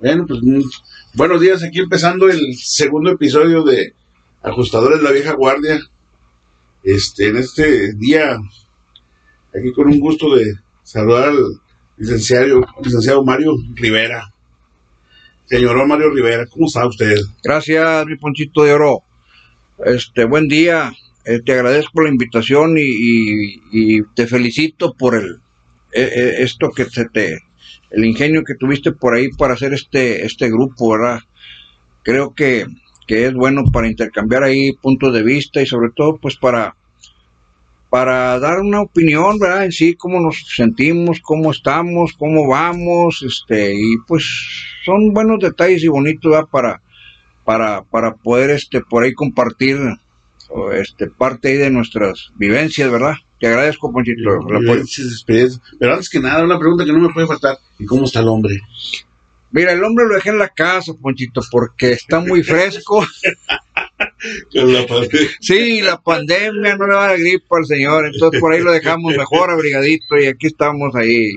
Bueno, 0.00 0.26
pues 0.28 0.40
mm, 0.42 0.62
buenos 1.14 1.40
días, 1.40 1.64
aquí 1.64 1.80
empezando 1.80 2.28
el 2.28 2.54
segundo 2.56 3.10
episodio 3.10 3.64
de 3.64 3.94
Ajustadores 4.42 4.98
de 4.98 5.04
la 5.04 5.10
Vieja 5.10 5.32
Guardia. 5.32 5.80
Este, 6.84 7.28
en 7.28 7.36
este 7.36 7.94
día, 7.94 8.38
aquí 9.52 9.72
con 9.72 9.88
un 9.88 9.98
gusto 9.98 10.36
de 10.36 10.54
saludar 10.84 11.30
al 11.30 11.60
licenciado, 11.96 12.60
licenciado 12.80 13.24
Mario 13.24 13.56
Rivera. 13.74 14.32
Señor 15.46 15.84
Mario 15.88 16.10
Rivera, 16.10 16.46
¿cómo 16.46 16.66
está 16.66 16.86
usted? 16.86 17.16
Gracias, 17.42 18.06
mi 18.06 18.16
ponchito 18.16 18.62
de 18.62 18.74
oro. 18.74 19.02
Este, 19.84 20.24
buen 20.26 20.46
día. 20.46 20.92
Eh, 21.24 21.40
te 21.44 21.54
agradezco 21.54 22.02
la 22.02 22.08
invitación 22.08 22.76
y, 22.78 24.02
te 24.14 24.28
felicito 24.28 24.94
por 24.94 25.16
el 25.16 25.40
eh, 25.92 26.10
eh, 26.14 26.34
esto 26.38 26.70
que 26.70 26.84
se 26.84 27.06
te 27.06 27.40
el 27.90 28.04
ingenio 28.04 28.44
que 28.44 28.54
tuviste 28.54 28.92
por 28.92 29.14
ahí 29.14 29.28
para 29.30 29.54
hacer 29.54 29.72
este 29.74 30.24
este 30.24 30.50
grupo, 30.50 30.92
¿verdad? 30.92 31.20
Creo 32.02 32.32
que, 32.34 32.66
que 33.06 33.26
es 33.26 33.34
bueno 33.34 33.64
para 33.64 33.88
intercambiar 33.88 34.42
ahí 34.42 34.72
puntos 34.72 35.12
de 35.12 35.22
vista 35.22 35.60
y 35.60 35.66
sobre 35.66 35.90
todo 35.94 36.18
pues 36.18 36.36
para 36.36 36.74
para 37.90 38.38
dar 38.38 38.60
una 38.60 38.82
opinión, 38.82 39.38
¿verdad? 39.38 39.64
En 39.64 39.72
sí, 39.72 39.94
cómo 39.94 40.20
nos 40.20 40.44
sentimos, 40.54 41.20
cómo 41.20 41.50
estamos, 41.50 42.12
cómo 42.12 42.46
vamos, 42.46 43.24
este, 43.26 43.74
y 43.74 43.96
pues 44.06 44.24
son 44.84 45.12
buenos 45.12 45.38
detalles 45.40 45.82
y 45.82 45.88
bonitos, 45.88 46.30
¿verdad? 46.30 46.48
Para, 46.50 46.82
para, 47.44 47.82
para 47.84 48.14
poder, 48.14 48.50
este, 48.50 48.82
por 48.82 49.04
ahí 49.04 49.14
compartir, 49.14 49.78
este, 50.74 51.08
parte 51.08 51.48
ahí 51.48 51.56
de 51.56 51.70
nuestras 51.70 52.30
vivencias, 52.36 52.90
¿verdad? 52.90 53.14
Te 53.38 53.46
agradezco, 53.46 53.92
Ponchito. 53.92 54.40
Pero 55.78 55.92
antes 55.92 56.10
que 56.10 56.20
nada, 56.20 56.44
una 56.44 56.58
pregunta 56.58 56.84
que 56.84 56.92
no 56.92 56.98
me 57.00 57.12
puede 57.12 57.26
faltar. 57.26 57.58
¿Y 57.78 57.86
cómo 57.86 58.04
está 58.04 58.20
el 58.20 58.28
hombre? 58.28 58.60
Mira, 59.50 59.72
el 59.72 59.82
hombre 59.82 60.06
lo 60.06 60.14
dejé 60.14 60.30
en 60.30 60.38
la 60.38 60.48
casa, 60.48 60.92
Ponchito, 61.00 61.40
porque 61.50 61.92
está 61.92 62.20
muy 62.20 62.42
fresco. 62.42 63.06
Con 64.52 64.72
la 64.72 64.86
pandemia. 64.86 65.28
Sí, 65.40 65.80
la 65.80 66.00
pandemia 66.00 66.76
no 66.76 66.86
le 66.86 66.94
va 66.94 67.04
a 67.04 67.08
dar 67.08 67.18
gripa 67.18 67.58
al 67.58 67.66
señor, 67.66 68.06
entonces 68.06 68.40
por 68.40 68.52
ahí 68.52 68.60
lo 68.60 68.72
dejamos 68.72 69.16
mejor 69.16 69.50
abrigadito 69.50 70.18
y 70.18 70.26
aquí 70.26 70.48
estamos 70.48 70.94
ahí. 70.94 71.32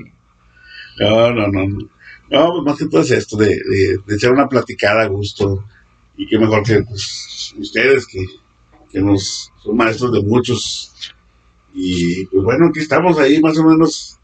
No, 0.98 1.32
no, 1.32 1.48
no. 1.48 1.66
No, 1.66 1.88
No, 2.30 2.52
pues 2.52 2.64
más 2.64 2.78
que 2.78 2.86
todo 2.86 3.02
es 3.02 3.10
esto, 3.10 3.36
de, 3.36 3.48
de, 3.48 3.98
de 4.06 4.14
echar 4.14 4.32
una 4.32 4.48
platicada 4.48 5.02
a 5.02 5.06
gusto. 5.06 5.64
Y 6.16 6.26
qué 6.26 6.38
mejor 6.38 6.62
que 6.62 6.82
pues, 6.82 7.54
ustedes, 7.58 8.06
que, 8.06 8.24
que 8.90 9.00
nos 9.00 9.50
son 9.62 9.76
maestros 9.76 10.12
de 10.12 10.22
muchos. 10.22 10.92
Y 11.74 12.26
pues 12.26 12.44
bueno, 12.44 12.66
aquí 12.66 12.80
estamos 12.80 13.18
ahí 13.18 13.40
más 13.40 13.58
o 13.58 13.64
menos 13.64 14.18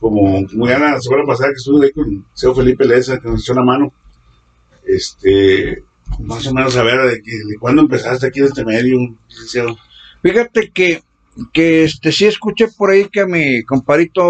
como, 0.00 0.46
como 0.46 0.68
ya 0.68 0.78
la 0.78 1.00
semana 1.00 1.24
pasada 1.24 1.50
que 1.50 1.56
estuve 1.56 1.86
ahí 1.86 1.92
con 1.92 2.26
Seo 2.34 2.54
Felipe 2.54 2.84
Leza, 2.84 3.18
que 3.18 3.28
nos 3.28 3.42
echó 3.42 3.54
la 3.54 3.62
mano. 3.62 3.92
Este, 4.86 5.82
más 6.20 6.46
o 6.46 6.54
menos 6.54 6.76
a 6.76 6.82
ver 6.82 7.00
de, 7.00 7.22
cuándo 7.58 7.82
empezaste 7.82 8.26
aquí 8.26 8.40
en 8.40 8.46
este 8.46 8.64
medio, 8.64 8.98
licenciado. 9.28 9.78
Fíjate 10.22 10.70
que, 10.70 11.02
que 11.52 11.84
este 11.84 12.12
sí 12.12 12.26
escuché 12.26 12.68
por 12.68 12.90
ahí 12.90 13.06
que 13.08 13.20
a 13.20 13.26
mi 13.26 13.62
comparito 13.62 14.22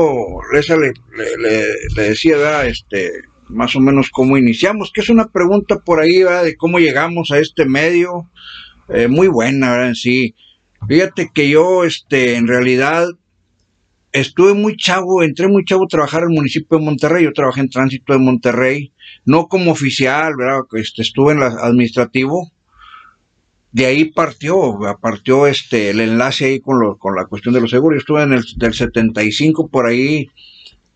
Lesa 0.52 0.76
le, 0.76 0.92
le, 1.38 2.02
decía, 2.02 2.36
¿verdad? 2.36 2.66
Este, 2.68 3.22
más 3.48 3.74
o 3.76 3.80
menos 3.80 4.10
cómo 4.10 4.38
iniciamos, 4.38 4.92
que 4.92 5.00
es 5.00 5.08
una 5.08 5.28
pregunta 5.28 5.78
por 5.78 6.00
ahí, 6.00 6.22
¿verdad? 6.22 6.44
De 6.44 6.56
cómo 6.56 6.78
llegamos 6.78 7.30
a 7.30 7.38
este 7.38 7.64
medio, 7.64 8.30
eh, 8.88 9.08
muy 9.08 9.28
buena, 9.28 9.72
¿verdad? 9.72 9.94
Sí. 9.94 10.34
Fíjate 10.88 11.30
que 11.32 11.48
yo, 11.50 11.84
este, 11.84 12.36
en 12.36 12.46
realidad, 12.46 13.06
estuve 14.12 14.54
muy 14.54 14.76
chavo, 14.76 15.22
entré 15.22 15.48
muy 15.48 15.64
chavo 15.64 15.84
a 15.84 15.88
trabajar 15.88 16.22
en 16.22 16.30
el 16.30 16.34
municipio 16.36 16.78
de 16.78 16.84
Monterrey, 16.84 17.24
yo 17.24 17.32
trabajé 17.32 17.60
en 17.60 17.70
tránsito 17.70 18.12
de 18.12 18.18
Monterrey, 18.18 18.92
no 19.24 19.46
como 19.46 19.72
oficial, 19.72 20.34
¿verdad? 20.36 20.60
Este, 20.74 21.02
estuve 21.02 21.32
en 21.32 21.40
la 21.40 21.46
administrativo, 21.46 22.50
de 23.72 23.86
ahí 23.86 24.04
partió, 24.12 24.78
partió 25.00 25.48
este 25.48 25.90
el 25.90 25.98
enlace 26.00 26.44
ahí 26.44 26.60
con, 26.60 26.78
lo- 26.80 26.96
con 26.96 27.16
la 27.16 27.24
cuestión 27.26 27.54
de 27.54 27.60
los 27.60 27.70
seguros. 27.70 27.96
Yo 27.96 28.00
estuve 28.00 28.22
en 28.22 28.32
el 28.32 28.44
del 28.56 28.72
75 28.72 29.66
por 29.68 29.86
ahí 29.86 30.28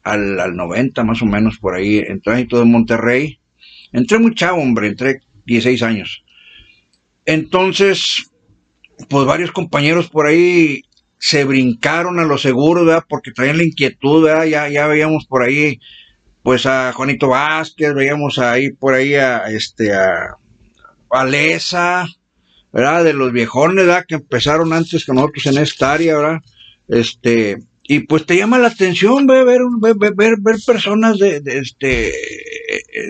al, 0.04 0.38
al 0.38 0.54
90 0.54 1.02
más 1.02 1.20
o 1.20 1.26
menos 1.26 1.58
por 1.58 1.74
ahí 1.74 1.98
en 1.98 2.20
tránsito 2.20 2.56
de 2.60 2.66
Monterrey. 2.66 3.40
Entré 3.92 4.20
muy 4.20 4.32
chavo, 4.34 4.62
hombre, 4.62 4.86
entré 4.86 5.18
16 5.44 5.82
años. 5.82 6.22
Entonces, 7.24 8.30
pues 9.08 9.26
varios 9.26 9.52
compañeros 9.52 10.08
por 10.08 10.26
ahí 10.26 10.82
se 11.18 11.44
brincaron 11.44 12.18
a 12.20 12.24
los 12.24 12.42
seguros, 12.42 12.86
¿verdad? 12.86 13.04
Porque 13.08 13.32
traían 13.32 13.58
la 13.58 13.64
inquietud, 13.64 14.24
¿verdad? 14.24 14.44
Ya, 14.46 14.68
ya 14.68 14.86
veíamos 14.86 15.26
por 15.26 15.42
ahí, 15.42 15.80
pues 16.42 16.66
a 16.66 16.92
Juanito 16.92 17.28
Vázquez, 17.28 17.94
veíamos 17.94 18.38
ahí 18.38 18.70
por 18.72 18.94
ahí 18.94 19.14
a 19.14 19.48
este 19.50 19.92
a, 19.94 20.34
a 21.10 21.24
Lesa, 21.24 22.06
¿verdad? 22.72 23.04
De 23.04 23.12
los 23.14 23.32
viejones, 23.32 23.86
¿verdad? 23.86 24.04
Que 24.06 24.16
empezaron 24.16 24.72
antes 24.72 25.04
que 25.04 25.12
nosotros 25.12 25.46
en 25.46 25.58
esta 25.58 25.92
área, 25.92 26.16
¿verdad? 26.16 26.38
Este, 26.88 27.58
y 27.82 28.00
pues 28.00 28.26
te 28.26 28.36
llama 28.36 28.58
la 28.58 28.68
atención 28.68 29.26
ve, 29.26 29.44
ver, 29.44 29.60
ver, 29.80 30.14
ver, 30.14 30.34
ver, 30.40 30.56
personas 30.66 31.18
de, 31.18 31.40
de, 31.40 31.58
este, 31.58 32.12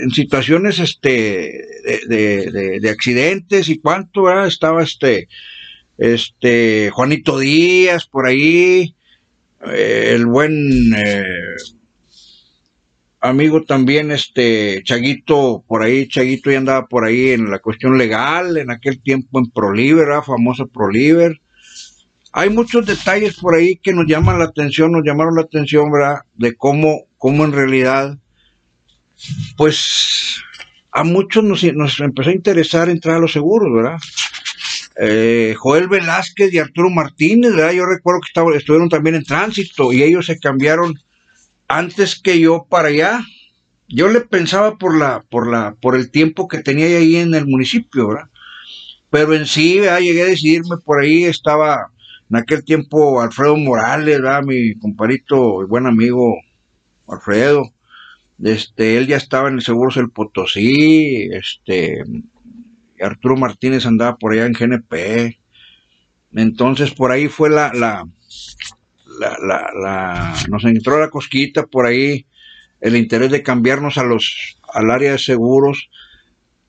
en 0.02 0.10
situaciones 0.10 0.78
este, 0.78 1.64
de, 2.08 2.50
de- 2.50 2.80
de 2.80 2.90
accidentes 2.90 3.68
y 3.68 3.78
cuánto, 3.80 4.22
¿verdad? 4.24 4.46
Estaba 4.46 4.82
este, 4.82 5.28
este, 5.98 6.90
Juanito 6.90 7.38
Díaz 7.38 8.06
por 8.06 8.26
ahí, 8.26 8.94
eh, 9.66 10.12
el 10.14 10.26
buen 10.26 10.94
eh, 10.96 11.24
amigo 13.20 13.62
también, 13.64 14.12
este, 14.12 14.82
Chaguito, 14.84 15.64
por 15.66 15.82
ahí, 15.82 16.06
Chaguito 16.08 16.50
ya 16.50 16.58
andaba 16.58 16.86
por 16.86 17.04
ahí 17.04 17.30
en 17.30 17.50
la 17.50 17.58
cuestión 17.58 17.98
legal, 17.98 18.56
en 18.56 18.70
aquel 18.70 19.02
tiempo 19.02 19.40
en 19.40 19.50
Proliver, 19.50 20.06
¿verdad? 20.06 20.22
famosa 20.22 20.66
Proliver. 20.66 21.40
Hay 22.32 22.50
muchos 22.50 22.86
detalles 22.86 23.36
por 23.36 23.56
ahí 23.56 23.76
que 23.76 23.92
nos 23.92 24.06
llaman 24.06 24.38
la 24.38 24.44
atención, 24.44 24.92
nos 24.92 25.02
llamaron 25.04 25.34
la 25.34 25.42
atención, 25.42 25.90
¿verdad? 25.90 26.20
De 26.34 26.54
cómo, 26.54 27.06
cómo 27.16 27.44
en 27.44 27.52
realidad, 27.52 28.18
pues, 29.56 30.40
a 30.92 31.02
muchos 31.02 31.42
nos, 31.42 31.64
nos 31.74 31.98
empezó 31.98 32.30
a 32.30 32.34
interesar 32.34 32.88
entrar 32.88 33.16
a 33.16 33.20
los 33.20 33.32
seguros, 33.32 33.74
¿verdad? 33.74 33.98
Eh, 35.00 35.54
Joel 35.56 35.86
Velázquez 35.86 36.52
y 36.52 36.58
Arturo 36.58 36.90
Martínez, 36.90 37.54
¿verdad? 37.54 37.72
Yo 37.72 37.86
recuerdo 37.86 38.20
que 38.20 38.56
estuvieron 38.56 38.88
también 38.88 39.14
en 39.14 39.24
tránsito 39.24 39.92
y 39.92 40.02
ellos 40.02 40.26
se 40.26 40.38
cambiaron 40.38 40.94
antes 41.68 42.20
que 42.20 42.40
yo 42.40 42.66
para 42.68 42.88
allá. 42.88 43.20
Yo 43.88 44.08
le 44.08 44.20
pensaba 44.22 44.76
por 44.76 44.96
la, 44.98 45.22
por 45.30 45.48
la, 45.48 45.76
por 45.80 45.94
el 45.94 46.10
tiempo 46.10 46.48
que 46.48 46.58
tenía 46.58 46.86
ahí 46.86 47.16
en 47.16 47.34
el 47.34 47.46
municipio, 47.46 48.08
¿verdad? 48.08 48.30
Pero 49.10 49.34
en 49.34 49.46
sí, 49.46 49.78
¿verdad? 49.78 50.00
llegué 50.00 50.22
a 50.22 50.26
decidirme 50.26 50.76
por 50.84 51.00
ahí, 51.00 51.24
estaba 51.24 51.92
en 52.28 52.36
aquel 52.36 52.64
tiempo 52.64 53.20
Alfredo 53.20 53.56
Morales, 53.56 54.20
¿verdad? 54.20 54.42
Mi 54.42 54.74
comparito 54.74 55.62
y 55.62 55.66
buen 55.66 55.86
amigo 55.86 56.36
Alfredo. 57.06 57.62
Este, 58.42 58.98
él 58.98 59.06
ya 59.06 59.16
estaba 59.16 59.48
en 59.48 59.56
el 59.56 59.62
Seguros 59.62 59.94
del 59.94 60.10
Potosí, 60.10 61.28
este, 61.32 62.02
Arturo 63.02 63.36
Martínez 63.36 63.86
andaba 63.86 64.16
por 64.16 64.32
allá 64.32 64.46
en 64.46 64.52
GNP. 64.54 65.38
Entonces 66.34 66.92
por 66.92 67.10
ahí 67.12 67.28
fue 67.28 67.50
la, 67.50 67.72
la, 67.74 68.04
la, 69.20 69.36
la, 69.40 69.70
la- 69.82 70.34
nos 70.48 70.64
entró 70.64 70.98
la 71.00 71.10
cosquita 71.10 71.66
por 71.66 71.86
ahí 71.86 72.26
el 72.80 72.96
interés 72.96 73.30
de 73.30 73.42
cambiarnos 73.42 73.98
a 73.98 74.04
los 74.04 74.56
al 74.72 74.90
área 74.90 75.12
de 75.12 75.18
seguros 75.18 75.88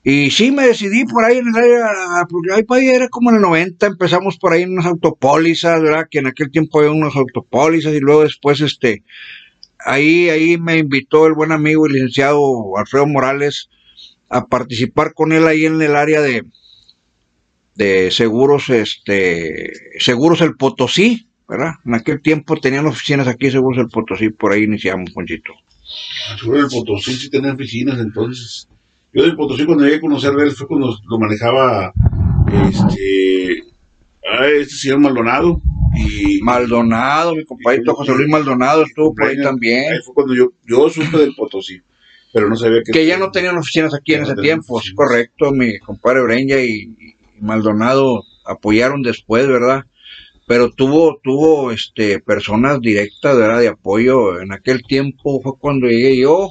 y 0.02 0.30
sí 0.30 0.50
me 0.50 0.66
decidí 0.66 1.04
por 1.04 1.24
ahí 1.24 1.38
en 1.38 1.48
el 1.48 1.54
área 1.56 2.26
porque 2.28 2.52
ahí 2.54 2.64
ahí 2.70 2.88
era 2.88 3.08
como 3.08 3.30
en 3.30 3.36
el 3.36 3.42
90 3.42 3.86
empezamos 3.86 4.38
por 4.38 4.52
ahí 4.52 4.62
en 4.62 4.72
unas 4.72 4.86
autopólizas 4.86 5.82
verdad 5.82 6.06
que 6.10 6.18
en 6.20 6.26
aquel 6.28 6.50
tiempo 6.50 6.78
había 6.80 6.90
unas 6.92 7.14
autopólizas 7.16 7.94
y 7.94 8.00
luego 8.00 8.22
después 8.22 8.60
este 8.62 9.04
ahí 9.78 10.30
ahí 10.30 10.58
me 10.58 10.78
invitó 10.78 11.26
el 11.26 11.34
buen 11.34 11.52
amigo 11.52 11.86
el 11.86 11.92
licenciado 11.94 12.76
Alfredo 12.78 13.06
Morales 13.06 13.68
a 14.30 14.46
participar 14.46 15.12
con 15.12 15.32
él 15.32 15.46
ahí 15.46 15.66
en 15.66 15.80
el 15.82 15.96
área 15.96 16.20
de 16.20 16.44
de 17.74 18.10
seguros 18.10 18.68
este 18.68 19.72
seguros 19.98 20.40
el 20.40 20.56
Potosí 20.56 21.30
¿verdad? 21.50 21.72
En 21.84 21.94
aquel 21.94 22.22
tiempo 22.22 22.56
tenían 22.56 22.86
oficinas 22.86 23.26
aquí, 23.26 23.50
Seguros 23.50 23.78
del 23.78 23.88
Potosí, 23.88 24.30
por 24.30 24.52
ahí 24.52 24.62
iniciamos, 24.62 25.10
Ponchito. 25.10 25.52
Seguro 26.38 26.60
el 26.60 26.68
Potosí 26.68 27.14
sí 27.14 27.28
tenía 27.28 27.52
oficinas, 27.52 27.98
entonces. 27.98 28.68
Yo 29.12 29.24
del 29.24 29.34
Potosí 29.34 29.66
cuando 29.66 29.82
llegué 29.82 29.96
a 29.96 30.00
conocer 30.00 30.30
a 30.30 30.44
él 30.44 30.52
fue 30.52 30.68
cuando 30.68 30.96
lo 31.08 31.18
manejaba 31.18 31.92
este, 32.68 33.64
a 34.32 34.46
este 34.46 34.76
señor 34.76 35.00
Maldonado. 35.00 35.60
Y 35.96 36.40
Maldonado, 36.42 37.34
mi 37.34 37.44
compadrito 37.44 37.94
José 37.94 38.14
Luis 38.14 38.28
Maldonado 38.28 38.84
estuvo 38.84 39.12
por 39.12 39.26
ahí 39.26 39.42
también. 39.42 39.92
Ahí 39.92 39.98
fue 40.04 40.14
cuando 40.14 40.34
yo, 40.36 40.52
yo 40.64 40.88
supe 40.88 41.18
del 41.18 41.34
Potosí, 41.34 41.80
pero 42.32 42.48
no 42.48 42.56
sabía 42.56 42.82
que... 42.84 42.92
Que 42.92 43.06
ya 43.06 43.18
no 43.18 43.30
tenían 43.30 43.56
oficinas 43.56 43.94
aquí 43.94 44.14
en 44.14 44.22
ese 44.22 44.36
tiempo, 44.36 44.80
es 44.80 44.92
correcto. 44.94 45.52
Mi 45.52 45.78
compadre 45.78 46.22
Breña 46.22 46.58
y, 46.58 46.96
y 46.98 47.16
Maldonado 47.40 48.24
apoyaron 48.44 49.02
después, 49.02 49.46
¿verdad? 49.46 49.84
Pero 50.46 50.70
tuvo, 50.70 51.20
tuvo 51.22 51.70
este, 51.70 52.20
personas 52.20 52.80
directas, 52.80 53.36
¿verdad? 53.36 53.60
De 53.60 53.68
apoyo. 53.68 54.40
En 54.40 54.52
aquel 54.52 54.82
tiempo 54.82 55.40
fue 55.40 55.52
cuando 55.58 55.86
llegué 55.86 56.18
yo, 56.18 56.50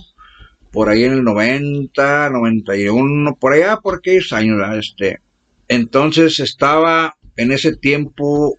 por 0.72 0.90
ahí 0.90 1.04
en 1.04 1.14
el 1.14 1.24
90, 1.24 2.30
91, 2.30 3.36
por 3.36 3.54
allá, 3.54 3.78
por 3.78 3.96
aquellos 3.96 4.32
años, 4.34 4.58
este. 4.78 5.20
Entonces 5.68 6.40
estaba 6.40 7.16
en 7.36 7.52
ese 7.52 7.76
tiempo 7.76 8.58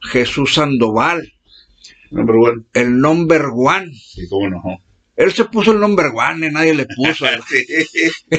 Jesús 0.00 0.54
Sandoval. 0.54 1.32
Number 2.10 2.36
one. 2.36 2.62
El 2.74 2.98
number 2.98 3.42
one. 3.54 3.92
Sí, 3.94 4.28
cómo 4.28 4.50
no. 4.50 4.62
Él 5.16 5.32
se 5.32 5.44
puso 5.44 5.72
el 5.72 5.80
number 5.80 6.06
one, 6.14 6.50
nadie 6.50 6.74
le 6.74 6.86
puso. 6.86 7.26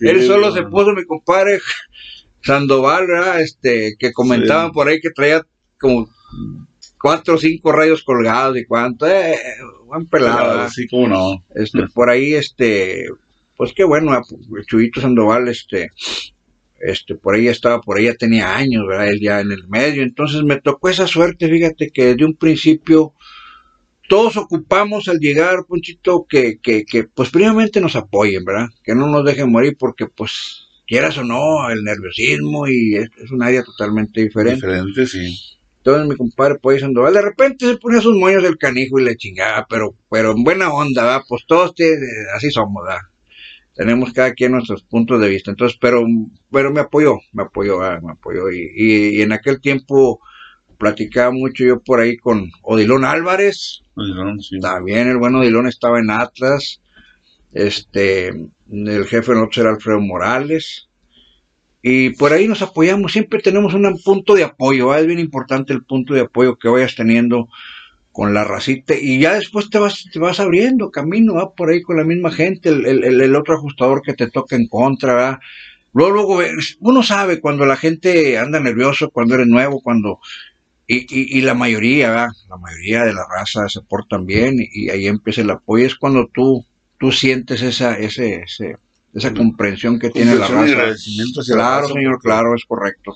él, 0.00 0.20
solo 0.22 0.52
se 0.52 0.62
puso, 0.64 0.92
mi 0.92 1.04
compadre 1.04 1.60
Sandoval, 2.42 3.06
¿verdad? 3.06 3.40
Este, 3.40 3.94
que 3.98 4.12
comentaban 4.12 4.72
por 4.72 4.88
ahí 4.88 5.00
que 5.00 5.10
traía 5.10 5.42
como 5.78 6.10
cuatro 7.00 7.34
o 7.34 7.38
cinco 7.38 7.72
rayos 7.72 8.02
colgados 8.02 8.56
y 8.58 8.64
cuánto, 8.64 9.06
eh, 9.06 9.36
buen 9.86 10.06
pelado. 10.06 10.68
Sí, 10.70 10.86
cómo 10.88 11.08
no. 11.08 11.44
Este, 11.54 11.86
por 11.94 12.10
ahí, 12.10 12.34
este, 12.34 13.06
pues 13.56 13.72
qué 13.72 13.84
bueno, 13.84 14.16
el 14.16 14.66
Chuyito 14.66 15.00
Sandoval, 15.00 15.48
este, 15.48 15.90
este, 16.80 17.14
por 17.14 17.34
ahí 17.34 17.48
estaba, 17.48 17.80
por 17.80 17.98
ahí 17.98 18.06
ya 18.06 18.14
tenía 18.14 18.56
años, 18.56 18.86
¿verdad? 18.86 19.08
Él 19.08 19.20
ya 19.20 19.40
en 19.40 19.52
el 19.52 19.68
medio, 19.68 20.02
entonces 20.02 20.42
me 20.42 20.60
tocó 20.60 20.88
esa 20.88 21.06
suerte, 21.06 21.48
fíjate 21.48 21.90
que 21.90 22.06
desde 22.06 22.24
un 22.24 22.36
principio 22.36 23.14
todos 24.10 24.36
ocupamos 24.36 25.06
al 25.06 25.20
llegar, 25.20 25.66
Ponchito, 25.68 26.26
que, 26.28 26.58
que, 26.60 26.84
que 26.84 27.04
pues 27.04 27.30
primeramente 27.30 27.80
nos 27.80 27.94
apoyen, 27.94 28.44
¿verdad? 28.44 28.66
Que 28.82 28.92
no 28.92 29.06
nos 29.06 29.24
dejen 29.24 29.52
morir 29.52 29.76
porque 29.78 30.08
pues 30.08 30.66
quieras 30.84 31.16
o 31.16 31.22
no, 31.22 31.70
el 31.70 31.84
nerviosismo 31.84 32.66
y 32.66 32.96
es, 32.96 33.08
un 33.30 33.40
área 33.40 33.62
totalmente 33.62 34.20
diferente. 34.20 34.66
Diferente, 34.66 35.06
sí. 35.06 35.56
Entonces 35.76 36.08
mi 36.08 36.16
compadre 36.16 36.56
pues 36.60 36.80
Sandoval 36.80 37.14
de 37.14 37.22
repente 37.22 37.66
se 37.66 37.76
ponía 37.76 38.00
sus 38.00 38.16
moños 38.16 38.42
del 38.42 38.58
canijo 38.58 38.98
y 38.98 39.04
le 39.04 39.16
chingaba, 39.16 39.64
pero, 39.70 39.94
pero 40.10 40.32
en 40.32 40.42
buena 40.42 40.72
onda, 40.72 41.04
¿verdad? 41.04 41.22
Pues 41.28 41.44
todos 41.46 41.72
así 42.34 42.50
somos, 42.50 42.84
¿verdad? 42.84 43.02
tenemos 43.76 44.12
cada 44.12 44.34
quien 44.34 44.52
nuestros 44.52 44.82
puntos 44.82 45.20
de 45.20 45.28
vista. 45.28 45.52
Entonces, 45.52 45.78
pero, 45.80 46.04
pero 46.50 46.72
me 46.72 46.80
apoyó, 46.80 47.20
me 47.32 47.44
apoyó, 47.44 47.80
ah, 47.80 48.00
me 48.02 48.12
apoyó. 48.12 48.50
Y, 48.50 48.72
y, 48.74 49.22
en 49.22 49.32
aquel 49.32 49.60
tiempo 49.60 50.20
platicaba 50.80 51.30
mucho 51.30 51.62
yo 51.62 51.80
por 51.80 52.00
ahí 52.00 52.16
con 52.16 52.50
Odilón 52.62 53.04
Álvarez. 53.04 53.82
Sí. 54.40 54.58
También 54.60 55.08
el 55.08 55.18
bueno 55.18 55.40
Odilón 55.40 55.68
estaba 55.68 56.00
en 56.00 56.10
Atlas. 56.10 56.80
Este, 57.52 58.28
el 58.28 59.04
jefe 59.06 59.32
nosotros 59.32 59.58
era 59.58 59.70
Alfredo 59.70 60.00
Morales. 60.00 60.88
Y 61.82 62.10
por 62.10 62.32
ahí 62.32 62.48
nos 62.48 62.62
apoyamos, 62.62 63.12
siempre 63.12 63.40
tenemos 63.40 63.74
un 63.74 63.98
punto 64.02 64.34
de 64.34 64.44
apoyo, 64.44 64.94
es 64.94 65.06
bien 65.06 65.18
importante 65.18 65.72
el 65.72 65.84
punto 65.84 66.12
de 66.12 66.22
apoyo 66.22 66.56
que 66.56 66.68
vayas 66.68 66.94
teniendo 66.94 67.48
con 68.12 68.34
la 68.34 68.44
racita 68.44 68.94
y 68.94 69.20
ya 69.20 69.34
después 69.34 69.70
te 69.70 69.78
vas, 69.78 70.04
te 70.12 70.18
vas 70.18 70.40
abriendo 70.40 70.90
camino, 70.90 71.34
va 71.34 71.54
por 71.54 71.70
ahí 71.70 71.80
con 71.80 71.96
la 71.96 72.04
misma 72.04 72.30
gente, 72.30 72.68
el, 72.68 72.84
el, 72.86 73.20
el 73.20 73.36
otro 73.36 73.54
ajustador 73.54 74.02
que 74.02 74.14
te 74.14 74.28
toca 74.28 74.56
en 74.56 74.66
contra. 74.66 75.40
Luego, 75.94 76.12
luego, 76.12 76.40
uno 76.80 77.02
sabe 77.02 77.40
cuando 77.40 77.64
la 77.64 77.76
gente 77.76 78.36
anda 78.36 78.60
nervioso, 78.60 79.10
cuando 79.10 79.34
eres 79.34 79.46
nuevo, 79.46 79.80
cuando... 79.80 80.20
Y, 80.92 81.06
y, 81.08 81.38
y 81.38 81.42
la 81.42 81.54
mayoría, 81.54 82.10
¿va? 82.10 82.32
la 82.48 82.56
mayoría 82.56 83.04
de 83.04 83.12
la 83.12 83.24
raza 83.24 83.68
se 83.68 83.80
portan 83.80 84.26
bien 84.26 84.56
y, 84.58 84.90
ahí 84.90 85.06
empieza 85.06 85.42
el 85.42 85.50
apoyo. 85.50 85.86
Es 85.86 85.94
cuando 85.94 86.26
tú, 86.34 86.66
tú 86.98 87.12
sientes 87.12 87.62
esa, 87.62 87.96
ese, 87.96 88.42
ese, 88.42 88.74
esa 89.14 89.32
comprensión 89.32 90.00
que 90.00 90.10
tiene 90.10 90.34
la 90.34 90.48
raza. 90.48 90.96
Claro, 91.46 91.86
señor, 91.86 92.18
claro, 92.20 92.56
es 92.56 92.64
correcto. 92.64 93.14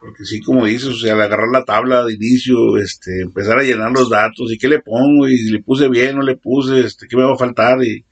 Porque 0.00 0.24
sí, 0.24 0.40
como 0.40 0.64
dices, 0.64 0.88
o 0.88 0.96
sea, 0.96 1.12
al 1.12 1.20
agarrar 1.20 1.48
la 1.52 1.66
tabla 1.66 2.02
de 2.02 2.14
inicio, 2.14 2.78
este, 2.78 3.20
empezar 3.20 3.58
a 3.58 3.62
llenar 3.62 3.92
los 3.92 4.08
datos, 4.08 4.50
y 4.50 4.56
qué 4.56 4.68
le 4.68 4.80
pongo, 4.80 5.28
y 5.28 5.36
le 5.50 5.62
puse 5.62 5.90
bien, 5.90 6.16
no 6.16 6.22
le 6.22 6.38
puse, 6.38 6.80
este, 6.80 7.06
qué 7.08 7.16
me 7.18 7.24
va 7.24 7.34
a 7.34 7.38
faltar, 7.38 7.84
y, 7.84 8.06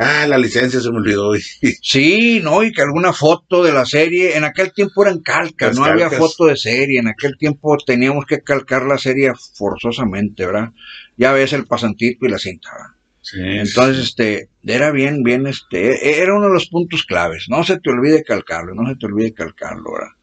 ah, 0.00 0.26
la 0.26 0.38
licencia 0.38 0.80
se 0.80 0.90
me 0.90 0.96
olvidó. 0.96 1.32
sí, 1.82 2.40
no, 2.42 2.62
y 2.62 2.72
que 2.72 2.82
alguna 2.82 3.12
foto 3.12 3.62
de 3.62 3.72
la 3.72 3.84
serie, 3.84 4.36
en 4.36 4.44
aquel 4.44 4.72
tiempo 4.72 5.02
eran 5.02 5.20
calcas, 5.20 5.76
no 5.76 5.84
había 5.84 6.10
foto 6.10 6.46
de 6.46 6.56
serie, 6.56 6.98
en 6.98 7.08
aquel 7.08 7.36
tiempo 7.36 7.76
teníamos 7.84 8.24
que 8.24 8.40
calcar 8.40 8.84
la 8.84 8.98
serie 8.98 9.32
forzosamente, 9.54 10.46
¿verdad? 10.46 10.70
Ya 11.16 11.32
ves 11.32 11.52
el 11.52 11.66
pasantito 11.66 12.26
y 12.26 12.30
la 12.30 12.38
cinta, 12.38 12.70
¿verdad? 12.72 12.94
Sí, 13.22 13.38
Entonces, 13.40 14.04
este, 14.04 14.48
era 14.64 14.90
bien, 14.90 15.22
bien, 15.22 15.46
este, 15.46 16.22
era 16.22 16.34
uno 16.34 16.46
de 16.46 16.54
los 16.54 16.68
puntos 16.68 17.04
claves. 17.04 17.46
No 17.48 17.62
se 17.62 17.78
te 17.78 17.90
olvide 17.90 18.24
calcarlo, 18.24 18.74
no 18.74 18.88
se 18.88 18.96
te 18.96 19.06
olvide 19.06 19.34
calcarlo, 19.34 19.92
¿verdad? 19.92 20.14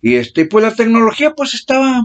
Y 0.00 0.14
este, 0.14 0.46
pues 0.46 0.64
la 0.64 0.74
tecnología 0.74 1.34
pues 1.34 1.54
estaba, 1.54 2.04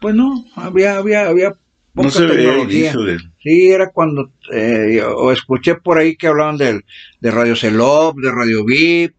pues 0.00 0.14
no, 0.14 0.44
había, 0.54 0.98
había, 0.98 1.26
había 1.26 1.54
poca 1.94 2.10
tecnología. 2.10 2.94
Sí, 3.42 3.70
era 3.70 3.90
cuando, 3.90 4.32
eh, 4.52 5.02
o 5.02 5.32
escuché 5.32 5.76
por 5.76 5.98
ahí 5.98 6.16
que 6.16 6.26
hablaban 6.26 6.56
del, 6.56 6.84
de 7.20 7.30
Radio 7.30 7.56
Celop, 7.56 8.18
de 8.18 8.30
Radio 8.30 8.64
VIP, 8.64 9.14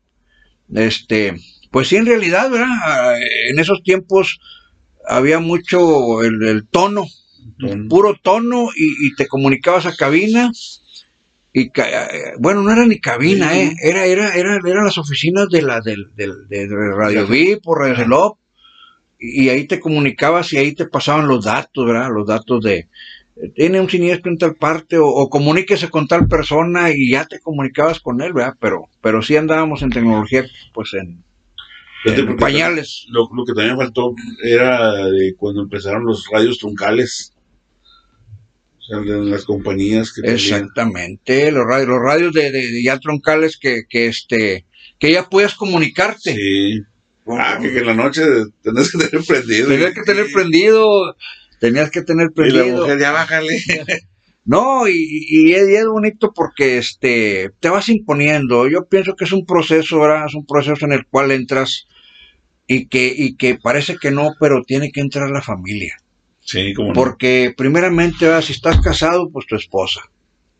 este, 0.74 1.36
pues 1.72 1.88
sí, 1.88 1.96
en 1.96 2.06
realidad, 2.06 2.50
¿verdad? 2.50 2.68
Ah, 2.84 3.16
en 3.50 3.60
esos 3.60 3.84
tiempos 3.84 4.40
había 5.08 5.40
mucho 5.40 6.24
el, 6.24 6.68
tono, 6.70 7.06
puro 7.90 8.16
tono, 8.22 8.70
y, 8.76 9.08
y, 9.08 9.16
te 9.16 9.28
comunicabas 9.28 9.86
a 9.86 9.96
cabina, 9.96 10.52
y 11.54 11.72
eh, 11.74 12.34
bueno, 12.40 12.64
no 12.64 12.72
era 12.72 12.86
ni 12.86 13.00
cabina, 13.00 13.58
eh, 13.58 13.74
era, 13.82 14.06
era, 14.06 14.36
era, 14.36 14.60
eran 14.66 14.84
las 14.84 14.98
oficinas 14.98 15.48
de 15.50 15.62
la 15.62 15.80
del, 15.80 16.14
del, 16.16 16.48
de 16.50 16.68
Radio 16.68 17.28
VIP 17.28 17.66
o 17.66 17.76
Radio 17.76 17.96
Celop, 17.96 18.38
y 19.34 19.50
ahí 19.50 19.66
te 19.66 19.80
comunicabas 19.80 20.54
y 20.54 20.58
ahí 20.58 20.74
te 20.74 20.86
pasaban 20.86 21.28
los 21.28 21.46
datos, 21.46 21.86
¿verdad? 21.86 22.10
Los 22.14 22.28
datos 22.28 22.64
de, 22.64 22.88
tiene 23.56 23.82
un 23.82 23.90
siniestro 23.90 24.32
en 24.32 24.38
tal 24.38 24.56
parte 24.56 24.98
o, 25.00 25.30
comuníquese 25.30 25.90
con 25.90 26.08
tal 26.08 26.28
persona 26.28 26.92
y 26.92 27.12
ya 27.12 27.26
te 27.26 27.40
comunicabas 27.40 28.00
con 28.00 28.22
él, 28.22 28.34
¿verdad? 28.34 28.54
Pero, 28.60 28.90
pero 29.02 29.22
sí 29.22 29.36
andábamos 29.36 29.82
en 29.82 29.90
tecnología, 29.90 30.46
pues 30.74 30.94
en, 30.94 31.24
pañales. 32.38 33.06
Lo, 33.10 33.30
lo, 33.34 33.46
que 33.46 33.54
también 33.54 33.78
faltó 33.78 34.14
era 34.44 35.06
de 35.08 35.36
cuando 35.36 35.64
empezaron 35.64 36.06
los 36.06 36.28
radios 36.32 36.60
truncales 36.60 37.34
en 38.90 39.32
las 39.32 39.46
compañías 39.46 40.14
que 40.14 40.32
Exactamente, 40.32 41.52
los 41.52 41.66
radios, 41.66 41.90
los 41.90 42.00
radios 42.00 42.34
de, 42.34 42.84
ya 42.84 43.00
troncales 43.00 43.58
que, 43.58 43.84
que, 43.90 44.08
este, 44.08 44.66
que 45.00 45.12
ya 45.12 45.28
puedas 45.28 45.56
comunicarte. 45.56 46.36
Sí. 46.36 46.84
Ah, 47.28 47.58
que, 47.60 47.78
en 47.78 47.86
la 47.88 47.94
noche 47.94 48.22
tenías 48.62 48.92
que 48.92 48.98
tener 48.98 49.26
prendido. 49.26 49.70
Tenías 49.70 49.94
que 49.94 50.04
tener 50.04 50.32
prendido, 50.32 51.16
tenías 51.60 51.92
que 51.92 52.02
tener 52.02 52.32
prendido. 52.32 52.66
Y 52.66 52.70
la 52.70 52.76
mujer, 52.78 53.00
ya 53.00 53.12
bájale. 53.12 53.64
No, 54.48 54.88
y, 54.88 55.26
y, 55.28 55.54
es, 55.54 55.88
bonito 55.88 56.32
porque 56.32 56.78
este 56.78 57.50
te 57.60 57.70
vas 57.70 57.90
imponiendo. 57.90 58.70
Yo 58.70 58.86
pienso 58.86 59.16
que 59.16 59.26
es 59.26 59.32
un 59.32 59.44
proceso, 59.44 60.00
¿verdad? 60.00 60.28
Es 60.28 60.36
un 60.36 60.46
proceso 60.46 60.86
en 60.86 60.92
el 60.92 61.08
cual 61.08 61.32
entras 61.32 61.88
y 62.68 62.88
que, 62.88 63.12
y 63.16 63.38
que 63.38 63.56
parece 63.56 63.98
que 63.98 64.12
no, 64.12 64.34
pero 64.40 64.62
tiene 64.62 64.92
que 64.92 65.02
entrar 65.02 65.32
la 65.32 65.42
familia. 65.42 65.98
Sí, 66.42 66.76
como 66.76 66.94
Porque 66.94 67.56
primeramente, 67.58 68.40
si 68.44 68.54
estás 68.54 68.80
casado, 68.82 69.32
pues 69.32 69.48
tu 69.48 69.56
esposa. 69.56 70.02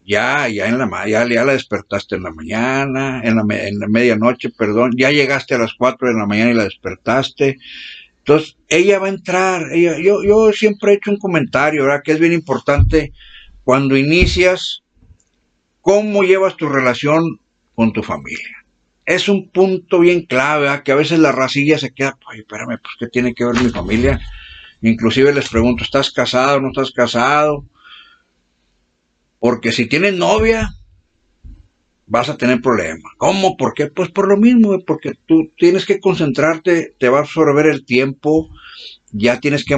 Ya, 0.06 0.48
ya 0.48 0.68
en 0.68 0.78
la 0.78 0.88
ya, 1.08 1.28
ya 1.28 1.44
la 1.44 1.54
despertaste 1.54 2.16
en 2.16 2.24
la 2.24 2.32
mañana, 2.32 3.22
en 3.24 3.36
la, 3.36 3.68
en 3.68 3.80
la 3.80 3.88
medianoche, 3.88 4.52
perdón, 4.52 4.92
ya 4.96 5.10
llegaste 5.10 5.56
a 5.56 5.58
las 5.58 5.74
4 5.74 6.10
de 6.10 6.14
la 6.14 6.28
mañana 6.28 6.52
y 6.52 6.54
la 6.54 6.66
despertaste. 6.66 7.58
Entonces, 8.20 8.56
ella 8.70 9.00
va 9.00 9.08
a 9.08 9.10
entrar. 9.10 9.72
Ella, 9.72 9.98
yo, 10.00 10.24
yo 10.24 10.52
siempre 10.54 10.92
he 10.92 10.96
hecho 10.96 11.12
un 11.12 11.18
comentario, 11.18 11.84
¿verdad? 11.84 12.02
Que 12.04 12.12
es 12.12 12.20
bien 12.20 12.34
importante 12.34 13.14
cuando 13.64 13.98
inicias, 13.98 14.84
cómo 15.82 16.24
llevas 16.24 16.56
tu 16.56 16.70
relación 16.70 17.40
con 17.74 17.92
tu 17.92 18.04
familia. 18.04 18.64
Es 19.06 19.28
un 19.28 19.50
punto 19.50 20.00
bien 20.00 20.26
clave, 20.26 20.62
¿verdad? 20.62 20.84
Que 20.84 20.92
a 20.92 20.96
veces 20.96 21.20
la 21.20 21.32
racilla 21.32 21.78
se 21.78 21.92
queda, 21.92 22.18
ay, 22.28 22.40
espérame, 22.40 22.80
pues, 22.82 22.94
¿qué 23.00 23.08
tiene 23.08 23.34
que 23.34 23.46
ver 23.46 23.62
mi 23.62 23.70
familia? 23.70 24.20
Inclusive 24.82 25.34
les 25.34 25.50
pregunto, 25.50 25.84
¿estás 25.84 26.12
casado 26.12 26.58
o 26.58 26.62
no 26.62 26.70
estás 26.70 26.92
casado? 26.92 27.66
Porque 29.46 29.72
si 29.72 29.86
tienes 29.86 30.16
novia, 30.16 30.74
vas 32.08 32.30
a 32.30 32.36
tener 32.36 32.62
problemas. 32.62 33.12
¿Cómo? 33.18 33.56
¿Por 33.56 33.76
qué? 33.76 33.86
Pues 33.86 34.10
por 34.10 34.28
lo 34.28 34.38
mismo, 34.38 34.80
porque 34.88 35.12
tú 35.28 35.52
tienes 35.56 35.86
que 35.86 36.00
concentrarte, 36.00 36.96
te 36.98 37.10
va 37.10 37.20
a 37.20 37.22
absorber 37.22 37.68
el 37.68 37.86
tiempo, 37.86 38.50
ya 39.12 39.40
tienes 39.40 39.64
que 39.64 39.78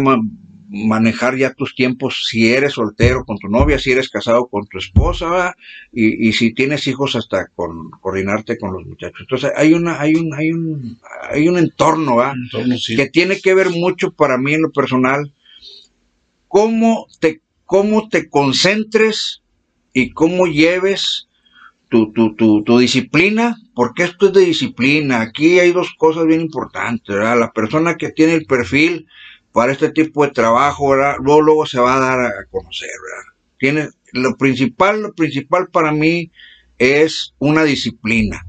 manejar 0.69 1.35
ya 1.35 1.53
tus 1.53 1.75
tiempos 1.75 2.27
si 2.29 2.47
eres 2.47 2.75
soltero 2.75 3.25
con 3.25 3.39
tu 3.39 3.49
novia, 3.49 3.77
si 3.77 3.91
eres 3.91 4.07
casado 4.07 4.47
con 4.47 4.67
tu 4.67 4.77
esposa, 4.77 5.53
y, 5.91 6.29
y, 6.29 6.31
si 6.31 6.53
tienes 6.53 6.87
hijos 6.87 7.17
hasta 7.17 7.47
con 7.47 7.89
coordinarte 7.89 8.57
con 8.57 8.71
los 8.71 8.85
muchachos. 8.85 9.19
Entonces 9.19 9.51
hay 9.53 9.73
una, 9.73 9.99
hay 9.99 10.15
un, 10.15 10.33
hay 10.33 10.51
un, 10.53 10.97
hay 11.29 11.49
un 11.49 11.57
entorno, 11.57 12.19
que 12.95 13.09
tiene 13.09 13.41
que 13.41 13.53
ver 13.53 13.69
mucho 13.71 14.13
para 14.13 14.37
mí 14.37 14.53
en 14.53 14.61
lo 14.61 14.71
personal, 14.71 15.33
cómo 16.47 17.07
te, 17.19 17.41
cómo 17.65 18.07
te 18.07 18.29
concentres 18.29 19.41
y 20.01 20.11
cómo 20.11 20.45
lleves 20.45 21.27
tu, 21.89 22.11
tu, 22.11 22.35
tu, 22.35 22.77
disciplina, 22.77 23.55
porque 23.73 24.03
esto 24.03 24.27
es 24.27 24.33
de 24.33 24.41
disciplina. 24.41 25.21
Aquí 25.21 25.59
hay 25.59 25.71
dos 25.71 25.93
cosas 25.97 26.25
bien 26.25 26.41
importantes, 26.41 27.15
La 27.15 27.51
persona 27.51 27.95
que 27.95 28.11
tiene 28.11 28.33
el 28.35 28.45
perfil 28.45 29.07
para 29.51 29.71
este 29.71 29.89
tipo 29.89 30.25
de 30.25 30.31
trabajo, 30.31 30.89
¿verdad? 30.89 31.15
Luego, 31.21 31.41
luego 31.41 31.65
se 31.65 31.79
va 31.79 31.95
a 31.95 31.99
dar 31.99 32.19
a 32.19 32.45
conocer, 32.51 32.89
¿verdad? 32.89 33.33
Tienes, 33.57 33.97
lo 34.13 34.35
principal, 34.37 35.01
lo 35.01 35.13
principal 35.13 35.69
para 35.71 35.91
mí 35.91 36.31
es 36.77 37.33
una 37.39 37.63
disciplina 37.63 38.43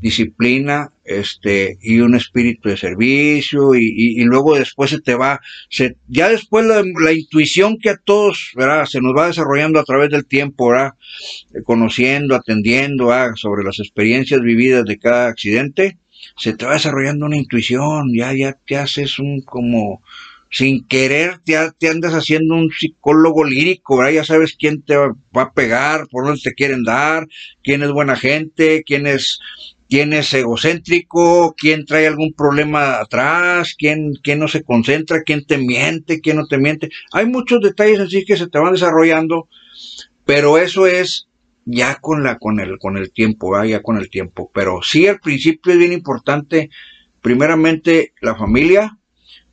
disciplina 0.00 0.92
este 1.06 1.78
y 1.80 2.00
un 2.00 2.14
espíritu 2.14 2.68
de 2.68 2.76
servicio 2.76 3.74
y, 3.74 4.22
luego 4.24 4.56
después 4.56 4.90
se 4.90 5.00
te 5.00 5.14
va 5.14 5.40
se, 5.70 5.96
ya 6.08 6.28
después 6.28 6.66
la, 6.66 7.12
intuición 7.12 7.78
que 7.78 7.90
a 7.90 7.96
todos 7.96 8.52
¿verdad? 8.54 8.86
se 8.86 9.00
nos 9.00 9.14
va 9.16 9.28
desarrollando 9.28 9.78
a 9.78 9.84
través 9.84 10.10
del 10.10 10.26
tiempo 10.26 10.70
¿verdad? 10.70 10.94
conociendo 11.64 12.34
atendiendo 12.34 13.10
sobre 13.36 13.64
las 13.64 13.78
experiencias 13.78 14.40
vividas 14.40 14.84
de 14.84 14.98
cada 14.98 15.28
accidente 15.28 15.98
se 16.36 16.54
te 16.54 16.66
va 16.66 16.74
desarrollando 16.74 17.26
una 17.26 17.36
intuición 17.36 18.12
ya 18.14 18.32
ya 18.32 18.58
te 18.66 18.76
haces 18.76 19.18
un 19.18 19.42
como 19.42 20.02
sin 20.50 20.86
querer 20.86 21.38
te, 21.44 21.54
te 21.78 21.88
andas 21.88 22.14
haciendo 22.14 22.54
un 22.54 22.70
psicólogo 22.70 23.44
lírico, 23.44 23.98
¿verdad? 23.98 24.12
ya 24.12 24.24
sabes 24.24 24.56
quién 24.58 24.82
te 24.82 24.96
va 24.96 25.12
a 25.34 25.52
pegar, 25.52 26.06
por 26.08 26.24
dónde 26.24 26.40
te 26.42 26.54
quieren 26.54 26.84
dar, 26.84 27.26
quién 27.62 27.82
es 27.82 27.90
buena 27.90 28.16
gente, 28.16 28.82
quién 28.86 29.06
es 29.06 29.40
quién 29.88 30.12
es 30.12 30.32
egocéntrico, 30.34 31.54
quién 31.56 31.84
trae 31.84 32.06
algún 32.06 32.32
problema 32.32 32.98
atrás, 32.98 33.74
quién, 33.78 34.14
quién 34.22 34.38
no 34.38 34.48
se 34.48 34.62
concentra, 34.62 35.22
quién 35.22 35.44
te 35.44 35.58
miente, 35.58 36.20
quién 36.20 36.36
no 36.36 36.46
te 36.46 36.58
miente. 36.58 36.90
Hay 37.12 37.26
muchos 37.26 37.60
detalles 37.60 38.00
así 38.00 38.24
que 38.24 38.36
se 38.36 38.48
te 38.48 38.58
van 38.58 38.72
desarrollando, 38.72 39.48
pero 40.24 40.58
eso 40.58 40.86
es 40.86 41.28
ya 41.64 41.96
con 41.96 42.22
la 42.22 42.38
con 42.38 42.60
el 42.60 42.78
con 42.78 42.96
el 42.96 43.12
tiempo, 43.12 43.62
ya 43.64 43.82
con 43.82 43.98
el 43.98 44.10
tiempo. 44.10 44.50
Pero 44.52 44.80
sí 44.82 45.06
al 45.06 45.20
principio 45.20 45.72
es 45.72 45.78
bien 45.78 45.92
importante, 45.92 46.70
primeramente 47.20 48.12
la 48.20 48.36
familia 48.36 48.98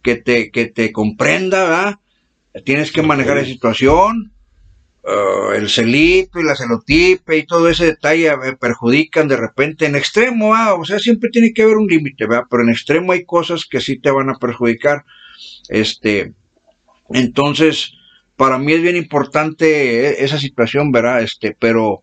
que 0.02 0.16
te 0.16 0.52
que 0.52 0.66
te 0.66 0.92
comprenda, 0.92 1.64
¿verdad? 1.64 1.96
Tienes 2.66 2.92
que 2.92 3.02
manejar 3.02 3.38
la 3.38 3.46
situación, 3.46 4.33
Uh, 5.06 5.52
el 5.52 5.70
celito 5.70 6.40
y 6.40 6.44
la 6.44 6.56
celotipe 6.56 7.38
y 7.38 7.46
todo 7.46 7.68
ese 7.68 7.88
detalle 7.88 8.32
perjudican 8.58 9.28
de 9.28 9.36
repente 9.36 9.86
en 9.86 9.98
extremo, 9.98 10.56
ah, 10.56 10.76
o 10.76 10.86
sea, 10.86 10.98
siempre 10.98 11.30
tiene 11.30 11.52
que 11.52 11.64
haber 11.64 11.76
un 11.76 11.88
límite, 11.88 12.26
¿verdad? 12.26 12.46
Pero 12.50 12.64
en 12.64 12.70
extremo 12.70 13.12
hay 13.12 13.26
cosas 13.26 13.66
que 13.66 13.82
sí 13.82 14.00
te 14.00 14.12
van 14.12 14.30
a 14.30 14.40
perjudicar. 14.40 15.04
Este, 15.68 16.32
entonces, 17.10 17.92
para 18.38 18.58
mí 18.58 18.72
es 18.72 18.82
bien 18.82 18.96
importante 18.96 20.08
eh, 20.08 20.16
esa 20.20 20.38
situación, 20.38 20.94
¿verdad? 20.94 21.22
Este, 21.22 21.54
pero 21.60 22.02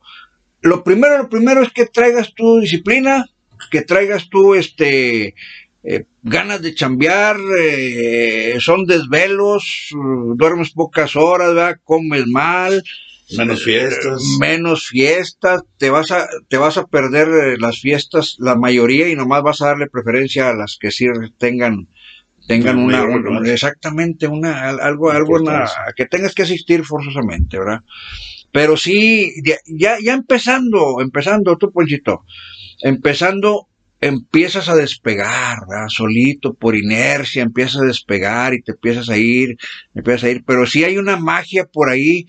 lo 0.60 0.84
primero, 0.84 1.16
lo 1.16 1.28
primero 1.30 1.62
es 1.62 1.72
que 1.72 1.86
traigas 1.86 2.34
tu 2.34 2.60
disciplina, 2.60 3.24
que 3.70 3.80
traigas 3.80 4.28
tu, 4.28 4.54
este, 4.54 5.34
eh, 5.82 6.04
ganas 6.22 6.60
de 6.60 6.74
chambear, 6.74 7.36
eh, 7.58 8.58
son 8.60 8.84
desvelos, 8.84 9.88
duermes 10.34 10.72
pocas 10.72 11.16
horas, 11.16 11.54
¿verdad? 11.54 11.76
comes 11.82 12.26
mal, 12.26 12.82
menos 13.36 13.64
fiestas, 13.64 14.22
menos 14.38 14.88
fiestas, 14.88 15.62
te 15.78 15.88
vas 15.88 16.10
a 16.10 16.28
te 16.48 16.58
vas 16.58 16.76
a 16.76 16.86
perder 16.86 17.28
eh, 17.28 17.56
las 17.58 17.80
fiestas, 17.80 18.36
la 18.38 18.56
mayoría 18.56 19.08
y 19.08 19.16
nomás 19.16 19.42
vas 19.42 19.62
a 19.62 19.68
darle 19.68 19.88
preferencia 19.88 20.50
a 20.50 20.54
las 20.54 20.76
que 20.78 20.90
sí 20.90 21.06
tengan 21.38 21.88
tengan 22.46 22.78
una, 22.78 23.04
exactamente 23.50 24.26
una 24.26 24.68
algo 24.68 25.10
algo 25.10 25.38
que 25.96 26.06
tengas 26.06 26.34
que 26.34 26.42
asistir 26.42 26.84
forzosamente, 26.84 27.58
¿verdad? 27.58 27.80
Pero 28.52 28.76
sí 28.76 29.32
ya 29.64 29.96
ya 30.02 30.12
empezando, 30.12 31.00
empezando 31.00 31.56
tú 31.56 31.72
Ponchito, 31.72 32.24
empezando 32.82 33.69
empiezas 34.00 34.68
a 34.68 34.76
despegar, 34.76 35.58
solito, 35.88 36.54
por 36.54 36.76
inercia, 36.76 37.42
empiezas 37.42 37.82
a 37.82 37.84
despegar 37.84 38.54
y 38.54 38.62
te 38.62 38.72
empiezas 38.72 39.08
a 39.10 39.16
ir, 39.16 39.56
empiezas 39.94 40.24
a 40.24 40.30
ir, 40.30 40.44
pero 40.46 40.66
sí 40.66 40.84
hay 40.84 40.96
una 40.96 41.16
magia 41.16 41.66
por 41.66 41.90
ahí, 41.90 42.26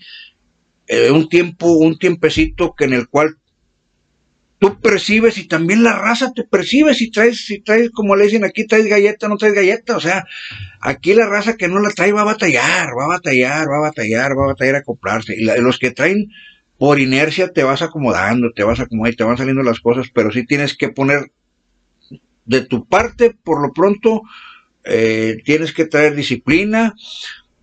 eh, 0.86 1.10
un 1.10 1.28
tiempo, 1.28 1.72
un 1.72 1.98
tiempecito 1.98 2.74
que 2.76 2.84
en 2.84 2.92
el 2.92 3.08
cual 3.08 3.38
tú 4.58 4.78
percibes 4.80 5.38
y 5.38 5.48
también 5.48 5.82
la 5.82 5.98
raza 5.98 6.32
te 6.32 6.44
percibe. 6.44 6.94
Si 6.94 7.10
traes, 7.10 7.46
si 7.46 7.60
traes, 7.60 7.90
como 7.90 8.14
le 8.14 8.24
dicen 8.24 8.44
aquí, 8.44 8.66
traes 8.66 8.86
galleta, 8.86 9.26
no 9.28 9.36
traes 9.36 9.54
galleta, 9.54 9.96
o 9.96 10.00
sea, 10.00 10.24
aquí 10.80 11.14
la 11.14 11.26
raza 11.26 11.56
que 11.56 11.68
no 11.68 11.80
la 11.80 11.90
trae 11.90 12.12
va 12.12 12.20
a 12.20 12.24
batallar, 12.24 12.90
va 12.96 13.04
a 13.04 13.08
batallar, 13.08 13.66
va 13.68 13.78
a 13.78 13.88
batallar, 13.88 14.32
va 14.38 14.44
a 14.44 14.48
batallar 14.48 14.74
a 14.76 14.78
acoplarse, 14.78 15.34
y 15.36 15.44
los 15.44 15.78
que 15.78 15.90
traen 15.90 16.28
por 16.78 17.00
inercia 17.00 17.52
te 17.52 17.62
vas 17.62 17.82
acomodando, 17.82 18.52
te 18.54 18.62
vas 18.62 18.78
acomodando, 18.78 19.16
te 19.16 19.24
van 19.24 19.36
saliendo 19.36 19.62
las 19.62 19.80
cosas, 19.80 20.08
pero 20.12 20.30
sí 20.30 20.44
tienes 20.44 20.76
que 20.76 20.90
poner 20.90 21.32
de 22.44 22.62
tu 22.62 22.86
parte, 22.86 23.34
por 23.42 23.62
lo 23.62 23.72
pronto, 23.72 24.22
eh, 24.84 25.38
tienes 25.44 25.72
que 25.72 25.86
traer 25.86 26.14
disciplina, 26.14 26.94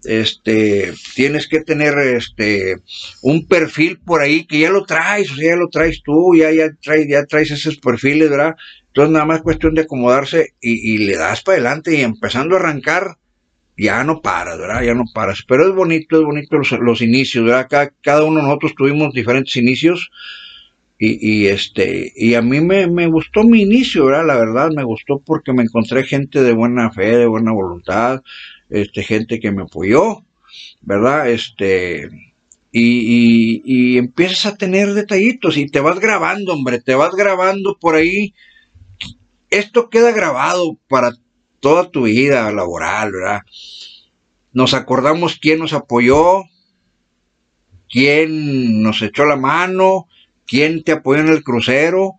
este, 0.06 0.94
tienes 1.16 1.48
que 1.48 1.62
tener 1.62 1.98
este, 2.00 2.78
un 3.22 3.46
perfil 3.48 4.00
por 4.00 4.22
ahí 4.22 4.46
que 4.46 4.60
ya 4.60 4.70
lo 4.70 4.86
traes, 4.86 5.32
o 5.32 5.36
sea, 5.36 5.50
ya 5.50 5.56
lo 5.56 5.68
traes 5.68 6.02
tú, 6.04 6.36
ya, 6.36 6.52
ya, 6.52 6.72
traes, 6.82 7.08
ya 7.10 7.26
traes 7.26 7.52
esos 7.52 7.78
perfiles, 7.78 8.30
¿verdad? 8.30 8.56
Entonces 8.88 9.12
nada 9.12 9.26
más 9.26 9.42
cuestión 9.42 9.76
de 9.76 9.82
acomodarse 9.82 10.54
y, 10.62 10.98
le 11.00 11.16
das 11.16 11.42
para 11.42 11.58
adelante 11.58 11.96
y 11.96 12.02
empezando 12.02 12.56
a 12.56 12.60
arrancar, 12.60 13.18
ya 13.78 14.04
no 14.04 14.22
paras, 14.22 14.58
¿verdad? 14.58 14.82
Ya 14.84 14.94
no 14.94 15.06
paras. 15.14 15.44
Pero 15.48 15.68
es 15.68 15.74
bonito, 15.74 16.18
es 16.18 16.24
bonito 16.24 16.58
los, 16.58 16.72
los 16.72 17.02
inicios, 17.02 17.46
¿verdad? 17.46 17.68
Cada, 17.70 17.94
cada 18.02 18.24
uno 18.24 18.38
de 18.38 18.48
nosotros 18.48 18.74
tuvimos 18.76 19.14
diferentes 19.14 19.56
inicios 19.56 20.12
y, 21.02 21.48
este, 21.48 22.12
y 22.14 22.34
a 22.34 22.42
mí 22.42 22.60
me, 22.60 22.88
me, 22.88 23.08
gustó 23.08 23.44
mi 23.46 23.62
inicio, 23.62 24.08
¿verdad? 24.08 24.28
La 24.28 24.36
verdad, 24.36 24.70
me 24.76 24.84
gustó 24.84 25.20
porque 25.20 25.54
me 25.54 25.64
encontré 25.64 26.04
gente 26.04 26.44
de 26.44 26.52
buena 26.52 26.92
fe, 26.92 27.16
de 27.16 27.26
buena 27.26 27.54
voluntad, 27.54 28.22
este, 28.70 29.04
gente 29.04 29.40
que 29.40 29.52
me 29.52 29.62
apoyó, 29.62 30.26
¿verdad? 30.82 31.30
Este, 31.30 32.10
y, 32.74 33.62
y, 33.64 33.98
empiezas 33.98 34.46
a 34.46 34.58
tener 34.58 34.94
detallitos 34.94 35.56
y 35.56 35.68
te 35.68 35.80
vas 35.80 36.02
grabando, 36.02 36.52
hombre, 36.54 36.82
te 36.82 36.96
vas 36.96 37.16
grabando 37.16 37.78
por 37.80 37.96
ahí. 37.96 38.34
Esto 39.50 39.90
queda 39.90 40.12
grabado 40.12 40.78
para 40.90 41.14
toda 41.62 41.90
tu 41.90 42.04
vida 42.04 42.52
laboral, 42.52 43.14
¿verdad? 43.14 43.42
Nos 44.52 44.74
acordamos 44.74 45.40
quién 45.40 45.60
nos 45.60 45.72
apoyó, 45.72 46.44
quién 47.90 48.82
nos 48.82 49.02
echó 49.02 49.26
la 49.26 49.38
mano, 49.38 50.08
quién 50.50 50.84
te 50.84 50.94
apoyó 50.94 51.22
en 51.22 51.30
el 51.30 51.44
crucero, 51.44 52.16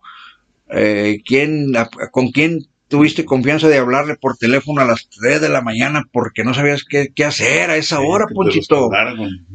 eh, 0.69 1.21
quién, 1.25 1.73
con 2.11 2.31
quién 2.31 2.65
tuviste 2.87 3.25
confianza 3.25 3.67
de 3.67 3.77
hablarle 3.77 4.15
por 4.15 4.37
teléfono 4.37 4.81
a 4.81 4.85
las 4.85 5.09
3 5.09 5.41
de 5.41 5.49
la 5.49 5.61
mañana 5.61 6.07
porque 6.11 6.43
no 6.43 6.53
sabías 6.53 6.83
qué, 6.83 7.25
hacer 7.25 7.69
a 7.69 7.75
esa 7.75 7.99
hora, 7.99 8.27
Ponchito. 8.27 8.89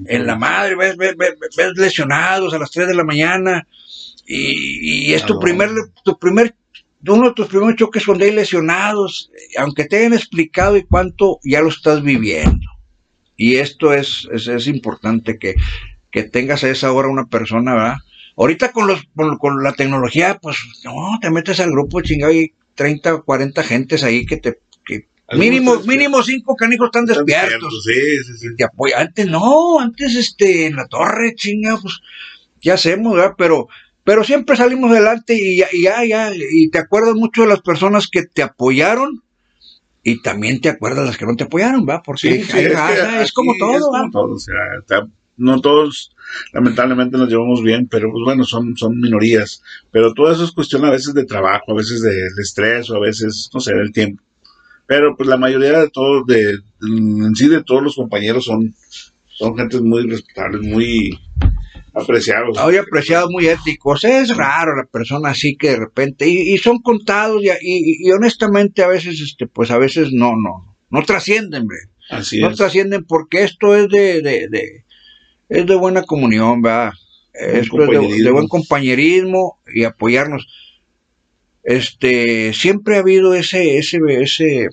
En 0.07 0.27
la 0.27 0.37
madre, 0.37 0.77
ves, 0.77 0.97
ves, 0.97 1.17
ves, 1.17 1.73
lesionados 1.77 2.53
a 2.53 2.59
las 2.59 2.71
3 2.71 2.89
de 2.89 2.95
la 2.95 3.05
mañana 3.05 3.67
y, 4.27 5.13
es 5.15 5.25
tu 5.25 5.39
primer, 5.39 5.71
tu 6.05 6.19
primer, 6.19 6.55
uno 7.07 7.29
de 7.29 7.35
tus 7.35 7.47
primeros 7.47 7.77
choques 7.77 8.05
cuando 8.05 8.25
hay 8.25 8.33
lesionados, 8.33 9.31
aunque 9.57 9.85
te 9.85 9.99
hayan 9.99 10.13
explicado 10.13 10.77
y 10.77 10.85
cuánto, 10.85 11.39
ya 11.45 11.63
lo 11.63 11.69
estás 11.69 12.03
viviendo. 12.03 12.69
Y 13.37 13.57
esto 13.57 13.93
es, 13.93 14.29
es, 14.33 14.49
es 14.49 14.67
importante 14.67 15.39
que, 15.39 15.55
que 16.11 16.25
tengas 16.25 16.65
a 16.65 16.71
esa 16.71 16.93
hora 16.93 17.09
una 17.09 17.27
persona, 17.27 17.75
¿verdad? 17.75 17.97
Ahorita 18.37 18.73
con, 18.73 18.87
los, 18.87 19.01
con, 19.39 19.63
la 19.63 19.73
tecnología, 19.73 20.39
pues 20.41 20.57
no, 20.85 21.19
te 21.21 21.31
metes 21.31 21.59
al 21.61 21.71
grupo 21.71 22.03
chingado 22.03 22.33
y 22.33 22.53
30, 22.75 23.23
40 23.23 23.63
gentes 23.63 24.03
ahí 24.05 24.27
que 24.27 24.37
te... 24.37 24.61
Que 24.85 25.07
mínimo, 25.37 25.81
mínimo 25.81 26.23
cinco 26.23 26.55
canijos 26.55 26.87
están 26.87 27.07
despiertos. 27.07 27.83
Sí, 27.85 28.25
sí, 28.25 28.39
sí. 28.39 28.57
Te 28.57 28.65
apoya. 28.65 29.01
Antes 29.01 29.27
no, 29.27 29.81
antes 29.81 30.15
este, 30.15 30.67
en 30.67 30.77
la 30.77 30.87
torre, 30.87 31.35
chinga, 31.35 31.79
pues, 31.81 32.01
¿qué 32.61 32.71
hacemos, 32.71 33.15
verdad? 33.17 33.35
Pero, 33.39 33.69
pero 34.05 34.23
siempre 34.23 34.57
salimos 34.57 34.91
adelante 34.91 35.35
y 35.35 35.57
ya, 35.57 35.69
ya, 35.73 36.05
ya, 36.05 36.33
y 36.33 36.69
te 36.69 36.79
acuerdas 36.79 37.15
mucho 37.15 37.43
de 37.43 37.49
las 37.49 37.63
personas 37.63 38.07
que 38.07 38.23
te 38.23 38.43
apoyaron 38.43 39.23
y 40.05 40.23
también 40.23 40.61
te 40.61 40.69
acuerdas 40.69 41.01
de 41.01 41.07
las 41.07 41.17
que 41.17 41.27
no 41.27 41.35
te 41.35 41.45
apoyaron, 41.45 41.85
¿va? 41.89 42.03
Porque 42.03 42.45
sí, 42.45 42.59
es, 42.59 43.33
como 43.33 43.55
todo, 43.59 43.91
¿va? 43.91 44.09
o 44.13 44.39
sea, 44.39 44.55
no 45.37 45.61
todos 45.61 46.15
lamentablemente 46.53 47.17
nos 47.17 47.29
llevamos 47.29 47.63
bien, 47.63 47.89
pero 47.89 48.11
pues 48.11 48.23
bueno, 48.25 48.45
son, 48.45 48.77
son 48.77 48.99
minorías. 48.99 49.63
Pero 49.91 50.13
todo 50.15 50.33
eso 50.33 50.45
es 50.45 50.53
cuestión 50.53 50.85
a 50.85 50.91
veces 50.91 51.15
de 51.15 51.25
trabajo, 51.25 51.73
a 51.73 51.77
veces 51.77 52.03
del 52.03 52.39
estrés 52.39 52.91
o 52.91 52.97
a 52.97 53.01
veces, 53.01 53.51
no 53.53 53.61
sé, 53.61 53.75
del 53.75 53.93
tiempo. 53.93 54.23
Pero 54.87 55.17
pues 55.17 55.29
la 55.29 55.37
mayoría 55.37 55.81
de 55.81 55.91
todos, 55.91 56.27
de, 56.27 56.59
en 56.83 57.35
sí 57.35 57.49
de 57.49 57.63
todos 57.65 57.83
los 57.83 57.97
compañeros 57.97 58.45
son, 58.45 58.75
son 59.29 59.57
gentes 59.57 59.81
muy 59.83 60.09
respetables, 60.09 60.63
muy 60.63 61.19
apreciados. 61.93 62.57
Muy 62.63 62.77
apreciados, 62.77 63.31
muy 63.31 63.47
éticos. 63.49 64.05
Es 64.05 64.37
raro 64.37 64.77
la 64.77 64.85
persona 64.85 65.31
así 65.31 65.57
que 65.57 65.71
de 65.71 65.77
repente, 65.77 66.29
y, 66.29 66.57
son 66.59 66.81
contados 66.81 67.43
y, 67.43 68.07
y, 68.07 68.11
honestamente 68.13 68.85
a 68.85 68.89
veces, 68.89 69.21
este, 69.21 69.49
pues 69.49 69.71
a 69.73 69.79
veces 69.79 70.13
no, 70.13 70.37
no, 70.37 70.77
no 70.91 71.03
trascienden, 71.03 71.63
hombre. 71.63 71.79
Así 72.09 72.41
no 72.41 72.55
trascienden 72.55 73.05
porque 73.05 73.43
esto 73.43 73.75
es 73.75 73.89
de, 73.89 74.23
de 74.23 74.86
es 75.49 75.67
de 75.67 75.75
buena 75.75 76.03
comunión, 76.03 76.63
¿verdad? 76.63 76.93
Es 77.33 77.69
de, 77.71 78.31
buen 78.31 78.49
compañerismo 78.49 79.59
y 79.73 79.85
apoyarnos. 79.85 80.47
Este, 81.63 82.53
siempre 82.55 82.97
ha 82.97 83.01
habido 83.01 83.35
ese, 83.35 83.77
ese, 83.79 83.99
ese, 84.09 84.65
eh, 84.65 84.71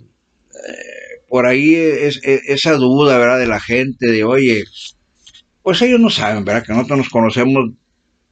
por 1.27 1.45
ahí 1.45 1.75
es, 1.75 2.21
esa 2.23 2.73
duda, 2.75 3.17
¿verdad? 3.17 3.39
De 3.39 3.47
la 3.47 3.59
gente, 3.59 4.11
de, 4.11 4.23
oye, 4.23 4.63
pues 5.61 5.81
ellos 5.81 5.99
no 5.99 6.09
saben, 6.09 6.45
¿verdad? 6.45 6.63
Que 6.65 6.73
nosotros 6.73 6.99
nos 6.99 7.09
conocemos 7.09 7.71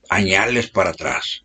añales 0.10 0.70
para 0.70 0.92
atrás. 0.92 1.44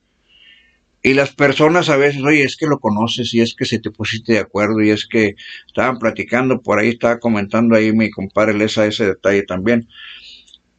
Y 1.03 1.15
las 1.15 1.33
personas 1.35 1.89
a 1.89 1.97
veces, 1.97 2.21
oye, 2.23 2.43
es 2.43 2.57
que 2.57 2.67
lo 2.67 2.81
conoces 2.81 3.33
y 3.33 3.41
es 3.41 3.55
que 3.55 3.65
se 3.65 3.79
te 3.79 3.93
pusiste 3.93 4.33
de 4.33 4.39
acuerdo 4.41 4.83
y 4.83 4.91
es 4.91 5.07
que 5.07 5.37
estaban 5.67 5.99
platicando, 5.99 6.61
por 6.61 6.81
ahí 6.81 6.89
estaba 6.89 7.21
comentando 7.21 7.77
ahí 7.77 7.93
mi 7.93 8.11
compadre 8.11 8.55
Lesa 8.55 8.87
ese 8.87 9.07
detalle 9.07 9.45
también. 9.45 9.89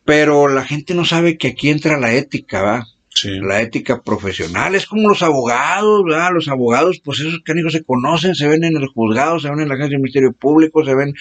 Pero 0.08 0.48
la 0.48 0.64
gente 0.64 0.96
no 0.96 1.04
sabe 1.04 1.38
que 1.38 1.50
aquí 1.50 1.70
entra 1.70 2.00
la 2.00 2.14
ética, 2.14 2.62
¿va? 2.62 2.88
Sí. 3.10 3.42
La 3.42 3.62
ética 3.62 4.02
profesional 4.02 4.74
es 4.74 4.86
como 4.86 5.10
los 5.10 5.22
abogados, 5.22 6.06
¿verdad? 6.06 6.30
Los 6.34 6.48
abogados, 6.48 7.02
pues 7.04 7.20
esos 7.20 7.42
canicos 7.44 7.74
se 7.74 7.84
conocen, 7.84 8.34
se 8.34 8.48
ven 8.48 8.64
en 8.64 8.78
el 8.78 8.88
juzgado, 8.88 9.38
se 9.38 9.50
ven 9.50 9.60
en 9.60 9.68
la 9.68 9.76
agencia 9.76 9.98
de 9.98 10.02
Ministerio 10.02 10.32
Público, 10.32 10.86
se 10.86 10.96
ven 10.96 11.14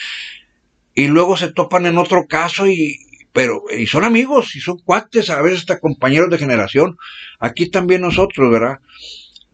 y 0.95 1.09
luego 1.09 1.37
se 1.37 1.52
topan 1.52 1.87
en 1.87 1.99
otro 1.99 2.26
caso 2.28 2.69
y, 2.69 2.97
pero 3.33 3.64
y 3.76 3.88
son 3.88 4.05
amigos 4.05 4.55
y 4.55 4.61
son 4.61 4.78
cuates, 4.78 5.31
a 5.31 5.43
veces 5.43 5.62
hasta 5.62 5.81
compañeros 5.81 6.31
de 6.31 6.38
generación. 6.38 6.97
Aquí 7.40 7.69
también 7.69 8.02
nosotros, 8.02 8.52
¿verdad? 8.52 8.78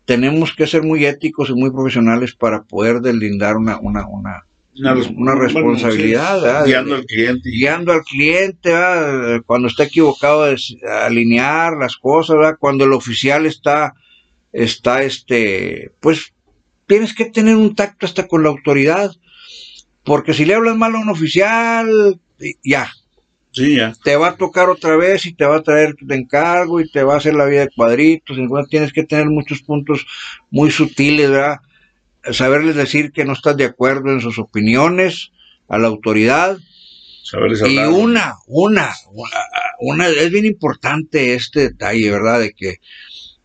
Tenemos 0.05 0.53
que 0.53 0.67
ser 0.67 0.83
muy 0.83 1.07
éticos 1.07 1.49
y 1.49 1.55
muy 1.55 1.71
profesionales 1.71 2.35
para 2.35 2.65
poder 2.65 3.01
deslindar 3.01 3.57
una, 3.57 3.79
una, 3.81 4.07
una, 4.07 4.45
una, 4.79 5.35
responsabilidad. 5.35 6.65
guiando 6.65 6.95
al 6.95 7.05
cliente. 7.05 7.51
Guiando 7.51 7.93
al 7.93 8.03
cliente, 8.03 8.73
cuando 9.47 9.69
está 9.69 9.85
equivocado, 9.85 10.49
es 10.49 10.77
alinear 11.05 11.75
las 11.77 11.97
cosas, 11.97 12.37
¿verdad? 12.37 12.57
cuando 12.59 12.85
el 12.85 12.93
oficial 12.93 13.47
está, 13.47 13.95
está, 14.53 15.03
este, 15.03 15.93
pues 16.01 16.33
tienes 16.87 17.15
que 17.15 17.27
tener 17.27 17.57
un 17.57 17.75
tacto 17.75 18.07
hasta 18.07 18.27
con 18.27 18.43
la 18.43 18.49
autoridad, 18.49 19.11
porque 20.05 20.35
si 20.35 20.45
le 20.45 20.55
hablas 20.55 20.77
mal 20.77 20.95
a 20.95 20.99
un 20.99 21.09
oficial, 21.11 22.19
ya, 22.65 22.91
Sí, 23.53 23.77
ya. 23.77 23.93
Te 24.03 24.17
va 24.17 24.29
a 24.29 24.37
tocar 24.37 24.71
otra 24.71 24.97
vez 24.97 25.27
y 25.27 25.35
te 25.35 25.45
va 25.45 25.57
a 25.57 25.63
traer 25.63 25.95
de 26.01 26.17
encargo 26.17 26.81
y 26.81 26.91
te 26.91 27.03
va 27.03 27.15
a 27.15 27.17
hacer 27.19 27.35
la 27.35 27.45
vida 27.45 27.61
de 27.61 27.71
cuadritos. 27.77 28.39
tienes 28.71 28.95
que 28.95 29.05
tener 29.05 29.27
muchos 29.27 29.61
puntos 29.61 30.07
muy 30.51 30.71
sutiles, 30.71 31.31
¿verdad? 31.31 31.59
Saberles 32.31 32.77
decir 32.77 33.13
que 33.13 33.25
no 33.25 33.33
estás 33.33 33.57
de 33.57 33.65
acuerdo 33.65 34.11
en 34.13 34.21
sus 34.21 34.39
opiniones 34.39 35.33
a 35.69 35.79
la 35.79 35.89
autoridad. 35.89 36.59
y 37.67 37.79
una, 37.79 38.35
una, 38.47 38.93
una, 39.79 40.09
es 40.09 40.31
bien 40.31 40.45
importante 40.45 41.35
este 41.35 41.61
detalle, 41.61 42.11
¿verdad? 42.11 42.41
De 42.41 42.53
que, 42.53 42.77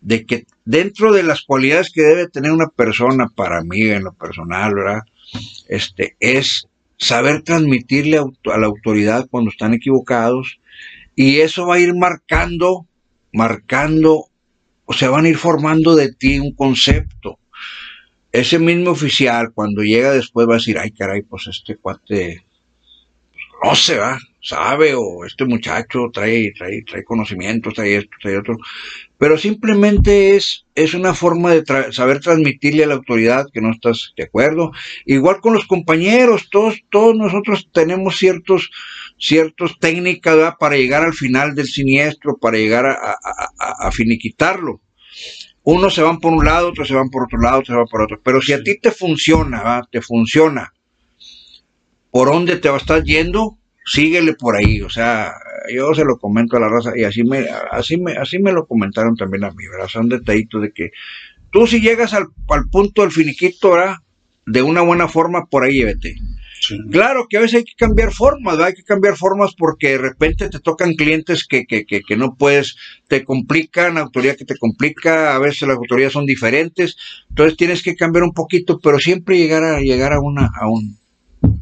de 0.00 0.26
que 0.26 0.46
dentro 0.64 1.12
de 1.12 1.22
las 1.22 1.42
cualidades 1.42 1.90
que 1.90 2.02
debe 2.02 2.28
tener 2.28 2.52
una 2.52 2.68
persona 2.68 3.28
para 3.34 3.62
mí 3.62 3.80
en 3.82 4.04
lo 4.04 4.12
personal, 4.12 4.74
¿verdad? 4.74 5.02
Este, 5.68 6.16
es 6.20 6.68
saber 6.98 7.42
transmitirle 7.42 8.18
a 8.18 8.58
la 8.58 8.66
autoridad 8.66 9.26
cuando 9.30 9.50
están 9.50 9.72
equivocados 9.72 10.58
y 11.14 11.40
eso 11.40 11.66
va 11.66 11.76
a 11.76 11.80
ir 11.80 11.94
marcando, 11.94 12.86
marcando, 13.32 14.26
o 14.84 14.92
sea, 14.92 15.10
van 15.10 15.24
a 15.24 15.28
ir 15.28 15.36
formando 15.36 15.96
de 15.96 16.12
ti 16.12 16.38
un 16.38 16.54
concepto. 16.54 17.38
Ese 18.32 18.58
mismo 18.58 18.90
oficial 18.90 19.52
cuando 19.54 19.82
llega 19.82 20.12
después 20.12 20.48
va 20.48 20.54
a 20.54 20.58
decir, 20.58 20.78
ay 20.78 20.90
caray, 20.92 21.22
pues 21.22 21.46
este 21.46 21.76
cuate, 21.76 22.44
no 23.62 23.74
se 23.74 23.98
va, 23.98 24.18
sabe, 24.42 24.94
o 24.94 25.24
este 25.24 25.44
muchacho 25.44 26.10
trae, 26.12 26.52
trae, 26.56 26.82
trae 26.82 27.04
conocimientos, 27.04 27.74
trae 27.74 27.96
esto, 27.96 28.16
trae 28.20 28.38
otro 28.38 28.56
pero 29.18 29.36
simplemente 29.36 30.36
es, 30.36 30.64
es 30.76 30.94
una 30.94 31.12
forma 31.12 31.52
de 31.52 31.64
saber 31.92 32.20
transmitirle 32.20 32.84
a 32.84 32.86
la 32.86 32.94
autoridad 32.94 33.46
que 33.52 33.60
no 33.60 33.72
estás 33.72 34.12
de 34.16 34.22
acuerdo. 34.22 34.70
Igual 35.04 35.40
con 35.40 35.54
los 35.54 35.66
compañeros, 35.66 36.48
todos, 36.50 36.80
todos 36.88 37.16
nosotros 37.16 37.68
tenemos 37.72 38.16
ciertos, 38.16 38.70
ciertos 39.18 39.78
técnicas 39.80 40.54
para 40.60 40.76
llegar 40.76 41.02
al 41.02 41.14
final 41.14 41.56
del 41.56 41.66
siniestro, 41.66 42.38
para 42.38 42.58
llegar 42.58 42.86
a, 42.86 43.90
finiquitarlo. 43.90 44.80
Unos 45.70 45.94
se 45.94 46.00
van 46.00 46.18
por 46.18 46.32
un 46.32 46.46
lado, 46.46 46.70
otros 46.70 46.88
se 46.88 46.94
van 46.94 47.10
por 47.10 47.24
otro 47.24 47.38
lado, 47.38 47.58
otros 47.58 47.74
se 47.74 47.76
van 47.76 47.88
por 47.88 48.00
otro. 48.00 48.18
Pero 48.24 48.40
si 48.40 48.54
a 48.54 48.62
ti 48.62 48.78
te 48.80 48.90
funciona, 48.90 49.82
te 49.92 50.00
funciona, 50.00 50.72
por 52.10 52.28
dónde 52.28 52.56
te 52.56 52.74
estar 52.74 53.04
yendo, 53.04 53.58
síguele 53.84 54.32
por 54.32 54.56
ahí. 54.56 54.80
O 54.80 54.88
sea, 54.88 55.34
yo 55.70 55.92
se 55.92 56.06
lo 56.06 56.16
comento 56.16 56.56
a 56.56 56.60
la 56.60 56.70
raza 56.70 56.92
y 56.96 57.04
así 57.04 57.22
me, 57.22 57.44
así 57.70 57.98
me, 57.98 58.12
así 58.12 58.38
me 58.38 58.50
lo 58.52 58.66
comentaron 58.66 59.14
también 59.14 59.44
a 59.44 59.50
mí, 59.50 59.68
¿verdad? 59.70 59.88
Son 59.88 60.08
detallitos 60.08 60.62
de 60.62 60.72
que 60.72 60.90
tú 61.50 61.66
si 61.66 61.82
llegas 61.82 62.14
al, 62.14 62.28
punto 62.72 63.02
del 63.02 63.12
finiquito, 63.12 63.72
¿verdad? 63.72 63.96
De 64.46 64.62
una 64.62 64.80
buena 64.80 65.06
forma, 65.06 65.44
por 65.50 65.64
ahí 65.64 65.84
Claro 66.90 67.26
que 67.28 67.38
a 67.38 67.40
veces 67.40 67.58
hay 67.58 67.64
que 67.64 67.74
cambiar 67.76 68.12
formas, 68.12 68.54
¿verdad? 68.54 68.68
hay 68.68 68.74
que 68.74 68.82
cambiar 68.82 69.16
formas 69.16 69.54
porque 69.56 69.90
de 69.90 69.98
repente 69.98 70.48
te 70.48 70.60
tocan 70.60 70.94
clientes 70.94 71.46
que, 71.46 71.64
que, 71.66 71.84
que, 71.84 72.02
que 72.02 72.16
no 72.16 72.34
puedes, 72.36 72.76
te 73.06 73.24
complican, 73.24 73.98
autoridad 73.98 74.36
que 74.36 74.44
te 74.44 74.56
complica, 74.56 75.34
a 75.34 75.38
veces 75.38 75.68
las 75.68 75.76
autoridades 75.76 76.12
son 76.12 76.26
diferentes, 76.26 76.96
entonces 77.28 77.56
tienes 77.56 77.82
que 77.82 77.96
cambiar 77.96 78.24
un 78.24 78.32
poquito, 78.32 78.78
pero 78.78 78.98
siempre 78.98 79.38
llegar 79.38 79.64
a 79.64 79.80
llegar 79.80 80.12
a 80.12 80.20
una, 80.20 80.50
a 80.60 80.68
un, 80.68 80.96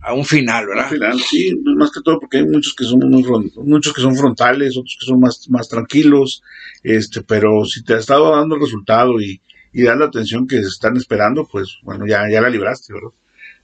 a 0.02 0.14
un 0.14 0.24
final, 0.24 0.66
¿verdad? 0.66 0.88
final, 0.88 1.20
sí, 1.20 1.54
más 1.76 1.90
que 1.90 2.00
todo 2.02 2.20
porque 2.20 2.38
hay 2.38 2.46
muchos 2.46 2.74
que 2.74 2.84
son 2.84 3.00
muy, 3.10 3.24
muchos 3.64 3.92
que 3.92 4.02
son 4.02 4.16
frontales, 4.16 4.76
otros 4.76 4.96
que 4.98 5.06
son 5.06 5.20
más, 5.20 5.48
más 5.50 5.68
tranquilos, 5.68 6.42
este, 6.82 7.22
pero 7.22 7.64
si 7.64 7.82
te 7.84 7.94
ha 7.94 7.98
estado 7.98 8.34
dando 8.34 8.54
el 8.54 8.62
resultado 8.62 9.20
y, 9.20 9.40
y 9.72 9.82
da 9.82 9.94
la 9.94 10.06
atención 10.06 10.46
que 10.46 10.58
están 10.58 10.96
esperando, 10.96 11.46
pues 11.50 11.78
bueno, 11.82 12.06
ya, 12.06 12.28
ya 12.30 12.40
la 12.40 12.48
libraste, 12.48 12.92
¿verdad? 12.94 13.10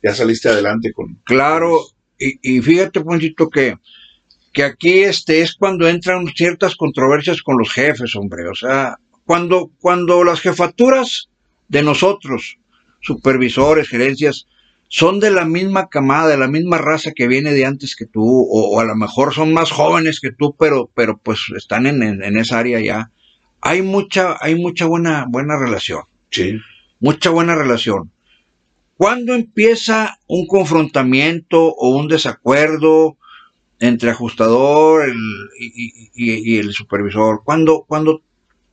Ya 0.03 0.15
saliste 0.15 0.49
adelante 0.49 0.93
con. 0.93 1.21
Claro, 1.25 1.79
y, 2.19 2.57
y 2.57 2.61
fíjate, 2.61 3.01
Ponchito, 3.01 3.49
que, 3.49 3.77
que 4.53 4.65
aquí 4.65 5.01
este 5.01 5.43
es 5.43 5.55
cuando 5.55 5.89
entran 5.89 6.27
ciertas 6.35 6.77
controversias 6.77 7.43
con 7.43 7.59
los 7.59 7.73
jefes, 7.73 8.15
hombre. 8.17 8.49
O 8.49 8.55
sea, 8.55 8.99
cuando, 9.25 9.71
cuando 9.81 10.25
las 10.25 10.41
jefaturas 10.41 11.29
de 11.69 11.83
nosotros, 11.83 12.59
supervisores, 13.01 13.89
gerencias, 13.89 14.47
son 14.89 15.21
de 15.21 15.31
la 15.31 15.47
misma 15.47 15.89
camada, 15.89 16.29
de 16.29 16.37
la 16.37 16.49
misma 16.49 16.77
raza 16.77 17.13
que 17.13 17.27
viene 17.27 17.53
de 17.53 17.65
antes 17.65 17.97
que 17.97 18.05
tú, 18.05 18.23
o, 18.23 18.79
a 18.79 18.85
lo 18.85 18.95
mejor 18.95 19.33
son 19.33 19.55
más 19.55 19.71
jóvenes 19.71 20.21
que 20.21 20.33
tú, 20.33 20.55
pero, 20.59 20.91
pero 20.95 21.17
pues 21.17 21.41
están 21.57 21.87
en, 21.87 22.03
en, 22.03 22.37
esa 22.37 22.59
área 22.59 22.79
ya. 22.79 23.11
Hay 23.63 23.81
mucha, 23.81 24.37
hay 24.39 24.55
mucha 24.55 24.85
buena, 24.85 25.25
buena 25.27 25.59
relación. 25.59 26.03
Sí. 26.31 26.61
Mucha 27.01 27.31
buena 27.31 27.55
relación. 27.55 28.13
¿Cuándo 28.97 29.35
empieza 29.35 30.19
un 30.27 30.47
confrontamiento 30.47 31.61
o 31.61 31.91
un 31.97 32.09
desacuerdo 32.09 33.17
entre 33.81 34.11
ajustador 34.11 35.13
y, 35.59 36.57
el 36.59 36.73
supervisor? 36.73 37.43
Cuando, 37.45 37.85
cuando, 37.87 38.23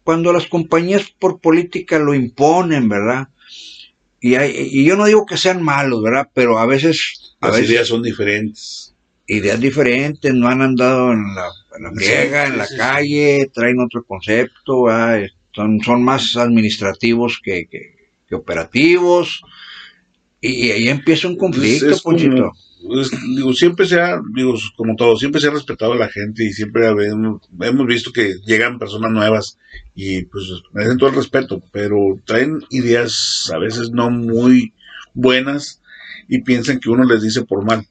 cuando 0.04 0.32
las 0.34 0.48
compañías 0.48 1.10
por 1.20 1.40
política 1.40 2.00
lo 2.00 2.14
imponen, 2.14 2.90
¿verdad? 2.90 3.30
Y, 4.22 4.84
yo 4.84 4.96
no 4.96 5.06
digo 5.06 5.26
que 5.26 5.38
sean 5.38 5.64
malos, 5.64 6.04
¿verdad? 6.04 6.30
Pero 6.34 6.60
a 6.60 6.66
veces... 6.66 7.36
Las 7.42 7.60
ideas 7.60 7.88
son 7.88 8.04
diferentes. 8.04 8.94
Ideas 9.28 9.60
diferentes, 9.60 10.34
no 10.34 10.48
han 10.48 10.62
andado 10.62 11.14
en 11.14 11.36
la, 11.36 11.48
en 11.78 12.52
en 12.52 12.58
la 12.58 12.68
calle, 12.76 13.50
traen 13.54 13.80
otro 13.80 14.04
concepto, 14.04 14.86
son, 15.52 15.80
son 15.82 16.04
más 16.04 16.36
administrativos 16.36 17.40
que, 17.44 17.68
que, 17.68 18.36
operativos. 18.36 19.42
Y, 20.42 20.72
ahí 20.72 20.88
empieza 20.88 21.28
un 21.28 21.38
conflicto, 21.38 21.98
Ponchito. 22.04 22.52
Pues, 22.86 23.12
digo, 23.36 23.54
siempre 23.54 23.86
se 23.86 24.00
ha, 24.00 24.22
digo, 24.34 24.56
como 24.78 24.96
todo, 24.96 25.18
siempre 25.18 25.42
se 25.42 25.48
ha 25.48 25.52
respetado 25.52 25.94
a 25.94 25.98
la 25.98 26.08
gente 26.08 26.46
y 26.46 26.54
siempre 26.54 26.88
hemos, 26.88 27.42
hemos 27.60 27.86
visto 27.86 28.12
que 28.14 28.36
llegan 28.46 28.80
personas 28.80 29.12
nuevas 29.12 29.58
y 29.94 30.24
pues 30.24 30.46
merecen 30.72 30.98
todo 30.98 31.10
el 31.10 31.16
respeto, 31.16 31.62
pero 31.74 31.98
traen 32.26 32.64
ideas 32.70 33.52
a 33.54 33.58
veces 33.58 33.92
no 33.92 34.10
muy 34.10 34.74
buenas 35.14 35.82
y 36.30 36.42
piensan 36.42 36.80
que 36.80 36.90
uno 36.90 37.04
les 37.04 37.22
dice 37.22 37.44
por 37.44 37.66
mal. 37.66 37.86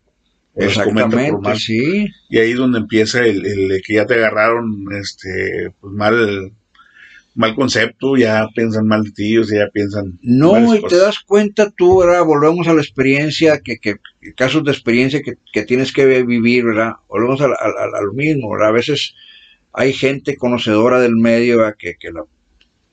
Exactamente, 0.54 1.32
por 1.32 1.42
mal. 1.42 1.58
sí. 1.58 2.08
Y 2.30 2.38
ahí 2.38 2.52
es 2.52 2.56
donde 2.56 2.78
empieza 2.78 3.24
el, 3.24 3.44
el, 3.44 3.82
que 3.82 3.94
ya 3.94 4.06
te 4.06 4.14
agarraron 4.14 4.87
este 4.98 5.70
pues 5.80 5.92
mal 5.92 6.52
mal 7.38 7.55
concepto, 7.55 8.16
ya 8.16 8.48
piensan 8.53 8.88
mal 8.88 9.05
de 9.05 9.12
ti, 9.12 9.38
o 9.38 9.44
sea, 9.44 9.64
ya 9.64 9.70
piensan... 9.70 10.18
No, 10.22 10.74
y 10.74 10.83
te 10.83 10.96
das 10.96 11.20
cuenta 11.20 11.70
tú, 11.70 12.01
¿verdad? 12.01 12.24
Volvemos 12.24 12.66
a 12.66 12.74
la 12.74 12.81
experiencia, 12.81 13.61
que, 13.61 13.79
que 13.79 13.94
casos 14.35 14.64
de 14.64 14.72
experiencia 14.72 15.22
que, 15.22 15.35
que 15.53 15.62
tienes 15.62 15.92
que 15.92 16.24
vivir, 16.24 16.64
¿verdad? 16.64 16.94
Volvemos 17.09 17.40
a, 17.40 17.46
lo 17.46 18.12
mismo, 18.12 18.51
¿verdad? 18.51 18.70
A 18.70 18.72
veces 18.72 19.14
hay 19.72 19.92
gente 19.92 20.37
conocedora 20.37 20.98
del 20.98 21.14
medio, 21.14 21.59
¿verdad? 21.59 21.77
Que, 21.79 21.94
que 21.94 22.11
los 22.11 22.27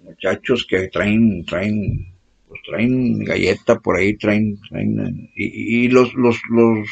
muchachos 0.03 0.67
que 0.69 0.89
traen, 0.89 1.43
traen, 1.45 2.13
pues 2.47 2.61
traen 2.67 3.25
galleta 3.25 3.79
por 3.79 3.97
ahí, 3.97 4.15
traen, 4.15 4.59
traen 4.69 5.31
y, 5.35 5.85
y 5.85 5.87
los, 5.87 6.13
los, 6.13 6.39
los 6.51 6.87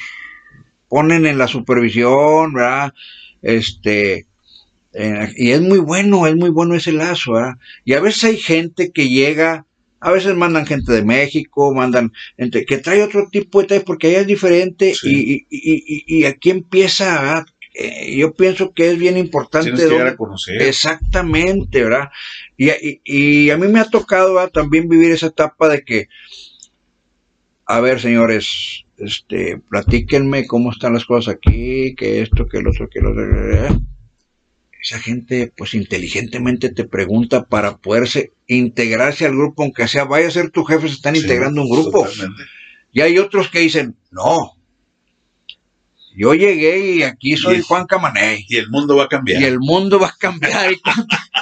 ponen 0.89 1.27
en 1.27 1.37
la 1.37 1.47
supervisión, 1.47 2.53
¿verdad? 2.53 2.95
Este, 3.43 4.25
eh, 4.93 5.33
y 5.35 5.51
es 5.51 5.61
muy 5.61 5.79
bueno, 5.79 6.27
es 6.27 6.35
muy 6.35 6.49
bueno 6.49 6.75
ese 6.75 6.91
lazo. 6.91 7.35
¿ah? 7.35 7.57
Y 7.83 7.93
a 7.93 7.99
veces 7.99 8.23
hay 8.25 8.37
gente 8.37 8.91
que 8.91 9.09
llega, 9.09 9.65
a 9.99 10.11
veces 10.11 10.35
mandan 10.35 10.65
gente 10.65 10.91
de 10.93 11.03
México, 11.03 11.73
mandan 11.73 12.11
gente 12.37 12.65
que 12.65 12.77
trae 12.77 13.01
otro 13.01 13.27
tipo 13.31 13.63
de 13.63 13.81
porque 13.81 14.07
allá 14.07 14.21
es 14.21 14.27
diferente 14.27 14.93
y, 15.03 15.45
y, 15.49 16.03
y, 16.19 16.25
aquí 16.25 16.51
empieza, 16.51 17.45
eh, 17.73 18.15
yo 18.15 18.33
pienso 18.33 18.71
que 18.71 18.91
es 18.91 18.99
bien 18.99 19.17
importante. 19.17 19.71
Tienes 19.71 19.87
que 19.87 20.01
a 20.01 20.15
conocer. 20.15 20.61
Exactamente, 20.61 21.83
¿verdad? 21.83 22.09
Y, 22.55 22.69
y, 23.03 23.49
a 23.49 23.57
mí 23.57 23.67
me 23.67 23.79
ha 23.79 23.85
tocado 23.85 24.47
también 24.49 24.87
vivir 24.87 25.11
esa 25.11 25.27
etapa 25.27 25.69
de 25.69 25.83
que, 25.83 26.07
a 27.65 27.79
ver, 27.79 27.99
señores, 27.99 28.83
este, 28.97 29.59
platíquenme 29.69 30.45
cómo 30.45 30.71
están 30.71 30.93
las 30.93 31.05
cosas 31.05 31.35
aquí, 31.35 31.95
que 31.95 32.21
esto, 32.21 32.45
que 32.45 32.59
el 32.59 32.67
otro, 32.67 32.87
que 32.89 32.99
lo 32.99 33.11
otro. 33.11 33.79
Esa 34.83 34.99
gente, 34.99 35.49
pues 35.55 35.75
inteligentemente 35.75 36.69
te 36.69 36.83
pregunta 36.83 37.45
para 37.45 37.77
poderse 37.77 38.31
integrarse 38.47 39.25
al 39.25 39.31
grupo, 39.31 39.63
aunque 39.63 39.87
sea, 39.87 40.03
vaya 40.03 40.27
a 40.27 40.31
ser 40.31 40.51
tu 40.51 40.65
jefe, 40.65 40.89
se 40.89 40.95
están 40.95 41.15
integrando 41.15 41.61
un 41.61 41.69
grupo. 41.69 42.05
Y 42.91 42.99
hay 42.99 43.17
otros 43.17 43.49
que 43.49 43.59
dicen, 43.59 43.95
no, 44.11 44.57
yo 46.15 46.33
llegué 46.33 46.95
y 46.95 47.03
aquí 47.03 47.37
soy 47.37 47.61
Juan 47.61 47.87
Camané. 47.87 48.45
Y 48.47 48.57
el 48.57 48.69
mundo 48.69 48.97
va 48.97 49.05
a 49.05 49.07
cambiar. 49.07 49.41
Y 49.41 49.45
el 49.45 49.59
mundo 49.59 49.99
va 49.99 50.07
a 50.07 50.15
cambiar. 50.19 50.73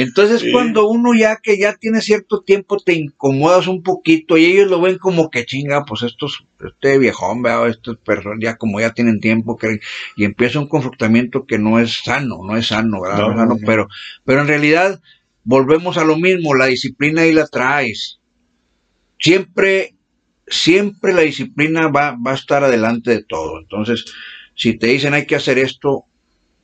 Entonces 0.00 0.44
cuando 0.52 0.88
uno 0.88 1.14
ya 1.14 1.36
que 1.36 1.58
ya 1.58 1.74
tiene 1.74 2.00
cierto 2.00 2.42
tiempo 2.42 2.78
te 2.78 2.94
incomodas 2.94 3.66
un 3.66 3.82
poquito 3.82 4.38
y 4.38 4.46
ellos 4.46 4.70
lo 4.70 4.80
ven 4.80 4.98
como 4.98 5.28
que 5.28 5.44
chinga, 5.44 5.84
pues 5.84 6.02
estos, 6.02 6.44
este 6.64 6.98
viejón, 6.98 7.42
veo, 7.42 7.66
estas 7.66 7.96
personas 7.98 8.38
ya 8.40 8.56
como 8.56 8.80
ya 8.80 8.94
tienen 8.94 9.20
tiempo 9.20 9.56
que, 9.56 9.80
y 10.16 10.24
empieza 10.24 10.58
un 10.58 10.68
confrontamiento 10.68 11.44
que 11.44 11.58
no 11.58 11.78
es 11.78 12.02
sano, 12.02 12.38
no 12.42 12.56
es 12.56 12.68
sano, 12.68 13.02
¿verdad? 13.02 13.28
No, 13.46 13.56
Pero, 13.66 13.88
pero 14.24 14.40
en 14.40 14.48
realidad 14.48 15.00
volvemos 15.44 15.98
a 15.98 16.04
lo 16.04 16.16
mismo, 16.16 16.54
la 16.54 16.66
disciplina 16.66 17.22
ahí 17.22 17.32
la 17.32 17.46
traes. 17.46 18.20
Siempre 19.18 19.94
siempre 20.46 21.12
la 21.12 21.22
disciplina 21.22 21.88
va, 21.88 22.16
va 22.16 22.32
a 22.32 22.34
estar 22.34 22.64
adelante 22.64 23.10
de 23.10 23.22
todo. 23.22 23.60
Entonces, 23.60 24.04
si 24.54 24.76
te 24.76 24.88
dicen 24.88 25.14
hay 25.14 25.26
que 25.26 25.36
hacer 25.36 25.58
esto, 25.58 26.06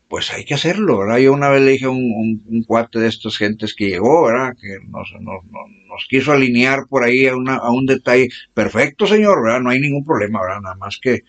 pues 0.08 0.32
hay 0.32 0.44
que 0.44 0.54
hacerlo, 0.54 0.98
¿verdad? 0.98 1.18
Yo 1.18 1.32
una 1.32 1.48
vez 1.48 1.62
le 1.62 1.72
dije 1.72 1.86
a 1.86 1.90
un, 1.90 2.64
cuate 2.66 3.00
de 3.00 3.08
estas 3.08 3.36
gentes 3.36 3.74
que 3.74 3.88
llegó, 3.88 4.26
¿verdad? 4.26 4.54
Que 4.60 4.78
nos, 4.88 5.12
nos, 5.20 5.44
nos 5.44 6.06
quiso 6.08 6.32
alinear 6.32 6.86
por 6.88 7.04
ahí 7.04 7.26
a, 7.26 7.34
una, 7.34 7.56
a, 7.56 7.70
un 7.70 7.86
detalle. 7.86 8.28
Perfecto, 8.54 9.06
señor, 9.06 9.42
¿verdad? 9.42 9.60
No 9.60 9.70
hay 9.70 9.80
ningún 9.80 10.04
problema, 10.04 10.40
¿verdad? 10.40 10.60
Nada 10.60 10.76
más 10.76 10.98
que, 11.00 11.22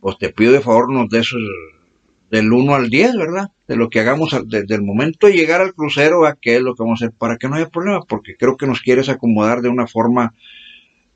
pues 0.00 0.18
te 0.18 0.30
pido 0.30 0.52
de 0.52 0.60
favor 0.60 0.92
nos 0.92 1.08
de 1.08 1.18
esos 1.20 1.40
del 2.30 2.52
1 2.52 2.74
al 2.74 2.90
10, 2.90 3.16
¿verdad? 3.16 3.48
De 3.66 3.76
lo 3.76 3.88
que 3.88 4.00
hagamos 4.00 4.36
desde 4.46 4.74
el 4.74 4.82
momento 4.82 5.26
de 5.26 5.34
llegar 5.34 5.60
al 5.60 5.74
crucero 5.74 6.26
a 6.26 6.34
qué 6.34 6.56
es 6.56 6.62
lo 6.62 6.74
que 6.74 6.82
vamos 6.82 7.02
a 7.02 7.06
hacer 7.06 7.16
para 7.16 7.36
que 7.36 7.48
no 7.48 7.56
haya 7.56 7.68
problema, 7.68 8.00
porque 8.08 8.36
creo 8.36 8.56
que 8.56 8.66
nos 8.66 8.80
quieres 8.80 9.08
acomodar 9.08 9.60
de 9.60 9.68
una 9.68 9.86
forma 9.86 10.34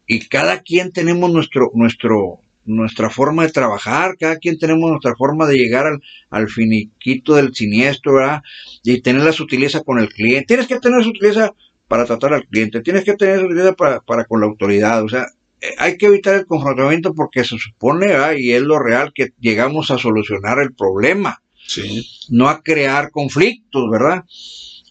y 0.06 0.20
cada 0.28 0.62
quien 0.62 0.90
tenemos 0.90 1.30
nuestro, 1.30 1.70
nuestro, 1.74 2.40
nuestra 2.68 3.10
forma 3.10 3.44
de 3.44 3.52
trabajar, 3.52 4.16
cada 4.18 4.36
quien 4.36 4.58
tenemos 4.58 4.90
nuestra 4.90 5.14
forma 5.16 5.46
de 5.46 5.56
llegar 5.56 5.86
al, 5.86 6.00
al 6.30 6.48
finiquito 6.48 7.34
del 7.34 7.54
siniestro, 7.54 8.14
¿verdad? 8.14 8.42
Y 8.84 9.00
tener 9.00 9.22
la 9.22 9.32
sutileza 9.32 9.82
con 9.82 9.98
el 9.98 10.08
cliente. 10.08 10.46
Tienes 10.46 10.66
que 10.66 10.78
tener 10.78 11.02
sutileza 11.02 11.52
para 11.88 12.04
tratar 12.04 12.34
al 12.34 12.46
cliente, 12.46 12.82
tienes 12.82 13.04
que 13.04 13.14
tener 13.14 13.40
sutileza 13.40 13.72
para, 13.72 14.00
para 14.00 14.24
con 14.26 14.40
la 14.40 14.46
autoridad, 14.46 15.02
o 15.02 15.08
sea, 15.08 15.26
eh, 15.60 15.74
hay 15.78 15.96
que 15.96 16.06
evitar 16.06 16.34
el 16.34 16.46
confrontamiento 16.46 17.14
porque 17.14 17.44
se 17.44 17.58
supone, 17.58 18.06
¿verdad? 18.06 18.34
y 18.36 18.52
es 18.52 18.62
lo 18.62 18.78
real, 18.78 19.12
que 19.14 19.32
llegamos 19.40 19.90
a 19.90 19.98
solucionar 19.98 20.58
el 20.58 20.74
problema, 20.74 21.42
sí. 21.66 22.06
no 22.28 22.48
a 22.48 22.62
crear 22.62 23.10
conflictos, 23.10 23.90
¿verdad? 23.90 24.24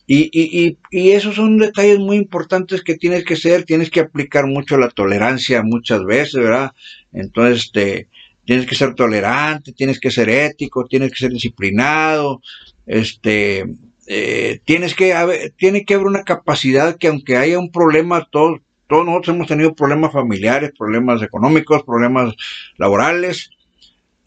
Y, 0.09 0.29
y, 0.31 0.77
y, 0.89 1.09
esos 1.11 1.35
son 1.35 1.57
detalles 1.57 1.99
muy 1.99 2.15
importantes 2.15 2.81
que 2.81 2.95
tienes 2.95 3.25
que 3.25 3.35
ser, 3.35 3.65
tienes 3.65 3.89
que 3.89 3.99
aplicar 3.99 4.47
mucho 4.47 4.77
la 4.77 4.89
tolerancia 4.89 5.61
muchas 5.63 6.05
veces, 6.05 6.41
¿verdad? 6.41 6.71
Entonces, 7.11 7.65
este, 7.65 8.07
tienes 8.45 8.65
que 8.65 8.75
ser 8.75 8.95
tolerante, 8.95 9.73
tienes 9.73 9.99
que 9.99 10.09
ser 10.09 10.29
ético, 10.29 10.85
tienes 10.85 11.11
que 11.11 11.17
ser 11.17 11.31
disciplinado, 11.31 12.41
este, 12.85 13.65
eh, 14.07 14.61
tienes 14.63 14.95
que 14.95 15.13
haber, 15.13 15.51
tiene 15.57 15.83
que 15.83 15.95
haber 15.95 16.07
una 16.07 16.23
capacidad 16.23 16.97
que 16.97 17.09
aunque 17.09 17.35
haya 17.35 17.59
un 17.59 17.69
problema, 17.69 18.25
todos, 18.31 18.61
todos 18.87 19.05
nosotros 19.05 19.35
hemos 19.35 19.47
tenido 19.47 19.75
problemas 19.75 20.13
familiares, 20.13 20.71
problemas 20.77 21.21
económicos, 21.21 21.83
problemas 21.83 22.33
laborales, 22.77 23.49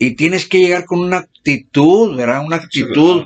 y 0.02 0.12
tienes 0.12 0.48
que 0.48 0.60
llegar 0.60 0.86
con 0.86 1.00
una 1.00 1.18
actitud, 1.18 2.16
¿verdad? 2.16 2.42
Una 2.42 2.56
actitud, 2.56 3.24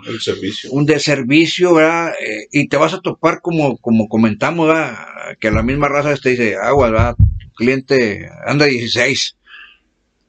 un 0.70 0.84
de 0.84 0.98
servicio, 0.98 1.72
¿verdad? 1.72 2.12
Eh, 2.20 2.48
y 2.50 2.66
te 2.66 2.76
vas 2.76 2.92
a 2.92 3.00
topar 3.00 3.40
como, 3.40 3.78
como 3.78 4.08
comentamos, 4.08 4.66
¿verdad? 4.66 4.96
Que 5.38 5.52
la 5.52 5.62
misma 5.62 5.86
raza 5.86 6.16
te 6.16 6.30
dice, 6.30 6.56
agua, 6.56 6.90
¿verdad? 6.90 7.14
Tu 7.16 7.48
cliente 7.52 8.28
anda 8.44 8.66
16. 8.66 9.36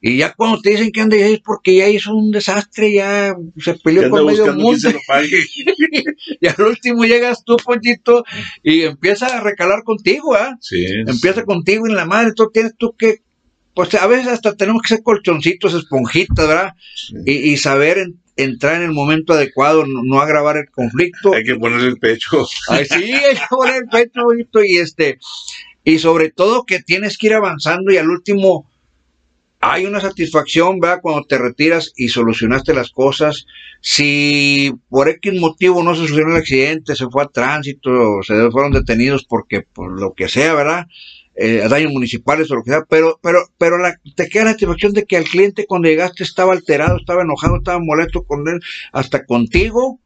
Y 0.02 0.18
ya 0.18 0.34
cuando 0.34 0.62
te 0.62 0.70
dicen 0.70 0.92
que 0.92 1.02
anda 1.02 1.16
16 1.16 1.42
porque 1.44 1.78
ya 1.78 1.90
hizo 1.90 2.14
un 2.14 2.30
desastre, 2.30 2.94
ya 2.94 3.36
se 3.58 3.74
peleó 3.84 4.08
con 4.12 4.28
medio 4.28 4.54
mundo. 4.54 4.88
y 6.42 6.48
al 6.48 6.62
último 6.62 7.06
llegas 7.06 7.44
tú, 7.44 7.58
Ponchito, 7.58 8.24
y 8.62 8.84
empieza 8.84 9.36
a 9.36 9.42
recalar 9.42 9.82
contigo, 9.84 10.36
¿ah? 10.36 10.56
Sí. 10.62 10.86
Empieza 11.08 11.44
contigo 11.44 11.88
en 11.88 11.96
la 11.96 12.06
madre, 12.06 12.34
tú 12.36 12.52
tienes 12.54 12.76
tú 12.78 12.96
que 12.96 13.26
pues 13.76 13.94
a 13.94 14.08
veces 14.08 14.28
hasta 14.28 14.56
tenemos 14.56 14.82
que 14.82 14.96
ser 14.96 15.04
colchoncitos, 15.04 15.74
esponjitas, 15.74 16.48
¿verdad? 16.48 16.74
Y, 17.26 17.58
saber 17.58 18.08
entrar 18.38 18.76
en 18.76 18.84
el 18.84 18.92
momento 18.92 19.34
adecuado, 19.34 19.86
no, 19.86 20.20
agravar 20.20 20.58
el 20.58 20.70
conflicto. 20.72 21.34
Hay 21.34 21.44
que 21.44 21.56
poner 21.56 21.82
el 21.82 21.98
pecho. 21.98 22.48
Ay, 22.70 22.86
sí, 22.86 23.14
hay 23.14 23.36
que 23.36 23.42
poner 23.50 23.84
el 23.84 23.90
pecho, 23.90 24.24
bonito, 24.24 24.64
y 24.64 24.78
este, 24.78 25.20
y 25.84 26.00
sobre 26.00 26.32
todo 26.32 26.66
que 26.66 26.82
tienes 26.82 27.18
que 27.18 27.28
ir 27.28 27.34
avanzando 27.34 27.92
y 27.92 27.98
al 27.98 28.10
último 28.10 28.66
hay 29.60 29.86
una 29.86 30.00
satisfacción, 30.00 30.80
¿verdad? 30.80 31.00
Cuando 31.02 31.26
te 31.26 31.38
retiras 31.38 31.92
y 31.96 32.10
solucionaste 32.10 32.74
las 32.74 32.92
cosas. 32.92 33.46
Si 33.82 34.74
por 34.90 35.10
X 35.10 35.34
motivo 35.40 35.84
no 35.84 35.96
se 35.96 36.02
solucionó 36.02 36.32
el 36.32 36.42
accidente, 36.42 36.96
se 36.96 37.08
fue 37.08 37.24
a 37.24 37.28
tránsito, 37.28 38.22
se 38.22 38.52
fueron 38.52 38.72
detenidos 38.72 39.26
porque, 39.26 39.62
por 39.62 40.00
lo 40.00 40.14
que 40.14 40.30
sea, 40.30 40.54
¿verdad? 40.54 40.86
Eh, 41.36 41.68
daños 41.70 41.92
municipales 41.92 42.50
o 42.50 42.56
lo 42.56 42.64
que 42.64 42.72
sea, 42.72 42.86
pero, 42.90 43.20
pero, 43.22 43.40
pero 43.58 43.78
la, 43.78 44.00
te 44.16 44.30
queda 44.30 44.46
la 44.46 44.52
satisfacción 44.52 44.94
de 44.94 45.04
que 45.04 45.18
al 45.18 45.26
cliente 45.26 45.66
cuando 45.66 45.90
llegaste 45.90 46.24
estaba 46.24 46.54
alterado, 46.54 46.98
estaba 46.98 47.24
enojado, 47.24 47.58
estaba 47.58 47.80
molesto 47.80 48.24
con 48.24 48.48
él, 48.48 48.62
hasta 48.94 49.26
contigo, 49.26 50.00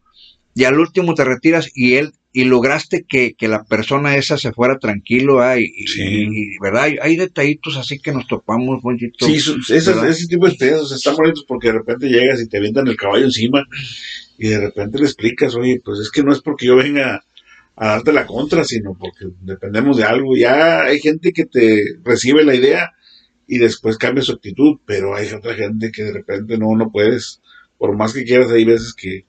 y 0.56 0.64
al 0.64 0.80
último 0.80 1.14
te 1.14 1.24
retiras 1.24 1.70
y 1.76 1.94
él, 1.94 2.14
y 2.32 2.44
lograste 2.44 3.06
que, 3.08 3.34
que 3.34 3.48
la 3.48 3.64
persona 3.64 4.16
esa 4.16 4.38
se 4.38 4.52
fuera 4.52 4.78
tranquilo, 4.78 5.40
y, 5.58 6.58
¿verdad? 6.62 6.90
Hay, 7.02 7.16
detallitos 7.16 7.78
así 7.78 8.00
que 8.00 8.12
nos 8.12 8.28
topamos, 8.28 8.82
bonito. 8.82 9.26
Sí, 9.26 9.36
ese, 9.36 10.28
tipo 10.28 10.46
de 10.46 10.52
experiencias 10.52 10.92
están 10.92 11.16
bonitos 11.16 11.46
porque 11.48 11.68
de 11.68 11.74
repente 11.74 12.08
llegas 12.08 12.42
y 12.42 12.48
te 12.48 12.58
avientan 12.58 12.88
el 12.88 12.98
caballo 12.98 13.26
encima 13.26 13.66
y 14.38 14.48
de 14.48 14.60
repente 14.60 15.00
le 15.00 15.06
explicas, 15.06 15.56
oye, 15.56 15.82
pues 15.84 16.00
es 16.00 16.12
que 16.12 16.24
no 16.24 16.32
es 16.32 16.42
porque 16.42 16.68
yo 16.68 16.76
venga 16.76 17.24
a 17.82 17.88
darte 17.88 18.12
la 18.12 18.26
contra, 18.26 18.66
sino 18.66 18.94
porque 18.94 19.28
dependemos 19.40 19.96
de 19.96 20.04
algo. 20.04 20.36
Ya 20.36 20.84
hay 20.84 21.00
gente 21.00 21.32
que 21.32 21.46
te 21.46 21.82
recibe 22.04 22.44
la 22.44 22.54
idea 22.54 22.92
y 23.48 23.58
después 23.58 23.98
cambia 23.98 24.22
su 24.22 24.34
actitud, 24.34 24.80
pero 24.86 25.16
hay 25.16 25.32
otra 25.32 25.54
gente 25.56 25.90
que 25.90 26.04
de 26.04 26.12
repente 26.12 26.58
no, 26.58 26.76
no 26.76 26.92
puedes, 26.92 27.42
por 27.78 27.96
más 27.96 28.14
que 28.14 28.26
quieras, 28.26 28.52
hay 28.52 28.66
veces 28.66 28.94
que, 28.94 29.26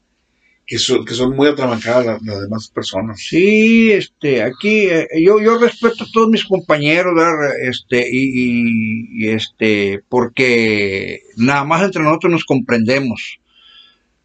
que, 0.66 0.78
son, 0.80 1.04
que 1.04 1.14
son 1.14 1.36
muy 1.36 1.46
atrabancadas 1.46 2.20
las, 2.24 2.40
demás 2.40 2.68
personas. 2.74 3.20
Sí, 3.20 3.92
este, 3.92 4.42
aquí 4.42 4.88
eh, 4.88 5.06
yo, 5.24 5.40
yo 5.40 5.56
respeto 5.56 6.02
a 6.02 6.08
todos 6.12 6.28
mis 6.28 6.44
compañeros, 6.44 7.14
este, 7.62 8.04
y, 8.10 9.26
y, 9.26 9.28
este, 9.28 10.02
porque 10.08 11.20
nada 11.36 11.62
más 11.62 11.84
entre 11.84 12.02
nosotros 12.02 12.32
nos 12.32 12.44
comprendemos. 12.44 13.38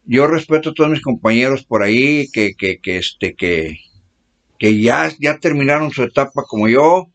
Yo 0.04 0.26
respeto 0.26 0.70
a 0.70 0.74
todos 0.74 0.90
mis 0.90 1.00
compañeros 1.00 1.64
por 1.64 1.84
ahí 1.84 2.26
que, 2.32 2.54
que, 2.56 2.78
que 2.78 2.98
este, 2.98 3.34
que, 3.34 3.78
que 4.58 4.80
ya, 4.80 5.10
ya 5.18 5.38
terminaron 5.38 5.90
su 5.90 6.02
etapa 6.02 6.42
como 6.44 6.68
yo, 6.68 7.10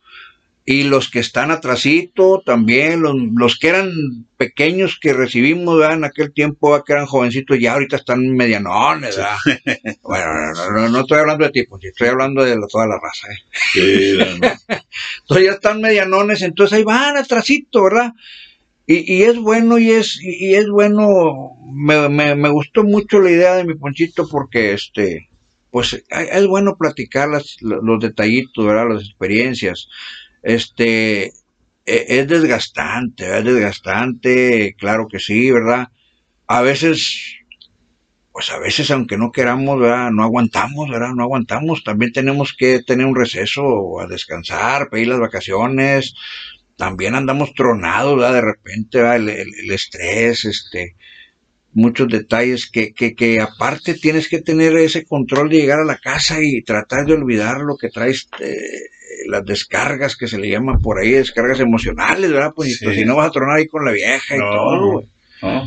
y 0.64 0.84
los 0.84 1.10
que 1.10 1.20
están 1.20 1.50
atrasito 1.50 2.44
también, 2.46 3.02
los, 3.02 3.58
que 3.58 3.70
eran 3.70 3.92
pequeños 4.38 5.00
que 5.02 5.12
recibimos 5.12 5.84
en 5.84 6.04
aquel 6.04 6.34
tiempo, 6.34 6.82
que 6.84 6.94
eran 6.94 7.08
jovencitos, 7.08 7.58
ya 7.60 7.74
ahorita 7.74 7.96
están 7.96 8.36
medianones. 8.36 9.20
bueno, 10.04 10.90
no, 10.90 11.02
estoy 11.02 11.20
hablando 11.20 11.46
de 11.46 11.52
tipo, 11.52 11.80
estoy 11.82 12.10
hablando 12.10 12.44
de 12.44 12.56
toda 12.70 12.86
la 12.86 13.00
raza. 13.00 13.28
¿eh? 13.32 14.38
entonces 15.22 15.46
ya 15.46 15.52
están 15.52 15.82
medianones, 15.82 16.42
entonces 16.44 16.78
ahí 16.78 16.84
van 16.84 17.18
atrasito, 17.18 17.84
¿verdad? 17.84 18.12
Y, 18.86 19.16
y 19.16 19.24
es 19.24 19.38
bueno, 19.38 19.80
y 19.80 19.92
es, 19.92 20.20
y 20.22 20.54
es 20.54 20.70
bueno, 20.70 21.58
me, 21.74 22.08
me, 22.08 22.36
me 22.36 22.50
gustó 22.50 22.84
mucho 22.84 23.20
la 23.20 23.32
idea 23.32 23.56
de 23.56 23.64
mi 23.64 23.74
ponchito 23.74 24.28
porque 24.30 24.74
este 24.74 25.31
pues 25.72 26.04
es 26.10 26.48
bueno 26.48 26.78
platicar 26.78 27.30
los 27.62 28.00
detallitos, 28.00 28.66
¿verdad? 28.66 28.90
Las 28.94 29.04
experiencias. 29.04 29.88
Este, 30.44 31.28
e, 31.86 32.06
es 32.08 32.28
desgastante, 32.28 33.38
es 33.38 33.46
desgastante, 33.46 34.76
claro 34.78 35.08
que 35.08 35.20
sí, 35.20 35.50
¿verdad? 35.52 35.88
A 36.48 36.62
veces, 36.62 37.38
pues 38.34 38.50
a 38.52 38.60
veces 38.60 38.92
aunque 38.92 39.18
no 39.18 39.32
queramos, 39.32 39.80
¿verdad? 39.80 40.12
No 40.12 40.24
aguantamos, 40.24 40.90
¿verdad? 40.90 41.12
No 41.16 41.24
aguantamos. 41.24 41.84
También 41.84 42.12
tenemos 42.12 42.54
que 42.54 42.82
tener 42.84 43.06
un 43.06 43.16
receso, 43.16 44.00
a 44.02 44.08
descansar, 44.08 44.90
pedir 44.90 45.08
las 45.08 45.20
vacaciones. 45.20 46.14
También 46.78 47.16
andamos 47.16 47.54
tronados, 47.54 48.18
¿verdad? 48.18 48.34
De 48.34 48.42
repente, 48.42 48.98
¿verdad? 49.00 49.16
El 49.30 49.72
estrés, 49.72 50.46
este, 50.46 50.96
muchos 51.74 52.08
detalles 52.10 52.70
que, 52.70 52.94
que, 52.94 53.16
que 53.16 53.40
aparte 53.40 53.94
tienes 53.94 54.28
que 54.28 54.42
tener 54.42 54.76
ese 54.78 55.06
control 55.06 55.50
de 55.50 55.58
llegar 55.58 55.80
a 55.80 55.86
la 55.86 55.98
casa 55.98 56.42
y 56.42 56.62
tratar 56.62 57.06
de 57.06 57.14
olvidar 57.14 57.62
lo 57.62 57.78
que 57.78 57.90
traes, 57.90 58.28
eh, 58.40 58.52
las 59.28 59.46
descargas 59.46 60.16
que 60.16 60.28
se 60.28 60.38
le 60.38 60.50
llaman 60.50 60.80
por 60.82 61.00
ahí, 61.00 61.12
descargas 61.12 61.60
emocionales, 61.60 62.32
¿verdad? 62.32 62.52
Pues, 62.56 62.80
pues 62.84 62.96
si 62.96 63.06
no 63.06 63.16
vas 63.16 63.30
a 63.30 63.32
tronar 63.32 63.58
ahí 63.58 63.68
con 63.68 63.86
la 63.86 63.92
vieja 63.92 64.36
y 64.36 64.40
todo. 64.40 65.04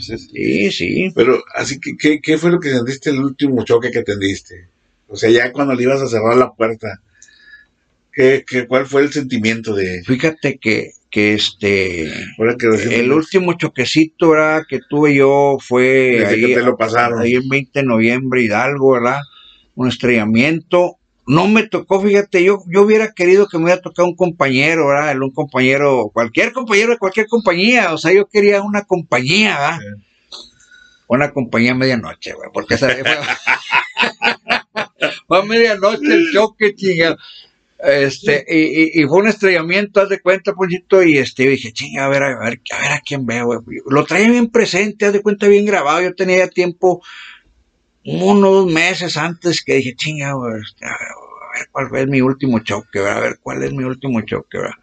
sí, 0.00 0.70
sí, 0.70 1.12
Pero, 1.14 1.42
así 1.54 1.80
que, 1.80 1.96
¿qué, 1.96 2.20
¿qué 2.20 2.38
fue 2.38 2.50
lo 2.50 2.60
que 2.60 2.70
sentiste 2.70 3.10
el 3.10 3.20
último 3.20 3.64
choque 3.64 3.90
que 3.90 4.02
tendiste? 4.02 4.66
O 5.08 5.16
sea, 5.16 5.30
ya 5.30 5.52
cuando 5.52 5.74
le 5.74 5.82
ibas 5.82 6.02
a 6.02 6.08
cerrar 6.08 6.36
la 6.36 6.52
puerta, 6.52 7.00
¿qué, 8.12 8.44
qué, 8.46 8.66
cuál 8.66 8.86
fue 8.86 9.02
el 9.02 9.12
sentimiento 9.12 9.74
de...? 9.74 10.02
Fíjate 10.04 10.58
que, 10.58 10.92
que 11.14 11.34
este... 11.34 12.10
el 12.90 13.12
último 13.12 13.52
choquecito, 13.52 14.30
¿verdad? 14.30 14.64
Que 14.68 14.80
tuve 14.80 15.14
yo 15.14 15.58
fue... 15.60 16.26
ahí, 16.26 16.40
que 16.40 16.54
te 16.56 16.62
lo 16.62 16.76
pasaron. 16.76 17.20
Ahí 17.20 17.34
el 17.34 17.48
20 17.48 17.78
de 17.78 17.86
noviembre, 17.86 18.42
Hidalgo, 18.42 18.94
¿verdad? 18.94 19.20
Un 19.76 19.86
estrellamiento 19.86 20.96
no 21.24 21.46
me 21.46 21.68
tocó, 21.68 22.00
fíjate, 22.00 22.42
yo, 22.42 22.64
yo 22.66 22.82
hubiera 22.82 23.12
querido 23.12 23.46
que 23.46 23.58
me 23.58 23.64
hubiera 23.64 23.80
tocado 23.80 24.08
un 24.08 24.16
compañero, 24.16 24.88
¿verdad? 24.88 25.16
Un 25.20 25.30
compañero, 25.30 26.10
cualquier 26.12 26.52
compañero 26.52 26.90
de 26.90 26.98
cualquier 26.98 27.28
compañía, 27.28 27.94
o 27.94 27.98
sea, 27.98 28.12
yo 28.12 28.26
quería 28.26 28.62
una 28.62 28.82
compañía, 28.82 29.56
¿verdad? 29.56 29.78
Una 31.06 31.30
compañía 31.30 31.72
a 31.72 31.76
medianoche, 31.76 32.32
güey, 32.32 32.50
porque 32.52 32.74
esa 32.74 32.88
fue, 32.88 33.04
fue 35.28 35.38
a 35.38 35.42
medianoche 35.42 36.12
el 36.12 36.26
choque, 36.34 36.74
chinga. 36.74 37.16
Este, 37.78 38.44
y, 38.48 39.02
y, 39.02 39.06
fue 39.06 39.18
un 39.18 39.28
estrellamiento, 39.28 40.00
haz 40.00 40.08
de 40.08 40.20
cuenta, 40.20 40.54
pollito, 40.54 41.02
y 41.02 41.18
este, 41.18 41.48
dije, 41.48 41.72
chinga, 41.72 42.06
a 42.06 42.08
ver, 42.08 42.22
a 42.22 42.38
ver, 42.38 42.60
a 42.72 42.80
ver 42.80 42.92
a 42.92 43.00
quién 43.00 43.26
veo, 43.26 43.60
güey. 43.60 43.80
Lo 43.86 44.04
traía 44.04 44.30
bien 44.30 44.48
presente, 44.48 45.06
haz 45.06 45.12
de 45.12 45.20
cuenta, 45.20 45.48
bien 45.48 45.66
grabado, 45.66 46.00
yo 46.00 46.14
tenía 46.14 46.38
ya 46.38 46.48
tiempo 46.48 47.02
uno 48.04 48.50
dos 48.50 48.72
meses 48.72 49.16
antes 49.16 49.62
que 49.62 49.74
dije, 49.74 49.94
chinga, 49.96 50.30
a 50.30 50.38
ver 50.38 50.62
cuál 51.70 51.88
es 51.96 52.06
mi 52.06 52.20
último 52.20 52.60
choque, 52.60 53.00
a 53.00 53.20
ver 53.20 53.38
cuál 53.42 53.62
es 53.62 53.72
mi 53.72 53.84
último 53.84 54.20
choque, 54.22 54.58
¿verdad? 54.58 54.76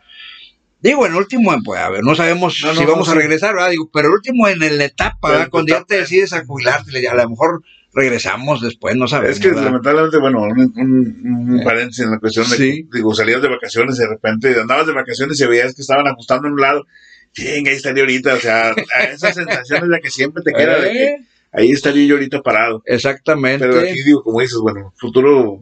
Digo, 0.82 1.06
en 1.06 1.14
último, 1.14 1.54
pues, 1.64 1.80
a 1.80 1.90
ver, 1.90 2.04
no 2.04 2.16
sabemos 2.16 2.56
si 2.56 2.86
vamos 2.86 3.08
a 3.08 3.14
regresar, 3.14 3.54
¿verdad? 3.54 3.70
Digo, 3.70 3.90
pero 3.94 4.08
el 4.08 4.16
último 4.16 4.48
en 4.48 4.60
la 4.60 4.86
etapa, 4.86 5.30
¿verdad? 5.30 5.50
Cuando 5.52 5.74
ya 5.74 5.84
te 5.84 5.98
decides 5.98 6.34
a 6.34 6.44
jubilarte, 6.44 7.08
a 7.08 7.14
lo 7.14 7.30
mejor 7.30 7.64
regresamos 7.94 8.62
después, 8.62 8.96
no 8.96 9.08
sabemos. 9.08 9.38
Es 9.38 9.44
que 9.44 9.52
lamentablemente, 9.52 10.18
bueno, 10.18 10.44
un, 10.44 11.60
eh, 11.60 11.64
paréntesis 11.64 12.06
en 12.06 12.12
la 12.12 12.20
cuestión 12.20 12.50
de, 12.50 12.86
digo, 12.92 13.14
salías 13.14 13.42
de 13.42 13.50
vacaciones 13.50 13.98
y 13.98 14.02
de 14.02 14.08
repente 14.10 14.60
andabas 14.60 14.88
de 14.88 14.94
vacaciones 14.94 15.40
y 15.40 15.46
veías 15.46 15.76
que 15.76 15.82
estaban 15.82 16.08
ajustando 16.08 16.48
en 16.48 16.54
un 16.54 16.62
lado, 16.62 16.86
chinga, 17.34 17.72
ahí 17.72 17.78
estaría 17.78 18.04
ahorita, 18.04 18.36
o 18.36 18.40
sea, 18.40 18.76
esa 19.12 19.34
sensación 19.34 19.84
es 19.84 19.90
la 19.90 20.00
que 20.00 20.10
siempre 20.10 20.44
te 20.44 20.54
queda 20.54 20.80
de 20.80 20.92
que 20.92 21.04
¿Eh? 21.06 21.26
Ahí 21.52 21.72
estaría 21.72 22.06
yo 22.06 22.16
ahorita 22.16 22.42
parado. 22.42 22.82
Exactamente. 22.86 23.68
Pero 23.68 23.80
aquí 23.80 24.04
digo, 24.04 24.24
como 24.24 24.40
dices, 24.42 24.60
bueno, 24.62 24.94
futuro 24.98 25.60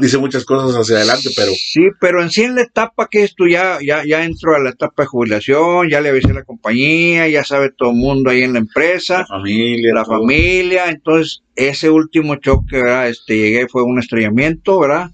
dice 0.00 0.18
muchas 0.18 0.44
cosas 0.44 0.76
hacia 0.76 0.96
adelante, 0.96 1.30
pero... 1.36 1.52
Sí, 1.52 1.88
pero 2.00 2.22
en 2.22 2.30
sí 2.30 2.44
en 2.44 2.54
la 2.54 2.62
etapa 2.62 3.08
que 3.10 3.24
es 3.24 3.34
tú 3.34 3.48
ya, 3.48 3.78
ya, 3.84 4.04
ya 4.06 4.24
entro 4.24 4.54
a 4.54 4.60
la 4.60 4.70
etapa 4.70 5.02
de 5.02 5.08
jubilación, 5.08 5.88
ya 5.88 6.00
le 6.00 6.10
avisé 6.10 6.30
a 6.30 6.34
la 6.34 6.44
compañía, 6.44 7.28
ya 7.28 7.44
sabe 7.44 7.70
todo 7.76 7.90
el 7.90 7.96
mundo 7.96 8.30
ahí 8.30 8.42
en 8.42 8.52
la 8.52 8.60
empresa. 8.60 9.18
La 9.18 9.26
familia. 9.26 9.94
La 9.94 10.04
familia, 10.04 10.88
entonces 10.88 11.42
ese 11.56 11.90
último 11.90 12.36
choque, 12.36 12.76
¿verdad? 12.76 13.08
Este, 13.08 13.36
llegué, 13.36 13.68
fue 13.68 13.82
un 13.82 13.98
estrellamiento, 13.98 14.78
¿verdad? 14.78 15.10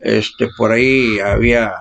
Este, 0.00 0.48
por 0.56 0.72
ahí 0.72 1.18
había 1.20 1.72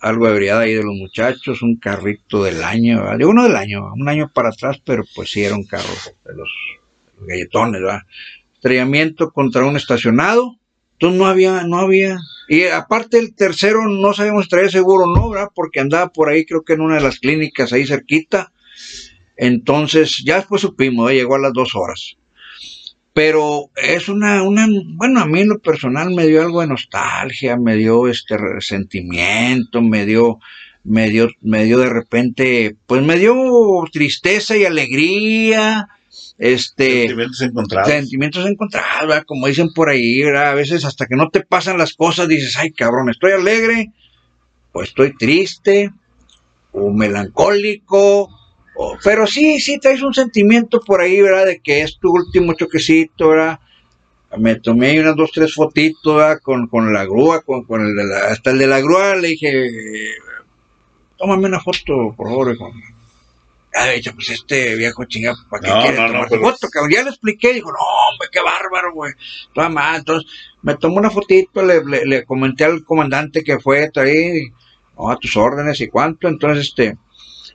algo 0.00 0.26
de 0.26 0.32
ebriedad 0.32 0.60
ahí 0.60 0.74
de 0.74 0.84
los 0.84 0.94
muchachos, 0.94 1.60
un 1.60 1.76
carrito 1.76 2.44
del 2.44 2.62
año, 2.62 3.02
¿verdad? 3.02 3.18
De 3.18 3.26
uno 3.26 3.42
del 3.42 3.56
año, 3.56 3.92
un 3.94 4.08
año 4.08 4.30
para 4.32 4.50
atrás, 4.50 4.80
pero 4.84 5.04
pues 5.14 5.30
sí 5.30 5.42
era 5.42 5.54
un 5.54 5.64
carro 5.64 5.92
de 6.24 6.34
los 6.34 6.48
galletones, 7.26 7.80
¿verdad? 7.80 8.00
Estrellamiento 8.54 9.30
contra 9.30 9.64
un 9.64 9.76
estacionado. 9.76 10.56
Entonces 10.92 11.18
no 11.18 11.26
había, 11.26 11.62
no 11.64 11.78
había. 11.78 12.18
Y 12.48 12.64
aparte 12.64 13.18
el 13.18 13.34
tercero 13.34 13.86
no 13.88 14.12
sabemos 14.14 14.48
traía 14.48 14.70
seguro 14.70 15.04
o 15.04 15.14
no, 15.14 15.30
¿verdad? 15.30 15.48
Porque 15.54 15.80
andaba 15.80 16.08
por 16.08 16.28
ahí, 16.28 16.44
creo 16.44 16.62
que 16.62 16.72
en 16.72 16.80
una 16.80 16.96
de 16.96 17.02
las 17.02 17.20
clínicas 17.20 17.72
ahí 17.72 17.86
cerquita. 17.86 18.52
Entonces, 19.36 20.22
ya 20.24 20.36
después 20.36 20.62
supimos, 20.62 21.10
¿eh? 21.10 21.14
llegó 21.14 21.36
a 21.36 21.40
las 21.40 21.52
dos 21.52 21.76
horas. 21.76 22.16
Pero 23.12 23.70
es 23.76 24.08
una, 24.08 24.42
una, 24.42 24.66
bueno, 24.94 25.20
a 25.20 25.26
mí 25.26 25.40
en 25.40 25.48
lo 25.48 25.58
personal 25.60 26.10
me 26.14 26.26
dio 26.26 26.42
algo 26.42 26.60
de 26.60 26.68
nostalgia, 26.68 27.56
me 27.56 27.76
dio 27.76 28.08
este 28.08 28.36
resentimiento, 28.36 29.82
me 29.82 30.06
dio, 30.06 30.38
me 30.84 31.10
dio, 31.10 31.28
me 31.42 31.64
dio 31.64 31.78
de 31.78 31.90
repente, 31.90 32.76
pues 32.86 33.02
me 33.02 33.16
dio 33.18 33.34
tristeza 33.92 34.56
y 34.56 34.64
alegría, 34.64 35.88
este 36.38 37.00
sentimientos 37.00 37.40
encontrados. 37.42 37.90
sentimientos 37.90 38.46
encontrados 38.46 39.24
como 39.26 39.48
dicen 39.48 39.72
por 39.74 39.88
ahí 39.88 40.22
a 40.22 40.54
veces 40.54 40.84
hasta 40.84 41.06
que 41.06 41.16
no 41.16 41.28
te 41.30 41.40
pasan 41.40 41.78
las 41.78 41.94
cosas 41.94 42.28
dices 42.28 42.56
ay 42.56 42.70
cabrón 42.72 43.10
estoy 43.10 43.32
alegre 43.32 43.92
o 44.72 44.82
estoy 44.82 45.16
triste 45.16 45.90
o 46.72 46.92
melancólico 46.92 48.30
pero 49.02 49.26
sí 49.26 49.58
sí 49.58 49.78
traes 49.78 50.02
un 50.02 50.14
sentimiento 50.14 50.80
por 50.80 51.00
ahí 51.00 51.20
verdad 51.20 51.46
de 51.46 51.60
que 51.60 51.82
es 51.82 51.98
tu 51.98 52.12
último 52.12 52.52
choquecito 52.54 53.30
verdad 53.30 53.58
me 54.36 54.56
tomé 54.56 55.00
unas 55.00 55.16
dos 55.16 55.32
tres 55.32 55.54
fotitos 55.54 56.16
¿verdad? 56.16 56.38
Con, 56.40 56.68
con 56.68 56.92
la 56.92 57.04
grúa 57.04 57.42
con, 57.42 57.64
con 57.64 57.84
el 57.84 57.96
de 57.96 58.04
la, 58.04 58.18
hasta 58.26 58.50
el 58.50 58.58
de 58.58 58.66
la 58.68 58.80
grúa 58.80 59.16
le 59.16 59.28
dije 59.28 59.68
tómame 61.16 61.46
una 61.46 61.60
foto 61.60 62.14
por 62.16 62.28
favor 62.28 62.56
con 62.56 62.97
ha 63.74 63.86
dicho, 63.90 64.12
pues 64.14 64.30
este 64.30 64.74
viejo 64.76 65.04
chingado, 65.04 65.36
¿para 65.50 65.62
qué 65.62 65.80
quiere 65.82 65.96
tomar 65.96 66.28
foto? 66.28 66.68
Ya 66.90 67.02
le 67.02 67.10
expliqué, 67.10 67.52
dijo, 67.52 67.70
no, 67.70 67.78
hombre, 67.78 68.28
qué 68.32 68.40
bárbaro, 68.40 68.92
güey. 68.94 69.12
Toda 69.54 69.68
mal. 69.68 69.98
Entonces, 69.98 70.30
me 70.62 70.76
tomó 70.76 70.96
una 70.96 71.10
fotito, 71.10 71.62
le, 71.62 71.82
le, 71.84 72.24
comenté 72.24 72.64
al 72.64 72.84
comandante 72.84 73.44
que 73.44 73.58
fue 73.58 73.90
ahí, 73.94 74.52
a 74.98 75.16
tus 75.16 75.36
órdenes 75.36 75.80
y 75.80 75.88
cuánto. 75.88 76.28
Entonces, 76.28 76.68
este, 76.68 76.96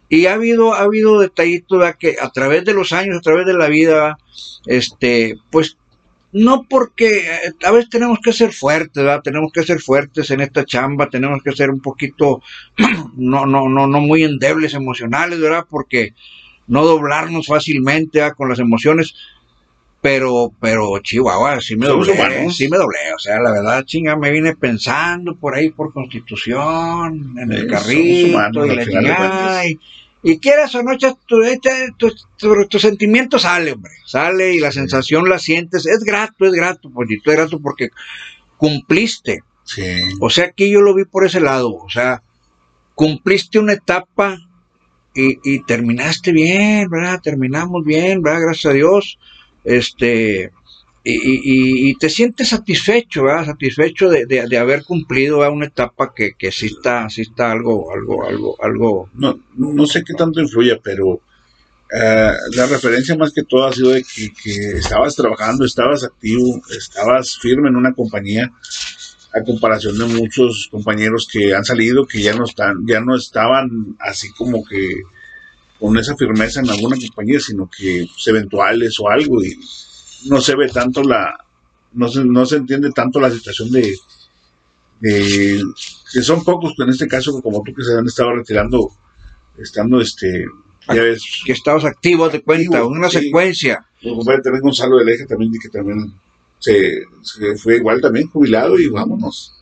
y 0.10 0.28
ha 0.28 0.34
habido, 0.34 0.73
ha 0.73 0.82
habido 0.82 1.19
detallitos 1.19 1.84
que 1.99 2.17
a 2.21 2.30
través 2.30 2.63
de 2.65 2.73
los 2.73 2.93
años, 2.93 3.17
a 3.17 3.21
través 3.21 3.45
de 3.45 3.54
la 3.54 3.67
vida, 3.67 4.17
este, 4.65 5.36
pues 5.49 5.78
no 6.34 6.65
porque 6.67 7.19
eh, 7.19 7.54
a 7.63 7.72
veces 7.72 7.89
tenemos 7.89 8.19
que 8.22 8.34
ser 8.34 8.52
fuertes, 8.52 9.04
¿verdad? 9.04 9.22
Tenemos 9.24 9.52
que 9.52 9.63
ser 9.63 9.80
fuertes 9.80 10.32
en 10.32 10.41
esta 10.41 10.65
chamba, 10.65 11.10
tenemos 11.10 11.41
que 11.43 11.52
ser 11.52 11.69
un 11.69 11.80
poquito, 11.80 12.41
no, 13.15 13.46
no, 13.46 13.69
no, 13.69 13.88
no 13.88 14.00
muy 14.02 14.24
endebles 14.24 14.74
emocionales, 14.74 15.39
¿verdad? 15.39 15.65
Porque 15.69 16.13
no 16.67 16.86
doblarnos 16.86 17.48
fácilmente 17.48 18.19
con 18.36 18.50
las 18.50 18.60
emociones, 18.60 19.13
pero, 20.02 20.52
pero 20.60 21.00
Chihuahua, 21.00 21.62
sí 21.62 21.76
me 21.78 21.88
doblé, 21.88 22.50
sí 22.52 22.67
me 22.67 22.78
doblé, 22.78 23.13
o 23.15 23.19
sea, 23.19 23.39
la 23.39 23.52
verdad, 23.52 23.86
chinga, 23.86 24.17
me 24.17 24.32
vine 24.32 24.56
pensando 24.56 25.36
por 25.36 25.56
ahí 25.56 25.69
por 25.69 25.93
constitución, 25.93 27.36
en 27.38 27.52
el 27.52 27.67
carrito, 27.67 28.65
y 28.65 28.76
la 28.76 29.65
y 29.65 29.80
quieras 30.40 30.74
o 30.76 30.84
no, 30.84 30.98
tu, 30.98 32.12
tu, 32.38 32.68
tu, 32.70 32.80
sentimiento 32.80 33.38
sale, 33.38 33.74
hombre. 33.74 33.92
Sale 34.06 34.56
y 34.56 34.60
la 34.60 34.72
sensación 34.72 35.28
la 35.28 35.38
sientes. 35.38 35.86
Es 35.86 36.00
grato, 36.04 36.46
es 36.46 36.54
grato, 36.54 36.90
pollito, 36.90 37.30
es 37.30 37.38
grato 37.38 37.60
porque 37.60 37.90
cumpliste. 38.58 39.44
Sí. 39.66 40.02
O 40.22 40.30
sea, 40.30 40.46
aquí 40.46 40.70
yo 40.70 40.82
lo 40.82 40.94
vi 40.94 41.06
por 41.06 41.26
ese 41.26 41.42
lado. 41.42 41.76
O 41.76 41.90
sea, 41.90 42.24
cumpliste 42.96 43.60
una 43.60 43.74
etapa 43.74 44.38
y, 45.14 45.40
y 45.44 45.64
terminaste 45.66 46.32
bien, 46.32 46.90
¿verdad? 46.90 47.20
Terminamos 47.22 47.84
bien, 47.84 48.22
¿verdad? 48.22 48.42
Gracias 48.42 48.72
a 48.72 48.76
Dios. 48.76 49.20
Este, 49.66 50.52
y, 51.06 51.89
y, 51.89 51.96
te 51.96 52.10
sientes 52.10 52.50
satisfecho, 52.50 53.24
¿verdad? 53.24 53.48
Satisfecho 53.48 54.10
de, 54.10 54.26
de, 54.26 54.58
haber 54.58 54.84
cumplido 54.86 55.39
una 55.52 55.66
etapa 55.66 56.13
que, 56.16 56.32
que 56.38 56.50
sí 56.52 56.68
está, 56.68 57.10
sí 57.10 57.24
está 57.24 57.52
algo, 57.52 57.92
algo, 57.94 58.26
algo, 58.26 58.63
algo. 58.63 59.10
No, 59.13 59.38
no 59.56 59.86
sé 59.86 60.04
qué 60.06 60.13
tanto 60.13 60.39
influye, 60.39 60.80
pero 60.82 61.20
eh, 61.94 62.32
la 62.56 62.66
referencia 62.68 63.18
más 63.18 63.34
que 63.34 63.44
todo 63.44 63.68
ha 63.68 63.74
sido 63.74 63.89
de 63.89 64.04
que, 64.04 64.32
que, 64.32 64.78
estabas 64.78 65.16
trabajando, 65.16 65.66
estabas 65.66 66.06
activo, 66.06 66.62
estabas 66.76 67.38
firme 67.38 67.68
en 67.68 67.76
una 67.76 67.94
compañía, 67.94 68.50
a 69.34 69.42
comparación 69.44 69.98
de 69.98 70.06
muchos 70.06 70.70
compañeros 70.72 71.28
que 71.30 71.54
han 71.54 71.66
salido, 71.66 72.06
que 72.06 72.22
ya 72.22 72.34
no 72.34 72.46
están, 72.46 72.86
ya 72.88 73.02
no 73.02 73.16
estaban 73.16 73.98
así 74.00 74.32
como 74.32 74.63
que 74.63 75.02
con 75.80 75.98
esa 75.98 76.16
firmeza 76.16 76.62
en 76.62 76.70
alguna 76.70 76.96
compañía, 76.96 77.39
sino 77.42 77.70
que 77.70 78.08
pues, 78.10 78.26
eventuales 78.28 78.98
o 79.00 79.10
algo 79.10 79.44
y 79.44 79.60
no 80.26 80.42
se 80.42 80.56
ve 80.56 80.68
tanto 80.70 81.04
la, 81.04 81.46
no 81.94 82.08
se, 82.08 82.24
no 82.24 82.46
se 82.46 82.58
entiende 82.58 82.92
tanto 82.92 83.20
la 83.20 83.32
situación 83.32 83.72
de, 83.72 83.96
que 85.02 86.22
son 86.22 86.44
pocos 86.44 86.74
en 86.80 86.90
este 86.90 87.08
caso 87.08 87.42
como 87.42 87.62
tú 87.64 87.74
que 87.74 87.84
se 87.84 87.98
han 87.98 88.06
estado 88.06 88.34
retirando, 88.36 88.92
estando 89.58 90.00
este, 90.00 90.46
ya 90.88 91.02
ves, 91.02 91.24
que 91.46 91.52
estabas 91.52 91.86
activo 91.86 92.30
de 92.30 92.42
cuenta, 92.42 92.86
una 92.86 93.10
secuencia. 93.10 93.86
también 94.02 94.62
Gonzalo 94.62 94.98
del 94.98 95.10
Eje 95.10 95.26
también 95.26 95.52
que 95.62 95.70
también 95.70 96.14
se, 96.60 97.06
fue 97.58 97.78
igual 97.78 98.02
también 98.02 98.30
jubilado 98.30 98.80
y 98.80 98.88
vámonos. 98.88 99.54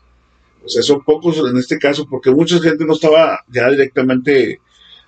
O 0.64 0.70
sea, 0.70 0.84
son 0.84 1.04
pocos 1.04 1.38
en 1.38 1.58
este 1.58 1.80
caso 1.80 2.06
porque 2.08 2.30
mucha 2.30 2.60
gente 2.60 2.86
no 2.86 2.94
estaba 2.94 3.40
ya 3.48 3.70
directamente 3.70 4.60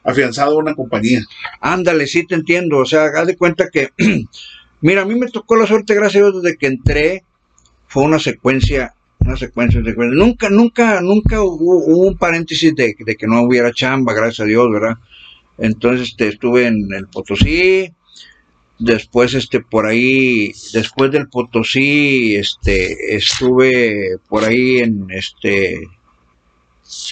afianzado 0.03 0.55
a 0.55 0.61
una 0.61 0.75
compañía. 0.75 1.21
Ándale, 1.61 2.07
sí 2.07 2.25
te 2.25 2.35
entiendo. 2.35 2.79
O 2.79 2.85
sea, 2.85 3.05
haz 3.05 3.27
de 3.27 3.37
cuenta 3.37 3.69
que 3.71 3.91
Mira, 4.83 5.03
a 5.03 5.05
mí 5.05 5.15
me 5.15 5.27
tocó 5.27 5.55
la 5.55 5.65
suerte, 5.65 5.95
gracias 5.95 6.21
a 6.21 6.25
Dios, 6.25 6.43
desde 6.43 6.57
que 6.57 6.67
entré, 6.67 7.23
fue 7.87 8.03
una 8.03 8.19
secuencia, 8.19 8.93
una 9.19 9.37
secuencia, 9.37 9.79
de 9.79 9.95
Nunca, 9.95 10.49
nunca, 10.49 10.99
nunca 10.99 11.41
hubo, 11.41 11.77
un 11.85 12.17
paréntesis 12.17 12.75
de, 12.75 12.93
que 12.93 13.25
no 13.25 13.43
hubiera 13.43 13.71
chamba, 13.71 14.13
gracias 14.13 14.41
a 14.41 14.43
Dios, 14.43 14.69
¿verdad? 14.69 14.97
Entonces 15.57 16.09
este, 16.09 16.27
estuve 16.27 16.67
en 16.67 16.91
el 16.91 17.07
Potosí, 17.07 17.93
después 18.77 19.33
este 19.35 19.61
por 19.61 19.85
ahí 19.85 20.51
después 20.73 21.11
del 21.11 21.29
Potosí 21.29 22.35
este 22.35 23.15
estuve 23.15 24.17
por 24.27 24.43
ahí 24.43 24.79
en 24.79 25.07
este 25.11 25.87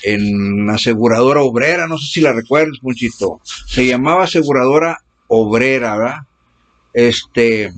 en 0.04 0.70
aseguradora 0.70 1.44
obrera 1.44 1.88
no 1.88 1.98
sé 2.00 2.08
si 2.08 2.22
la 2.22 2.34
recuerdas 2.34 2.80
muchito 2.82 3.40
se 3.44 3.86
llamaba 3.86 4.24
aseguradora 4.24 5.04
obrera 5.28 5.96
¿verdad? 5.98 6.18
Este 6.94 7.74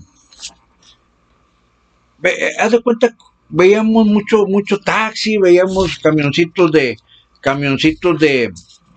eh, 2.23 2.51
haz 2.59 2.71
de 2.71 2.81
cuenta 2.81 3.15
veíamos 3.49 4.07
mucho 4.07 4.45
mucho 4.45 4.79
taxi 4.79 5.37
veíamos 5.37 5.99
camioncitos 5.99 6.71
de 6.71 6.97
camioncitos 7.41 8.19
de 8.19 8.51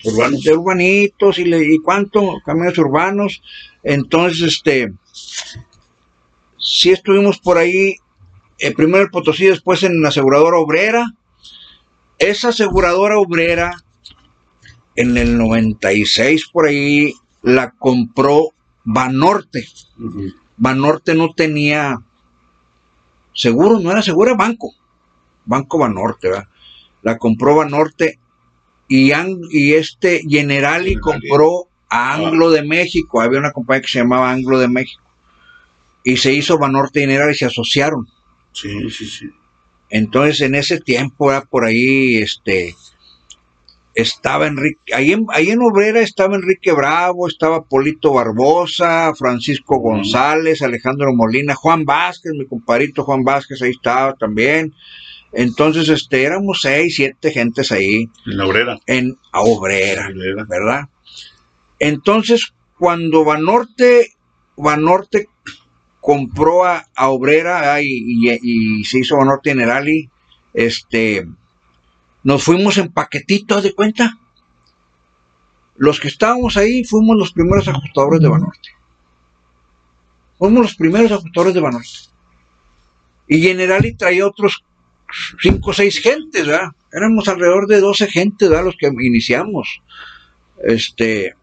urbanos 0.05 0.43
de 0.43 0.53
urbanitos 0.53 1.39
y, 1.39 1.45
le, 1.45 1.75
y 1.75 1.79
cuánto 1.79 2.41
camiones 2.45 2.79
urbanos 2.79 3.43
entonces, 3.89 4.43
este, 4.43 4.93
sí 6.59 6.91
estuvimos 6.91 7.39
por 7.39 7.57
ahí, 7.57 7.95
eh, 8.59 8.75
primero 8.75 9.05
el 9.05 9.11
Potosí, 9.11 9.47
después 9.47 9.85
en 9.85 10.03
la 10.03 10.09
aseguradora 10.09 10.59
obrera. 10.59 11.15
Esa 12.19 12.49
aseguradora 12.49 13.17
obrera, 13.21 13.85
en 14.97 15.17
el 15.17 15.39
96 15.39 16.49
por 16.53 16.67
ahí, 16.67 17.15
la 17.43 17.71
compró 17.79 18.49
Banorte. 18.87 19.66
Banorte 20.57 21.14
no 21.14 21.35
tenía 21.35 21.99
seguro, 23.35 23.81
no 23.81 23.90
era 23.90 24.01
seguro, 24.01 24.31
era 24.31 24.38
banco. 24.38 24.72
Banco 25.44 25.79
Banorte, 25.79 26.29
¿verdad? 26.29 26.49
La 27.03 27.18
compró 27.18 27.57
Banorte 27.57 28.18
y, 28.88 29.12
y 29.51 29.75
este 29.75 30.22
Generali 30.29 30.94
compró 30.96 31.66
Anglo 31.88 32.51
de 32.51 32.62
México, 32.62 33.20
había 33.20 33.40
una 33.40 33.53
compañía 33.53 33.83
que 33.83 33.88
se 33.88 33.99
llamaba 33.99 34.31
Anglo 34.31 34.59
de 34.59 34.68
México, 34.68 35.03
y 36.05 36.16
se 36.16 36.33
hizo 36.33 36.59
Banorte 36.59 37.01
General 37.01 37.31
y 37.31 37.35
se 37.35 37.46
asociaron. 37.46 38.09
Sí, 38.53 38.88
sí, 38.90 39.07
sí. 39.07 39.27
Entonces, 39.90 40.40
en 40.40 40.55
ese 40.55 40.81
tiempo, 40.81 41.33
por 41.51 41.64
ahí, 41.64 42.16
este, 42.16 42.75
estaba 43.97 44.47
Enrique, 44.47 44.95
ahí 44.95 45.13
en, 45.13 45.27
ahí 45.31 45.51
en 45.51 45.63
Obrera 45.63 46.01
estaba 46.01 46.37
Enrique 46.37 46.71
Bravo, 46.71 47.27
estaba 47.27 47.65
Polito 47.65 48.13
Barbosa, 48.13 49.15
Francisco 49.15 49.79
González, 49.79 50.61
Alejandro 50.61 51.15
Molina, 51.15 51.55
Juan 51.55 51.87
Vázquez, 51.87 52.33
mi 52.39 52.47
compadrito 52.47 53.05
Juan 53.05 53.25
Vázquez, 53.25 53.63
ahí 53.63 53.71
estaba 53.71 54.13
también. 54.13 54.75
Entonces, 55.33 55.89
este, 55.89 56.25
éramos 56.25 56.61
seis, 56.61 56.97
siete 56.97 57.31
gentes 57.31 57.73
ahí. 57.73 58.11
En 58.27 58.37
la 58.37 58.47
obrera. 58.47 58.79
En 58.87 59.17
obrera, 59.33 60.11
¿verdad? 60.47 60.89
Entonces, 61.79 62.53
cuando 62.79 63.25
Banorte, 63.25 64.13
Banorte 64.59 65.29
compró 66.03 66.67
a, 66.67 66.85
Obrera 66.99 67.81
y, 67.81 68.85
se 68.85 68.99
hizo 68.99 69.17
Banorte 69.17 69.51
Generali, 69.51 70.11
este, 70.53 71.27
nos 72.27 72.43
fuimos 72.43 72.77
en 72.77 72.93
paquetito 72.93 73.62
de 73.62 73.73
cuenta. 73.73 74.19
Los 75.77 76.01
que 76.01 76.09
estábamos 76.09 76.57
ahí 76.57 76.83
fuimos 76.83 77.17
los 77.17 77.33
primeros 77.33 77.69
ajustadores 77.69 78.21
de 78.21 78.27
Banorte. 78.29 78.71
Fuimos 80.37 80.62
los 80.62 80.75
primeros 80.75 81.12
ajustadores 81.12 81.55
de 81.55 81.61
Banorte. 81.61 81.99
Y 83.29 83.41
Generali 83.43 83.93
traía 83.93 84.27
otros 84.27 84.65
cinco 85.41 85.71
o 85.71 85.73
seis 85.73 86.01
gentes, 86.01 86.49
¿verdad? 86.49 86.71
Éramos 86.93 87.29
alrededor 87.29 87.69
de 87.69 87.79
12 87.79 88.09
gentes, 88.09 88.49
¿verdad? 88.49 88.65
Los 88.65 88.77
que 88.77 88.89
iniciamos. 88.89 89.81
Este, 90.65 91.37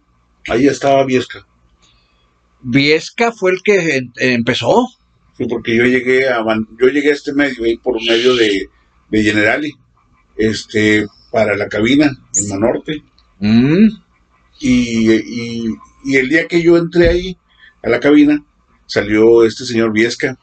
Ahí 0.49 0.67
estaba 0.67 1.05
Viesca. 1.05 1.47
Viesca 2.59 3.31
fue 3.31 3.51
el 3.51 3.63
que 3.63 4.01
empezó. 4.17 4.89
Sí, 5.37 5.45
porque 5.45 5.77
yo 5.77 5.85
llegué 5.85 6.27
a 6.27 6.43
yo 6.77 6.87
llegué 6.87 7.11
a 7.11 7.13
este 7.13 7.31
medio 7.31 7.63
ahí 7.63 7.77
por 7.77 8.03
medio 8.03 8.35
de, 8.35 8.67
de 9.07 9.23
Generali, 9.23 9.77
este, 10.37 11.07
para 11.31 11.55
la 11.55 11.67
cabina 11.67 12.11
en 12.35 12.49
Manorte. 12.49 13.03
Mm. 13.39 13.87
Y, 14.59 15.67
y, 16.05 16.17
el 16.17 16.29
día 16.29 16.47
que 16.47 16.61
yo 16.61 16.77
entré 16.77 17.09
ahí 17.09 17.37
a 17.81 17.89
la 17.89 17.99
cabina, 17.99 18.43
salió 18.85 19.43
este 19.43 19.65
señor 19.65 19.91
Viesca. 19.91 20.37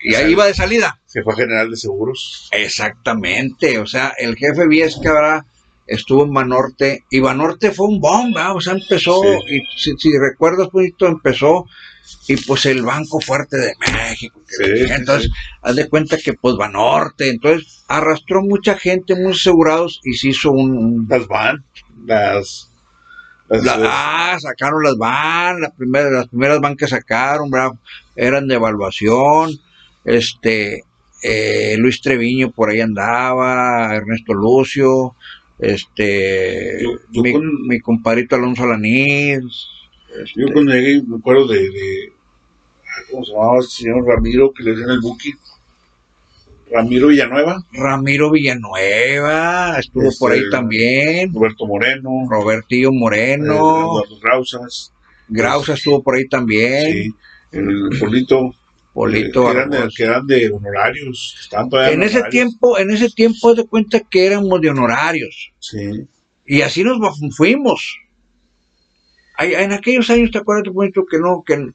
Y 0.00 0.14
ahí 0.14 0.32
iba 0.32 0.46
de 0.46 0.54
salida. 0.54 1.00
Se 1.06 1.22
fue 1.22 1.34
a 1.34 1.36
General 1.36 1.70
de 1.70 1.76
Seguros. 1.76 2.48
Exactamente, 2.52 3.78
o 3.78 3.86
sea, 3.86 4.14
el 4.18 4.36
jefe 4.36 4.66
Viesca, 4.66 5.12
¿verdad? 5.12 5.44
Estuvo 5.90 6.24
en 6.24 6.32
Banorte, 6.32 7.04
y 7.10 7.18
Banorte 7.18 7.72
fue 7.72 7.88
un 7.88 8.00
bomba, 8.00 8.54
o 8.54 8.60
sea, 8.60 8.74
empezó, 8.74 9.20
y 9.48 9.60
si, 9.76 10.16
recuerdas, 10.16 10.68
poquito, 10.68 11.08
empezó, 11.08 11.66
y 12.28 12.36
pues 12.36 12.64
el 12.66 12.82
Banco 12.82 13.20
Fuerte 13.20 13.56
de 13.56 13.72
México, 13.92 14.40
entonces, 14.60 15.30
haz 15.60 15.74
de 15.74 15.88
cuenta 15.88 16.16
que 16.16 16.34
pues 16.34 16.54
Banorte, 16.56 17.28
entonces 17.28 17.82
arrastró 17.88 18.42
mucha 18.42 18.78
gente, 18.78 19.16
muy 19.16 19.32
asegurados, 19.32 20.00
y 20.04 20.14
se 20.14 20.28
hizo 20.28 20.52
un... 20.52 21.06
Las 21.08 21.26
van, 21.26 21.64
las... 22.06 22.70
ah, 23.50 24.36
sacaron 24.40 24.84
las 24.84 24.96
van, 24.96 25.60
las 25.60 25.72
primeras, 25.72 26.12
las 26.12 26.28
primeras 26.28 26.60
van 26.60 26.76
que 26.76 26.86
sacaron, 26.86 27.50
eran 28.14 28.46
de 28.46 28.54
evaluación, 28.54 29.58
este, 30.04 30.84
eh, 31.24 31.74
Luis 31.78 32.00
Treviño 32.00 32.52
por 32.52 32.70
ahí 32.70 32.80
andaba, 32.80 33.92
Ernesto 33.92 34.34
Lucio, 34.34 35.16
este, 35.60 36.82
mi, 37.10 37.80
compadrito 37.80 38.36
Alonso 38.36 38.64
Alanís. 38.64 39.44
Yo 40.36 40.46
este, 40.46 40.52
cuando 40.52 40.72
llegué 40.72 41.02
me 41.02 41.16
acuerdo 41.16 41.46
de, 41.46 42.12
¿cómo 43.10 43.24
se 43.24 43.32
llamaba 43.32 43.56
el 43.58 43.64
señor 43.64 44.06
Ramiro 44.06 44.52
que 44.52 44.64
le 44.64 44.76
dio 44.76 44.90
el 44.90 45.00
buki? 45.00 45.32
Ramiro 46.70 47.08
Villanueva. 47.08 47.64
Ramiro 47.72 48.30
Villanueva, 48.30 49.76
estuvo 49.78 50.08
por 50.18 50.32
ahí 50.32 50.38
este, 50.38 50.50
también. 50.50 51.34
Roberto 51.34 51.66
Moreno. 51.66 52.10
Robertillo 52.28 52.92
Moreno. 52.92 53.54
Eh, 53.54 54.04
Eduardo 54.06 54.18
Grausas. 54.22 54.92
Grausas 55.28 55.78
estuvo 55.78 56.02
por 56.02 56.14
ahí 56.14 56.28
también. 56.28 56.92
Sí, 56.92 57.14
el 57.52 57.88
Polito 57.98 58.54
Polito 59.00 59.44
que, 59.96 60.02
eran 60.02 60.26
de, 60.26 60.52
honorarios. 60.52 61.50
En 61.90 62.02
ese 62.02 62.22
tiempo, 62.24 62.78
en 62.78 62.90
ese 62.90 63.08
tiempo 63.08 63.54
de 63.54 63.66
cuenta 63.66 64.00
que 64.00 64.26
éramos 64.26 64.60
de 64.60 64.68
honorarios. 64.68 65.52
Sí. 65.58 66.06
Y 66.44 66.60
así 66.60 66.84
nos 66.84 66.98
fuimos. 67.34 67.98
En 69.38 69.72
aquellos 69.72 70.10
años, 70.10 70.30
¿te 70.30 70.38
acuerdas, 70.38 70.74
Polito, 70.74 71.06
que 71.10 71.18
no, 71.18 71.42
que 71.46 71.70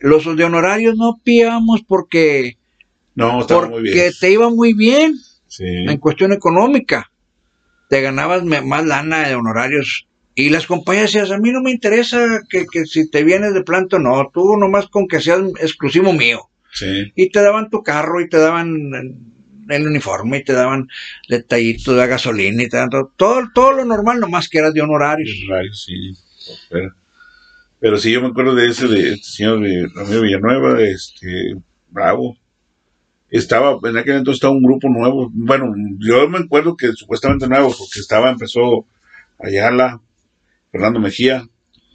los 0.00 0.36
de 0.36 0.44
honorarios 0.44 0.96
no 0.98 1.18
píamos 1.24 1.80
porque, 1.88 2.58
no, 3.14 3.46
porque 3.46 4.10
te 4.20 4.30
iba 4.30 4.50
muy 4.50 4.74
bien 4.74 5.14
en 5.58 5.96
cuestión 5.96 6.34
económica. 6.34 7.10
Te 7.88 8.02
ganabas 8.02 8.44
más 8.44 8.84
lana 8.84 9.28
de 9.28 9.34
honorarios 9.34 10.06
y 10.34 10.50
las 10.50 10.66
compañías 10.66 11.10
decían, 11.10 11.32
a 11.32 11.40
mí 11.40 11.52
no 11.52 11.62
me 11.62 11.70
interesa 11.70 12.42
que, 12.50 12.66
que, 12.70 12.84
si 12.84 13.08
te 13.08 13.24
vienes 13.24 13.54
de 13.54 13.62
planto, 13.62 13.98
no, 13.98 14.30
tú 14.34 14.58
nomás 14.58 14.88
con 14.88 15.08
que 15.08 15.20
seas 15.20 15.40
exclusivo 15.58 16.12
mío. 16.12 16.50
Y 17.14 17.30
te 17.30 17.42
daban 17.42 17.70
tu 17.70 17.82
carro 17.82 18.20
y 18.20 18.28
te 18.28 18.38
daban 18.38 18.90
el 19.68 19.86
uniforme 19.86 20.38
y 20.38 20.44
te 20.44 20.52
daban 20.52 20.88
detallitos 21.28 21.96
de 21.96 22.06
gasolina 22.06 22.62
y 22.62 22.68
te 22.68 22.76
daban 22.76 22.90
todo, 23.16 23.50
todo, 23.54 23.72
lo 23.72 23.84
normal, 23.84 24.20
nomás 24.20 24.48
que 24.48 24.58
eras 24.58 24.74
de 24.74 24.82
honorarios. 24.82 25.30
Honorarios, 25.44 25.84
sí. 25.84 26.12
Pero, 26.70 26.94
pero 27.80 27.96
sí, 27.96 28.12
yo 28.12 28.20
me 28.20 28.28
acuerdo 28.28 28.54
de 28.54 28.66
ese, 28.66 28.86
de 28.86 29.14
este 29.14 29.24
señor 29.26 29.60
de 29.60 29.88
Ramiro 29.94 30.22
Villanueva, 30.22 30.82
este, 30.82 31.56
bravo. 31.88 32.36
Estaba, 33.28 33.78
en 33.88 33.96
aquel 33.96 34.16
entonces 34.16 34.36
estaba 34.36 34.54
un 34.54 34.62
grupo 34.62 34.88
nuevo. 34.88 35.30
Bueno, 35.32 35.74
yo 35.98 36.28
me 36.28 36.38
acuerdo 36.38 36.76
que 36.76 36.92
supuestamente 36.92 37.48
nuevo, 37.48 37.74
porque 37.76 38.00
estaba, 38.00 38.30
empezó 38.30 38.86
Ayala, 39.38 40.00
Fernando 40.70 41.00
Mejía, 41.00 41.44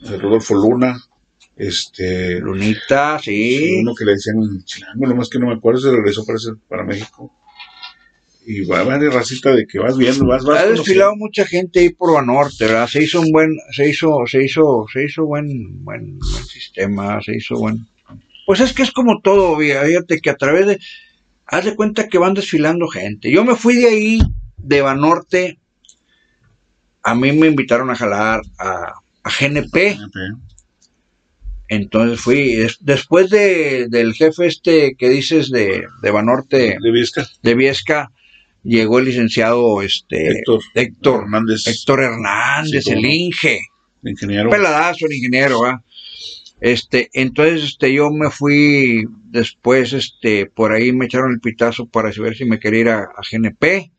Rodolfo 0.02 0.54
Luna, 0.54 1.00
este. 1.56 2.40
Lunita, 2.40 3.18
sí. 3.18 3.78
Uno 3.80 3.94
que 3.94 4.04
le 4.04 4.12
decían 4.12 4.36
chilango, 4.64 5.06
nomás 5.06 5.28
que 5.28 5.38
no 5.38 5.46
me 5.46 5.54
acuerdo, 5.54 5.80
se 5.80 5.90
regresó 5.90 6.24
para, 6.24 6.38
para 6.68 6.84
México. 6.84 7.32
Y 8.44 8.64
va 8.64 8.78
a 8.78 8.80
haber 8.80 9.12
racista 9.12 9.54
de 9.54 9.66
que 9.66 9.78
vas 9.78 9.96
viendo, 9.96 10.26
vas, 10.26 10.44
vas. 10.44 10.62
Ha 10.62 10.66
desfilado 10.66 11.14
mucha 11.14 11.46
gente 11.46 11.78
ahí 11.78 11.90
por 11.90 12.12
Banorte, 12.12 12.66
¿verdad? 12.66 12.88
Se 12.88 13.02
hizo 13.02 13.20
un 13.20 13.30
buen, 13.30 13.56
se 13.70 13.88
hizo, 13.88 14.24
se 14.26 14.44
hizo, 14.44 14.86
se 14.92 15.04
hizo 15.04 15.24
buen, 15.24 15.84
buen, 15.84 16.18
buen 16.18 16.44
sistema, 16.46 17.20
se 17.22 17.36
hizo 17.36 17.56
buen. 17.56 17.86
Pues 18.44 18.58
es 18.58 18.72
que 18.72 18.82
es 18.82 18.90
como 18.90 19.20
todo, 19.20 19.56
fíjate 19.58 20.20
que 20.20 20.30
a 20.30 20.36
través 20.36 20.66
de, 20.66 20.80
haz 21.46 21.64
de 21.64 21.76
cuenta 21.76 22.08
que 22.08 22.18
van 22.18 22.34
desfilando 22.34 22.88
gente. 22.88 23.30
Yo 23.30 23.44
me 23.44 23.54
fui 23.54 23.76
de 23.76 23.86
ahí, 23.86 24.18
de 24.56 24.82
Banorte, 24.82 25.58
a 27.02 27.14
mí 27.14 27.32
me 27.32 27.46
invitaron 27.46 27.90
a 27.90 27.96
jalar 27.96 28.42
a, 28.58 28.94
a 29.22 29.30
GNP. 29.30 29.98
Entonces 31.74 32.20
fui, 32.20 32.52
es- 32.52 32.76
después 32.80 33.30
de, 33.30 33.86
del 33.88 34.12
jefe 34.12 34.46
este 34.46 34.94
que 34.98 35.08
dices 35.08 35.50
de, 35.50 35.84
de 36.02 36.10
Banorte, 36.10 36.76
De 36.82 36.90
Vizca, 36.92 37.26
de 37.42 37.54
Viesca, 37.54 38.10
llegó 38.62 38.98
el 38.98 39.06
licenciado 39.06 39.80
este, 39.80 40.32
Héctor, 40.32 40.60
Héctor, 40.74 41.22
Hernández, 41.22 41.66
Héctor 41.66 42.00
Hernández, 42.02 42.84
Sí, 42.84 42.90
el. 42.90 43.04
Inge, 43.06 43.60
ingeniero. 44.04 44.50
peladazo, 44.50 45.06
el 45.06 45.14
ingeniero, 45.14 45.62
¿va? 45.62 45.82
Este, 46.60 47.08
entonces, 47.14 47.64
este, 47.64 47.92
yo 47.94 48.10
me 48.10 48.30
fui 48.30 49.06
después, 49.30 49.94
este, 49.94 50.44
por 50.46 50.72
ahí 50.72 50.92
me 50.92 51.06
echaron 51.06 51.32
el 51.32 51.40
pitazo 51.40 51.86
para 51.86 52.10
ver 52.10 52.36
si 52.36 52.44
me 52.44 52.60
quería 52.60 52.80
ir 52.80 52.88
a, 52.90 52.98
a 53.04 53.22
GNP 53.30 53.90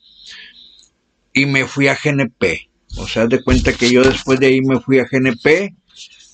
y 1.33 1.45
me 1.47 1.65
fui 1.65 1.87
a 1.87 1.95
GNP. 2.01 2.69
O 2.97 3.07
sea, 3.07 3.25
de 3.25 3.41
cuenta 3.43 3.73
que 3.73 3.91
yo 3.91 4.03
después 4.03 4.39
de 4.39 4.45
ahí 4.47 4.61
me 4.61 4.79
fui 4.79 4.99
a 4.99 5.05
GNP 5.11 5.73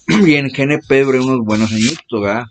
y 0.27 0.35
en 0.35 0.47
GNP 0.49 1.03
duré 1.03 1.19
unos 1.19 1.39
buenos 1.45 1.71
añitos, 1.71 2.21
¿verdad? 2.21 2.43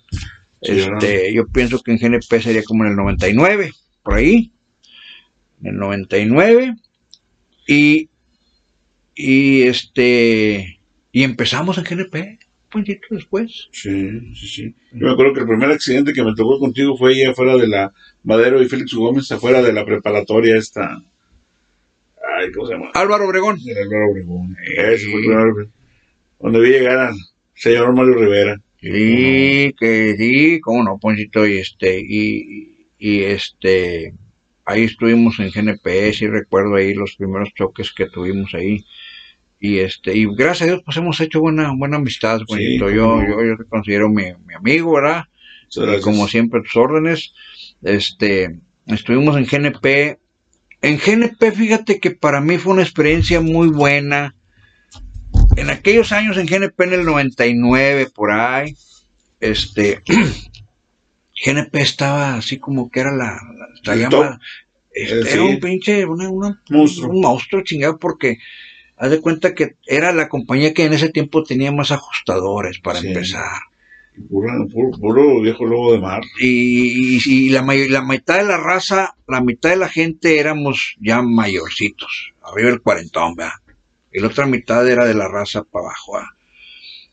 Sí, 0.62 0.72
Este, 0.80 1.32
yo 1.34 1.46
pienso 1.46 1.80
que 1.82 1.92
en 1.92 1.98
GNP 1.98 2.40
sería 2.40 2.62
como 2.64 2.84
en 2.84 2.90
el 2.90 2.96
99, 2.96 3.72
por 4.02 4.14
ahí. 4.14 4.52
En 5.62 5.68
el 5.68 5.76
99. 5.76 6.74
Y, 7.66 8.08
y 9.14 9.62
este, 9.62 10.80
y 11.12 11.22
empezamos 11.22 11.78
en 11.78 11.84
GNP, 11.84 12.14
un 12.16 12.70
poquito 12.70 13.06
después. 13.10 13.68
Sí, 13.72 14.34
sí, 14.34 14.48
sí. 14.48 14.74
Yo 14.92 15.06
me 15.06 15.12
acuerdo 15.12 15.34
que 15.34 15.40
el 15.40 15.46
primer 15.46 15.70
accidente 15.70 16.12
que 16.12 16.24
me 16.24 16.34
tocó 16.34 16.58
contigo 16.58 16.96
fue 16.96 17.12
ahí 17.12 17.22
afuera 17.24 17.56
de 17.56 17.68
la 17.68 17.92
Madero 18.24 18.62
y 18.62 18.68
Félix 18.68 18.94
Gómez, 18.94 19.30
afuera 19.32 19.62
de 19.62 19.72
la 19.72 19.84
preparatoria 19.84 20.56
esta. 20.56 20.96
Ay, 22.36 22.50
¿cómo 22.52 22.66
se 22.66 22.74
llama? 22.74 22.90
Álvaro 22.94 23.26
Obregón. 23.28 23.56
Álvaro 23.58 24.10
Obregón. 24.12 24.56
Ese 24.64 25.10
fue 25.10 25.20
el 25.20 25.26
primer- 25.26 25.68
Donde 26.40 26.60
vi 26.60 26.70
llegar 26.70 26.98
al 26.98 27.16
señor 27.58 27.92
Mario 27.94 28.14
Rivera. 28.14 28.60
Sí, 28.80 29.74
que 29.78 30.14
sí, 30.16 30.60
cómo 30.60 30.84
no, 30.84 30.98
Ponchito, 30.98 31.46
y 31.46 31.58
este, 31.58 32.00
y, 32.00 32.86
y 32.98 33.22
este, 33.22 34.14
ahí 34.64 34.84
estuvimos 34.84 35.38
en 35.40 35.50
GNP, 35.50 36.12
sí 36.12 36.26
recuerdo 36.28 36.76
ahí 36.76 36.94
los 36.94 37.16
primeros 37.16 37.52
choques 37.54 37.92
que 37.92 38.06
tuvimos 38.06 38.54
ahí. 38.54 38.84
Y 39.60 39.78
este, 39.78 40.16
y 40.16 40.26
gracias 40.36 40.62
a 40.62 40.66
Dios, 40.66 40.82
pues 40.84 40.96
hemos 40.96 41.20
hecho 41.20 41.40
buena, 41.40 41.72
buena 41.76 41.96
amistad, 41.96 42.40
Ponchito. 42.46 42.90
yo, 42.90 43.20
yo, 43.22 43.44
yo 43.44 43.56
te 43.56 43.64
considero 43.68 44.08
mi, 44.08 44.26
mi 44.46 44.54
amigo, 44.54 44.94
¿verdad? 44.94 45.24
Y 45.74 46.00
como 46.00 46.28
siempre, 46.28 46.62
tus 46.62 46.76
órdenes. 46.76 47.34
Este, 47.82 48.60
estuvimos 48.86 49.36
en 49.36 49.44
GNP. 49.44 50.18
En 50.80 50.98
GNP, 50.98 51.52
fíjate 51.52 51.98
que 51.98 52.12
para 52.12 52.40
mí 52.40 52.58
fue 52.58 52.72
una 52.72 52.82
experiencia 52.82 53.40
muy 53.40 53.68
buena. 53.68 54.34
En 55.60 55.70
aquellos 55.70 56.12
años 56.12 56.36
en 56.36 56.46
GNP, 56.46 56.84
en 56.84 56.92
el 56.92 57.04
99, 57.04 58.08
por 58.14 58.30
ahí, 58.32 58.76
este, 59.40 60.00
GNP 61.44 61.74
estaba 61.80 62.34
así 62.34 62.58
como 62.58 62.90
que 62.90 63.00
era 63.00 63.12
la, 63.12 63.38
la, 63.84 63.96
llama- 63.96 64.40
este, 64.92 65.20
Eh, 65.20 65.22
sí. 65.24 65.28
era 65.32 65.42
un 65.44 65.60
pinche, 65.60 66.04
una- 66.04 66.28
una- 66.28 66.62
Monstruo. 66.70 67.10
un 67.10 67.20
monstruo 67.20 67.62
chingado 67.62 67.98
porque 67.98 68.38
haz 68.96 69.10
de 69.10 69.20
cuenta 69.20 69.54
que 69.54 69.76
era 69.86 70.12
la 70.12 70.28
compañía 70.28 70.74
que 70.74 70.84
en 70.84 70.92
ese 70.92 71.08
tiempo 71.10 71.42
tenía 71.44 71.70
más 71.72 71.90
ajustadores 71.92 72.78
para 72.80 73.00
Sí. 73.00 73.08
empezar. 73.08 73.60
Puro, 74.28 74.50
puro, 74.72 74.98
puro 74.98 75.40
viejo 75.40 75.64
lobo 75.64 75.92
de 75.92 76.00
mar. 76.00 76.22
y, 76.40 77.16
y- 77.18 77.20
y 77.24 77.48
la 77.50 77.62
mitad 78.02 78.38
de 78.38 78.44
la 78.44 78.56
raza, 78.56 79.14
la 79.28 79.40
mitad 79.40 79.70
de 79.70 79.76
la 79.76 79.88
gente 79.88 80.40
éramos 80.40 80.96
ya 81.00 81.22
mayorcitos, 81.22 82.32
arriba 82.42 82.70
del 82.70 82.80
cuarentón, 82.82 83.34
¿verdad? 83.36 83.52
Y 84.12 84.20
la 84.20 84.28
otra 84.28 84.46
mitad 84.46 84.88
era 84.88 85.04
de 85.04 85.14
la 85.14 85.28
raza 85.28 85.62
para 85.64 85.86
abajo, 85.86 86.14
¿verdad? 86.14 86.28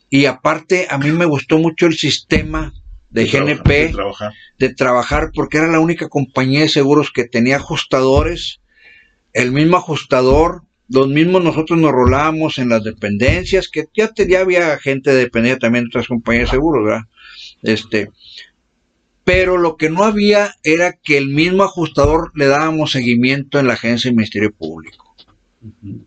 Y 0.10 0.26
aparte, 0.28 0.88
a 0.90 0.98
mí 0.98 1.12
me 1.12 1.26
gustó 1.26 1.58
mucho 1.58 1.88
el 1.88 1.98
sistema 1.98 2.74
de, 3.10 3.26
GNP 3.26 3.70
de 3.88 3.90
trabajar. 3.94 4.34
de 4.60 4.74
trabajar 4.74 5.32
porque 5.34 5.58
era 5.58 5.68
la 5.68 5.80
única 5.80 6.08
compañía 6.10 6.62
de 6.62 6.70
seguros 6.70 7.12
que 7.12 7.26
tenía 7.26 7.58
ajustadores, 7.58 8.62
el 9.34 9.52
mismo 9.52 9.78
ajustador, 9.78 10.62
los 10.88 11.08
mismos 11.08 11.44
nosotros 11.44 11.80
nos 11.80 11.92
rolábamos 11.92 12.60
en 12.60 12.70
las 12.70 12.84
dependencias, 12.84 13.68
que 13.68 13.86
ya, 13.94 14.10
te- 14.10 14.28
ya 14.30 14.42
había 14.42 14.78
gente 14.78 15.12
de 15.12 15.18
dependencia 15.18 15.60
también 15.60 15.86
de 15.86 15.90
otras 15.90 16.08
compañías 16.08 16.46
de 16.50 16.52
seguros, 16.52 16.86
¿verdad? 16.86 17.04
Este, 17.64 18.10
pero 19.24 19.58
lo 19.58 19.76
que 19.76 19.90
no 19.90 20.04
había 20.04 20.54
era 20.64 20.94
que 20.94 21.18
el 21.18 21.30
mismo 21.30 21.64
ajustador 21.64 22.32
le 22.36 22.46
dábamos 22.46 22.92
seguimiento 22.92 23.60
en 23.60 23.68
la 23.68 23.74
agencia 23.74 24.10
del 24.10 24.18
Ministerio 24.18 24.54
Público. 24.54 25.16
Ujú. 25.62 26.06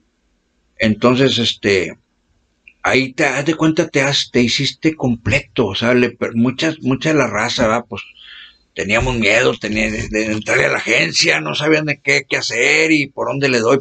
Entonces, 0.79 1.39
este, 1.39 1.97
ahí 2.83 3.13
te 3.13 3.25
das 3.25 3.45
de 3.45 3.55
cuenta, 3.55 3.89
te, 3.89 4.01
has, 4.03 4.31
te 4.31 4.41
hiciste 4.43 4.95
completo, 4.95 5.67
o 5.67 5.75
sea, 5.75 5.95
le, 5.95 6.17
muchas, 6.35 6.81
mucha 6.83 7.11
de 7.11 7.19
la 7.19 7.27
raza, 7.27 7.67
¿verdad? 7.67 7.85
Pues 7.89 8.03
teníamos 8.75 9.17
miedo 9.19 9.55
tenía, 9.59 9.91
de, 9.91 10.09
de 10.09 10.27
entrarle 10.27 10.67
a 10.67 10.71
la 10.71 10.79
agencia, 10.79 11.41
no 11.41 11.55
sabían 11.57 11.87
de 11.87 12.01
qué, 12.01 12.25
qué 12.29 12.37
hacer 12.37 12.93
y 12.93 13.09
por 13.09 13.27
dónde 13.29 13.49
le 13.49 13.59
doy. 13.59 13.79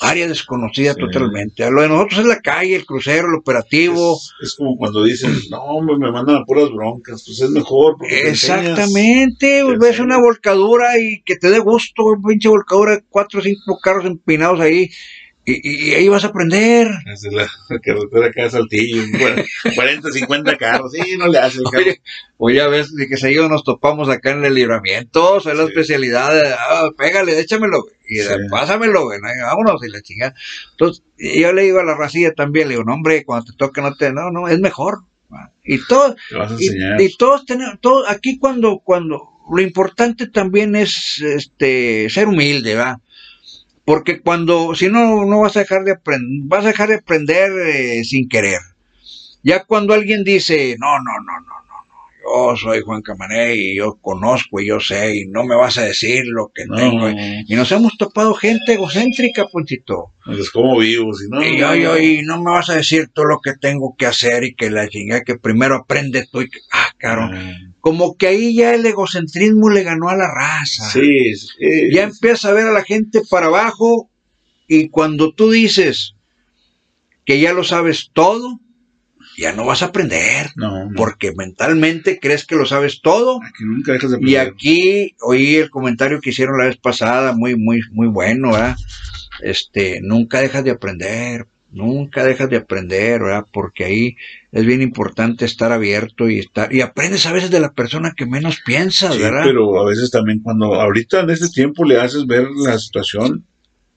Área 0.00 0.28
desconocida 0.28 0.94
Sí. 0.94 1.00
totalmente. 1.00 1.68
Lo 1.70 1.82
de 1.82 1.88
nosotros 1.88 2.20
es 2.20 2.26
la 2.26 2.40
calle, 2.40 2.76
el 2.76 2.86
crucero, 2.86 3.28
el 3.28 3.34
operativo. 3.34 4.16
Es, 4.16 4.50
es 4.50 4.54
como 4.54 4.76
cuando 4.76 5.02
dicen, 5.02 5.32
no, 5.50 5.60
hombre, 5.62 5.96
me 5.98 6.12
mandan 6.12 6.36
a 6.36 6.44
puras 6.44 6.70
broncas, 6.70 7.24
pues 7.26 7.40
es 7.40 7.50
mejor. 7.50 7.96
enseñas. 8.02 8.80
Exactamente, 8.82 9.38
te 9.38 9.64
ves 9.64 9.98
enseñas. 9.98 10.00
una 10.00 10.18
volcadura 10.18 10.98
y 11.00 11.22
que 11.22 11.36
te 11.36 11.50
dé 11.50 11.58
gusto, 11.58 12.04
pinche 12.28 12.48
volcadura, 12.48 13.02
cuatro 13.08 13.40
o 13.40 13.42
cinco 13.42 13.78
carros 13.82 14.04
empinados 14.04 14.60
ahí, 14.60 14.90
y, 15.52 15.60
y- 15.68 15.90
y 15.90 15.94
ahí 15.94 16.08
vas 16.08 16.24
a 16.24 16.28
aprender. 16.28 16.88
Desde 17.04 17.30
la, 17.32 17.42
la 17.70 17.78
carretera 17.80 18.26
acá 18.26 18.42
de 18.44 18.50
Saltillo, 18.50 19.02
bueno, 19.18 19.42
40, 19.74 20.10
50 20.10 20.56
carros, 20.56 20.92
sí, 20.92 21.16
no 21.16 21.26
le 21.28 21.38
hace 21.38 21.58
el 21.58 21.64
carro. 21.64 21.84
Oye, 21.84 22.00
oye, 22.36 22.60
a 22.60 22.68
veces 22.68 22.94
de 22.94 23.08
que 23.08 23.16
seguido 23.16 23.48
nos 23.48 23.64
topamos 23.64 24.08
acá 24.08 24.30
en 24.30 24.44
el 24.44 24.54
libramiento, 24.54 25.38
es 25.38 25.44
la 25.46 25.54
Sí. 25.54 25.68
especialidad, 25.68 26.34
de, 26.34 26.50
ah, 26.52 26.90
pégale, 26.96 27.38
échamelo, 27.40 27.84
y 28.08 28.16
Sí. 28.16 28.28
pásamelo, 28.50 29.04
güey, 29.04 29.18
no, 29.20 29.28
vámonos, 29.46 29.82
y 29.84 29.90
la 29.90 30.02
chingada. 30.02 30.34
Entonces, 30.72 31.02
y 31.18 31.40
yo 31.40 31.52
le 31.52 31.62
digo 31.62 31.80
a 31.80 31.84
la 31.84 31.96
racilla 31.96 32.32
también, 32.34 32.68
le 32.68 32.74
digo, 32.74 32.84
no, 32.84 32.94
hombre, 32.94 33.24
cuando 33.24 33.46
te 33.52 33.56
toque 33.56 33.80
no 33.80 33.94
te, 33.94 34.12
no, 34.12 34.30
no, 34.30 34.48
es 34.48 34.58
mejor. 34.60 34.98
Y 35.64 35.84
todo, 35.86 36.16
Te 36.30 36.36
vas 36.36 36.50
a 36.52 36.54
y, 36.58 36.66
enseñar. 36.68 37.00
y 37.00 37.14
todos 37.16 37.44
tenemos, 37.44 37.74
todos, 37.82 38.08
aquí 38.08 38.38
cuando, 38.38 38.78
cuando, 38.82 39.22
lo 39.50 39.60
importante 39.60 40.26
también 40.28 40.74
es, 40.74 41.20
este, 41.22 42.08
ser 42.08 42.28
humilde, 42.28 42.74
va. 42.74 43.00
Porque 43.88 44.20
cuando, 44.20 44.74
si 44.74 44.90
no, 44.90 45.24
no 45.24 45.40
vas 45.40 45.56
a 45.56 45.60
dejar 45.60 45.82
de 45.82 45.92
aprender, 45.92 46.42
vas 46.44 46.62
a 46.62 46.68
dejar 46.68 46.90
de 46.90 46.96
aprender 46.96 47.50
eh, 47.68 48.04
sin 48.04 48.28
querer. 48.28 48.60
Ya 49.42 49.64
cuando 49.64 49.94
alguien 49.94 50.24
dice, 50.24 50.76
no, 50.78 50.98
no, 50.98 51.12
no, 51.24 51.40
no, 51.40 51.54
no, 51.66 52.50
no, 52.50 52.52
yo 52.52 52.56
soy 52.58 52.82
Juan 52.82 53.00
Camané 53.00 53.54
y 53.54 53.76
yo 53.78 53.96
conozco 54.02 54.60
y 54.60 54.66
yo 54.66 54.78
sé 54.78 55.16
y 55.16 55.26
no 55.28 55.42
me 55.44 55.56
vas 55.56 55.78
a 55.78 55.84
decir 55.84 56.26
lo 56.26 56.52
que 56.54 56.66
No, 56.66 56.76
tengo. 56.76 57.08
Y 57.08 57.54
nos 57.54 57.72
hemos 57.72 57.96
topado 57.96 58.34
gente 58.34 58.74
egocéntrica, 58.74 59.46
Ponchito. 59.46 60.12
pues 60.26 60.50
como 60.50 60.76
vivos, 60.76 61.24
y 61.24 61.30
no, 61.30 61.42
Y 61.42 61.56
yo, 61.56 61.74
yo, 61.74 61.96
y 61.96 62.20
no 62.20 62.42
me 62.42 62.50
vas 62.50 62.68
a 62.68 62.74
decir 62.74 63.08
todo 63.08 63.24
lo 63.24 63.40
que 63.40 63.54
tengo 63.54 63.96
que 63.96 64.04
hacer 64.04 64.44
y 64.44 64.54
que 64.54 64.68
la 64.68 64.86
chingada, 64.86 65.22
que 65.22 65.38
primero 65.38 65.76
aprende 65.76 66.26
tú 66.30 66.42
y 66.42 66.50
que, 66.50 66.58
ah, 66.72 66.90
caro. 66.98 67.30
Como 67.88 68.16
que 68.18 68.26
ahí 68.26 68.54
ya 68.54 68.74
el 68.74 68.84
egocentrismo 68.84 69.70
le 69.70 69.82
ganó 69.82 70.10
a 70.10 70.16
la 70.16 70.28
raza. 70.30 70.90
Sí, 70.90 71.34
sí. 71.34 71.56
Ya 71.90 72.02
empieza 72.02 72.50
a 72.50 72.52
ver 72.52 72.66
a 72.66 72.72
la 72.72 72.84
gente 72.84 73.22
para 73.30 73.46
abajo 73.46 74.10
y 74.66 74.90
cuando 74.90 75.32
tú 75.32 75.50
dices 75.50 76.14
que 77.24 77.40
ya 77.40 77.54
lo 77.54 77.64
sabes 77.64 78.10
todo, 78.12 78.60
ya 79.38 79.54
no 79.54 79.64
vas 79.64 79.80
a 79.82 79.86
aprender. 79.86 80.50
No, 80.56 80.84
no. 80.84 80.90
Porque 80.96 81.32
mentalmente 81.34 82.18
crees 82.20 82.44
que 82.44 82.56
lo 82.56 82.66
sabes 82.66 83.00
todo. 83.00 83.40
Aquí 83.42 83.64
nunca 83.64 83.92
dejas 83.92 84.10
de 84.10 84.18
Y 84.20 84.36
aprender. 84.36 84.52
aquí 84.52 85.16
oí 85.22 85.56
el 85.56 85.70
comentario 85.70 86.20
que 86.20 86.28
hicieron 86.28 86.58
la 86.58 86.66
vez 86.66 86.76
pasada, 86.76 87.32
muy, 87.32 87.56
muy, 87.56 87.80
muy 87.92 88.08
bueno, 88.08 88.52
¿verdad? 88.52 88.76
Este, 89.40 90.00
nunca 90.02 90.40
dejas 90.42 90.62
de 90.62 90.72
aprender, 90.72 91.46
nunca 91.70 92.24
dejas 92.24 92.48
de 92.48 92.56
aprender, 92.56 93.20
¿verdad? 93.20 93.44
Porque 93.52 93.84
ahí 93.84 94.16
es 94.52 94.64
bien 94.64 94.82
importante 94.82 95.44
estar 95.44 95.72
abierto 95.72 96.28
y 96.28 96.38
estar, 96.38 96.72
y 96.72 96.80
aprendes 96.80 97.26
a 97.26 97.32
veces 97.32 97.50
de 97.50 97.60
la 97.60 97.72
persona 97.72 98.12
que 98.16 98.26
menos 98.26 98.60
piensas, 98.64 99.14
Sí, 99.14 99.22
¿verdad? 99.22 99.42
pero 99.44 99.80
a 99.80 99.84
veces 99.84 100.10
también 100.10 100.40
cuando 100.40 100.74
ahorita 100.74 101.20
en 101.20 101.30
este 101.30 101.48
tiempo 101.48 101.84
le 101.84 102.00
haces 102.00 102.26
ver 102.26 102.48
la 102.50 102.78
situación, 102.78 103.44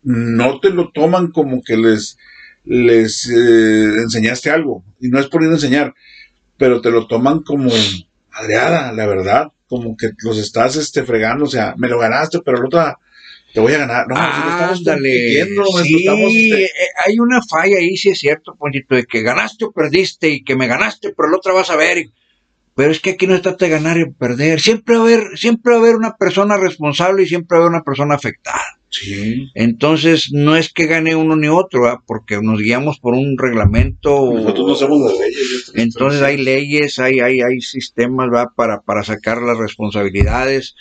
no 0.04 0.60
te 0.60 0.72
lo 0.72 0.90
toman 0.92 1.32
como 1.32 1.62
que 1.64 1.78
les, 1.78 2.18
les 2.66 3.30
eh, 3.30 4.02
enseñaste 4.02 4.50
algo. 4.50 4.84
Y 5.00 5.10
no 5.10 5.20
es 5.20 5.28
por 5.28 5.44
ir 5.44 5.50
a 5.50 5.54
enseñar, 5.54 5.94
pero 6.58 6.82
te 6.82 6.92
lo 6.92 7.08
toman 7.08 7.42
como 7.42 7.72
madreada, 8.34 8.92
la 8.92 9.06
verdad. 9.06 9.48
Como 9.68 9.96
que 9.96 10.10
los 10.24 10.38
estás 10.38 10.76
este, 10.76 11.04
fregando, 11.04 11.46
o 11.46 11.48
sea, 11.48 11.76
me 11.78 11.88
lo 11.88 11.98
ganaste, 11.98 12.40
pero 12.44 12.58
la 12.58 12.66
otra 12.66 12.98
te 13.54 13.60
voy 13.60 13.74
a 13.74 13.78
ganar. 13.80 14.08
No, 14.08 14.16
si 14.16 14.22
lo 14.22 14.50
estamos 14.74 15.82
sí, 15.84 15.96
estamos, 16.00 16.34
este, 16.36 16.66
eh, 16.66 16.70
hay 17.06 17.20
una 17.20 17.42
falla 17.42 17.78
ahí, 17.78 17.98
sí 17.98 18.10
es 18.10 18.20
cierto, 18.20 18.56
Ponchito, 18.56 18.96
de 18.96 19.06
que 19.06 19.22
ganaste 19.22 19.66
o 19.66 19.72
perdiste 19.72 20.30
y 20.30 20.44
que 20.44 20.56
me 20.56 20.68
ganaste, 20.68 21.14
pero 21.16 21.30
la 21.30 21.38
otra 21.38 21.54
vas 21.54 21.70
a 21.70 21.76
ver. 21.76 21.98
y- 22.00 22.12
pero 22.74 22.92
es 22.92 23.02
que 23.02 23.12
aquí 23.12 23.28
no 23.28 23.36
se 23.36 23.42
trata 23.42 23.66
de 23.66 23.72
ganar 23.72 23.98
y 23.98 24.10
perder. 24.12 24.62
Siempre 24.62 24.96
va 24.96 25.02
a 25.02 25.06
haber, 25.06 25.38
siempre 25.38 25.74
va 25.74 25.78
a 25.80 25.82
haber 25.82 25.96
una 25.98 26.16
persona 26.16 26.56
responsable 26.58 27.24
y 27.24 27.28
siempre 27.28 27.58
va 27.58 27.64
a 27.64 27.68
haber 27.68 27.76
una 27.76 27.84
persona 27.84 28.16
afectada. 28.16 28.64
Sí. 28.90 29.50
Entonces, 29.56 30.30
no 30.32 30.56
es 30.56 30.72
que 30.72 30.86
gane 30.86 31.16
uno 31.16 31.36
ni 31.36 31.48
otro, 31.50 32.02
porque 32.08 32.40
nos 32.42 32.60
guiamos 32.62 32.98
por 33.00 33.14
un 33.14 33.38
reglamento. 33.38 34.32
Nosotros 34.34 34.68
no 34.68 34.76
somos 34.76 35.12
las 35.12 35.20
leyes. 35.20 35.72
Entonces 35.76 36.22
hay 36.22 36.38
leyes, 36.38 36.98
hay, 36.98 37.20
hay, 37.20 37.42
hay 37.42 37.60
sistemas. 37.60 38.30
Para, 38.56 38.80
para 38.82 39.04
sacar 39.04 39.42
las 39.42 39.58
responsabilidades. 39.58 40.76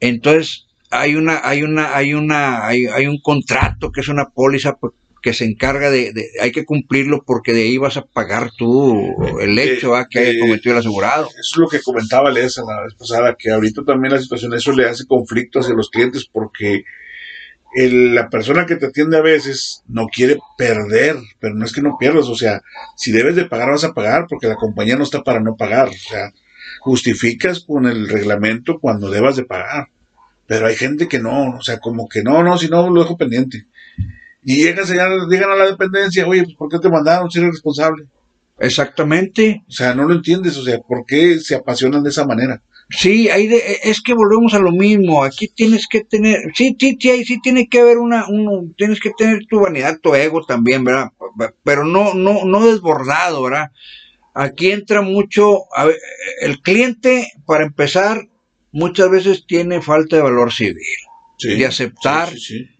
Entonces, 0.00 0.66
hay 0.90 1.14
una, 1.14 1.40
hay 1.42 1.62
una, 1.62 1.96
hay 1.96 2.14
una, 2.14 2.66
hay, 2.66 2.86
hay 2.86 3.06
un 3.06 3.20
contrato 3.20 3.90
que 3.92 4.00
es 4.00 4.08
una 4.08 4.30
póliza 4.30 4.74
pues, 4.74 4.92
que 5.22 5.32
se 5.34 5.44
encarga 5.44 5.90
de, 5.90 6.12
de, 6.12 6.30
hay 6.40 6.50
que 6.50 6.64
cumplirlo 6.64 7.22
porque 7.24 7.52
de 7.52 7.62
ahí 7.62 7.78
vas 7.78 7.96
a 7.96 8.06
pagar 8.06 8.50
tú 8.56 9.14
el 9.40 9.58
hecho 9.58 9.92
¿verdad? 9.92 10.08
que 10.10 10.18
haya 10.18 10.40
cometido 10.40 10.72
el 10.72 10.80
asegurado. 10.80 11.28
Eso 11.28 11.38
es 11.40 11.56
lo 11.56 11.68
que 11.68 11.82
comentaba 11.82 12.30
Lesa 12.30 12.62
la 12.66 12.82
vez 12.82 12.94
pasada, 12.94 13.36
que 13.38 13.50
ahorita 13.50 13.84
también 13.84 14.14
la 14.14 14.20
situación, 14.20 14.54
eso 14.54 14.72
le 14.72 14.88
hace 14.88 15.06
conflicto 15.06 15.60
hacia 15.60 15.74
los 15.74 15.90
clientes 15.90 16.26
porque 16.30 16.84
el, 17.74 18.14
la 18.14 18.28
persona 18.28 18.66
que 18.66 18.76
te 18.76 18.86
atiende 18.86 19.18
a 19.18 19.22
veces 19.22 19.82
no 19.86 20.06
quiere 20.06 20.38
perder, 20.56 21.16
pero 21.38 21.54
no 21.54 21.64
es 21.64 21.72
que 21.72 21.82
no 21.82 21.96
pierdas, 21.98 22.26
o 22.26 22.34
sea, 22.34 22.62
si 22.96 23.12
debes 23.12 23.36
de 23.36 23.44
pagar 23.44 23.70
vas 23.70 23.84
a 23.84 23.94
pagar 23.94 24.26
porque 24.28 24.48
la 24.48 24.56
compañía 24.56 24.96
no 24.96 25.04
está 25.04 25.22
para 25.22 25.40
no 25.40 25.56
pagar, 25.56 25.88
o 25.88 25.92
sea, 25.92 26.32
justificas 26.80 27.60
con 27.60 27.86
el 27.86 28.08
reglamento 28.08 28.80
cuando 28.80 29.10
debas 29.10 29.36
de 29.36 29.44
pagar, 29.44 29.88
pero 30.50 30.66
hay 30.66 30.74
gente 30.74 31.06
que 31.06 31.20
no, 31.20 31.58
o 31.58 31.62
sea, 31.62 31.78
como 31.78 32.08
que 32.08 32.24
no, 32.24 32.42
no, 32.42 32.58
si 32.58 32.66
no 32.66 32.90
lo 32.90 33.02
dejo 33.02 33.16
pendiente. 33.16 33.68
Y 34.42 34.64
llegan, 34.64 34.84
llegan 35.28 35.52
a 35.52 35.54
la 35.54 35.66
dependencia, 35.66 36.26
oye, 36.26 36.42
pues 36.42 36.56
¿por 36.56 36.68
qué 36.68 36.80
te 36.80 36.90
mandaron 36.90 37.30
si 37.30 37.38
eres 37.38 37.52
responsable? 37.52 38.08
Exactamente. 38.58 39.62
O 39.68 39.70
sea, 39.70 39.94
no 39.94 40.06
lo 40.06 40.12
entiendes, 40.12 40.56
o 40.56 40.64
sea, 40.64 40.80
¿por 40.80 41.06
qué 41.06 41.38
se 41.38 41.54
apasionan 41.54 42.02
de 42.02 42.10
esa 42.10 42.26
manera? 42.26 42.60
Sí, 42.88 43.28
hay 43.28 43.46
de, 43.46 43.62
es 43.84 44.02
que 44.02 44.12
volvemos 44.12 44.52
a 44.54 44.58
lo 44.58 44.72
mismo. 44.72 45.22
Aquí 45.22 45.46
tienes 45.46 45.86
que 45.86 46.02
tener, 46.02 46.40
sí, 46.52 46.76
sí, 46.76 46.98
sí, 47.00 47.24
sí 47.24 47.40
tiene 47.40 47.68
que 47.68 47.78
haber 47.78 47.98
una, 47.98 48.24
uno, 48.28 48.72
tienes 48.76 48.98
que 48.98 49.12
tener 49.16 49.46
tu 49.48 49.60
vanidad, 49.60 50.00
tu 50.02 50.16
ego 50.16 50.44
también, 50.44 50.82
¿verdad? 50.82 51.10
Pero 51.62 51.84
no, 51.84 52.14
no, 52.14 52.44
no 52.44 52.66
desbordado, 52.66 53.44
¿verdad? 53.44 53.70
Aquí 54.34 54.72
entra 54.72 55.00
mucho, 55.00 55.60
ver, 55.86 55.96
el 56.40 56.60
cliente, 56.60 57.28
para 57.46 57.64
empezar, 57.64 58.26
muchas 58.72 59.10
veces 59.10 59.44
tiene 59.46 59.80
falta 59.82 60.16
de 60.16 60.22
valor 60.22 60.52
civil, 60.52 60.76
Sí, 61.38 61.56
de 61.56 61.66
aceptar 61.66 62.28
sí, 62.30 62.38
sí, 62.38 62.58
sí. 62.58 62.70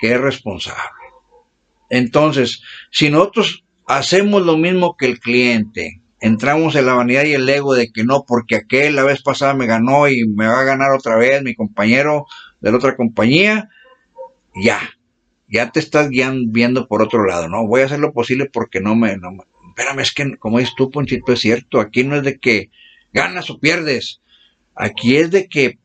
que 0.00 0.12
es 0.12 0.20
responsable. 0.20 0.80
Entonces, 1.90 2.62
si 2.90 3.10
nosotros 3.10 3.64
hacemos 3.86 4.44
lo 4.44 4.56
mismo 4.56 4.96
que 4.96 5.06
el 5.06 5.20
cliente, 5.20 6.02
entramos 6.20 6.74
en 6.74 6.86
la 6.86 6.94
vanidad 6.94 7.24
y 7.24 7.32
el 7.32 7.48
ego 7.48 7.74
de 7.74 7.92
que 7.92 8.04
no, 8.04 8.24
porque 8.26 8.56
aquel 8.56 8.96
la 8.96 9.04
vez 9.04 9.22
pasada 9.22 9.54
me 9.54 9.66
ganó 9.66 10.08
y 10.08 10.26
me 10.26 10.46
va 10.46 10.60
a 10.60 10.64
ganar 10.64 10.92
otra 10.92 11.16
vez 11.16 11.42
mi 11.42 11.54
compañero 11.54 12.26
de 12.60 12.70
la 12.70 12.76
otra 12.76 12.96
compañía, 12.96 13.68
ya, 14.54 14.80
ya 15.48 15.70
te 15.70 15.80
estás 15.80 16.10
guiando, 16.10 16.50
viendo 16.52 16.88
por 16.88 17.02
otro 17.02 17.24
lado, 17.24 17.48
¿no? 17.48 17.66
Voy 17.66 17.82
a 17.82 17.84
hacer 17.86 18.00
lo 18.00 18.12
posible 18.12 18.46
porque 18.46 18.80
no 18.80 18.96
me, 18.96 19.16
no 19.16 19.30
me, 19.30 19.44
espérame, 19.70 20.00
es 20.00 20.12
que 20.12 20.36
como 20.36 20.58
es 20.58 20.74
tú, 20.74 20.90
Ponchito, 20.90 21.32
es 21.32 21.40
cierto, 21.40 21.80
aquí 21.80 22.04
no 22.04 22.16
es 22.16 22.22
de 22.24 22.38
que 22.38 22.70
ganas 23.12 23.48
o 23.50 23.58
pierdes, 23.58 24.20
aquí 24.78 25.16
es 25.16 25.30
de 25.30 25.48
que 25.48 25.78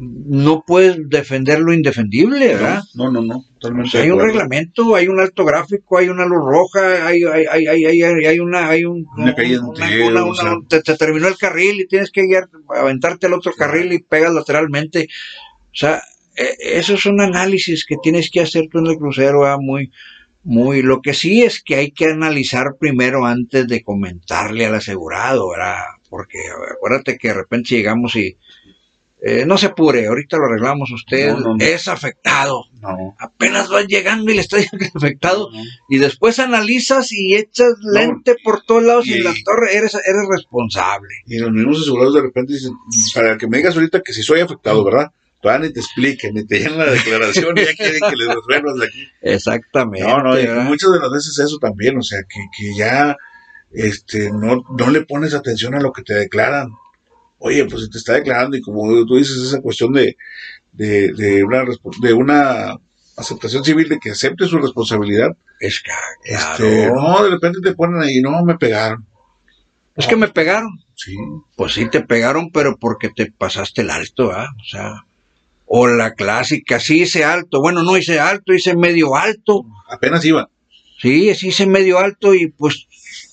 no 0.00 0.62
puedes 0.64 0.96
defender 1.08 1.58
lo 1.58 1.72
indefendible, 1.72 2.54
¿verdad? 2.54 2.82
No, 2.94 3.10
no, 3.10 3.20
no, 3.20 3.44
totalmente. 3.58 3.88
O 3.88 3.90
sea, 3.90 4.02
hay 4.02 4.10
un 4.10 4.20
reglamento, 4.20 4.94
hay 4.94 5.08
un 5.08 5.18
alto 5.18 5.44
gráfico, 5.44 5.98
hay 5.98 6.08
una 6.08 6.24
luz 6.24 6.38
roja, 6.44 7.04
hay, 7.04 7.24
hay, 7.24 7.46
hay, 7.46 7.66
hay, 7.66 8.02
hay, 8.04 8.38
una, 8.38 8.68
hay 8.68 8.84
un, 8.84 9.04
Una 9.16 9.34
calle 9.34 9.58
una- 9.58 10.06
una- 10.22 10.24
o 10.26 10.34
sea. 10.36 10.52
una- 10.52 10.68
te, 10.68 10.82
te 10.82 10.96
terminó 10.96 11.26
el 11.26 11.36
carril 11.36 11.80
y 11.80 11.88
tienes 11.88 12.12
que 12.12 12.26
guiar, 12.26 12.48
aventarte 12.68 13.26
al 13.26 13.32
otro 13.32 13.52
carril 13.54 13.92
y 13.92 13.98
pegas 13.98 14.32
lateralmente. 14.32 15.08
O 15.64 15.74
sea, 15.74 16.00
eh, 16.36 16.54
eso 16.60 16.94
es 16.94 17.04
un 17.06 17.20
análisis 17.20 17.84
que 17.84 17.96
tienes 18.00 18.30
que 18.30 18.40
hacer 18.42 18.68
tú 18.70 18.78
en 18.78 18.86
el 18.86 18.98
crucero, 18.98 19.40
¿verdad? 19.40 19.58
muy, 19.58 19.90
muy. 20.44 20.82
Lo 20.82 21.00
que 21.00 21.12
sí 21.12 21.42
es 21.42 21.60
que 21.60 21.74
hay 21.74 21.90
que 21.90 22.04
analizar 22.04 22.76
primero 22.78 23.26
antes 23.26 23.66
de 23.66 23.82
comentarle 23.82 24.64
al 24.66 24.76
asegurado, 24.76 25.50
¿verdad? 25.50 25.78
Porque 26.08 26.38
acuérdate 26.76 27.18
que 27.18 27.28
de 27.28 27.34
repente 27.34 27.74
llegamos 27.74 28.16
y 28.16 28.36
eh, 29.20 29.44
no 29.44 29.58
se 29.58 29.66
apure, 29.66 30.06
ahorita 30.06 30.36
lo 30.36 30.44
arreglamos 30.46 30.92
usted, 30.92 31.32
No, 31.32 31.40
no, 31.40 31.56
no. 31.56 31.64
es 31.64 31.88
afectado 31.88 32.62
No. 32.80 33.16
apenas 33.18 33.68
vas 33.68 33.84
llegando 33.88 34.30
y 34.30 34.36
le 34.36 34.42
estás 34.42 34.60
diciendo 34.60 34.78
que 34.78 34.84
es 34.84 34.94
afectado 34.96 35.50
y 35.88 35.98
después 35.98 36.38
analizas 36.38 37.10
y 37.10 37.34
echas 37.34 37.72
lente 37.82 38.36
por 38.44 38.62
todos 38.62 38.84
lados 38.84 39.08
y, 39.08 39.14
en 39.14 39.24
la 39.24 39.34
torre 39.44 39.76
eres, 39.76 39.94
eres 39.94 40.22
responsable. 40.30 41.08
Y 41.26 41.38
los 41.38 41.50
mismos 41.50 41.80
asegurados 41.82 42.14
de 42.14 42.22
repente 42.22 42.52
dicen, 42.52 42.72
para 43.12 43.36
que 43.36 43.48
me 43.48 43.56
digas 43.56 43.74
ahorita 43.74 44.02
que 44.02 44.12
si 44.12 44.22
soy 44.22 44.38
afectado, 44.40 44.84
¿verdad? 44.84 45.10
Todavía 45.42 45.66
ni 45.68 45.72
te 45.74 45.80
expliquen, 45.80 46.34
ni 46.34 46.44
te 46.46 46.58
llenan 46.60 46.78
la 46.78 46.90
declaración, 46.90 47.56
y 47.58 47.64
ya 47.64 47.74
quieren 47.74 48.00
que 48.10 48.16
les 48.16 48.34
resuelvas 48.34 48.74
de 48.76 48.86
aquí. 48.86 49.08
Exactamente. 49.22 50.06
No, 50.08 50.22
no, 50.22 50.38
y 50.40 50.46
muchas 50.64 50.92
de 50.92 50.98
las 51.00 51.10
veces 51.10 51.38
eso 51.38 51.58
también, 51.58 51.96
o 51.98 52.02
sea, 52.02 52.20
que, 52.22 52.40
que 52.56 52.74
ya 52.76 53.16
este, 53.72 54.30
no, 54.30 54.64
no 54.76 54.90
le 54.90 55.04
pones 55.04 55.34
atención 55.34 55.74
a 55.74 55.80
lo 55.80 55.92
que 55.92 56.02
te 56.02 56.14
declaran. 56.14 56.70
Oye, 57.38 57.64
pues 57.66 57.84
si 57.84 57.90
te 57.90 57.98
está 57.98 58.14
declarando 58.14 58.56
y 58.56 58.60
como 58.60 59.04
tú 59.06 59.16
dices, 59.16 59.36
esa 59.36 59.60
cuestión 59.60 59.92
de, 59.92 60.16
de, 60.72 61.12
de, 61.12 61.44
una, 61.44 61.64
de 62.00 62.12
una 62.12 62.74
aceptación 63.16 63.64
civil, 63.64 63.88
de 63.88 63.98
que 63.98 64.10
acepte 64.10 64.46
su 64.46 64.58
responsabilidad, 64.58 65.36
Es 65.60 65.82
que, 65.82 65.90
este, 66.24 66.90
no, 66.90 67.22
de 67.22 67.30
repente 67.30 67.58
te 67.62 67.74
ponen 67.74 68.02
ahí, 68.02 68.20
no, 68.20 68.44
me 68.44 68.56
pegaron. 68.56 69.06
Es 69.96 70.06
que 70.06 70.16
me 70.16 70.28
pegaron. 70.28 70.70
Sí, 70.94 71.16
Pues 71.56 71.74
sí, 71.74 71.88
te 71.88 72.00
pegaron, 72.00 72.50
pero 72.50 72.76
porque 72.76 73.08
te 73.08 73.30
pasaste 73.30 73.82
el 73.82 73.90
alto, 73.90 74.32
¿ah? 74.32 74.48
O 74.60 74.64
sea, 74.64 75.04
o 75.66 75.86
la 75.86 76.14
clásica, 76.14 76.80
sí 76.80 77.02
hice 77.02 77.24
alto. 77.24 77.60
Bueno, 77.60 77.82
no 77.82 77.96
hice 77.96 78.18
alto, 78.18 78.54
hice 78.54 78.74
medio 78.74 79.16
alto. 79.16 79.64
apenas 79.88 80.24
iban. 80.24 80.46
Sí, 81.00 81.32
sí 81.34 81.48
hice 81.48 81.66
medio 81.66 81.98
alto 81.98 82.34
y 82.34 82.48
pues, 82.48 82.87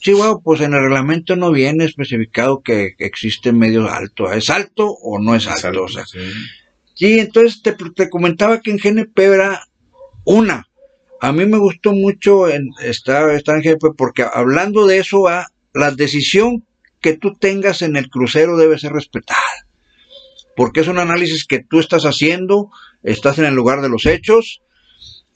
sí, 0.06 0.14
bueno, 0.14 0.40
pues 0.44 0.62
en 0.62 0.76
el 0.76 0.82
reglamento 0.82 1.36
no 1.36 1.52
viene 1.52 1.84
especificado 1.84 2.62
que, 2.62 2.94
existe 3.00 3.52
medio 3.52 3.90
alto. 3.90 4.32
¿Es 4.32 4.52
alto 4.52 4.88
o 4.88 5.18
no 5.18 5.34
es 5.34 5.48
alto? 5.48 5.84
O 5.84 5.88
sea, 5.88 6.06
Sí. 6.06 6.20
Sí, 6.94 7.20
entonces 7.20 7.62
te, 7.62 7.74
te 7.74 8.10
comentaba 8.10 8.62
que 8.62 8.72
en 8.72 8.78
GNP 8.78 9.20
era 9.20 9.68
una. 10.24 10.70
A 11.20 11.34
mí 11.34 11.46
me 11.46 11.58
gustó 11.58 11.92
mucho 11.92 12.48
en, 12.48 12.70
estar, 12.84 13.32
estar 13.32 13.56
en 13.58 13.64
GNP 13.64 13.96
porque 13.98 14.24
hablando 14.32 14.86
de 14.86 15.00
eso, 15.00 15.26
la 15.74 15.92
decisión 15.92 16.64
que 17.02 17.18
tú 17.18 17.34
tengas 17.34 17.82
en 17.82 17.96
el 17.96 18.10
crucero 18.10 18.58
debe 18.58 18.78
ser 18.78 18.94
respetada. 18.94 19.42
Porque 20.56 20.82
es 20.82 20.88
un 20.88 21.00
análisis 21.00 21.46
que 21.46 21.64
tú 21.64 21.80
estás 21.80 22.06
haciendo, 22.06 22.70
estás 23.04 23.40
en 23.40 23.46
el 23.46 23.56
lugar 23.56 23.82
de 23.82 23.90
los 23.90 24.06
hechos, 24.06 24.62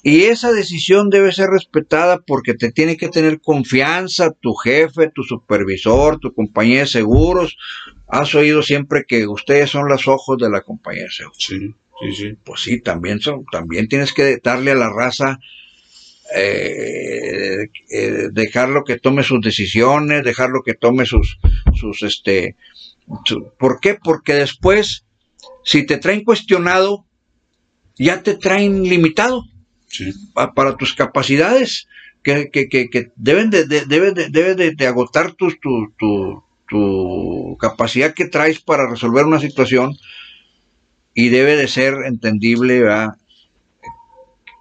y 0.02 0.24
esa 0.24 0.52
decisión 0.54 1.10
debe 1.10 1.32
ser 1.34 1.50
respetada 1.50 2.20
porque 2.26 2.54
te 2.54 2.72
tiene 2.72 2.96
que 2.98 3.10
tener 3.10 3.42
confianza 3.42 4.32
tu 4.32 4.54
jefe, 4.54 5.10
tu 5.14 5.24
supervisor, 5.24 6.20
tu 6.20 6.34
compañía 6.34 6.82
de 6.82 6.88
seguros. 6.88 7.58
Has 8.08 8.34
oído 8.34 8.62
siempre 8.64 9.04
que 9.08 9.28
ustedes 9.28 9.70
son 9.70 9.88
los 9.90 10.08
ojos 10.08 10.38
de 10.38 10.50
la 10.50 10.62
compañía 10.62 11.04
de 11.04 11.12
seguros 11.12 11.38
Sí, 11.40 11.58
sí, 12.02 12.16
sí. 12.16 12.38
pues 12.44 12.62
sí, 12.62 12.82
también 12.82 13.20
son, 13.20 13.44
también 13.52 13.88
tienes 13.90 14.14
que 14.14 14.40
darle 14.42 14.72
a 14.72 14.76
la 14.76 14.90
raza, 14.90 15.38
eh, 16.36 17.68
eh, 17.90 18.28
dejarlo 18.32 18.84
que 18.84 19.00
tome 19.00 19.24
sus 19.24 19.42
decisiones, 19.42 20.24
dejarlo 20.24 20.62
que 20.64 20.76
tome 20.76 21.06
sus, 21.06 21.40
sus, 21.74 22.04
este, 22.04 22.56
su- 23.26 23.52
¿por 23.58 23.80
qué? 23.80 23.96
Porque 23.96 24.34
después, 24.34 25.06
si 25.64 25.86
te 25.86 25.98
traen 25.98 26.24
cuestionado, 26.24 27.06
ya 27.98 28.22
te 28.24 28.36
traen 28.36 28.84
limitado 28.84 29.44
Sí. 29.90 30.12
pa- 30.34 30.54
para 30.54 30.78
tus 30.78 30.94
capacidades 30.94 31.88
que, 32.24 32.50
que, 32.52 32.70
que, 32.70 32.90
que 32.90 33.12
deben 33.16 33.50
de, 33.50 33.66
de- 33.66 33.86
deben 33.86 34.14
de, 34.14 34.30
deben 34.30 34.76
de- 34.76 34.88
agotar 34.88 35.34
tus, 35.34 35.60
tu, 35.60 35.92
tu, 35.98 36.44
tu 36.70 37.58
capacidad 37.60 38.14
que 38.14 38.26
traes 38.26 38.60
para 38.62 38.90
resolver 38.90 39.26
una 39.26 39.40
situación 39.40 39.96
y 41.14 41.30
debe 41.30 41.56
de 41.58 41.68
ser 41.68 41.96
entendible 42.06 42.82
¿verdad? 42.82 43.10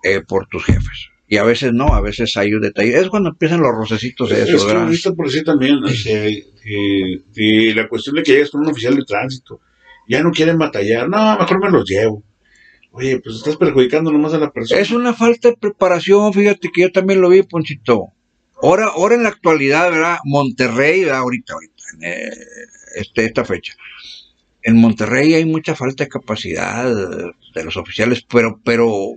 Eh, 0.02 0.22
por 0.26 0.46
tus 0.46 0.64
jefes. 0.64 1.08
Y 1.30 1.36
a 1.36 1.42
veces 1.44 1.72
no, 1.74 1.88
a 1.88 2.00
veces 2.00 2.36
hay 2.38 2.54
un 2.54 2.62
detalle. 2.62 2.98
Es 2.98 3.08
cuando 3.10 3.28
empiezan 3.30 3.60
los 3.60 3.72
rocecitos 3.72 4.30
de 4.30 4.42
Es 4.42 4.48
eso, 4.48 4.58
que 4.58 4.64
¿verdad? 4.72 4.84
ahorita 4.84 5.12
por 5.12 5.26
decir 5.26 5.44
también, 5.44 5.84
o 5.84 5.88
sea, 5.90 6.26
eh, 6.26 7.20
de 7.34 7.72
la 7.76 7.86
cuestión 7.88 8.16
de 8.16 8.22
que 8.22 8.32
llegas 8.32 8.50
con 8.50 8.62
un 8.62 8.68
oficial 8.70 8.96
de 8.96 9.04
tránsito, 9.04 9.60
ya 10.08 10.22
no 10.22 10.30
quieren 10.30 10.56
batallar, 10.56 11.08
no, 11.08 11.36
mejor 11.38 11.60
me 11.60 11.70
los 11.70 11.84
llevo. 11.88 12.22
Oye, 12.98 13.20
pues 13.20 13.36
estás 13.36 13.56
perjudicando 13.56 14.10
nomás 14.10 14.34
a 14.34 14.38
la 14.38 14.50
persona. 14.50 14.80
Es 14.80 14.90
una 14.90 15.14
falta 15.14 15.50
de 15.50 15.56
preparación, 15.56 16.32
fíjate 16.32 16.68
que 16.72 16.82
yo 16.82 16.90
también 16.90 17.20
lo 17.20 17.28
vi, 17.28 17.42
Ponchito. 17.42 18.08
Ahora, 18.60 18.86
ahora 18.86 19.14
en 19.14 19.22
la 19.22 19.28
actualidad, 19.28 19.90
¿verdad? 19.92 20.18
Monterrey, 20.24 21.08
ahorita, 21.08 21.52
ahorita, 21.52 21.82
en 21.94 22.04
eh, 22.04 22.30
este, 22.96 23.26
esta 23.26 23.44
fecha. 23.44 23.74
En 24.62 24.76
Monterrey 24.76 25.34
hay 25.34 25.44
mucha 25.44 25.76
falta 25.76 26.02
de 26.04 26.10
capacidad 26.10 26.92
de 27.54 27.64
los 27.64 27.76
oficiales, 27.76 28.24
pero, 28.28 28.60
pero 28.64 29.14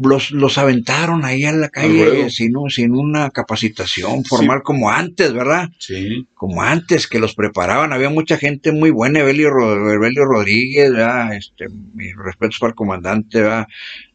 los, 0.00 0.30
los 0.30 0.58
aventaron 0.58 1.24
ahí 1.24 1.44
en 1.44 1.60
la 1.60 1.68
calle 1.68 2.30
sin, 2.30 2.54
sin 2.70 2.92
una 2.92 3.30
capacitación 3.30 4.24
formal 4.24 4.62
como 4.62 4.90
antes, 4.90 5.32
¿verdad? 5.32 5.68
Sí. 5.78 6.28
Como 6.34 6.62
antes, 6.62 7.06
que 7.08 7.18
los 7.18 7.34
preparaban. 7.34 7.92
Había 7.92 8.08
mucha 8.08 8.36
gente 8.36 8.72
muy 8.72 8.90
buena, 8.90 9.20
Evelio, 9.20 9.50
Rodríguez, 9.50 10.92
¿verdad? 10.92 11.34
Este, 11.34 11.66
mis 11.94 12.14
respetos 12.16 12.58
para 12.58 12.70
el 12.70 12.76
comandante, 12.76 13.42
¿verdad? 13.42 13.66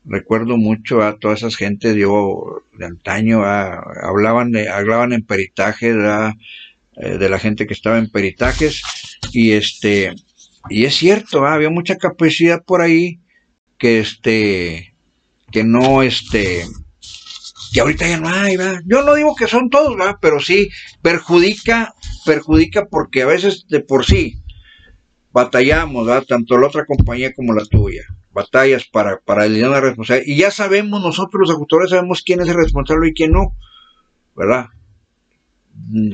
Recuerdo 0.06 0.58
mucho 0.58 1.02
a 1.02 1.18
todas 1.18 1.40
esas 1.40 1.56
gentes, 1.56 1.96
yo 1.96 2.64
de 2.78 2.86
antaño, 2.86 3.44
hablaban, 3.44 4.52
de, 4.52 4.70
hablaban 4.70 5.14
en 5.14 5.26
peritajes, 5.26 5.96
¿verdad? 5.96 6.34
Eh, 6.96 7.18
de 7.18 7.30
la 7.30 7.40
gente 7.40 7.66
que 7.66 7.74
estaba 7.74 7.98
en 7.98 8.12
peritajes 8.12 8.84
y 9.32 9.54
este 9.54 10.14
y 10.70 10.86
es 10.86 10.94
cierto 10.94 11.44
había 11.44 11.72
mucha 11.72 11.98
capacidad 11.98 12.64
por 12.64 12.82
ahí 12.82 13.20
que 13.80 14.00
este 14.00 14.93
que 15.54 15.64
no 15.64 16.04
este 16.04 16.68
que 17.74 17.80
ahorita 17.80 18.08
ya 18.08 18.20
no 18.20 18.30
hay 18.30 18.58
¿verdad? 18.58 18.82
yo 18.86 19.04
no 19.04 19.14
digo 19.16 19.36
que 19.36 19.48
son 19.48 19.70
todos 19.70 19.96
¿verdad? 19.96 20.18
pero 20.20 20.40
sí 20.40 20.70
perjudica 21.02 21.94
perjudica 22.26 22.86
porque 22.86 23.22
a 23.22 23.28
veces 23.28 23.66
de 23.70 23.80
por 23.80 24.06
sí 24.06 24.40
batallamos 25.32 26.06
¿verdad? 26.06 26.26
tanto 26.28 26.58
la 26.58 26.68
otra 26.68 26.86
compañía 26.86 27.34
como 27.34 27.54
la 27.54 27.66
tuya 27.66 28.04
batallas 28.32 28.86
para 28.86 29.20
para 29.20 29.46
el 29.46 29.62
la 29.62 29.80
responsabilidad 29.80 30.28
y 30.28 30.38
ya 30.38 30.52
sabemos 30.52 31.02
nosotros 31.02 31.42
los 31.42 31.52
ajustadores 31.52 31.92
sabemos 31.92 32.24
quién 32.26 32.42
es 32.42 32.50
el 32.50 32.56
responsable 32.56 33.10
y 33.10 33.14
quién 33.14 33.32
no 33.32 33.56
verdad 34.36 34.68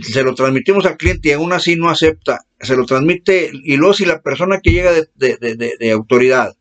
se 0.02 0.24
lo 0.24 0.36
transmitimos 0.36 0.86
al 0.86 0.98
cliente 0.98 1.30
y 1.30 1.32
aún 1.34 1.52
así 1.52 1.76
no 1.76 1.90
acepta, 1.90 2.46
se 2.60 2.76
lo 2.76 2.86
transmite 2.86 3.52
y 3.54 3.78
luego 3.78 3.94
si 3.94 4.06
la 4.06 4.22
persona 4.22 4.60
que 4.62 4.72
llega 4.72 4.92
de, 5.16 5.92
autoridad 5.92 6.56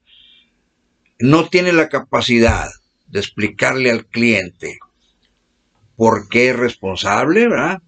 no 1.19 1.49
tiene 1.49 1.73
la 1.73 1.89
capacidad 1.89 2.69
de 3.07 3.19
explicarle 3.19 3.91
al 3.91 4.07
cliente 4.07 4.79
por 5.97 6.29
qué 6.29 6.51
es 6.51 6.57
responsable, 6.57 7.49
¿verdad? 7.49 7.83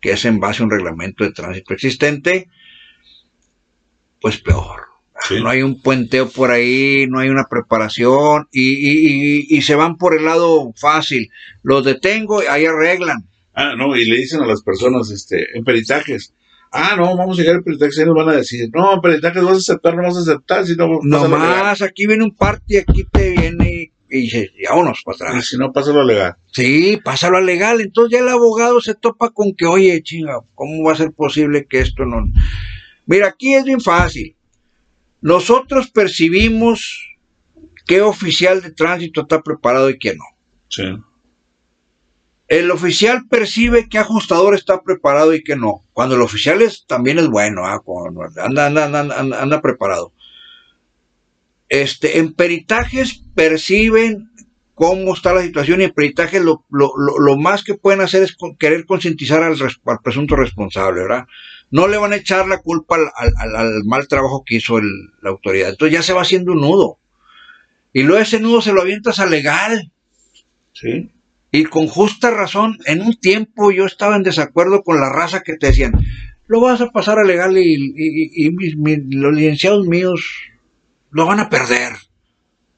Que 0.00 0.12
es 0.12 0.24
en 0.24 0.40
base 0.40 0.62
a 0.62 0.64
un 0.64 0.70
reglamento 0.70 1.24
de 1.24 1.32
tránsito 1.32 1.74
existente, 1.74 2.48
pues 4.20 4.38
peor. 4.40 4.82
No 5.30 5.48
hay 5.48 5.62
un 5.62 5.80
puenteo 5.80 6.28
por 6.28 6.50
ahí, 6.50 7.06
no 7.08 7.20
hay 7.20 7.30
una 7.30 7.44
preparación 7.44 8.48
y, 8.52 9.56
y, 9.56 9.62
se 9.62 9.74
van 9.74 9.96
por 9.96 10.14
el 10.14 10.24
lado 10.24 10.72
fácil. 10.76 11.30
Los 11.62 11.84
detengo, 11.84 12.42
ahí 12.48 12.66
arreglan 12.66 13.26
Ah, 13.58 13.74
no, 13.74 13.96
y 13.96 14.04
le 14.04 14.16
dicen 14.18 14.42
a 14.42 14.46
las 14.46 14.62
personas, 14.62 15.10
este, 15.10 15.56
en 15.56 15.64
peritajes, 15.64 16.34
ah, 16.72 16.94
no, 16.96 17.16
vamos 17.16 17.38
a 17.38 17.42
llegar 17.42 17.56
a 17.56 17.62
peritajes, 17.62 17.98
y 17.98 18.04
nos 18.04 18.14
van 18.14 18.28
a 18.28 18.36
decir, 18.36 18.68
no, 18.72 18.94
en 18.94 19.00
peritajes 19.00 19.42
vas 19.42 19.54
a 19.54 19.56
aceptar, 19.56 19.96
no 19.96 20.02
vas 20.02 20.16
a 20.16 20.20
aceptar, 20.20 20.66
si 20.66 20.76
no, 20.76 21.00
no 21.02 21.28
más, 21.28 21.82
aquí 21.82 22.06
viene 22.06 22.24
un 22.24 22.34
parte, 22.34 22.78
aquí 22.78 23.04
te 23.10 23.30
viene 23.30 23.92
y 24.08 24.20
dice, 24.20 24.52
vámonos 24.68 25.02
para 25.04 25.16
atrás. 25.16 25.44
Y 25.44 25.46
si 25.46 25.58
no, 25.58 25.72
pásalo 25.72 26.00
a 26.00 26.04
legal. 26.04 26.36
Sí, 26.52 26.98
pásalo 27.02 27.38
a 27.38 27.40
legal, 27.40 27.80
entonces 27.80 28.12
ya 28.12 28.24
el 28.24 28.28
abogado 28.28 28.80
se 28.80 28.94
topa 28.94 29.30
con 29.30 29.54
que, 29.54 29.66
oye, 29.66 30.02
chinga, 30.02 30.40
¿cómo 30.54 30.84
va 30.84 30.92
a 30.92 30.96
ser 30.96 31.12
posible 31.12 31.66
que 31.66 31.80
esto 31.80 32.04
no... 32.04 32.24
Mira, 33.06 33.28
aquí 33.28 33.54
es 33.54 33.64
bien 33.64 33.80
fácil. 33.80 34.36
Nosotros 35.20 35.90
percibimos 35.90 37.16
qué 37.86 38.02
oficial 38.02 38.62
de 38.62 38.72
tránsito 38.72 39.22
está 39.22 39.42
preparado 39.42 39.90
y 39.90 39.98
qué 39.98 40.14
no. 40.14 40.24
Sí. 40.68 40.84
El 42.48 42.70
oficial 42.70 43.26
percibe 43.28 43.88
qué 43.88 43.98
ajustador 43.98 44.54
está 44.54 44.82
preparado 44.82 45.34
y 45.34 45.42
qué 45.42 45.56
no. 45.56 45.82
Cuando 45.92 46.14
el 46.14 46.22
oficial 46.22 46.62
es, 46.62 46.86
también 46.86 47.18
es 47.18 47.28
bueno, 47.28 47.66
¿ah? 47.66 47.82
anda, 48.42 48.66
anda, 48.66 48.84
anda, 48.84 49.42
anda, 49.42 49.60
preparado. 49.60 50.12
Este, 51.68 52.18
en 52.18 52.34
peritajes 52.34 53.24
perciben 53.34 54.30
cómo 54.74 55.14
está 55.14 55.32
la 55.32 55.42
situación 55.42 55.80
y 55.80 55.84
en 55.84 55.92
peritajes 55.92 56.40
lo, 56.40 57.36
más 57.36 57.64
que 57.64 57.74
pueden 57.74 58.00
hacer 58.00 58.22
es 58.22 58.36
querer 58.60 58.84
concientizar 58.84 59.42
al, 59.42 59.56
presunto 60.04 60.36
responsable, 60.36 61.02
¿verdad? 61.02 61.24
No 61.72 61.88
le 61.88 61.96
van 61.96 62.12
a 62.12 62.16
echar 62.16 62.46
la 62.46 62.58
culpa 62.58 62.96
al, 63.16 63.84
mal 63.84 64.06
trabajo 64.06 64.44
que 64.46 64.56
hizo 64.56 64.78
la 64.80 65.30
autoridad. 65.30 65.70
Entonces 65.70 65.94
ya 65.94 66.02
se 66.02 66.12
va 66.12 66.22
haciendo 66.22 66.52
un 66.52 66.60
nudo. 66.60 67.00
Y 67.92 68.04
luego 68.04 68.22
ese 68.22 68.38
nudo 68.38 68.60
se 68.60 68.72
lo 68.72 68.82
avientas 68.82 69.18
a 69.18 69.26
legal. 69.26 69.90
Sí. 70.74 71.10
Y 71.56 71.64
con 71.64 71.88
justa 71.88 72.30
razón, 72.30 72.76
en 72.84 73.00
un 73.00 73.14
tiempo 73.14 73.72
yo 73.72 73.86
estaba 73.86 74.14
en 74.16 74.22
desacuerdo 74.22 74.82
con 74.82 75.00
la 75.00 75.10
raza 75.10 75.40
que 75.40 75.56
te 75.56 75.68
decían, 75.68 75.94
lo 76.48 76.60
vas 76.60 76.82
a 76.82 76.90
pasar 76.90 77.18
a 77.18 77.24
legal 77.24 77.56
y, 77.56 78.50
los 79.08 79.34
licenciados 79.34 79.86
míos 79.86 80.20
lo 81.10 81.24
van 81.24 81.40
a 81.40 81.48
perder. 81.48 81.92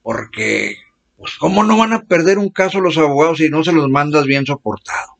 Porque, 0.00 0.76
pues, 1.16 1.34
¿cómo 1.38 1.64
no 1.64 1.76
van 1.76 1.92
a 1.92 2.02
perder 2.02 2.38
un 2.38 2.50
caso 2.50 2.80
los 2.80 2.96
abogados 2.98 3.38
si 3.38 3.48
no 3.48 3.64
se 3.64 3.72
los 3.72 3.90
mandas 3.90 4.26
bien 4.26 4.46
soportado? 4.46 5.18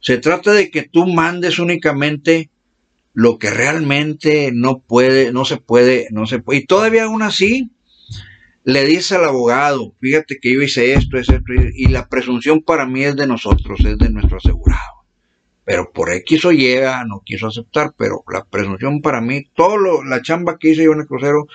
Se 0.00 0.18
trata 0.18 0.50
de 0.50 0.68
que 0.72 0.82
tú 0.82 1.06
mandes 1.06 1.60
únicamente 1.60 2.50
lo 3.14 3.38
que 3.38 3.50
realmente 3.50 4.50
no 4.52 4.80
puede, 4.80 5.32
no 5.32 5.44
se 5.44 5.58
puede, 5.58 6.08
no 6.10 6.26
se 6.26 6.40
puede. 6.40 6.58
Y 6.58 6.66
todavía 6.66 7.04
aún 7.04 7.22
así, 7.22 7.70
le 8.70 8.84
dice 8.84 9.16
al 9.16 9.24
abogado, 9.24 9.94
fíjate 10.00 10.38
que 10.40 10.54
yo 10.54 10.62
hice 10.62 10.92
esto, 10.92 11.18
es 11.18 11.28
esto, 11.28 11.52
y 11.74 11.88
la 11.88 12.08
presunción 12.08 12.62
para 12.62 12.86
mí 12.86 13.04
es 13.04 13.16
de 13.16 13.26
nosotros, 13.26 13.80
es 13.80 13.98
de 13.98 14.10
nuestro 14.10 14.38
asegurado. 14.38 15.04
Pero 15.64 15.92
por 15.92 16.10
X 16.10 16.44
o 16.44 16.52
Y 16.52 16.76
no 17.06 17.22
quiso 17.24 17.48
aceptar, 17.48 17.92
pero 17.96 18.22
la 18.32 18.44
presunción 18.44 19.02
para 19.02 19.20
mí, 19.20 19.44
todo 19.54 19.76
lo, 19.76 20.04
la 20.04 20.22
chamba 20.22 20.58
que 20.58 20.70
hice 20.70 20.84
yo 20.84 20.92
en 20.92 21.00
el 21.00 21.06
crucero, 21.06 21.46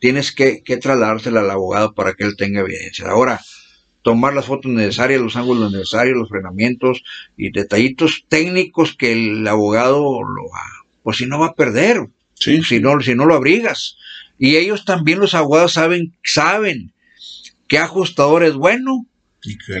tienes 0.00 0.32
que, 0.32 0.62
que 0.62 0.76
trasladársela 0.76 1.40
al 1.40 1.50
abogado 1.50 1.94
para 1.94 2.14
que 2.14 2.24
él 2.24 2.36
tenga 2.36 2.60
evidencia. 2.60 3.08
Ahora, 3.08 3.40
tomar 4.02 4.34
las 4.34 4.46
fotos 4.46 4.70
necesarias, 4.70 5.20
los 5.20 5.36
ángulos 5.36 5.72
necesarios, 5.72 6.16
los 6.16 6.28
frenamientos 6.28 7.02
y 7.36 7.50
detallitos 7.50 8.24
técnicos 8.28 8.94
que 8.96 9.12
el 9.12 9.46
abogado 9.48 10.22
lo 10.22 10.44
va, 10.44 10.62
pues 11.02 11.16
si 11.16 11.26
no 11.26 11.40
va 11.40 11.46
a 11.46 11.54
perder, 11.54 12.06
si, 12.34 12.80
no, 12.80 13.00
si 13.00 13.14
no 13.14 13.26
lo 13.26 13.34
abrigas. 13.34 13.96
Y 14.38 14.56
ellos 14.56 14.84
también, 14.84 15.18
los 15.18 15.34
abogados, 15.34 15.72
saben, 15.72 16.14
saben 16.22 16.92
qué 17.68 17.78
ajustador 17.78 18.44
es 18.44 18.54
bueno 18.54 19.06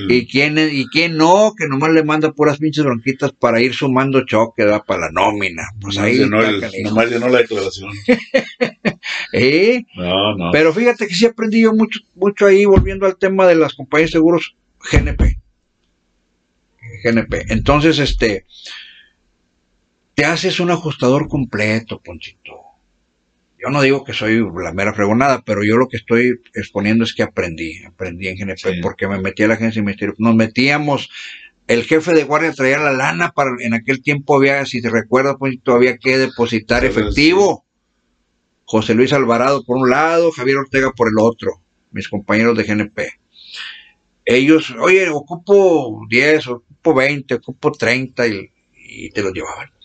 y, 0.08 0.26
quién, 0.26 0.56
y 0.58 0.86
quién 0.86 1.16
no, 1.16 1.52
que 1.58 1.66
nomás 1.66 1.90
le 1.90 2.04
manda 2.04 2.32
puras 2.32 2.58
pinches 2.58 2.84
bronquitas 2.84 3.32
para 3.32 3.60
ir 3.60 3.74
sumando 3.74 4.24
choque, 4.24 4.64
da 4.64 4.82
para 4.82 5.06
la 5.06 5.10
nómina. 5.10 5.64
Pues 5.80 5.98
ahí 5.98 6.20
no, 6.20 6.40
nomás 6.84 7.10
llenó 7.10 7.28
la 7.28 7.38
declaración. 7.38 7.90
¿Eh? 9.32 9.84
No, 9.96 10.36
no. 10.36 10.50
Pero 10.52 10.72
fíjate 10.72 11.08
que 11.08 11.14
sí 11.14 11.26
aprendí 11.26 11.62
yo 11.62 11.72
mucho, 11.72 12.00
mucho 12.14 12.46
ahí, 12.46 12.64
volviendo 12.64 13.06
al 13.06 13.16
tema 13.16 13.46
de 13.46 13.56
las 13.56 13.74
compañías 13.74 14.10
de 14.10 14.18
seguros 14.18 14.54
GNP. 14.92 15.40
GNP. 17.02 17.46
Entonces, 17.48 17.98
este, 17.98 18.46
te 20.14 20.24
haces 20.24 20.60
un 20.60 20.70
ajustador 20.70 21.28
completo, 21.28 22.00
Ponchito 22.00 22.45
yo 23.58 23.70
no 23.70 23.80
digo 23.82 24.04
que 24.04 24.12
soy 24.12 24.44
la 24.62 24.72
mera 24.72 24.92
fregonada, 24.92 25.42
pero 25.44 25.64
yo 25.64 25.76
lo 25.76 25.88
que 25.88 25.96
estoy 25.96 26.40
exponiendo 26.54 27.04
es 27.04 27.14
que 27.14 27.22
aprendí, 27.22 27.82
aprendí 27.84 28.28
en 28.28 28.36
GNP, 28.36 28.80
porque 28.82 29.08
me 29.08 29.20
metí 29.20 29.42
a 29.44 29.48
la 29.48 29.54
agencia 29.54 29.80
de 29.80 29.86
ministerio. 29.86 30.14
Nos 30.18 30.34
metíamos, 30.34 31.10
el 31.66 31.84
jefe 31.84 32.12
de 32.12 32.24
guardia 32.24 32.52
traía 32.52 32.78
la 32.78 32.92
lana 32.92 33.32
para, 33.32 33.50
en 33.60 33.74
aquel 33.74 34.02
tiempo 34.02 34.36
había, 34.36 34.64
si 34.66 34.82
te 34.82 34.90
recuerdas, 34.90 35.36
pues 35.38 35.56
todavía 35.62 35.96
que 35.96 36.18
depositar 36.18 36.84
efectivo. 36.84 37.64
José 38.64 38.94
Luis 38.94 39.12
Alvarado 39.12 39.64
por 39.64 39.78
un 39.78 39.88
lado, 39.88 40.32
Javier 40.32 40.58
Ortega 40.58 40.92
por 40.92 41.08
el 41.08 41.18
otro, 41.18 41.62
mis 41.92 42.08
compañeros 42.08 42.58
de 42.58 42.64
GNP. 42.64 43.12
Ellos, 44.24 44.74
oye, 44.80 45.08
ocupo 45.08 46.04
10, 46.10 46.48
ocupo 46.48 46.94
20, 46.94 47.34
ocupo 47.36 47.72
30 47.72 48.26
y, 48.26 48.50
y 48.74 49.10
te 49.10 49.22
los 49.22 49.32
llevaban. 49.32 49.75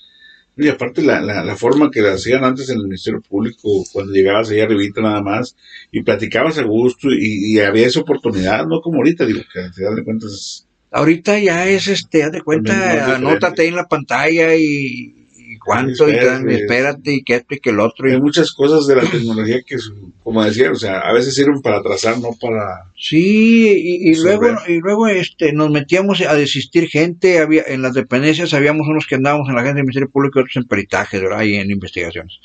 Y 0.57 0.67
aparte 0.67 1.01
la, 1.01 1.21
la, 1.21 1.55
forma 1.55 1.89
que 1.89 2.01
lo 2.01 2.11
hacían 2.11 2.43
antes 2.43 2.69
en 2.69 2.77
el 2.77 2.83
Ministerio 2.83 3.21
Público, 3.21 3.83
cuando 3.93 4.11
llegabas 4.11 4.49
ahí 4.49 4.59
arribita 4.59 5.01
nada 5.01 5.21
más, 5.21 5.55
y 5.91 6.03
platicabas 6.03 6.57
a 6.57 6.63
gusto, 6.63 7.07
y, 7.09 7.57
había 7.59 7.87
esa 7.87 8.01
oportunidad, 8.01 8.65
no 8.65 8.81
como 8.81 8.97
ahorita, 8.97 9.25
digo, 9.25 9.41
que 9.51 9.59
al 9.59 9.73
final 9.73 9.95
de 9.95 10.03
cuentas... 10.03 10.67
Ahorita 10.91 11.39
ya 11.39 11.67
es, 11.67 11.87
este, 11.87 12.23
haz 12.23 12.33
de 12.33 12.41
cuenta, 12.41 13.15
anótate 13.15 13.65
en 13.65 13.77
la 13.77 13.87
pantalla 13.87 14.53
y, 14.55 15.20
cuánto, 15.63 16.09
y, 16.09 16.13
espérate, 16.13 17.13
y 17.13 17.23
que 17.23 17.35
esto 17.35 17.55
y 17.55 17.59
que 17.59 17.69
el 17.69 17.79
otro. 17.79 18.09
Hay 18.09 18.19
muchas 18.19 18.51
cosas 18.51 18.87
de 18.87 18.95
la 18.95 19.09
tecnología 19.09 19.61
que, 19.65 19.77
como 20.23 20.43
decía, 20.43 20.71
o 20.71 20.75
sea, 20.75 20.99
a 20.99 21.13
veces 21.13 21.35
sirven 21.35 21.61
para 21.61 21.81
trazar, 21.81 22.19
no 22.19 22.31
para... 22.39 22.91
Sí, 22.97 23.99
y, 24.03 24.15
luego 24.15 24.47
y 24.67 24.79
luego 24.79 25.07
este 25.07 25.53
nos 25.53 25.71
metíamos 25.71 26.21
a 26.21 26.35
desistir 26.35 26.87
gente, 26.87 27.39
había 27.39 27.63
en 27.67 27.81
las 27.81 27.93
dependencias 27.93 28.53
habíamos 28.53 28.87
unos 28.87 29.07
que 29.07 29.15
andábamos 29.15 29.49
en 29.49 29.55
la 29.55 29.61
agencia 29.61 29.75
del 29.75 29.83
Ministerio 29.83 30.09
Público 30.09 30.39
y 30.39 30.41
otros 30.41 30.57
en 30.57 30.65
peritajes, 30.65 31.21
¿verdad? 31.21 31.43
Y 31.43 31.55
en 31.55 31.71
investigaciones. 31.71 32.39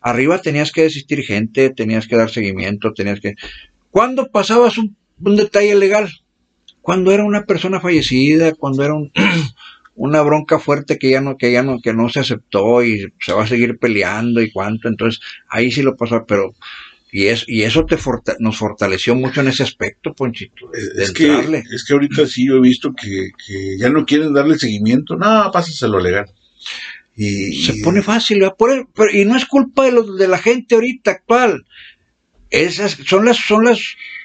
Arriba 0.00 0.38
tenías 0.38 0.72
que 0.72 0.82
desistir 0.82 1.22
gente, 1.22 1.70
tenías 1.70 2.06
que 2.06 2.16
dar 2.16 2.30
seguimiento, 2.30 2.92
tenías 2.92 3.20
que... 3.20 3.34
¿Cuándo 3.90 4.30
pasabas 4.30 4.78
un, 4.78 4.96
un 5.20 5.36
detalle 5.36 5.74
legal? 5.74 6.10
Cuando 6.80 7.12
era 7.12 7.24
una 7.24 7.44
persona 7.44 7.80
fallecida, 7.80 8.52
cuando 8.54 8.84
era 8.84 8.94
un... 8.94 9.12
una 9.94 10.22
bronca 10.22 10.58
fuerte 10.58 10.98
que 10.98 11.10
ya 11.10 11.20
no, 11.20 11.36
que 11.36 11.52
ya 11.52 11.62
no, 11.62 11.80
que 11.80 11.92
no 11.92 12.08
se 12.08 12.20
aceptó 12.20 12.82
y 12.82 13.12
se 13.20 13.32
va 13.32 13.44
a 13.44 13.46
seguir 13.46 13.78
peleando 13.78 14.40
y 14.40 14.50
cuánto, 14.50 14.88
entonces 14.88 15.20
ahí 15.48 15.70
sí 15.70 15.82
lo 15.82 15.96
pasó, 15.96 16.24
pero 16.26 16.54
Y, 17.10 17.26
es, 17.26 17.44
y 17.46 17.62
eso 17.62 17.84
te 17.84 17.98
nos 18.38 18.56
fortaleció 18.56 19.14
mucho 19.14 19.42
en 19.42 19.48
ese 19.48 19.62
aspecto, 19.62 20.14
Ponchito. 20.14 20.72
Es, 20.72 21.12
que, 21.12 21.26
es 21.70 21.84
que 21.84 21.92
ahorita 21.92 22.26
sí 22.26 22.46
yo 22.46 22.56
he 22.56 22.60
visto 22.60 22.94
que, 22.94 23.30
ya 23.78 23.90
no 23.90 24.06
quieren 24.06 24.32
darle 24.32 24.58
seguimiento. 24.58 25.14
No, 25.16 25.50
pásaselo 25.52 26.00
legal. 26.00 26.24
Y, 27.14 27.62
se 27.64 27.82
pone 27.82 28.00
fácil, 28.00 28.42
y 29.12 29.24
no 29.26 29.36
es 29.36 29.44
culpa 29.44 29.84
de, 29.84 29.92
los, 29.92 30.16
de 30.16 30.26
la 30.26 30.38
gente 30.38 30.74
ahorita 30.74 31.10
actual. 31.10 31.66
Esas 32.48 32.92
son 33.06 33.26
las, 33.26 33.36
son 33.36 33.66
las, 33.66 33.78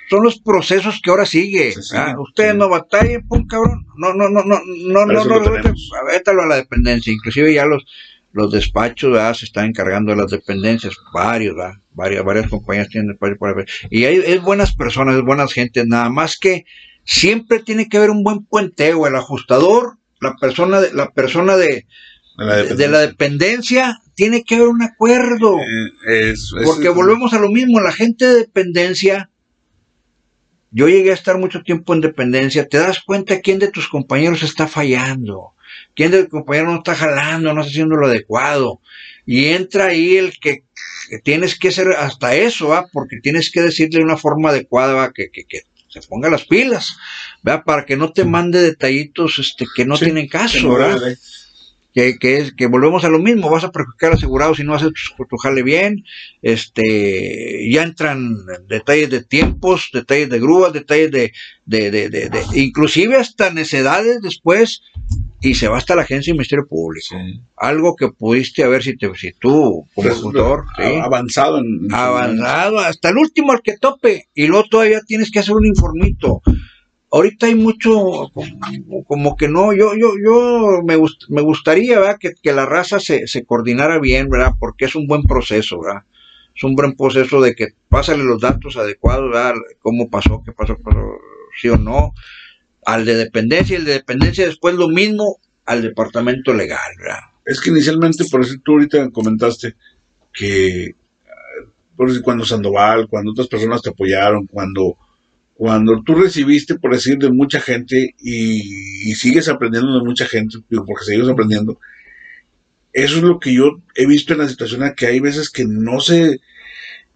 son 0.10 0.24
los 0.24 0.40
procesos 0.40 1.00
que 1.04 1.10
ahora 1.10 1.26
sigue. 1.26 1.74
Ustedes 2.18 2.56
no 2.56 2.70
batallen, 2.70 3.28
pum, 3.28 3.46
cabrón. 3.46 3.86
No, 3.98 4.14
no, 4.14 4.30
no, 4.30 4.44
no, 4.44 4.62
no, 4.66 5.06
no, 5.06 5.26
no, 5.26 5.26
no, 5.26 6.42
a 6.42 6.46
la 6.46 6.56
dependencia. 6.56 7.12
Inclusive 7.12 7.54
ya 7.54 7.66
los, 7.66 7.86
los 8.32 8.52
despachos 8.52 9.18
se 9.38 9.46
están 9.46 9.66
encargando 9.66 10.12
de 10.12 10.18
las 10.22 10.32
dependencias, 10.32 10.96
varios, 11.14 11.56
varias, 11.92 12.24
varias 12.24 12.48
compañías 12.48 12.88
tienen 12.90 13.10
despachos 13.10 13.38
por 13.38 13.66
Y 13.90 14.06
hay 14.06 14.22
es 14.26 14.42
buenas 14.42 14.76
personas, 14.76 15.16
es 15.16 15.24
buenas 15.24 15.54
gente, 15.54 15.86
nada 15.86 16.10
más 16.10 16.38
que 16.38 16.66
siempre 17.04 17.60
tiene 17.60 17.90
que 17.90 17.98
haber 17.98 18.12
un 18.12 18.24
buen 18.24 18.46
puenteo, 18.46 19.08
el 19.08 19.16
ajustador, 19.16 19.98
la 20.20 20.36
persona 20.36 20.82
de, 20.82 20.94
la 20.94 21.10
persona 21.12 21.58
de, 21.58 21.86
de, 22.38 22.88
la 22.88 23.00
dependencia, 23.00 24.00
tiene 24.14 24.44
que 24.44 24.56
haber 24.56 24.68
un 24.68 24.84
acuerdo. 24.84 25.58
Eh, 26.08 26.34
porque 26.64 26.90
volvemos 26.90 27.34
a 27.34 27.40
lo 27.40 27.50
mismo, 27.50 27.80
la 27.80 27.92
gente 27.92 28.28
de 28.28 28.36
dependencia, 28.36 29.30
yo 30.72 30.88
llegué 30.88 31.12
a 31.12 31.16
estar 31.16 31.38
mucho 31.38 31.62
tiempo 31.64 31.94
en 31.94 32.02
dependencia, 32.02 32.68
te 32.68 32.78
das 32.78 33.02
cuenta 33.02 33.42
quién 33.42 33.60
de 33.60 33.72
tus 33.72 33.88
compañeros 33.88 34.44
está 34.44 34.68
fallando 34.68 35.54
quién 35.96 36.12
del 36.12 36.30
compañero 36.30 36.72
no 36.72 36.78
está 36.78 36.96
jalando, 36.96 37.54
no 37.54 37.62
está 37.62 37.72
haciendo 37.72 37.96
lo 37.96 38.08
adecuado. 38.08 38.82
Y 39.26 39.46
entra 39.48 39.88
ahí 39.88 40.18
el 40.18 40.38
que, 40.40 40.64
tienes 41.24 41.58
que 41.58 41.70
hacer 41.70 41.90
hasta 41.90 42.36
eso, 42.36 42.70
¿va? 42.70 42.88
porque 42.92 43.18
tienes 43.22 43.52
que 43.52 43.62
decirle 43.62 44.00
de 44.00 44.06
una 44.06 44.18
forma 44.18 44.50
adecuada 44.50 45.12
que, 45.14 45.30
que, 45.30 45.64
se 45.90 46.02
ponga 46.08 46.30
las 46.30 46.46
pilas, 46.46 46.98
¿va? 47.48 47.64
para 47.64 47.86
que 47.86 47.98
no 47.98 48.12
te 48.12 48.26
mande 48.26 48.62
detallitos 48.62 49.40
este, 49.40 49.66
que 49.76 49.86
no 49.86 49.98
tienen 49.98 50.28
caso, 50.28 50.74
¿verdad? 50.74 51.18
Que, 51.98 52.20
que, 52.20 52.38
es, 52.38 52.54
que 52.54 52.68
volvemos 52.68 53.04
a 53.06 53.10
lo 53.10 53.18
mismo, 53.18 53.50
vas 53.50 53.64
a 53.64 53.72
perjudicar 53.72 54.12
al 54.12 54.18
asegurado 54.18 54.54
si 54.54 54.64
no 54.64 54.76
haces 54.76 54.92
tu, 54.92 55.38
jale 55.38 55.64
bien, 55.64 56.06
este, 56.44 57.68
ya 57.72 57.82
entran 57.82 58.36
detalles 58.68 59.10
de 59.10 59.24
tiempos, 59.24 59.90
detalles 59.92 60.30
de 60.30 60.40
grúas, 60.40 60.74
detalles 60.74 61.10
de, 61.10 61.34
de, 61.66 61.90
de, 61.90 62.10
de 62.10 62.30
inclusive 62.54 63.16
hasta 63.16 63.50
necedades 63.50 64.22
después 64.22 64.84
y 65.42 65.56
se 65.56 65.68
va 65.68 65.78
hasta 65.78 65.96
la 65.96 66.04
agencia 66.04 66.32
de 66.32 66.38
Ministerio 66.38 66.68
Público. 66.68 67.16
Algo 67.56 67.96
que 67.96 68.10
pudiste 68.10 68.64
haber 68.64 68.84
si, 68.84 68.96
te, 68.96 69.10
si 69.16 69.32
tú, 69.34 69.88
como 69.96 70.10
consultor, 70.10 70.66
avanzado 71.02 71.58
en, 71.58 71.92
avanzado 71.92 72.78
hasta 72.78 73.10
el 73.10 73.18
último 73.18 73.54
al 73.54 73.62
que 73.64 73.76
tope, 73.80 74.28
y 74.36 74.46
luego 74.46 74.68
todavía 74.70 75.02
tienes 75.02 75.32
que 75.32 75.40
hacer 75.40 75.56
un 75.56 75.66
informito. 75.66 76.44
Ahorita 77.12 77.46
hay 77.46 77.56
mucho, 77.56 78.32
como, 79.08 79.38
que 79.38 79.48
no, 79.48 79.74
yo, 79.74 79.94
yo, 79.96 80.14
yo 80.24 80.82
me, 80.84 80.98
me 81.30 81.42
gustaría. 81.42 82.16
Que, 82.20 82.34
que, 82.42 82.54
la 82.54 82.66
raza 82.66 83.00
se, 83.00 83.28
se 83.28 83.46
coordinara 83.46 84.00
bien, 84.00 84.30
¿verdad? 84.30 84.54
Porque 84.60 84.86
es 84.86 84.96
un 84.96 85.08
buen 85.08 85.24
proceso, 85.24 85.80
¿verdad? 85.80 86.04
Es 86.54 86.64
un 86.64 86.76
buen 86.76 86.96
proceso 86.96 87.40
de 87.40 87.56
que 87.56 87.68
pásale 87.88 88.24
los 88.24 88.42
datos 88.42 88.76
adecuados, 88.76 89.32
¿verdad? 89.32 89.54
Cómo 89.80 90.10
pasó, 90.10 90.42
qué 90.44 90.52
pasó, 90.52 90.76
pasó 90.84 91.00
sí 91.60 91.70
o 91.70 91.78
no 91.78 92.14
al 92.86 93.04
de 93.04 93.16
dependencia 93.16 93.74
y 93.74 93.80
el 93.80 93.86
de 93.86 93.94
dependencia 93.94 94.46
después 94.46 94.74
lo 94.76 94.88
mismo 94.88 95.40
al 95.66 95.82
departamento 95.82 96.54
legal, 96.54 96.92
¿verdad? 96.98 97.20
Es 97.46 97.60
que 97.60 97.70
inicialmente, 97.70 98.24
por 98.32 98.42
eso 98.42 98.56
tú 98.64 98.74
ahorita 98.74 99.10
comentaste 99.12 99.76
que 100.32 100.92
por 101.98 102.08
decir, 102.08 102.24
cuando 102.24 102.46
Sandoval, 102.46 103.08
cuando 103.10 103.32
otras 103.32 103.48
personas 103.48 103.82
te 103.82 103.90
apoyaron, 103.90 104.46
cuando, 104.48 104.98
cuando 105.58 106.04
tú 106.04 106.14
recibiste, 106.14 106.76
por 106.76 106.94
decir, 106.94 107.18
de 107.18 107.32
mucha 107.32 107.60
gente 107.60 108.14
y, 108.20 109.16
sigues 109.16 109.50
aprendiendo 109.50 109.98
de 109.98 110.06
mucha 110.06 110.28
gente, 110.28 110.60
porque 110.70 111.04
sigues 111.04 111.28
aprendiendo, 111.28 111.80
eso 112.94 113.18
es 113.18 113.24
lo 113.24 113.40
que 113.40 113.56
yo 113.56 113.80
he 113.96 114.06
visto 114.06 114.34
en 114.34 114.40
la 114.40 114.48
situación, 114.48 114.94
que 114.96 115.08
hay 115.08 115.20
veces 115.20 115.50
que 115.50 115.66
no 115.66 116.00
se, 116.00 116.42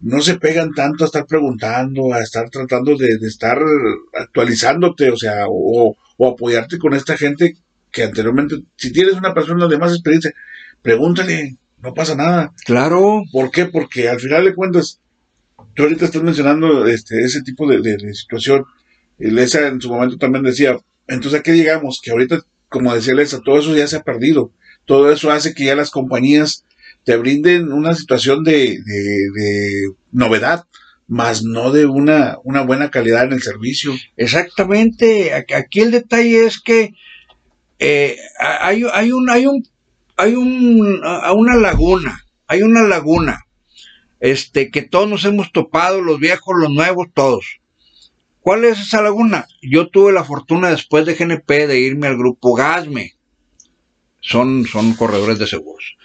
no 0.00 0.20
se 0.20 0.40
pegan 0.40 0.72
tanto 0.72 1.04
a 1.04 1.06
estar 1.06 1.24
preguntando, 1.26 2.12
a 2.12 2.20
estar 2.20 2.50
tratando 2.50 2.96
de, 2.96 3.16
estar 3.22 3.58
actualizándote, 4.12 5.10
o 5.10 5.16
sea, 5.16 5.44
o, 5.48 5.96
apoyarte 6.18 6.78
con 6.78 6.94
esta 6.94 7.16
gente 7.16 7.54
que 7.92 8.02
anteriormente, 8.02 8.56
si 8.76 8.92
tienes 8.92 9.14
una 9.14 9.34
persona 9.34 9.68
de 9.68 9.78
más 9.78 9.92
experiencia, 9.92 10.32
pregúntale, 10.82 11.58
no 11.78 11.94
pasa 11.94 12.16
nada. 12.16 12.52
Claro. 12.64 13.22
¿Por 13.30 13.52
qué? 13.52 13.66
Porque 13.66 14.08
al 14.08 14.18
final 14.18 14.44
de 14.44 14.54
cuentas, 14.54 15.00
tú 15.74 15.84
ahorita 15.84 16.04
estás 16.04 16.22
mencionando 16.22 16.86
este, 16.86 17.22
ese 17.22 17.42
tipo 17.42 17.66
de, 17.68 17.80
de, 17.80 18.14
situación. 18.14 18.64
Y 19.18 19.30
Lesa 19.30 19.68
en 19.68 19.80
su 19.80 19.88
momento 19.88 20.16
también 20.16 20.44
decía, 20.44 20.76
entonces 21.06 21.40
a 21.40 21.42
qué 21.42 21.52
llegamos? 21.52 22.00
Que 22.02 22.10
ahorita, 22.10 22.40
como 22.68 22.94
decía 22.94 23.14
Lesa, 23.14 23.40
todo 23.40 23.58
eso 23.58 23.76
ya 23.76 23.86
se 23.86 23.96
ha 23.96 24.02
perdido. 24.02 24.52
Todo 24.84 25.12
eso 25.12 25.30
hace 25.30 25.54
que 25.54 25.64
ya 25.64 25.76
las 25.76 25.90
compañías 25.90 26.64
te 27.04 27.16
brinden 27.16 27.72
una 27.72 27.94
situación 27.94 28.44
de, 28.44 28.78
novedad, 30.12 30.64
más 31.08 31.42
no 31.42 31.72
de 31.72 31.86
una, 31.86 32.38
una 32.44 32.62
buena 32.62 32.90
calidad 32.90 33.24
en 33.24 33.32
el 33.32 33.42
servicio. 33.42 33.92
Exactamente, 34.16 35.32
aquí 35.34 35.80
el 35.80 35.90
detalle 35.90 36.46
es 36.46 36.60
que 36.60 36.94
eh, 37.78 38.16
hay, 38.38 38.84
hay, 38.92 39.12
un, 39.12 39.28
hay 39.28 39.46
un, 39.46 39.68
hay 40.16 40.34
un, 40.34 41.02
una 41.34 41.56
laguna, 41.56 42.24
hay 42.46 42.62
una 42.62 42.82
laguna, 42.82 43.40
este, 44.22 44.70
que 44.70 44.80
todos 44.80 45.06
nos 45.06 45.26
hemos 45.26 45.52
topado, 45.52 46.00
los 46.00 46.18
viejos, 46.18 46.54
los 46.58 46.70
nuevos, 46.70 47.08
todos. 47.12 47.60
¿Cuál 48.40 48.64
es 48.64 48.80
esa 48.80 49.02
laguna? 49.02 49.46
Yo 49.60 49.88
tuve 49.88 50.12
la 50.12 50.24
fortuna 50.24 50.70
después 50.70 51.04
de 51.04 51.14
GNP 51.14 51.66
de 51.66 51.78
irme 51.78 52.06
al 52.06 52.16
grupo 52.16 52.54
GASME. 52.54 53.12
Son, 54.20 54.64
son 54.64 54.94
corredores 54.94 55.38
de 55.38 55.46
seguros 55.46 55.96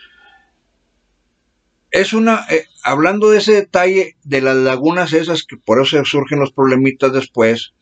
es 1.92 2.14
una, 2.14 2.46
eh, 2.50 2.66
hablando 2.84 3.30
de 3.30 3.40
ese 3.40 3.54
detalle 3.54 4.18
de 4.24 4.42
las 4.42 4.56
lagunas 4.56 5.14
esas, 5.14 5.44
que 5.44 5.58
por 5.58 5.82
eso 5.82 6.04
surgen 6.06 6.40
los 6.40 6.52
problemitas 6.52 7.14
después, 7.14 7.74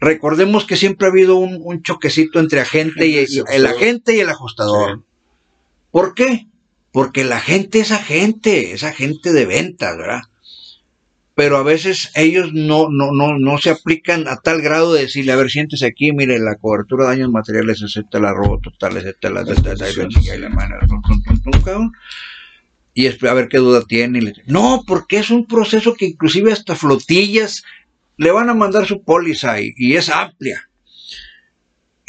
recordemos 0.00 0.64
que 0.64 0.76
siempre 0.76 1.06
ha 1.06 1.10
habido 1.10 1.36
un, 1.36 1.82
choquecito 1.82 2.40
entre 2.40 2.60
agente 2.60 3.06
y 3.06 3.18
el, 3.18 3.66
agente 3.66 4.16
y 4.16 4.20
el 4.20 4.30
ajustador. 4.30 5.04
¿Por 5.90 6.14
qué? 6.14 6.46
Porque 6.92 7.24
la 7.24 7.40
gente 7.40 7.80
es 7.80 7.92
agente, 7.92 8.72
es 8.72 8.82
agente 8.82 9.32
de 9.32 9.46
ventas, 9.46 9.96
¿verdad? 9.96 10.22
Pero 11.34 11.56
a 11.56 11.62
veces 11.62 12.10
ellos 12.16 12.52
no, 12.52 12.88
no, 12.90 13.12
no, 13.12 13.38
no 13.38 13.58
se 13.58 13.70
aplican 13.70 14.28
a 14.28 14.36
tal 14.38 14.60
grado 14.60 14.92
de 14.92 15.02
decirle, 15.02 15.32
a 15.32 15.36
ver, 15.36 15.50
siéntese 15.50 15.86
aquí, 15.86 16.12
mire, 16.12 16.38
la 16.38 16.56
cobertura 16.56 17.04
de 17.04 17.10
daños 17.10 17.30
materiales, 17.30 17.82
la 18.12 18.32
robo 18.32 18.58
total, 18.60 18.96
acepta 18.96 19.30
la, 19.30 19.44
y 22.94 23.06
a 23.06 23.34
ver 23.34 23.48
qué 23.48 23.58
duda 23.58 23.82
tiene. 23.86 24.32
No, 24.46 24.84
porque 24.86 25.18
es 25.18 25.30
un 25.30 25.46
proceso 25.46 25.94
que 25.94 26.06
inclusive 26.06 26.52
hasta 26.52 26.74
flotillas 26.74 27.64
le 28.16 28.30
van 28.30 28.50
a 28.50 28.54
mandar 28.54 28.86
su 28.86 29.02
póliza 29.02 29.56
y, 29.60 29.94
es 29.94 30.08
amplia. 30.08 30.68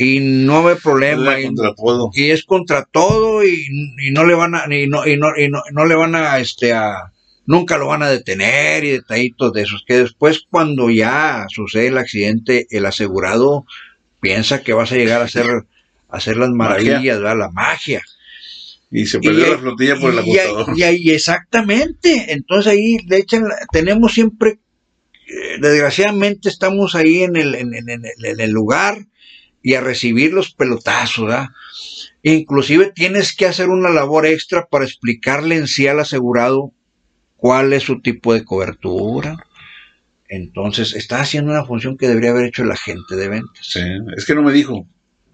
Y 0.04 0.20
no 0.20 0.68
hay 0.68 0.78
problema. 0.78 1.40
y, 1.40 2.32
es 2.32 2.44
contra 2.44 2.86
todo 2.92 3.46
y, 3.46 3.68
no 4.12 4.26
le 4.26 4.34
van 4.34 4.56
a, 4.56 4.66
y 4.74 4.88
no, 4.88 5.06
y 5.06 5.16
no, 5.16 5.28
y 5.38 5.48
no, 5.48 5.86
le 5.86 5.94
van 5.94 6.16
a, 6.16 6.40
este, 6.40 6.74
a, 6.74 7.12
nunca 7.46 7.78
lo 7.78 7.86
van 7.86 8.02
a 8.02 8.10
detener 8.10 8.84
y 8.84 8.90
detallitos 8.94 9.54
de 9.54 9.62
esos, 9.62 9.84
que 9.86 9.98
después 9.98 10.44
cuando 10.50 10.90
ya 10.90 11.46
sucede 11.50 11.90
el 11.90 12.00
accidente, 12.00 12.66
el 12.72 12.88
asegurado 12.88 13.66
piensa 14.20 14.64
que 14.64 14.74
vas 14.74 14.92
a 14.92 14.96
llegar 14.96 15.22
a 15.22 15.26
hacer, 15.26 15.46
a 15.46 16.18
hacer 16.18 16.36
las 16.38 16.50
maravillas, 16.50 17.20
la 17.20 17.52
magia. 17.52 18.02
Y 18.90 19.06
se 19.06 19.20
perdió 19.20 19.52
la 19.52 19.60
flotilla 19.60 20.00
por 20.00 20.14
el 20.14 20.20
ajustador. 20.20 20.68
Y, 20.76 20.82
ahí, 20.82 21.12
exactamente. 21.12 22.34
Entonces 22.34 22.74
ahí 22.74 22.98
le 23.08 23.18
echan, 23.18 23.44
tenemos 23.72 24.14
siempre, 24.14 24.58
eh, 25.28 25.58
desgraciadamente 25.62 26.50
estamos 26.50 26.96
ahí 26.96 27.22
en 27.22 27.36
el, 27.36 27.54
en, 27.54 28.04
el 28.40 28.50
lugar 28.50 29.06
y 29.62 29.76
a 29.76 29.82
recibir 29.82 30.34
los 30.34 30.54
pelotazos, 30.54 31.26
¿verdad? 31.26 31.50
Inclusive 32.24 32.92
tienes 32.94 33.36
que 33.36 33.46
hacer 33.46 33.70
una 33.70 33.90
labor 33.90 34.26
extra 34.26 34.68
para 34.68 34.86
explicarle 34.86 35.56
en 35.56 35.68
sí 35.68 35.88
al 35.88 36.00
asegurado 36.00 36.72
cuál 37.36 37.74
es 37.74 37.84
su 37.84 38.02
tipo 38.02 38.34
de 38.34 38.46
cobertura. 38.46 39.38
Entonces, 40.28 40.94
está 40.94 41.20
haciendo 41.22 41.52
una 41.52 41.66
función 41.66 41.98
que 41.98 42.08
debería 42.08 42.30
haber 42.30 42.46
hecho 42.46 42.64
el 42.64 42.72
agente 42.72 43.16
de 43.16 43.28
ventas. 43.28 43.66
Sí, 43.66 43.82
es 44.16 44.26
que 44.26 44.36
no 44.36 44.44
me 44.44 44.54
dijo. 44.54 44.88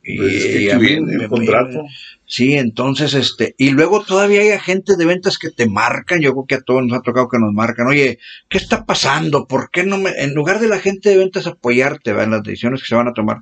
Y, 0.04 0.18
pues 0.18 0.46
el 0.46 1.28
contrato. 1.28 1.84
Sí, 2.26 2.56
entonces, 2.56 3.14
este, 3.14 3.56
y 3.58 3.72
luego 3.72 4.04
todavía 4.04 4.42
hay 4.42 4.50
agentes 4.50 4.98
de 4.98 5.06
ventas 5.06 5.38
que 5.38 5.50
te 5.50 5.68
marcan, 5.68 6.20
yo 6.22 6.34
creo 6.34 6.46
que 6.46 6.56
a 6.56 6.62
todos 6.62 6.84
nos 6.86 6.98
ha 6.98 7.02
tocado 7.02 7.30
que 7.30 7.40
nos 7.40 7.54
marcan, 7.54 7.88
oye, 7.88 8.20
¿qué 8.50 8.58
está 8.58 8.86
pasando? 8.86 9.48
¿Por 9.48 9.70
qué 9.70 9.84
no 9.84 9.98
me, 9.98 10.12
en 10.18 10.34
lugar 10.34 10.60
de 10.60 10.68
la 10.68 10.80
gente 10.80 11.10
de 11.10 11.18
ventas 11.18 11.48
apoyarte, 11.48 12.12
en 12.12 12.32
las 12.32 12.44
decisiones 12.44 12.82
que 12.82 12.88
se 12.88 12.96
van 12.96 13.08
a 13.08 13.14
tomar, 13.14 13.42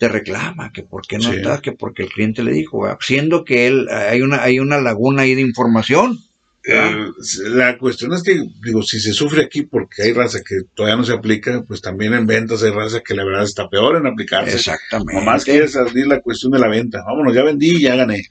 te 0.00 0.08
reclama 0.08 0.72
que 0.72 0.82
por 0.82 1.06
qué 1.06 1.18
no 1.18 1.30
está, 1.30 1.60
que 1.60 1.72
porque 1.72 2.04
el 2.04 2.08
cliente 2.08 2.42
le 2.42 2.52
dijo, 2.52 2.88
siendo 3.00 3.44
que 3.44 3.66
él, 3.66 3.86
hay 3.90 4.22
una, 4.22 4.42
hay 4.42 4.58
una 4.58 4.80
laguna 4.80 5.22
ahí 5.22 5.34
de 5.34 5.42
información. 5.42 6.16
Eh, 6.64 7.10
la 7.50 7.76
cuestión 7.76 8.14
es 8.14 8.22
que, 8.22 8.42
digo, 8.64 8.82
si 8.82 8.98
se 8.98 9.12
sufre 9.12 9.42
aquí 9.42 9.64
porque 9.64 10.04
hay 10.04 10.14
raza 10.14 10.38
que 10.40 10.62
todavía 10.74 10.96
no 10.96 11.04
se 11.04 11.12
aplica, 11.12 11.62
pues 11.68 11.82
también 11.82 12.14
en 12.14 12.26
ventas 12.26 12.62
hay 12.62 12.70
raza 12.70 13.02
que 13.04 13.12
la 13.14 13.26
verdad 13.26 13.42
está 13.42 13.68
peor 13.68 13.96
en 13.96 14.06
aplicarse. 14.06 14.56
Exactamente. 14.56 15.12
Nomás 15.12 15.44
quiere 15.44 15.68
salir 15.68 16.06
la 16.06 16.22
cuestión 16.22 16.52
de 16.52 16.60
la 16.60 16.68
venta. 16.68 17.04
Vámonos, 17.06 17.34
ya 17.34 17.44
vendí, 17.44 17.78
ya 17.78 17.94
gané. 17.94 18.22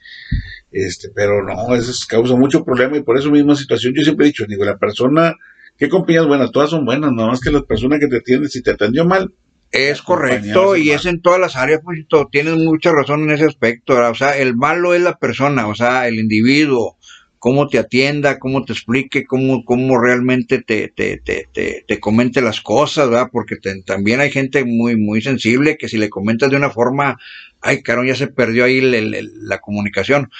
Este, 0.72 1.10
pero 1.14 1.44
no, 1.44 1.72
eso 1.76 1.92
causa 2.08 2.34
mucho 2.34 2.64
problema 2.64 2.96
y 2.96 3.04
por 3.04 3.16
eso 3.16 3.30
misma 3.30 3.54
situación 3.54 3.94
yo 3.94 4.02
siempre 4.02 4.26
he 4.26 4.30
dicho, 4.30 4.44
digo, 4.48 4.64
la 4.64 4.76
persona, 4.76 5.36
¿qué 5.78 5.88
compañías 5.88 6.26
buenas? 6.26 6.50
Todas 6.50 6.70
son 6.70 6.84
buenas, 6.84 7.12
nada 7.12 7.28
más 7.28 7.40
que 7.40 7.52
la 7.52 7.62
persona 7.62 8.00
que 8.00 8.08
te 8.08 8.16
atiende, 8.16 8.48
si 8.48 8.60
te 8.60 8.72
atendió 8.72 9.04
mal, 9.04 9.32
es 9.70 10.02
correcto 10.02 10.76
y 10.76 10.90
es 10.90 11.06
en 11.06 11.22
todas 11.22 11.40
las 11.40 11.56
áreas, 11.56 11.80
pues 11.84 12.00
tienes 12.30 12.56
mucha 12.56 12.92
razón 12.92 13.22
en 13.22 13.30
ese 13.30 13.44
aspecto, 13.44 13.94
o 13.94 14.14
sea, 14.14 14.36
el 14.36 14.56
malo 14.56 14.94
es 14.94 15.00
la 15.00 15.16
persona, 15.16 15.68
o 15.68 15.74
sea, 15.74 16.08
el 16.08 16.16
individuo, 16.16 16.96
cómo 17.38 17.68
te 17.68 17.78
atienda, 17.78 18.38
cómo 18.38 18.64
te 18.64 18.72
explique, 18.72 19.24
cómo, 19.24 19.64
cómo 19.64 19.98
realmente 19.98 20.60
te, 20.60 20.88
te, 20.88 21.18
te, 21.18 21.46
te, 21.86 22.00
comente 22.00 22.42
las 22.42 22.60
cosas, 22.60 23.08
¿verdad? 23.08 23.28
Porque 23.32 23.56
también 23.86 24.20
hay 24.20 24.30
gente 24.30 24.64
muy, 24.64 24.96
muy 24.96 25.22
sensible 25.22 25.78
que 25.78 25.88
si 25.88 25.98
le 25.98 26.10
comentas 26.10 26.50
de 26.50 26.56
una 26.56 26.70
forma, 26.70 27.18
ay, 27.62 27.82
caro, 27.82 28.04
ya 28.04 28.14
se 28.14 28.26
perdió 28.26 28.64
ahí 28.64 28.80
la 28.82 29.58
comunicación. 29.60 30.30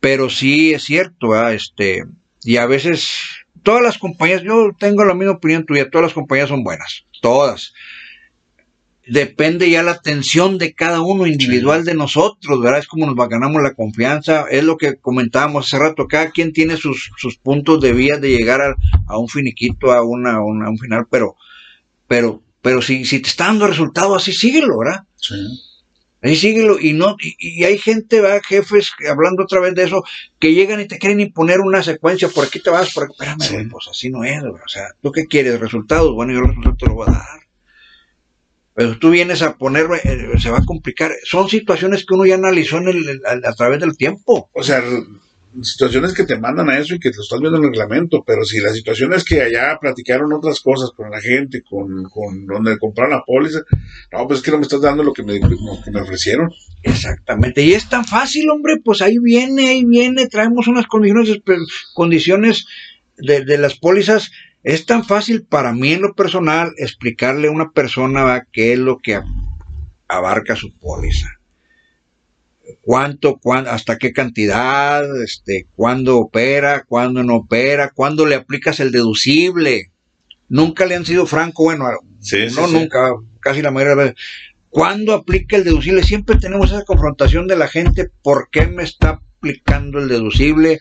Pero 0.00 0.30
sí 0.30 0.72
es 0.72 0.84
cierto, 0.84 1.28
¿verdad? 1.28 1.52
Este, 1.52 2.04
y 2.44 2.56
a 2.56 2.66
veces, 2.66 3.10
todas 3.62 3.82
las 3.82 3.98
compañías, 3.98 4.42
yo 4.42 4.70
tengo 4.78 5.04
la 5.04 5.14
misma 5.14 5.34
opinión 5.34 5.66
tuya, 5.66 5.90
todas 5.90 6.06
las 6.06 6.14
compañías 6.14 6.48
son 6.48 6.64
buenas, 6.64 7.04
todas 7.20 7.74
depende 9.06 9.68
ya 9.70 9.82
la 9.82 9.92
atención 9.92 10.58
de 10.58 10.74
cada 10.74 11.00
uno 11.00 11.26
individual 11.26 11.84
de 11.84 11.94
nosotros, 11.94 12.60
¿verdad? 12.60 12.80
Es 12.80 12.86
como 12.86 13.06
nos 13.06 13.28
ganamos 13.28 13.62
la 13.62 13.74
confianza, 13.74 14.46
es 14.50 14.64
lo 14.64 14.76
que 14.76 14.96
comentábamos 14.96 15.66
hace 15.66 15.78
rato, 15.78 16.06
cada 16.06 16.30
quien 16.30 16.52
tiene 16.52 16.76
sus, 16.76 17.10
sus 17.16 17.36
puntos 17.36 17.80
de 17.80 17.92
vía 17.92 18.18
de 18.18 18.30
llegar 18.30 18.76
a, 19.06 19.18
un 19.18 19.28
finiquito, 19.28 19.92
a, 19.92 20.02
una, 20.02 20.34
a 20.36 20.42
un 20.42 20.78
final, 20.78 21.06
pero, 21.10 21.36
pero, 22.06 22.42
pero 22.60 22.80
si, 22.80 23.04
si 23.04 23.20
te 23.20 23.28
está 23.28 23.46
dando 23.46 23.66
resultado 23.66 24.14
así, 24.14 24.32
síguelo, 24.32 24.78
¿verdad? 24.78 25.00
Sí. 25.16 25.34
Ahí 26.24 26.36
síguelo, 26.36 26.78
y 26.78 26.92
no, 26.92 27.16
y, 27.18 27.64
hay 27.64 27.78
gente, 27.78 28.20
¿verdad? 28.20 28.42
jefes, 28.46 28.92
hablando 29.10 29.42
otra 29.42 29.58
vez 29.58 29.74
de 29.74 29.82
eso, 29.82 30.04
que 30.38 30.54
llegan 30.54 30.80
y 30.80 30.86
te 30.86 30.98
quieren 30.98 31.18
imponer 31.18 31.58
una 31.58 31.82
secuencia, 31.82 32.28
por 32.28 32.44
aquí 32.44 32.60
te 32.60 32.70
vas, 32.70 32.94
por 32.94 33.04
aquí, 33.04 33.14
espérame, 33.18 33.68
pues 33.68 33.88
así 33.90 34.08
no 34.08 34.22
es, 34.22 34.40
o 34.44 34.68
sea, 34.68 34.84
¿tú 35.00 35.10
qué 35.10 35.26
quieres? 35.26 35.58
¿Resultados? 35.58 36.14
Bueno, 36.14 36.32
yo 36.32 36.40
los 36.42 36.50
resultados 36.50 36.78
te 36.78 36.86
lo 36.86 36.94
voy 36.94 37.08
a 37.08 37.12
dar. 37.12 37.42
Pero 38.74 38.98
tú 38.98 39.10
vienes 39.10 39.42
a 39.42 39.56
poner, 39.56 39.86
eh, 40.04 40.28
se 40.40 40.50
va 40.50 40.58
a 40.58 40.64
complicar. 40.64 41.12
Son 41.24 41.48
situaciones 41.48 42.06
que 42.06 42.14
uno 42.14 42.24
ya 42.24 42.36
analizó 42.36 42.78
en 42.78 42.88
el, 42.88 43.20
a, 43.26 43.52
través 43.52 43.80
del 43.80 43.96
tiempo. 43.96 44.48
O 44.52 44.62
sea, 44.62 44.82
situaciones 45.60 46.14
que 46.14 46.24
te 46.24 46.38
mandan 46.38 46.70
a 46.70 46.78
eso 46.78 46.94
y 46.94 46.98
que 46.98 47.10
te 47.10 47.20
estás 47.20 47.38
viendo 47.38 47.58
en 47.58 47.64
el 47.64 47.70
reglamento, 47.70 48.24
pero 48.26 48.44
si 48.44 48.60
la 48.60 48.72
situación 48.72 49.12
es 49.12 49.24
que 49.24 49.42
allá 49.42 49.76
platicaron 49.78 50.32
otras 50.32 50.60
cosas 50.60 50.90
con 50.96 51.10
la 51.10 51.20
gente, 51.20 51.62
con, 51.62 52.04
con 52.04 52.46
donde 52.46 52.78
compraron 52.78 53.12
la 53.12 53.22
póliza, 53.24 53.60
no, 54.10 54.26
pues 54.26 54.38
es 54.38 54.44
que 54.44 54.50
no 54.50 54.56
me 54.56 54.62
estás 54.62 54.80
dando 54.80 55.02
lo 55.02 55.12
que 55.12 55.22
me, 55.22 55.38
que 55.38 55.90
me 55.90 56.00
ofrecieron. 56.00 56.50
Exactamente, 56.82 57.62
y 57.62 57.74
es 57.74 57.88
tan 57.88 58.06
fácil, 58.06 58.48
hombre, 58.48 58.76
pues 58.82 59.02
ahí 59.02 59.18
viene, 59.18 59.68
ahí 59.68 59.84
viene, 59.84 60.26
traemos 60.28 60.66
unas 60.68 60.86
condiciones, 60.86 61.42
condiciones 61.92 62.64
de, 63.18 63.44
de 63.44 63.58
las 63.58 63.74
pólizas 63.74 64.30
es 64.62 64.86
tan 64.86 65.04
fácil 65.04 65.44
para 65.44 65.72
mí 65.72 65.92
en 65.92 66.02
lo 66.02 66.14
personal 66.14 66.72
explicarle 66.76 67.48
a 67.48 67.52
una 67.52 67.70
persona 67.70 68.46
qué 68.52 68.74
es 68.74 68.78
lo 68.78 68.98
que 68.98 69.20
abarca 70.08 70.54
su 70.54 70.76
póliza. 70.78 71.28
Cuánto, 72.82 73.40
hasta 73.66 73.98
qué 73.98 74.12
cantidad, 74.12 75.02
este, 75.22 75.66
cuándo 75.74 76.18
opera, 76.18 76.84
cuándo 76.86 77.22
no 77.24 77.36
opera, 77.36 77.90
cuándo 77.92 78.24
le 78.24 78.36
aplicas 78.36 78.78
el 78.78 78.92
deducible. 78.92 79.90
Nunca 80.48 80.86
le 80.86 80.94
han 80.94 81.04
sido 81.04 81.26
franco, 81.26 81.64
bueno, 81.64 81.86
no 82.54 82.66
nunca, 82.68 83.14
casi 83.40 83.62
la 83.62 83.70
mayoría 83.70 83.90
de 83.90 83.96
las 83.96 84.14
veces. 84.14 84.24
¿Cuándo 84.68 85.12
aplica 85.12 85.56
el 85.56 85.64
deducible? 85.64 86.02
Siempre 86.02 86.36
tenemos 86.36 86.70
esa 86.70 86.84
confrontación 86.84 87.46
de 87.46 87.56
la 87.56 87.68
gente, 87.68 88.08
¿por 88.22 88.48
qué 88.50 88.66
me 88.66 88.84
está 88.84 89.20
aplicando 89.38 89.98
el 89.98 90.08
deducible? 90.08 90.80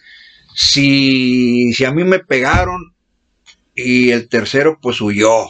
Si, 0.56 1.74
si 1.74 1.84
a 1.84 1.92
mí 1.92 2.04
me 2.04 2.20
pegaron, 2.20 2.94
y 3.84 4.12
el 4.12 4.28
tercero 4.28 4.80
pues 4.82 5.02
huyó, 5.02 5.48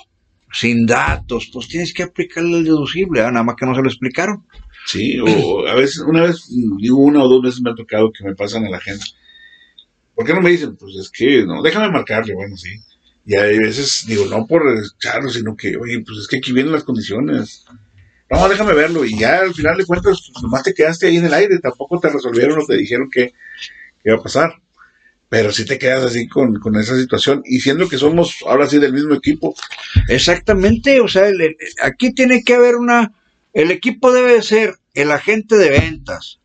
sin 0.51 0.86
datos, 0.86 1.49
pues 1.51 1.67
tienes 1.67 1.93
que 1.93 2.03
aplicarle 2.03 2.57
el 2.57 2.63
deducible, 2.65 3.21
¿ah? 3.21 3.32
nada 3.32 3.43
más 3.43 3.55
que 3.55 3.65
no 3.65 3.75
se 3.75 3.82
lo 3.82 3.88
explicaron. 3.88 4.45
Sí, 4.86 5.19
o 5.19 5.67
a 5.67 5.75
veces, 5.75 5.99
una 5.99 6.23
vez, 6.23 6.47
digo 6.49 6.97
una 6.97 7.23
o 7.23 7.29
dos 7.29 7.41
veces 7.43 7.61
me 7.61 7.71
ha 7.71 7.75
tocado 7.75 8.11
que 8.11 8.23
me 8.23 8.36
pasan 8.36 8.65
a 8.65 8.69
la 8.69 8.79
gente. 8.79 9.05
¿Por 10.15 10.25
qué 10.25 10.34
no 10.34 10.41
me 10.41 10.49
dicen? 10.49 10.75
Pues 10.75 10.95
es 10.95 11.09
que, 11.09 11.45
no, 11.45 11.61
déjame 11.61 11.91
marcarle, 11.91 12.34
bueno, 12.34 12.57
sí. 12.57 12.69
Y 13.25 13.36
hay 13.36 13.59
veces, 13.59 14.03
digo, 14.07 14.25
no 14.25 14.47
por 14.47 14.63
echarlo, 14.77 15.29
sino 15.29 15.55
que, 15.55 15.75
oye, 15.77 16.01
pues 16.05 16.19
es 16.19 16.27
que 16.27 16.38
aquí 16.38 16.51
vienen 16.51 16.73
las 16.73 16.84
condiciones. 16.84 17.65
No, 18.29 18.49
déjame 18.49 18.73
verlo. 18.73 19.05
Y 19.05 19.17
ya 19.17 19.41
al 19.41 19.53
final 19.53 19.77
de 19.77 19.86
cuentas, 19.86 20.29
pues, 20.32 20.43
nomás 20.43 20.63
te 20.63 20.73
quedaste 20.73 21.07
ahí 21.07 21.17
en 21.17 21.25
el 21.25 21.34
aire, 21.34 21.59
tampoco 21.59 21.99
te 21.99 22.09
resolvieron 22.09 22.59
o 22.59 22.65
te 22.65 22.77
dijeron 22.77 23.09
que 23.11 23.34
iba 24.03 24.15
a 24.15 24.23
pasar 24.23 24.61
pero 25.32 25.53
si 25.53 25.63
te 25.63 25.79
quedas 25.79 26.03
así 26.03 26.27
con, 26.27 26.59
esa 26.75 26.97
situación 26.97 27.41
y 27.45 27.61
siendo 27.61 27.88
que 27.88 27.97
somos 27.97 28.39
ahora 28.45 28.67
sí 28.67 28.79
del 28.79 28.91
mismo 28.91 29.13
equipo. 29.13 29.55
Exactamente, 30.09 30.99
o 30.99 31.07
sea, 31.07 31.32
aquí 31.82 32.13
tiene 32.13 32.43
que 32.43 32.55
haber 32.55 32.75
una, 32.75 33.13
el 33.53 33.71
equipo 33.71 34.11
debe 34.11 34.41
ser 34.41 34.75
el 34.93 35.09
agente 35.09 35.55
de 35.55 35.69
ventas, 35.69 36.41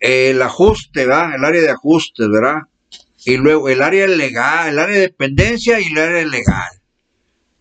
el 0.00 0.42
ajuste, 0.42 1.06
¿verdad? 1.06 1.34
El 1.34 1.44
área 1.46 1.62
de 1.62 1.70
ajustes, 1.70 2.28
¿verdad? 2.28 2.64
Y 3.24 3.38
luego 3.38 3.70
el 3.70 3.80
área 3.80 4.06
legal, 4.06 4.68
el 4.68 4.78
área 4.78 4.96
de 4.96 5.00
dependencia 5.00 5.80
y 5.80 5.86
el 5.86 5.98
área 5.98 6.26
legal. 6.26 6.72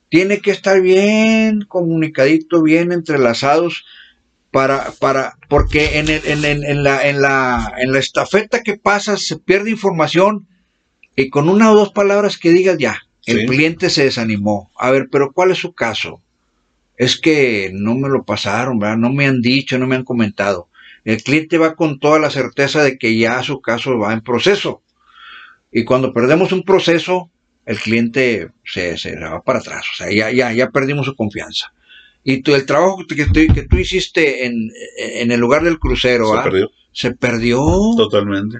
Tiene 0.10 0.42
que 0.42 0.52
estar 0.52 0.82
bien 0.82 1.62
comunicadito, 1.62 2.62
bien 2.62 2.92
entrelazados 2.92 3.86
para, 4.52 4.92
para, 5.00 5.38
porque 5.48 6.00
en, 6.00 6.10
el, 6.10 6.26
en, 6.26 6.64
en, 6.64 6.84
la, 6.84 7.08
en, 7.08 7.22
la, 7.22 7.74
en 7.78 7.92
la 7.92 8.00
estafeta 8.00 8.64
que 8.64 8.78
pasa 8.78 9.18
se 9.18 9.38
pierde 9.38 9.70
información 9.70 10.48
y 11.16 11.30
con 11.30 11.50
una 11.50 11.72
o 11.72 11.76
dos 11.76 11.92
palabras 11.92 12.38
que 12.38 12.52
digas 12.52 12.78
ya, 12.78 13.04
el 13.26 13.46
cliente 13.46 13.90
se 13.90 14.06
desanimó. 14.06 14.72
A 14.78 14.90
ver, 14.90 15.10
pero 15.12 15.32
¿cuál 15.34 15.52
es 15.52 15.60
su 15.60 15.74
caso? 15.74 16.22
Es 16.98 17.20
que 17.20 17.72
no 17.74 17.96
me 17.96 18.10
lo 18.10 18.24
pasaron, 18.24 18.80
¿verdad? 18.80 18.98
No 18.98 19.12
me 19.12 19.28
han 19.28 19.42
dicho, 19.42 19.78
no 19.78 19.86
me 19.86 19.96
han 19.96 20.04
comentado. 20.04 20.70
El 21.06 21.22
cliente 21.22 21.58
va 21.58 21.76
con 21.76 22.00
toda 22.00 22.20
la 22.20 22.30
certeza 22.30 22.84
de 22.84 22.98
que 22.98 23.18
ya 23.18 23.42
su 23.44 23.62
caso 23.62 23.98
va 23.98 24.14
en 24.14 24.22
proceso. 24.22 24.82
Y 25.72 25.84
cuando 25.84 26.14
perdemos 26.14 26.52
un 26.52 26.64
proceso, 26.64 27.30
el 27.66 27.80
cliente 27.80 28.50
se, 28.66 28.98
se 28.98 29.16
va 29.16 29.42
para 29.42 29.60
atrás. 29.60 29.86
O 29.94 29.96
sea, 29.96 30.12
ya, 30.12 30.32
ya, 30.32 30.52
ya 30.54 30.70
perdimos 30.72 31.06
su 31.06 31.16
confianza. 31.16 31.72
Y 32.24 32.42
tú, 32.42 32.54
el 32.54 32.66
trabajo 32.66 32.98
que, 33.08 33.48
que 33.48 33.64
tú 33.64 33.78
hiciste 33.78 34.46
en, 34.46 34.70
en, 34.98 35.32
el 35.32 35.40
lugar 35.40 35.64
del 35.64 35.80
crucero, 35.80 36.32
se 36.32 36.38
¿ah? 36.38 36.44
perdió. 36.44 36.72
Se 36.92 37.12
perdió. 37.12 37.60
Totalmente. 37.98 38.60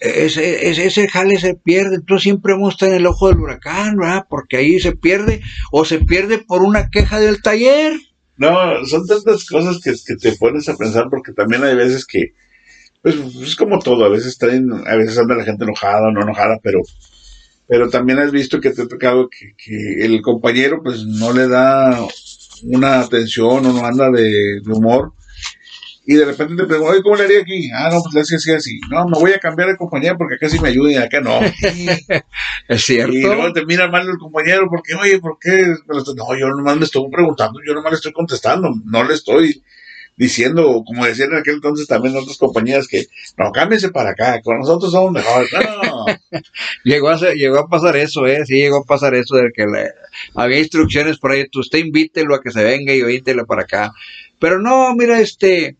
Ese, 0.00 0.68
ese, 0.68 0.86
ese, 0.86 1.08
jale 1.08 1.38
se 1.38 1.54
pierde. 1.54 2.00
Tú 2.00 2.18
siempre 2.18 2.52
vamos 2.52 2.68
a 2.68 2.74
estar 2.74 2.88
en 2.90 2.96
el 2.96 3.06
ojo 3.06 3.28
del 3.28 3.40
huracán, 3.40 3.96
¿verdad? 3.96 4.26
Porque 4.28 4.58
ahí 4.58 4.78
se 4.78 4.92
pierde 4.92 5.40
o 5.72 5.84
se 5.84 5.98
pierde 5.98 6.38
por 6.38 6.62
una 6.62 6.90
queja 6.90 7.18
del 7.20 7.42
taller. 7.42 7.98
No, 8.36 8.84
son 8.86 9.06
tantas 9.06 9.44
cosas 9.46 9.80
que, 9.82 9.92
que 9.92 10.16
te 10.16 10.36
pones 10.36 10.68
a 10.68 10.76
pensar 10.76 11.08
porque 11.08 11.32
también 11.32 11.62
hay 11.64 11.76
veces 11.76 12.04
que, 12.04 12.32
pues 13.02 13.16
es 13.16 13.54
como 13.54 13.78
todo, 13.78 14.04
a 14.04 14.08
veces 14.08 14.38
traen, 14.38 14.70
a 14.86 14.96
veces 14.96 15.18
anda 15.18 15.36
la 15.36 15.44
gente 15.44 15.64
enojada 15.64 16.08
o 16.08 16.12
no 16.12 16.22
enojada, 16.22 16.58
pero 16.62 16.80
pero 17.66 17.88
también 17.88 18.18
has 18.18 18.30
visto 18.30 18.60
que 18.60 18.70
te 18.70 18.82
ha 18.82 18.88
tocado 18.88 19.28
que, 19.30 19.54
que 19.56 20.04
el 20.04 20.20
compañero 20.20 20.82
pues 20.82 21.04
no 21.04 21.32
le 21.32 21.48
da 21.48 21.98
una 22.64 23.00
atención 23.00 23.66
o 23.66 23.72
no 23.72 23.84
anda 23.84 24.10
de, 24.10 24.60
humor. 24.66 25.12
Y 26.06 26.14
de 26.14 26.26
repente 26.26 26.54
te 26.54 26.66
pregunto, 26.66 27.02
¿cómo 27.02 27.16
le 27.16 27.24
haría 27.24 27.40
aquí? 27.40 27.70
Ah, 27.74 27.88
no, 27.90 28.02
pues 28.02 28.14
le 28.14 28.20
hacía 28.20 28.36
así, 28.36 28.50
así. 28.52 28.80
No, 28.90 29.06
me 29.08 29.18
voy 29.18 29.32
a 29.32 29.38
cambiar 29.38 29.70
de 29.70 29.76
compañía 29.76 30.14
porque 30.16 30.34
acá 30.34 30.50
sí 30.50 30.60
me 30.60 30.68
ayuda 30.68 30.92
y 30.92 30.96
acá 30.96 31.20
no. 31.22 31.40
es 32.68 32.84
cierto. 32.84 33.14
Y 33.14 33.22
luego 33.22 33.52
te 33.54 33.64
mira 33.64 33.88
mal 33.88 34.06
el 34.06 34.18
compañero 34.18 34.66
porque, 34.68 34.94
oye, 34.94 35.18
¿por 35.18 35.38
qué? 35.40 35.74
No, 36.14 36.38
yo 36.38 36.48
nomás 36.48 36.76
me 36.76 36.84
estoy 36.84 37.08
preguntando, 37.10 37.58
yo 37.66 37.72
nomás 37.72 37.92
le 37.92 37.96
estoy 37.96 38.12
contestando, 38.12 38.70
no 38.84 39.04
le 39.04 39.14
estoy 39.14 39.62
diciendo, 40.16 40.82
como 40.86 41.04
decían 41.04 41.32
en 41.32 41.38
aquel 41.38 41.54
entonces 41.54 41.86
también 41.86 42.16
otras 42.16 42.38
compañías, 42.38 42.86
que 42.86 43.06
no, 43.36 43.50
cámbiense 43.52 43.90
para 43.90 44.10
acá, 44.10 44.40
con 44.42 44.58
nosotros 44.58 44.92
somos 44.92 45.12
mejores. 45.12 45.50
No. 45.52 46.06
llegó, 46.84 47.08
a 47.08 47.16
llegó 47.16 47.58
a 47.58 47.68
pasar 47.68 47.96
eso, 47.96 48.26
¿eh? 48.26 48.44
Sí, 48.46 48.54
llegó 48.54 48.78
a 48.78 48.84
pasar 48.84 49.14
eso 49.14 49.36
de 49.36 49.50
que 49.52 49.66
le, 49.66 49.90
había 50.34 50.58
instrucciones 50.58 51.18
por 51.18 51.32
ahí, 51.32 51.46
usted 51.54 51.78
invítelo 51.78 52.34
a 52.34 52.42
que 52.42 52.50
se 52.50 52.62
venga 52.62 52.94
y 52.94 53.02
oíntelo 53.02 53.46
para 53.46 53.62
acá. 53.62 53.92
Pero 54.38 54.60
no, 54.60 54.94
mira, 54.94 55.20
este, 55.20 55.76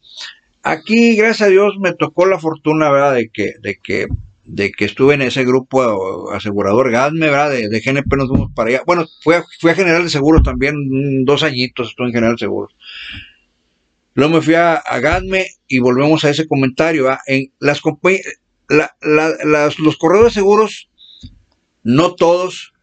aquí, 0.63 1.17
gracias 1.17 1.49
a 1.49 1.51
Dios, 1.51 1.75
me 1.79 1.95
tocó 1.95 2.27
la 2.27 2.39
fortuna, 2.39 2.91
¿verdad?, 2.91 3.15
de 3.15 3.29
que, 3.29 3.53
de 3.61 3.77
que 3.83 4.07
de 4.47 4.73
que 4.73 4.85
estuve 4.85 5.15
en 5.15 5.23
ese 5.23 5.43
grupo 5.45 6.31
asegurador 6.33 6.91
GASME, 6.91 7.31
¿verdad? 7.31 7.51
De, 7.51 7.69
de 7.69 7.81
GNP 7.81 8.17
nos 8.17 8.29
fuimos 8.29 8.53
para 8.53 8.69
allá. 8.69 8.83
Bueno, 8.87 9.07
fui 9.23 9.35
a, 9.37 9.45
fui 9.59 9.71
a 9.71 9.75
General 9.75 10.05
de 10.05 10.11
Seguros 10.11 10.43
también, 10.43 11.25
dos 11.25 11.43
añitos 11.43 11.89
estuve 11.89 12.09
en 12.09 12.13
General 12.13 12.35
de 12.35 12.41
Seguros. 12.41 12.75
Luego 14.15 14.35
me 14.35 14.43
fui 14.43 14.55
a, 14.55 14.75
a 14.77 15.21
y 15.69 15.79
volvemos 15.81 16.25
a 16.25 16.31
ese 16.31 16.47
comentario. 16.47 17.09
En 17.27 17.53
las 17.59 17.83
los 19.79 19.97
corredores 19.97 20.33
seguros, 20.33 20.89
no 21.83 22.15
todos, 22.15 22.75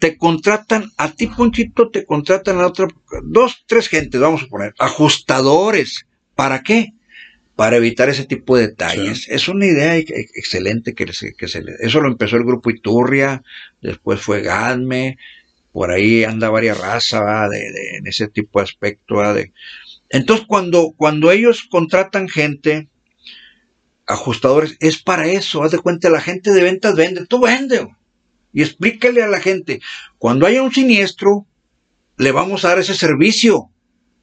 te 0.00 0.16
contratan, 0.16 0.90
a 0.96 1.12
ti, 1.12 1.28
Ponchito, 1.28 1.90
te 1.90 2.04
contratan 2.04 2.58
a 2.58 2.66
otra, 2.66 2.88
dos, 3.24 3.64
tres 3.66 3.88
gentes, 3.88 4.20
vamos 4.20 4.42
a 4.42 4.46
poner, 4.46 4.74
ajustadores. 4.78 6.06
¿Para 6.34 6.62
qué? 6.62 6.94
Para 7.54 7.76
evitar 7.76 8.08
ese 8.08 8.24
tipo 8.24 8.56
de 8.56 8.68
detalles. 8.68 9.28
Es 9.28 9.48
una 9.48 9.66
idea 9.66 9.96
excelente 9.96 10.94
que, 10.94 11.04
que 11.04 11.48
se 11.48 11.64
Eso 11.80 12.00
lo 12.00 12.08
empezó 12.08 12.36
el 12.36 12.44
grupo 12.44 12.70
Iturria, 12.70 13.42
después 13.82 14.20
fue 14.22 14.40
Gadme, 14.40 15.18
por 15.70 15.90
ahí 15.90 16.24
anda 16.24 16.48
varias 16.48 16.78
razas 16.78 17.50
de, 17.50 17.96
en 17.98 18.06
ese 18.06 18.28
tipo 18.28 18.58
de 18.58 18.64
aspecto. 18.64 19.34
De, 19.34 19.52
entonces, 20.10 20.44
cuando, 20.46 20.92
cuando 20.96 21.30
ellos 21.30 21.66
contratan 21.70 22.28
gente, 22.28 22.90
ajustadores, 24.06 24.76
es 24.80 25.00
para 25.00 25.28
eso. 25.28 25.62
Haz 25.62 25.70
de 25.70 25.78
cuenta, 25.78 26.10
la 26.10 26.20
gente 26.20 26.52
de 26.52 26.64
ventas 26.64 26.96
vende, 26.96 27.26
tú 27.26 27.40
vende. 27.40 27.88
Y 28.52 28.62
explícale 28.62 29.22
a 29.22 29.28
la 29.28 29.40
gente, 29.40 29.80
cuando 30.18 30.46
haya 30.46 30.62
un 30.62 30.72
siniestro, 30.72 31.46
le 32.16 32.32
vamos 32.32 32.64
a 32.64 32.70
dar 32.70 32.80
ese 32.80 32.94
servicio. 32.94 33.70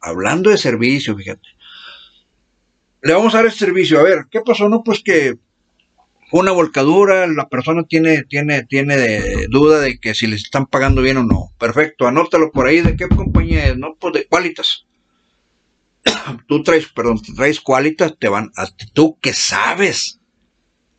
Hablando 0.01 0.49
de 0.49 0.57
servicio, 0.57 1.15
fíjate. 1.15 1.47
Le 3.01 3.13
vamos 3.13 3.33
a 3.33 3.37
dar 3.37 3.47
ese 3.47 3.59
servicio. 3.59 3.99
A 3.99 4.03
ver, 4.03 4.25
¿qué 4.29 4.41
pasó? 4.41 4.67
No, 4.67 4.83
pues 4.83 5.01
que 5.01 5.35
una 6.33 6.51
volcadura, 6.51 7.25
la 7.27 7.47
persona 7.47 7.83
tiene, 7.83 8.23
tiene, 8.23 8.63
tiene 8.63 8.97
de, 8.97 9.47
duda 9.49 9.79
de 9.79 9.97
que 9.99 10.13
si 10.13 10.27
les 10.27 10.43
están 10.43 10.65
pagando 10.65 11.01
bien 11.01 11.15
o 11.15 11.23
no. 11.23 11.53
Perfecto, 11.57 12.05
anótalo 12.05 12.51
por 12.51 12.67
ahí. 12.67 12.81
¿De 12.81 12.97
qué 12.97 13.07
compañía 13.07 13.67
es? 13.67 13.77
No, 13.77 13.95
pues 13.97 14.13
de 14.13 14.27
Qualitas. 14.27 14.86
Tú 16.47 16.63
traes, 16.63 16.87
perdón, 16.87 17.21
traes 17.35 17.59
Qualitas, 17.59 18.13
te 18.17 18.29
van, 18.29 18.51
a 18.55 18.67
tú 18.93 19.17
que 19.21 19.33
sabes, 19.33 20.19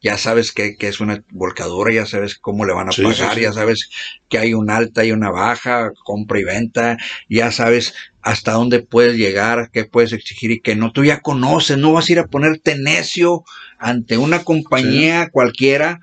ya 0.01 0.17
sabes 0.17 0.53
que, 0.53 0.77
es 0.79 1.01
una 1.01 1.25
volcadura, 1.31 1.93
ya 1.93 2.07
sabes 2.07 2.39
cómo 2.39 2.65
le 2.65 2.73
van 2.73 2.89
a 2.89 2.93
pagar, 2.93 3.39
ya 3.39 3.53
sabes 3.53 3.91
que 4.29 4.39
hay 4.39 4.55
una 4.55 4.77
alta 4.77 5.05
y 5.05 5.13
una 5.13 5.31
baja, 5.31 5.91
compra 6.05 6.39
y 6.41 6.45
venta, 6.45 6.97
ya 7.29 7.51
sabes 7.51 7.95
hasta 8.23 8.53
dónde 8.53 8.81
puedes 8.81 9.17
llegar, 9.17 9.71
qué 9.73 9.85
puedes 9.85 10.13
exigir 10.13 10.51
y 10.51 10.61
qué 10.61 10.77
no. 10.77 10.93
Tú 10.93 11.05
ya 11.05 11.21
conoces, 11.21 11.79
no 11.79 11.93
vas 11.93 12.09
a 12.09 12.13
ir 12.13 12.19
a 12.21 12.27
ponerte 12.27 12.79
necio 12.79 13.43
ante 13.79 14.19
una 14.19 14.45
compañía 14.45 15.31
cualquiera 15.31 16.01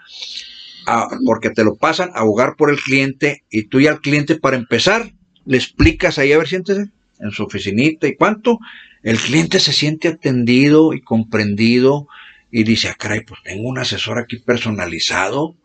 porque 1.26 1.50
te 1.50 1.64
lo 1.64 1.76
pasan 1.76 2.12
a 2.14 2.20
abogar 2.20 2.56
por 2.58 2.70
el 2.70 2.80
cliente 2.80 3.44
y 3.50 3.68
tú 3.68 3.82
ya 3.82 3.92
al 3.92 4.02
cliente 4.02 4.36
para 4.36 4.56
empezar 4.56 5.12
le 5.46 5.58
explicas 5.58 6.18
ahí, 6.18 6.34
a 6.34 6.38
ver, 6.38 6.48
siéntese 6.48 6.90
en 7.20 7.32
su 7.32 7.44
oficinita 7.44 8.08
y 8.08 8.16
cuánto, 8.16 8.60
el 9.06 9.20
cliente 9.20 9.60
se 9.60 9.72
siente 9.72 10.08
atendido 10.08 10.92
y 10.94 11.02
comprendido 11.02 12.08
y 12.50 12.64
dice, 12.64 12.90
ah, 12.90 12.96
caray, 12.98 13.22
pues 13.22 13.40
tengo 13.44 13.70
un 13.70 13.78
asesor 13.78 14.18
aquí 14.18 14.40
personalizado 14.40 15.56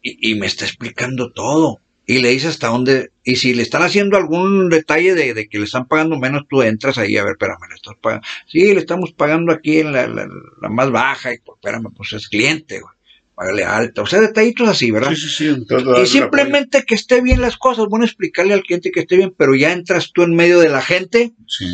y, 0.00 0.36
me 0.36 0.46
está 0.46 0.64
explicando 0.64 1.32
todo. 1.32 1.80
Y 2.06 2.20
le 2.20 2.28
dice 2.28 2.46
hasta 2.46 2.68
dónde, 2.68 3.10
y 3.24 3.34
si 3.34 3.52
le 3.52 3.64
están 3.64 3.82
haciendo 3.82 4.16
algún 4.16 4.68
detalle 4.68 5.16
de, 5.16 5.48
que 5.48 5.58
le 5.58 5.64
están 5.64 5.88
pagando 5.88 6.16
menos, 6.16 6.44
tú 6.48 6.62
entras 6.62 6.98
ahí, 6.98 7.16
a 7.16 7.24
ver, 7.24 7.32
espérame, 7.32 7.68
le 7.68 7.74
estás 7.74 7.96
pagando. 8.00 8.24
Sí, 8.46 8.72
le 8.72 8.78
estamos 8.78 9.12
pagando 9.12 9.52
aquí 9.52 9.78
en 9.78 9.90
la, 9.90 10.06
la 10.06 10.68
más 10.68 10.92
baja, 10.92 11.34
y 11.34 11.38
pues, 11.38 11.56
espérame, 11.56 11.92
pues 11.96 12.12
es 12.12 12.28
cliente, 12.28 12.78
güey 12.78 12.94
pagarle 13.36 13.64
alta, 13.64 14.00
o 14.00 14.06
sea, 14.06 14.22
detallitos 14.22 14.66
así, 14.66 14.90
¿verdad? 14.90 15.10
Sí, 15.10 15.28
sí, 15.28 15.28
sí. 15.28 15.66
Y 16.02 16.06
simplemente 16.06 16.84
que 16.84 16.94
esté 16.94 17.20
bien 17.20 17.42
las 17.42 17.58
cosas, 17.58 17.84
bueno, 17.86 18.06
explicarle 18.06 18.54
al 18.54 18.62
cliente 18.62 18.90
que 18.90 19.00
esté 19.00 19.18
bien, 19.18 19.34
pero 19.36 19.54
ya 19.54 19.72
entras 19.72 20.10
tú 20.12 20.22
en 20.22 20.34
medio 20.34 20.58
de 20.58 20.70
la 20.70 20.80
gente, 20.80 21.34
sí. 21.46 21.66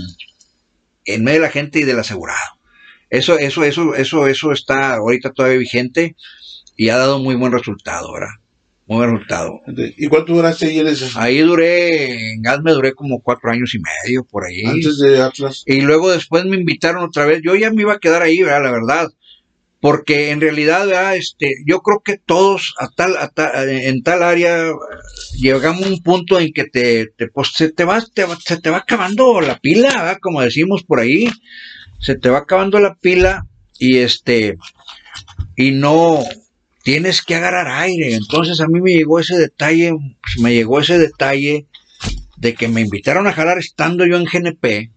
en 1.04 1.22
medio 1.22 1.40
de 1.40 1.46
la 1.46 1.52
gente 1.52 1.78
y 1.78 1.84
del 1.84 2.00
asegurado. 2.00 2.58
Eso, 3.10 3.38
eso, 3.38 3.62
eso, 3.62 3.94
eso, 3.94 4.26
eso 4.26 4.50
está 4.50 4.94
ahorita 4.94 5.30
todavía 5.30 5.58
vigente 5.58 6.16
y 6.76 6.88
ha 6.88 6.96
dado 6.96 7.20
muy 7.20 7.36
buen 7.36 7.52
resultado, 7.52 8.12
¿verdad? 8.12 8.34
Muy 8.88 8.96
buen 8.96 9.10
resultado. 9.12 9.60
¿Y 9.96 10.08
cuánto 10.08 10.32
duraste 10.32 10.66
ahí 10.66 10.80
en 10.80 10.88
ese? 10.88 11.10
Ahí 11.14 11.38
duré, 11.38 12.32
en 12.32 12.42
me 12.64 12.72
duré 12.72 12.92
como 12.92 13.20
cuatro 13.20 13.52
años 13.52 13.72
y 13.76 13.78
medio, 13.78 14.24
por 14.24 14.46
ahí. 14.46 14.64
Antes 14.64 14.98
de 14.98 15.22
Atlas. 15.22 15.62
Y 15.66 15.82
luego 15.82 16.10
después 16.10 16.44
me 16.44 16.56
invitaron 16.56 17.04
otra 17.04 17.24
vez. 17.24 17.40
Yo 17.44 17.54
ya 17.54 17.70
me 17.70 17.82
iba 17.82 17.92
a 17.92 18.00
quedar 18.00 18.22
ahí, 18.22 18.42
¿verdad? 18.42 18.64
La 18.64 18.72
verdad 18.72 19.08
porque 19.82 20.30
en 20.30 20.40
realidad 20.40 21.16
este, 21.16 21.56
yo 21.66 21.80
creo 21.80 22.02
que 22.04 22.16
todos 22.16 22.72
en 23.66 24.02
tal 24.04 24.22
área 24.22 24.70
llegamos 25.34 25.82
a 25.82 25.88
un 25.88 26.00
punto 26.04 26.38
en 26.38 26.52
que 26.52 26.66
te, 26.66 27.08
te, 27.08 27.26
pues, 27.26 27.48
se, 27.52 27.72
te 27.72 27.84
va, 27.84 28.00
se 28.00 28.60
te 28.60 28.70
va 28.70 28.76
acabando 28.76 29.40
la 29.40 29.58
pila, 29.58 30.16
como 30.22 30.40
decimos 30.40 30.84
por 30.84 31.00
ahí, 31.00 31.28
se 31.98 32.14
te 32.14 32.30
va 32.30 32.38
acabando 32.38 32.78
la 32.78 32.94
pila 32.94 33.44
y 33.76 33.98
este 33.98 34.56
y 35.56 35.72
no 35.72 36.20
tienes 36.84 37.20
que 37.20 37.34
agarrar 37.34 37.66
aire. 37.66 38.14
Entonces 38.14 38.60
a 38.60 38.68
mí 38.68 38.80
me 38.80 38.92
llegó 38.92 39.18
ese 39.18 39.36
detalle, 39.36 39.94
me 40.38 40.54
llegó 40.54 40.78
ese 40.78 40.96
detalle 40.96 41.66
de 42.36 42.54
que 42.54 42.68
me 42.68 42.82
invitaron 42.82 43.26
a 43.26 43.32
jalar 43.32 43.58
estando 43.58 44.06
yo 44.06 44.16
en 44.16 44.26
GNP 44.26 44.92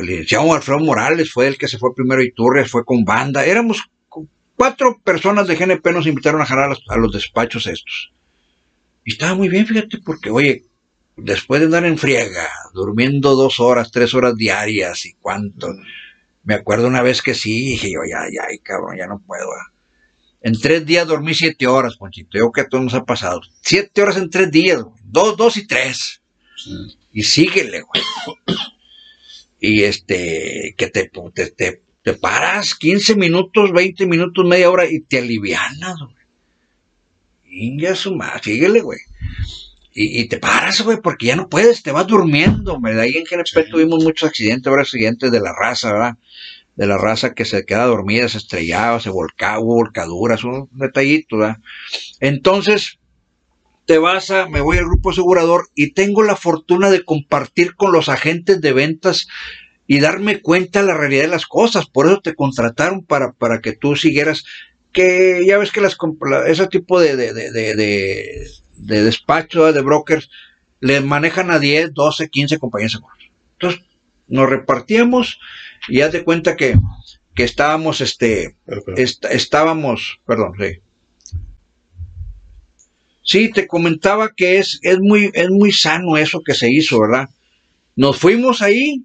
el 0.00 0.06
licenciado 0.06 0.52
Alfredo 0.54 0.80
Morales 0.80 1.32
fue 1.32 1.46
el 1.46 1.58
que 1.58 1.68
se 1.68 1.78
fue 1.78 1.94
primero 1.94 2.20
a 2.20 2.24
Iturrias, 2.24 2.70
fue 2.70 2.84
con 2.84 3.04
banda. 3.04 3.44
Éramos 3.44 3.84
cuatro 4.56 5.00
personas 5.02 5.46
de 5.46 5.56
GNP 5.56 5.92
nos 5.92 6.06
invitaron 6.06 6.42
a 6.42 6.46
jalar 6.46 6.76
a 6.88 6.96
los, 6.96 7.12
despachos 7.12 7.66
estos. 7.66 8.12
Y 9.04 9.12
estaba 9.12 9.34
muy 9.34 9.48
bien, 9.48 9.66
fíjate, 9.66 9.98
porque, 10.04 10.30
oye, 10.30 10.64
después 11.16 11.60
de 11.60 11.66
andar 11.66 11.86
en 11.86 11.96
friega, 11.96 12.48
durmiendo 12.74 13.34
dos 13.34 13.58
horas, 13.60 13.90
tres 13.90 14.14
horas 14.14 14.36
diarias 14.36 15.06
y 15.06 15.14
cuánto. 15.14 15.68
Me 16.44 16.54
acuerdo 16.54 16.88
una 16.88 17.02
vez 17.02 17.22
que 17.22 17.34
sí, 17.34 17.70
dije 17.70 17.92
yo, 17.92 18.00
ya, 18.08 18.24
ya, 18.30 18.46
cabrón, 18.62 18.96
ya 18.98 19.06
no 19.06 19.20
puedo. 19.26 19.48
En 20.42 20.58
tres 20.58 20.84
días 20.84 21.06
dormí 21.06 21.34
siete 21.34 21.66
horas, 21.66 21.96
Ponchito. 21.96 22.38
Yo 22.38 22.52
que 22.52 22.62
a 22.62 22.68
todos 22.68 22.84
nos 22.84 22.94
ha 22.94 23.04
pasado. 23.04 23.40
Siete 23.62 24.02
horas 24.02 24.16
en 24.16 24.30
tres 24.30 24.50
días, 24.50 24.82
Dos, 25.04 25.36
dos 25.36 25.56
y 25.56 25.66
tres. 25.66 26.22
Y 27.12 27.22
síguele, 27.22 27.82
güey 27.82 28.02
y 29.60 29.82
este, 29.82 30.74
que 30.76 30.88
te, 30.88 31.10
te, 31.34 31.82
te, 32.02 32.14
paras 32.14 32.74
15 32.74 33.14
minutos, 33.16 33.72
20 33.72 34.06
minutos, 34.06 34.46
media 34.46 34.70
hora 34.70 34.90
y 34.90 35.00
te 35.00 35.18
alivianas, 35.18 35.96
güey. 36.00 36.14
Inga 37.52 37.94
su 37.94 38.14
madre, 38.14 38.40
síguele, 38.42 38.80
güey. 38.80 39.00
Y, 39.92 40.20
y, 40.20 40.28
te 40.28 40.38
paras, 40.38 40.80
güey, 40.82 40.98
porque 41.02 41.26
ya 41.26 41.36
no 41.36 41.48
puedes, 41.48 41.82
te 41.82 41.92
vas 41.92 42.06
durmiendo, 42.06 42.80
¿verdad? 42.80 43.02
Ahí 43.02 43.16
en 43.16 43.24
GNP 43.24 43.68
tuvimos 43.70 44.02
muchos 44.02 44.28
accidentes, 44.28 44.66
ahora 44.68 44.82
accidentes 44.82 45.30
de 45.30 45.40
la 45.40 45.52
raza, 45.52 45.92
¿verdad? 45.92 46.16
De 46.76 46.86
la 46.86 46.96
raza 46.96 47.34
que 47.34 47.44
se 47.44 47.66
queda 47.66 47.84
dormida, 47.84 48.28
se 48.28 48.38
estrellaba, 48.38 49.00
se 49.00 49.10
volcaba, 49.10 49.58
hubo 49.58 49.74
volcaduras, 49.74 50.44
un 50.44 50.70
detallito, 50.72 51.38
¿verdad? 51.38 51.58
Entonces, 52.20 52.99
te 53.86 53.98
vas 53.98 54.30
a, 54.30 54.48
me 54.48 54.60
voy 54.60 54.78
al 54.78 54.84
grupo 54.84 55.10
asegurador 55.10 55.68
y 55.74 55.92
tengo 55.92 56.22
la 56.22 56.36
fortuna 56.36 56.90
de 56.90 57.04
compartir 57.04 57.74
con 57.74 57.92
los 57.92 58.08
agentes 58.08 58.60
de 58.60 58.72
ventas 58.72 59.26
y 59.86 60.00
darme 60.00 60.40
cuenta 60.40 60.80
de 60.80 60.86
la 60.86 60.96
realidad 60.96 61.22
de 61.22 61.28
las 61.28 61.46
cosas. 61.46 61.86
Por 61.86 62.06
eso 62.06 62.20
te 62.20 62.34
contrataron 62.34 63.04
para, 63.04 63.32
para 63.32 63.60
que 63.60 63.72
tú 63.72 63.96
siguieras, 63.96 64.44
que 64.92 65.42
ya 65.46 65.58
ves 65.58 65.72
que 65.72 65.80
las, 65.80 65.96
ese 66.46 66.66
tipo 66.68 67.00
de, 67.00 67.16
de, 67.16 67.32
de, 67.32 67.50
de, 67.50 68.48
de 68.76 69.02
despacho, 69.02 69.72
de 69.72 69.80
brokers, 69.80 70.30
le 70.80 71.00
manejan 71.00 71.50
a 71.50 71.58
10, 71.58 71.92
12, 71.92 72.28
15 72.28 72.58
compañías 72.58 72.92
seguras. 72.92 73.18
Entonces, 73.54 73.84
nos 74.28 74.48
repartíamos 74.48 75.40
y 75.88 76.02
haz 76.02 76.12
de 76.12 76.22
cuenta 76.22 76.56
que, 76.56 76.76
que 77.34 77.42
estábamos, 77.42 78.00
este, 78.00 78.56
estábamos, 79.30 80.20
perdón, 80.24 80.52
sí 80.58 80.80
Sí, 83.30 83.48
te 83.48 83.68
comentaba 83.68 84.32
que 84.34 84.58
es, 84.58 84.80
es, 84.82 84.98
muy, 84.98 85.30
es 85.34 85.50
muy 85.50 85.70
sano 85.70 86.16
eso 86.16 86.42
que 86.44 86.52
se 86.52 86.68
hizo, 86.68 86.98
¿verdad? 86.98 87.28
Nos 87.94 88.18
fuimos 88.18 88.60
ahí 88.60 89.04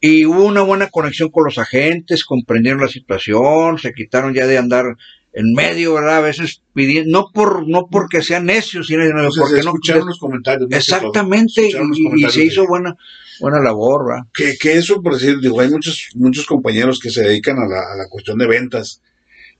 y 0.00 0.26
hubo 0.26 0.44
una 0.44 0.62
buena 0.62 0.88
conexión 0.88 1.30
con 1.30 1.44
los 1.44 1.56
agentes, 1.56 2.24
comprendieron 2.24 2.80
la 2.80 2.88
situación, 2.88 3.78
se 3.78 3.92
quitaron 3.92 4.34
ya 4.34 4.48
de 4.48 4.58
andar 4.58 4.96
en 5.34 5.52
medio, 5.52 5.94
¿verdad? 5.94 6.16
A 6.16 6.20
veces 6.22 6.62
pidiendo, 6.74 7.16
no 7.16 7.30
por, 7.32 7.68
no 7.68 7.86
porque 7.88 8.20
sean 8.22 8.46
necios, 8.46 8.88
sino 8.88 9.04
porque 9.04 9.52
no 9.52 9.60
escucharon 9.60 10.08
los 10.08 10.18
comentarios. 10.18 10.68
Exactamente, 10.72 11.70
y, 12.16 12.24
se 12.24 12.44
hizo 12.44 12.66
buena, 12.66 12.96
buena 13.38 13.60
labor, 13.60 14.04
¿verdad? 14.04 14.24
Que, 14.34 14.58
que 14.58 14.72
eso, 14.72 15.00
por 15.00 15.14
decir, 15.14 15.38
digo, 15.38 15.60
hay 15.60 15.70
muchos, 15.70 16.08
muchos 16.16 16.44
compañeros 16.44 16.98
que 16.98 17.10
se 17.10 17.22
dedican 17.22 17.56
a 17.60 17.68
la, 17.68 17.78
a 17.78 17.96
la 17.96 18.08
cuestión 18.08 18.36
de 18.38 18.48
ventas 18.48 19.00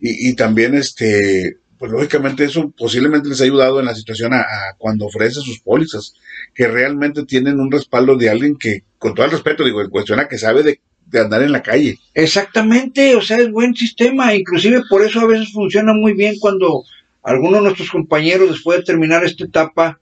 y, 0.01 0.31
y 0.31 0.35
también 0.35 0.75
este 0.75 1.59
pues 1.79 1.93
lógicamente 1.93 2.45
eso 2.45 2.73
posiblemente 2.77 3.29
les 3.29 3.41
ha 3.41 3.45
ayudado 3.45 3.81
en 3.81 3.87
la 3.87 3.95
situación 3.95 4.33
a, 4.35 4.45
cuando 4.79 5.07
ofrece 5.07 5.41
sus 5.41 5.61
pólizas, 5.61 6.15
que 6.55 6.69
realmente 6.69 7.25
tienen 7.25 7.61
un 7.61 7.71
respaldo 7.71 8.17
de 8.17 8.31
alguien 8.31 8.57
que, 8.57 8.85
con 8.99 9.15
todo 9.15 9.27
el 9.27 9.33
respeto, 9.33 9.65
digo, 9.65 9.83
en 9.83 9.91
cuestión 9.91 10.21
a 10.21 10.29
que 10.29 10.39
sabe 10.39 10.63
de, 10.63 10.81
andar 11.19 11.43
en 11.43 11.53
la 11.53 11.63
calle. 11.63 11.99
Exactamente, 12.15 13.15
o 13.15 13.23
sea, 13.23 13.39
es 13.39 13.51
buen 13.51 13.75
sistema, 13.75 14.35
inclusive 14.35 14.83
por 14.89 15.03
eso 15.03 15.21
a 15.21 15.27
veces 15.27 15.53
funciona 15.53 15.93
muy 15.95 16.15
bien 16.15 16.35
cuando 16.39 16.85
algunos 17.23 17.61
de 17.61 17.65
nuestros 17.65 17.91
compañeros 17.91 18.51
después 18.51 18.79
de 18.79 18.85
terminar 18.85 19.25
esta 19.25 19.45
etapa 19.45 20.01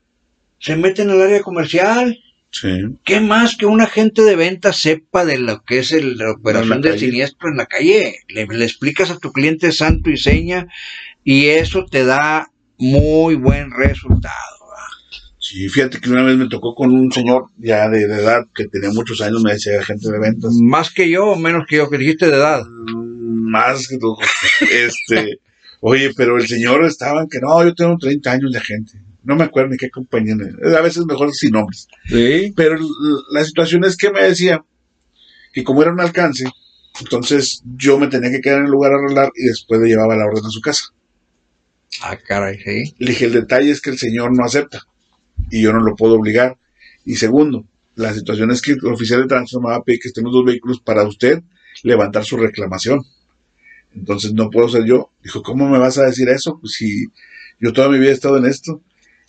se 0.58 0.76
meten 0.76 1.10
al 1.10 1.22
área 1.22 1.42
comercial 1.42 2.18
¿Qué 3.04 3.20
más 3.20 3.56
que 3.56 3.66
un 3.66 3.80
agente 3.80 4.22
de 4.22 4.36
venta 4.36 4.72
sepa 4.72 5.24
de 5.24 5.38
lo 5.38 5.62
que 5.64 5.78
es 5.78 5.92
el, 5.92 6.16
la 6.16 6.32
operación 6.32 6.80
del 6.80 6.98
siniestro 6.98 7.48
en 7.48 7.56
la 7.56 7.66
calle? 7.66 8.20
Le, 8.28 8.42
explicas 8.64 9.10
a 9.10 9.18
tu 9.18 9.32
cliente 9.32 9.72
santo 9.72 10.10
y 10.10 10.16
seña 10.16 10.68
y 11.24 11.46
eso 11.46 11.84
te 11.86 12.04
da 12.04 12.50
muy 12.78 13.34
buen 13.34 13.70
resultado. 13.70 14.34
Sí, 15.38 15.68
fíjate 15.68 16.00
que 16.00 16.08
una 16.08 16.22
vez 16.22 16.36
me 16.38 16.48
tocó 16.48 16.74
con 16.74 16.92
un 16.92 17.12
señor 17.12 17.50
ya 17.58 17.88
de, 17.90 18.04
edad 18.04 18.46
que 18.54 18.66
tenía 18.66 18.90
muchos 18.90 19.20
años, 19.20 19.42
me 19.42 19.52
decía 19.52 19.78
agente 19.78 20.10
de 20.10 20.18
ventas. 20.18 20.54
Más 20.54 20.90
que 20.90 21.10
yo 21.10 21.26
o 21.26 21.36
menos 21.36 21.64
que 21.68 21.76
yo, 21.76 21.90
que 21.90 21.98
dijiste 21.98 22.30
de 22.30 22.36
edad. 22.36 22.64
Mm, 22.64 23.50
más 23.50 23.86
que 23.86 23.98
tú. 23.98 24.16
este, 24.72 25.40
oye, 25.80 26.12
pero 26.16 26.38
el 26.38 26.46
señor 26.48 26.84
estaba 26.86 27.20
en 27.20 27.28
que 27.28 27.40
no, 27.40 27.62
yo 27.62 27.74
tengo 27.74 27.98
30 27.98 28.32
años 28.32 28.52
de 28.52 28.58
agente 28.58 29.04
no 29.24 29.36
me 29.36 29.44
acuerdo 29.44 29.70
ni 29.70 29.76
qué 29.76 29.90
compañía, 29.90 30.36
a 30.76 30.80
veces 30.80 31.04
mejor 31.06 31.32
sin 31.34 31.52
nombres. 31.52 31.88
Sí. 32.06 32.52
Pero 32.54 32.78
la 33.32 33.44
situación 33.44 33.84
es 33.84 33.96
que 33.96 34.10
me 34.10 34.22
decía 34.22 34.64
que 35.52 35.64
como 35.64 35.82
era 35.82 35.92
un 35.92 36.00
alcance, 36.00 36.44
entonces 37.00 37.62
yo 37.64 37.98
me 37.98 38.08
tenía 38.08 38.30
que 38.30 38.40
quedar 38.40 38.60
en 38.60 38.66
el 38.66 38.70
lugar 38.70 38.92
a 38.92 38.96
arreglar 38.96 39.32
y 39.34 39.46
después 39.46 39.80
le 39.80 39.88
llevaba 39.88 40.16
la 40.16 40.26
orden 40.26 40.44
a 40.44 40.50
su 40.50 40.60
casa. 40.60 40.86
Ah, 42.02 42.16
caray, 42.16 42.58
sí. 42.58 42.94
Le 42.98 43.10
dije, 43.10 43.26
el 43.26 43.32
detalle 43.32 43.70
es 43.70 43.80
que 43.80 43.90
el 43.90 43.98
señor 43.98 44.36
no 44.36 44.44
acepta 44.44 44.82
y 45.50 45.62
yo 45.62 45.72
no 45.72 45.80
lo 45.80 45.94
puedo 45.94 46.14
obligar. 46.14 46.56
Y 47.04 47.16
segundo, 47.16 47.66
la 47.94 48.12
situación 48.12 48.50
es 48.50 48.60
que 48.62 48.72
el 48.72 48.86
oficial 48.86 49.22
de 49.22 49.28
tránsito 49.28 49.60
me 49.60 49.68
va 49.68 49.76
a 49.76 49.82
pedir 49.82 50.00
que 50.00 50.08
estén 50.08 50.24
los 50.24 50.32
dos 50.32 50.44
vehículos 50.44 50.80
para 50.80 51.04
usted 51.04 51.42
levantar 51.82 52.24
su 52.24 52.36
reclamación. 52.36 53.04
Entonces 53.94 54.32
no 54.32 54.50
puedo 54.50 54.68
ser 54.68 54.84
yo. 54.84 55.10
Dijo, 55.22 55.42
¿cómo 55.42 55.68
me 55.68 55.78
vas 55.78 55.98
a 55.98 56.04
decir 56.04 56.28
eso? 56.28 56.58
Pues 56.60 56.74
si 56.74 57.06
yo 57.60 57.72
toda 57.72 57.88
mi 57.88 57.98
vida 57.98 58.10
he 58.10 58.14
estado 58.14 58.38
en 58.38 58.46
esto. 58.46 58.82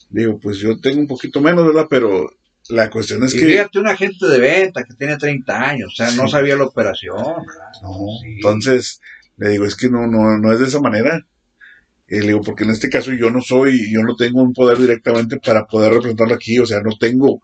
Digo, 0.10 0.40
pues 0.40 0.58
yo 0.58 0.80
tengo 0.80 1.00
un 1.00 1.08
poquito 1.08 1.42
menos, 1.42 1.66
¿verdad? 1.66 1.88
Pero 1.90 2.30
la 2.70 2.90
cuestión 2.90 3.24
es 3.24 3.34
que... 3.34 3.46
Fíjate, 3.46 3.80
un 3.80 3.88
agente 3.88 4.26
de 4.28 4.40
venta 4.40 4.84
que 4.84 4.94
tiene 4.96 5.18
30 5.18 5.70
años, 5.70 5.94
o 5.94 5.96
sea, 5.96 6.12
no 6.12 6.28
sabía 6.28 6.56
la 6.56 6.66
operación, 6.66 7.18
¿verdad? 7.18 7.72
No, 7.82 8.08
entonces, 8.26 9.00
le 9.38 9.50
digo, 9.50 9.66
es 9.66 9.76
que 9.76 9.90
no, 9.90 10.08
no, 10.08 10.38
no 10.38 10.54
es 10.54 10.60
de 10.60 10.68
esa 10.68 10.80
manera. 10.80 11.26
Y 12.08 12.20
le 12.20 12.28
digo, 12.28 12.42
porque 12.42 12.64
en 12.64 12.70
este 12.70 12.90
caso 12.90 13.12
yo 13.14 13.32
no 13.32 13.42
soy, 13.42 13.92
yo 13.92 14.02
no 14.04 14.16
tengo 14.16 14.42
un 14.42 14.54
poder 14.54 14.78
directamente 14.78 15.38
para 15.38 15.66
poder 15.66 15.94
representarlo 15.94 16.36
aquí, 16.36 16.60
o 16.60 16.66
sea, 16.66 16.82
no 16.82 16.96
tengo 17.00 17.42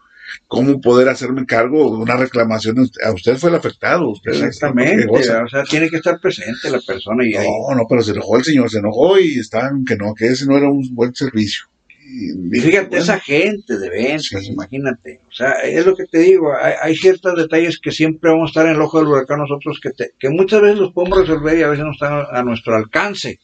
cómo 0.47 0.79
poder 0.79 1.09
hacerme 1.09 1.45
cargo 1.45 1.95
de 1.95 2.03
una 2.03 2.15
reclamación. 2.15 2.89
A 3.03 3.11
usted 3.11 3.37
fue 3.37 3.49
el 3.49 3.55
afectado. 3.55 4.09
Usted 4.09 4.31
Exactamente, 4.31 5.07
o 5.09 5.49
sea, 5.49 5.63
tiene 5.63 5.89
que 5.89 5.97
estar 5.97 6.19
presente 6.19 6.69
la 6.69 6.79
persona. 6.79 7.25
Y 7.25 7.33
no, 7.33 7.75
no, 7.75 7.85
pero 7.89 8.01
se 8.01 8.11
enojó 8.11 8.37
el 8.37 8.43
señor, 8.43 8.69
se 8.69 8.79
enojó 8.79 9.19
y 9.19 9.39
estaban 9.39 9.83
que 9.83 9.95
no, 9.95 10.13
que 10.13 10.27
ese 10.27 10.45
no 10.45 10.57
era 10.57 10.69
un 10.69 10.93
buen 10.93 11.13
servicio. 11.13 11.65
Y 12.03 12.59
fíjate, 12.59 12.97
esa 12.97 13.19
gente 13.19 13.77
de 13.77 13.89
ventas, 13.89 14.43
imagínate. 14.43 15.21
O 15.29 15.31
sea, 15.31 15.51
es 15.63 15.85
lo 15.85 15.95
que 15.95 16.05
te 16.05 16.19
digo, 16.19 16.51
hay, 16.53 16.95
ciertos 16.95 17.35
detalles 17.35 17.79
que 17.79 17.91
siempre 17.91 18.31
vamos 18.31 18.49
a 18.49 18.51
estar 18.51 18.65
en 18.65 18.73
el 18.73 18.81
ojo 18.81 18.99
del 18.99 19.07
huracán 19.07 19.39
nosotros 19.39 19.79
que, 19.79 19.91
que 20.19 20.29
muchas 20.29 20.61
veces 20.61 20.79
los 20.79 20.93
podemos 20.93 21.19
resolver 21.19 21.57
y 21.57 21.63
a 21.63 21.69
veces 21.69 21.85
no 21.85 21.91
están 21.91 22.25
a 22.29 22.43
nuestro 22.43 22.75
alcance. 22.75 23.39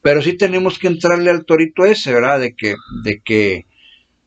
Pero 0.00 0.22
sí 0.22 0.36
tenemos 0.36 0.78
que 0.78 0.88
entrarle 0.88 1.30
al 1.30 1.44
torito 1.44 1.84
ese, 1.84 2.12
¿verdad? 2.12 2.40
De 2.40 2.54
que, 2.54 2.74
de 3.02 3.20
que 3.20 3.66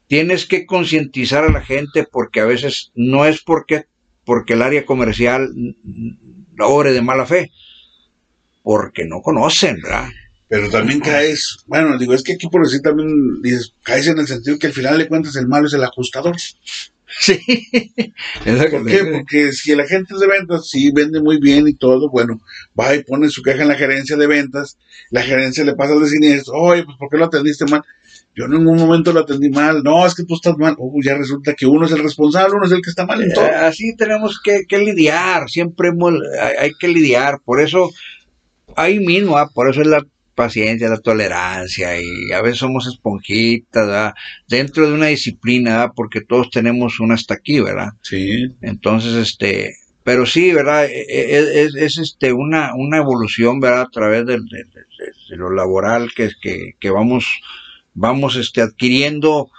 tienes 0.08 0.46
que 0.46 0.66
concientizar 0.66 1.44
a 1.44 1.52
la 1.52 1.62
gente 1.62 2.06
porque 2.10 2.40
a 2.40 2.46
veces 2.46 2.92
no 2.96 3.26
es 3.26 3.42
porque, 3.42 3.86
porque 4.26 4.54
el 4.54 4.62
área 4.62 4.86
comercial 4.86 5.50
obre 6.60 6.94
de 6.94 7.02
mala 7.02 7.26
fe, 7.26 7.52
porque 8.64 9.06
no 9.06 9.22
conocen, 9.22 9.82
¿verdad? 9.82 10.10
Pero 10.50 10.70
también 10.70 11.02
caes, 11.02 11.58
bueno, 11.68 11.98
digo, 11.98 12.14
es 12.14 12.24
que 12.24 12.34
aquí 12.34 12.48
por 12.48 12.64
decir 12.64 12.82
también 12.82 13.42
dices, 13.42 13.74
caes 13.84 14.08
en 14.08 14.20
el 14.20 14.28
sentido 14.28 14.58
que 14.58 14.68
al 14.68 14.74
final 14.74 14.98
de 14.98 15.08
cuentas 15.08 15.36
el 15.36 15.48
malo 15.48 15.68
es 15.68 15.74
el 15.74 15.84
ajustador. 15.84 16.38
Sí. 17.20 17.40
¿Por 18.72 18.86
qué? 18.86 19.06
Porque 19.06 19.52
si 19.52 19.72
el 19.72 19.80
agente 19.80 20.16
de 20.18 20.28
ventas 20.28 20.70
sí 20.70 20.92
vende 20.92 21.22
muy 21.22 21.40
bien 21.40 21.68
y 21.68 21.74
todo, 21.74 22.10
bueno, 22.10 22.40
va 22.80 22.96
y 22.96 23.04
pone 23.04 23.30
su 23.30 23.42
queja 23.42 23.64
en 23.64 23.70
la 23.70 23.76
gerencia 23.76 24.16
de 24.16 24.28
ventas, 24.28 24.78
la 25.10 25.22
gerencia 25.22 25.64
le 25.64 25.76
pasa 25.76 25.94
al 25.94 26.02
de 26.02 26.10
siniestro, 26.10 26.54
oye, 26.54 26.84
pues 26.84 26.98
¿por 26.98 27.10
qué 27.10 27.18
lo 27.18 27.26
atendiste 27.26 27.66
mal? 27.66 27.84
Yo 28.36 28.46
en 28.46 28.52
ningún 28.52 28.78
momento 28.78 29.12
lo 29.12 29.22
atendí 29.22 29.50
mal, 29.50 29.82
no, 29.84 30.06
es 30.06 30.14
que 30.14 30.24
tú 30.24 30.36
estás 30.36 30.56
mal, 30.58 30.76
uh, 30.78 31.02
ya 31.02 31.16
resulta 31.16 31.54
que 31.54 31.66
uno 31.66 31.88
es 31.88 31.92
el 31.92 32.04
responsable, 32.04 32.56
uno 32.56 32.66
es 32.66 32.72
el 32.72 32.82
que 32.82 32.92
está 32.92 33.06
mal 33.06 33.22
en 33.22 33.34
todo. 33.34 33.46
Eh, 33.46 33.56
así 33.56 33.96
tenemos 33.96 34.40
que, 34.40 34.78
lidiar, 34.78 35.50
siempre 35.50 35.90
hay, 36.60 36.72
que 36.80 36.88
lidiar, 36.88 37.40
por 37.44 37.60
eso 37.60 37.90
ahí 38.76 39.00
mismo, 39.00 39.38
ah, 39.38 39.50
por 39.52 39.70
eso 39.70 39.82
es 39.82 39.88
la 39.88 40.06
paciencia, 40.38 40.88
la 40.88 41.00
tolerancia 41.00 42.00
y 42.00 42.32
a 42.32 42.42
veces 42.44 42.60
somos 42.60 42.86
esponjitas, 42.86 44.14
Dentro 44.48 44.88
de 44.88 44.94
una 44.94 45.08
disciplina, 45.08 45.92
porque 45.96 46.22
todos 46.22 46.52
tenemos 46.52 47.00
una 47.00 47.16
hasta 47.16 47.34
aquí, 47.34 47.60
¿verdad? 47.60 47.90
Sí. 48.02 48.48
Entonces, 48.62 49.16
este, 49.16 49.74
pero 50.04 50.28
sí, 50.28 50.54
¿verdad? 50.54 50.86
E, 50.86 51.02
e, 51.10 51.40
e, 51.40 51.64
es, 51.64 51.76
es, 51.76 51.98
este 51.98 52.32
una, 52.34 52.76
una 52.76 52.98
evolución, 52.98 53.60
¿verdad? 53.60 53.82
A 53.82 53.90
través 53.90 54.26
de, 54.28 54.40
lo 55.32 55.50
laboral 55.50 56.12
que, 56.16 56.30
que, 56.40 56.76
que 56.80 56.92
vamos, 56.92 57.26
vamos 57.96 58.36
este, 58.36 58.62
adquiriendo, 58.62 59.50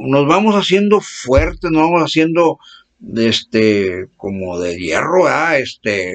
nos 0.00 0.28
vamos 0.28 0.54
haciendo 0.54 1.00
fuertes, 1.00 1.70
nos 1.72 1.82
vamos 1.82 2.02
haciendo 2.02 2.58
este 3.16 4.06
como 4.16 4.58
de 4.58 4.76
hierro 4.76 5.28
¿ah? 5.28 5.58
este 5.58 6.14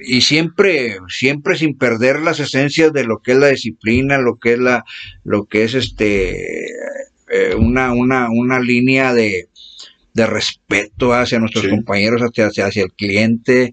y 0.00 0.22
siempre 0.22 0.96
siempre 1.08 1.56
sin 1.56 1.78
perder 1.78 2.20
las 2.20 2.40
esencias 2.40 2.92
de 2.92 3.04
lo 3.04 3.18
que 3.20 3.32
es 3.32 3.38
la 3.38 3.48
disciplina 3.48 4.18
lo 4.18 4.36
que 4.38 4.54
es 4.54 4.58
la 4.58 4.84
lo 5.22 5.44
que 5.44 5.64
es 5.64 5.74
este 5.74 6.66
eh, 7.28 7.54
una, 7.56 7.92
una, 7.92 8.30
una 8.30 8.60
línea 8.60 9.12
de, 9.12 9.48
de 10.14 10.26
respeto 10.26 11.12
hacia 11.12 11.40
nuestros 11.40 11.66
compañeros 11.66 12.22
hacia, 12.22 12.46
hacia 12.46 12.84
el 12.84 12.92
cliente 12.92 13.72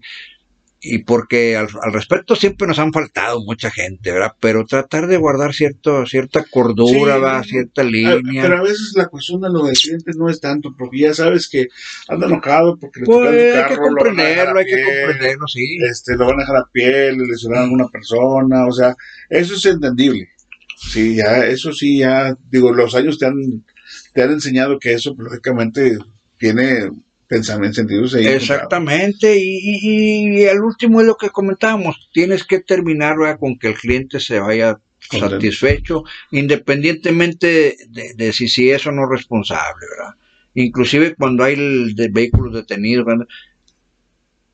y 0.86 0.98
porque 0.98 1.56
al, 1.56 1.68
respecto 1.92 2.36
siempre 2.36 2.68
nos 2.68 2.78
han 2.78 2.92
faltado 2.92 3.42
mucha 3.42 3.70
gente, 3.70 4.12
¿verdad? 4.12 4.32
Pero 4.38 4.66
tratar 4.66 5.06
de 5.06 5.16
guardar 5.16 5.54
cierto, 5.54 6.04
cierta 6.04 6.44
cordura, 6.44 7.16
¿va? 7.16 7.42
cierta 7.42 7.82
línea. 7.82 8.42
pero 8.42 8.58
a 8.58 8.62
veces 8.62 8.92
la 8.94 9.06
cuestión 9.06 9.40
de 9.40 9.48
lo 9.48 9.64
del 9.64 9.76
cliente 9.76 10.12
no 10.14 10.28
es 10.28 10.40
tanto, 10.40 10.74
porque 10.76 10.98
ya 10.98 11.14
sabes 11.14 11.48
que 11.48 11.68
anda 12.08 12.26
enojado 12.26 12.76
porque 12.76 13.00
le 13.00 13.06
pues, 13.06 13.32
el 13.32 13.52
carro, 13.54 13.64
hay 13.64 13.74
que 13.74 13.80
comprenderlo, 13.80 14.58
hay 14.58 14.66
que 14.66 14.82
comprenderlo, 14.82 15.48
sí. 15.48 15.78
Este, 15.90 16.16
lo 16.16 16.26
van 16.26 16.40
a 16.40 16.42
dejar 16.42 16.56
a 16.56 16.68
piel, 16.70 17.16
le 17.16 17.26
lesionar 17.28 17.64
a 17.64 17.70
una 17.70 17.88
persona, 17.88 18.66
o 18.66 18.72
sea, 18.72 18.94
eso 19.30 19.54
es 19.54 19.64
entendible. 19.64 20.28
Sí, 20.76 21.16
ya, 21.16 21.46
eso 21.46 21.72
sí, 21.72 22.00
ya, 22.00 22.36
digo, 22.50 22.74
los 22.74 22.94
años 22.94 23.18
te 23.18 23.24
han, 23.24 23.64
te 24.12 24.22
han 24.22 24.32
enseñado 24.32 24.78
que 24.78 24.92
eso, 24.92 25.14
lógicamente, 25.16 25.96
tiene 26.38 26.90
pensamiento, 27.26 27.76
sentidos 27.76 28.14
Exactamente, 28.14 29.36
y, 29.38 30.38
y, 30.38 30.42
el 30.42 30.60
último 30.60 31.00
es 31.00 31.06
lo 31.06 31.16
que 31.16 31.30
comentábamos, 31.30 32.10
tienes 32.12 32.44
que 32.44 32.60
terminar 32.60 33.16
con 33.38 33.58
que 33.58 33.68
el 33.68 33.74
cliente 33.74 34.20
se 34.20 34.38
vaya 34.40 34.78
satisfecho, 35.10 36.04
independientemente 36.30 37.76
de, 37.88 38.32
si, 38.32 38.48
si 38.48 38.70
es 38.70 38.86
o 38.86 38.92
no 38.92 39.06
responsable, 39.06 39.86
¿verdad? 39.96 40.14
Inclusive 40.54 41.14
cuando 41.16 41.44
hay 41.44 41.94
de 41.94 42.08
vehículos 42.08 42.54
detenidos, 42.54 43.06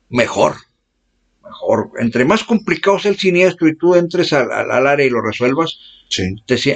mejor, 0.09 0.55
mejor. 1.43 1.91
Entre 1.99 2.25
más 2.25 2.43
complicado 2.43 2.99
sea 2.99 3.11
el 3.11 3.17
siniestro 3.17 3.67
y 3.67 3.75
tú 3.75 3.95
entres 3.95 4.33
al, 4.33 4.51
al, 4.51 4.87
área 4.87 5.05
y 5.05 5.09
lo 5.09 5.21
resuelvas, 5.21 5.77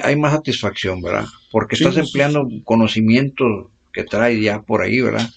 hay 0.04 0.16
más 0.16 0.34
satisfacción, 0.34 1.02
¿verdad? 1.02 1.26
Porque 1.52 1.76
estás 1.76 1.98
empleando 1.98 2.48
conocimiento 2.64 3.72
que 3.91 4.04
trae 4.04 4.41
ya 4.41 4.61
por 4.61 4.82
ahí, 4.82 5.02
¿verdad? 5.02 5.30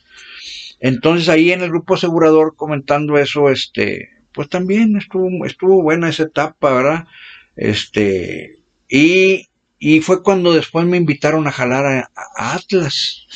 Entonces 0.80 1.28
ahí 1.28 1.52
en 1.52 1.62
el 1.62 1.70
grupo 1.70 1.94
asegurador 1.94 2.54
comentando 2.56 3.18
eso, 3.18 3.50
este, 3.50 4.10
pues 4.32 4.48
también 4.48 4.96
estuvo, 4.96 5.44
estuvo 5.44 5.82
buena 5.82 6.08
esa 6.08 6.24
etapa, 6.24 6.72
¿verdad? 6.72 7.06
Este, 7.56 8.56
y, 8.88 9.46
y 9.80 10.00
fue 10.00 10.22
cuando 10.22 10.52
después 10.52 10.86
me 10.86 10.96
invitaron 10.96 11.46
a 11.48 11.52
jalar 11.52 11.86
a, 11.86 12.10
Atlas. 12.36 13.26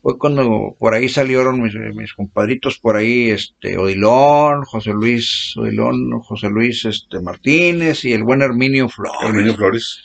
Fue 0.00 0.16
cuando 0.18 0.76
por 0.78 0.94
ahí 0.94 1.08
salieron 1.08 1.60
mis, 1.60 1.74
mis, 1.94 2.14
compadritos 2.14 2.78
por 2.78 2.96
ahí, 2.96 3.30
este, 3.30 3.76
Odilón, 3.76 4.62
José 4.64 4.92
Luis 4.92 5.54
Odilón, 5.56 6.20
José 6.20 6.48
Luis 6.48 6.84
este, 6.84 7.20
Martínez 7.20 8.04
y 8.04 8.12
el 8.12 8.22
buen 8.22 8.42
Herminio 8.42 8.88
Flores. 8.88 9.20
Herminio 9.24 9.56
Flores. 9.56 10.00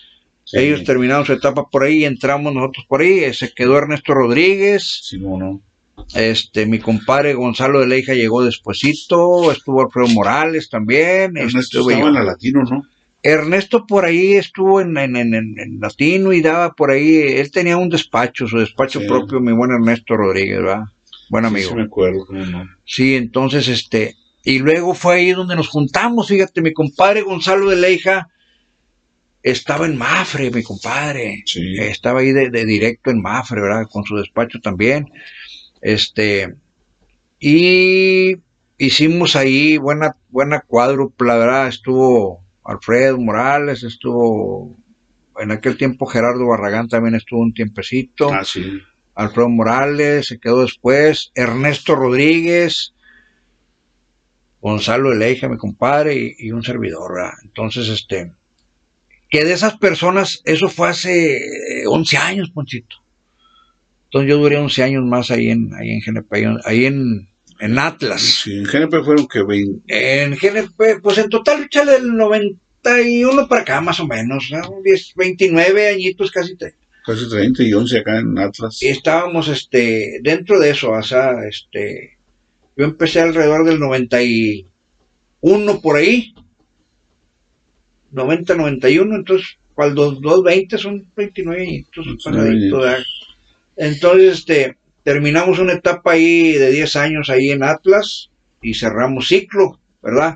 Ellos 0.51 0.83
terminaron 0.83 1.25
su 1.25 1.33
etapa 1.33 1.69
por 1.69 1.83
ahí, 1.83 2.05
entramos 2.05 2.51
nosotros 2.51 2.85
por 2.87 3.01
ahí, 3.01 3.31
se 3.35 3.53
quedó 3.53 3.77
Ernesto 3.77 4.15
Rodríguez. 4.15 5.01
Sí, 5.03 5.19
no, 5.19 5.37
no. 5.37 5.61
Este, 6.15 6.65
mi 6.65 6.79
compadre 6.79 7.33
Gonzalo 7.33 7.79
de 7.79 7.87
la 7.87 7.97
Hija 7.97 8.13
llegó 8.13 8.43
despuesito, 8.43 9.51
estuvo 9.51 9.81
Alfredo 9.81 10.07
Morales 10.09 10.69
también. 10.69 11.37
Ernesto 11.37 11.89
estaba 11.89 12.07
en 12.07 12.13
la 12.13 12.23
Latino, 12.23 12.63
¿no? 12.63 12.83
Ernesto 13.21 13.85
por 13.85 14.05
ahí 14.05 14.33
estuvo 14.33 14.79
en, 14.79 14.97
en, 14.97 15.79
Latino 15.81 16.31
y 16.31 16.41
daba 16.41 16.73
por 16.73 16.91
ahí, 16.91 17.17
él 17.17 17.51
tenía 17.51 17.75
un 17.75 17.89
despacho, 17.89 18.47
su 18.47 18.59
despacho 18.59 19.01
propio, 19.05 19.41
mi 19.41 19.51
buen 19.51 19.71
Ernesto 19.71 20.15
Rodríguez, 20.15 20.59
¿verdad? 20.59 20.83
Buen 21.29 21.45
amigo. 21.45 21.69
Sí, 21.69 21.75
me 21.75 21.83
acuerdo, 21.83 22.25
no? 22.29 22.69
Sí, 22.85 23.15
entonces, 23.15 23.67
este, 23.67 24.15
y 24.43 24.59
luego 24.59 24.93
fue 24.93 25.15
ahí 25.15 25.31
donde 25.31 25.55
nos 25.55 25.67
juntamos, 25.67 26.29
fíjate, 26.29 26.61
mi 26.61 26.71
compadre 26.71 27.21
Gonzalo 27.21 27.69
de 27.69 27.75
la 27.75 27.89
Hija 27.89 28.29
estaba 29.43 29.85
en 29.85 29.97
Mafre, 29.97 30.51
mi 30.51 30.63
compadre. 30.63 31.43
Estaba 31.77 32.19
ahí 32.21 32.31
de, 32.31 32.65
directo 32.65 33.09
en 33.09 33.21
Mafre, 33.21 33.61
¿verdad? 33.61 33.87
Con 33.89 34.03
su 34.03 34.15
despacho 34.15 34.59
también. 34.59 35.05
Este, 35.81 36.55
y 37.39 38.35
hicimos 38.77 39.35
ahí 39.35 39.77
buena, 39.77 40.15
buena 40.29 40.61
cuádrupla, 40.61 41.37
¿verdad? 41.37 41.67
Estuvo 41.67 42.43
Alfredo 42.63 43.17
Morales, 43.17 43.83
estuvo 43.83 44.75
en 45.39 45.51
aquel 45.51 45.77
tiempo 45.77 46.05
Gerardo 46.05 46.47
Barragán 46.47 46.87
también 46.87 47.15
estuvo 47.15 47.39
un 47.41 47.53
tiempecito. 47.53 48.31
Ah, 48.31 48.43
sí. 48.43 48.81
Alfredo 49.15 49.49
Morales 49.49 50.27
se 50.27 50.39
quedó 50.39 50.61
después, 50.61 51.31
Ernesto 51.35 51.95
Rodríguez, 51.95 52.93
Gonzalo 54.61 55.13
Eleija, 55.13 55.47
mi 55.47 55.57
compadre, 55.57 56.35
y, 56.37 56.51
un 56.51 56.63
servidor, 56.63 57.13
¿verdad? 57.15 57.33
Entonces, 57.43 57.87
este, 57.89 58.31
que 59.29 59.45
de 59.45 59.53
esas 59.53 59.77
personas, 59.77 60.41
eso 60.45 60.67
fue 60.69 60.89
hace 60.89 61.85
11 61.85 62.17
años, 62.17 62.51
Ponchito. 62.51 62.97
Entonces 64.09 64.29
yo 64.29 64.37
duré 64.39 64.57
11 64.57 64.83
años 64.83 65.05
más 65.05 65.29
ahí 65.29 65.49
en, 65.49 65.71
ahí 65.75 65.91
en 65.91 66.01
GNP, 66.01 66.33
ahí 66.65 66.85
en, 66.85 67.29
en 67.59 67.77
Atlas. 67.77 68.41
Sí, 68.43 68.57
en 68.57 68.63
GNP 68.63 69.03
fueron 69.03 69.27
que 69.27 69.43
20. 69.43 69.83
En 69.87 70.31
GNP, 70.31 70.99
pues 71.03 71.19
en 71.19 71.29
total, 71.29 71.65
échale 71.65 71.97
el 71.97 72.17
91 72.17 73.47
para 73.47 73.61
acá 73.61 73.81
más 73.81 73.99
o 73.99 74.07
menos, 74.07 74.49
29 75.15 75.89
añitos, 75.89 76.31
casi 76.31 76.55
30. 76.55 76.75
Casi 77.05 77.29
30 77.29 77.63
y 77.63 77.73
11 77.73 77.99
acá 77.99 78.19
en 78.19 78.39
Atlas. 78.39 78.81
Y 78.81 78.87
estábamos 78.87 79.47
este, 79.47 80.19
dentro 80.23 80.59
de 80.59 80.71
eso, 80.71 80.89
o 80.89 81.03
sea, 81.03 81.33
este, 81.47 82.17
yo 82.75 82.85
empecé 82.85 83.21
alrededor 83.21 83.63
del 83.63 83.79
91 83.79 85.81
por 85.81 85.97
ahí, 85.97 86.33
90, 88.09 88.55
91, 88.55 89.15
entonces, 89.17 89.59
para 89.75 89.89
el 89.89 89.95
220 89.95 90.77
son 90.79 91.07
29 91.15 91.61
añitos, 91.61 92.07
entonces, 93.79 94.39
este, 94.39 94.77
terminamos 95.03 95.57
una 95.57 95.71
etapa 95.71 96.11
ahí 96.11 96.51
de 96.51 96.69
10 96.69 96.97
años 96.97 97.29
ahí 97.29 97.49
en 97.49 97.63
Atlas 97.63 98.29
y 98.61 98.73
cerramos 98.73 99.29
ciclo, 99.29 99.79
¿verdad? 100.03 100.35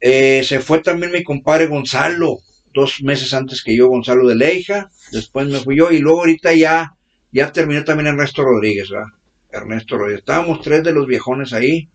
Eh, 0.00 0.42
se 0.44 0.60
fue 0.60 0.80
también 0.80 1.12
mi 1.12 1.24
compadre 1.24 1.66
Gonzalo, 1.66 2.40
dos 2.74 3.02
meses 3.02 3.32
antes 3.32 3.64
que 3.64 3.74
yo, 3.74 3.88
Gonzalo 3.88 4.28
de 4.28 4.36
Leija, 4.36 4.90
después 5.12 5.48
me 5.48 5.60
fui 5.60 5.78
yo 5.78 5.90
y 5.90 6.00
luego 6.00 6.20
ahorita 6.20 6.52
ya, 6.52 6.92
ya 7.32 7.50
terminé 7.52 7.80
también 7.84 8.08
Ernesto 8.08 8.44
Rodríguez, 8.44 8.90
¿verdad? 8.90 9.08
Ernesto 9.50 9.96
Rodríguez. 9.96 10.18
Estábamos 10.18 10.60
tres 10.60 10.84
de 10.84 10.92
los 10.92 11.06
viejones 11.06 11.54
ahí, 11.54 11.88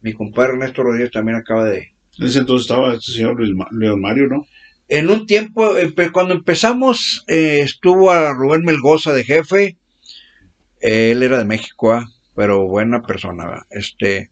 mi 0.00 0.12
compadre 0.12 0.54
Ernesto 0.54 0.82
Rodríguez 0.82 1.12
también 1.12 1.38
acaba 1.38 1.66
de... 1.66 1.94
En 2.18 2.26
ese 2.26 2.40
entonces 2.40 2.68
estaba 2.68 2.94
este 2.94 3.12
señor 3.12 3.36
León 3.72 4.00
Mario, 4.00 4.26
¿no? 4.26 4.44
En 4.94 5.08
un 5.08 5.24
tiempo, 5.24 5.70
cuando 6.12 6.34
empezamos, 6.34 7.24
eh, 7.26 7.60
estuvo 7.62 8.10
a 8.10 8.34
Rubén 8.34 8.60
Melgoza 8.60 9.14
de 9.14 9.24
jefe, 9.24 9.78
él 10.82 11.22
era 11.22 11.38
de 11.38 11.46
México, 11.46 11.92
¿ah? 11.92 12.06
pero 12.34 12.66
buena 12.66 13.00
persona. 13.00 13.64
Este 13.70 14.30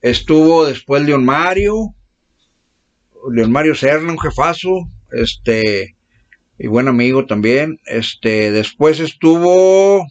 estuvo 0.00 0.66
después 0.66 1.04
León 1.04 1.24
Mario, 1.24 1.94
León 3.30 3.52
Mario 3.52 3.76
Serna, 3.76 4.10
un 4.10 4.18
jefazo, 4.18 4.88
este 5.12 5.94
y 6.58 6.66
buen 6.66 6.88
amigo 6.88 7.24
también. 7.24 7.78
Este 7.86 8.50
después 8.50 8.98
estuvo 8.98 10.04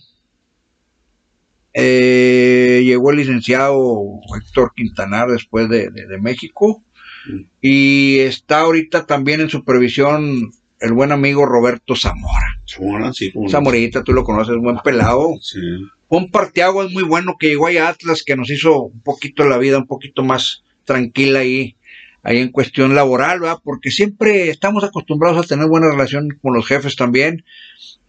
eh, 1.74 2.82
llegó 2.86 3.12
el 3.12 3.18
licenciado 3.18 4.22
Héctor 4.40 4.72
Quintanar 4.74 5.28
después 5.30 5.68
de, 5.68 5.92
México 6.22 6.82
mm. 6.82 6.87
Y 7.62 8.20
está 8.20 8.62
ahorita 8.62 9.06
también 9.06 9.42
en 9.42 9.50
supervisión 9.50 10.52
el 10.80 10.94
buen 10.94 11.12
amigo 11.12 11.46
Roberto 11.46 11.96
Zamora. 11.96 12.60
Zamora, 12.66 13.14
sí. 13.14 13.34
Zamorita, 13.50 14.04
tú 14.04 14.14
lo 14.14 14.24
conoces, 14.24 14.58
buen 14.58 14.78
pelado. 14.84 15.36
Sí. 15.42 15.60
Un 16.10 16.32
es 16.32 16.92
muy 16.94 17.04
bueno 17.04 17.36
que 17.38 17.48
llegó 17.50 17.68
ahí 17.68 17.78
a 17.78 17.90
Atlas, 17.90 18.24
que 18.24 18.36
nos 18.36 18.50
hizo 18.50 18.84
un 18.84 19.02
poquito 19.02 19.46
la 19.46 19.58
vida 19.58 19.78
un 19.78 19.88
poquito 19.88 20.24
más 20.24 20.64
tranquila 20.86 21.40
ahí, 21.40 21.76
ahí 22.24 22.38
en 22.38 22.52
cuestión 22.52 22.96
laboral, 22.96 23.42
¿verdad? 23.42 23.60
Porque 23.64 23.92
siempre 23.92 24.50
estamos 24.50 24.84
acostumbrados 24.84 25.44
a 25.44 25.48
tener 25.48 25.68
buena 25.68 25.90
relación 25.90 26.30
con 26.42 26.54
los 26.54 26.66
jefes 26.66 26.96
también. 26.96 27.44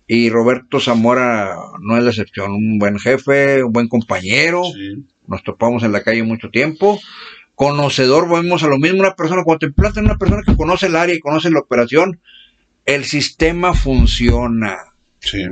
Y 0.07 0.31
Roberto 0.31 0.81
Zamora 0.81 1.57
no 1.81 1.99
es 1.99 2.05
la 2.05 2.11
excepción, 2.11 2.53
un 2.53 2.79
buen 2.79 2.99
jefe, 2.99 3.63
un 3.65 3.73
buen 3.73 3.89
compañero. 3.89 4.63
Nos 5.27 5.43
topamos 5.43 5.83
en 5.83 5.93
la 5.93 6.03
calle 6.03 6.23
mucho 6.23 6.51
tiempo 6.51 6.99
conocedor, 7.59 8.31
vemos 8.31 8.63
a 8.63 8.69
lo 8.69 8.79
mismo 8.79 9.01
una 9.01 9.17
persona, 9.17 9.43
cuando 9.43 9.67
te 9.67 10.01
una 10.01 10.17
persona 10.17 10.43
que 10.47 10.55
conoce 10.55 10.87
el 10.87 10.95
área 10.95 11.17
y 11.17 11.19
conoce 11.19 11.51
la 11.51 11.59
operación, 11.59 12.21
el 12.87 13.05
sistema 13.05 13.75
funciona. 13.75 14.77
Sí, 15.19 15.45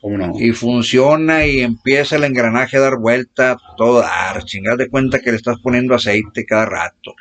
cómo 0.00 0.18
no. 0.18 0.32
Y 0.40 0.50
funciona 0.50 1.46
y 1.46 1.60
empieza 1.60 2.16
el 2.16 2.24
engranaje 2.24 2.78
a 2.78 2.80
dar 2.80 2.98
vuelta, 2.98 3.56
todo 3.76 4.00
dar, 4.00 4.42
chingar 4.42 4.76
de 4.76 4.88
cuenta 4.88 5.20
que 5.20 5.30
le 5.30 5.36
estás 5.36 5.60
poniendo 5.60 5.94
aceite 5.94 6.44
cada 6.44 6.66
rato. 6.66 7.14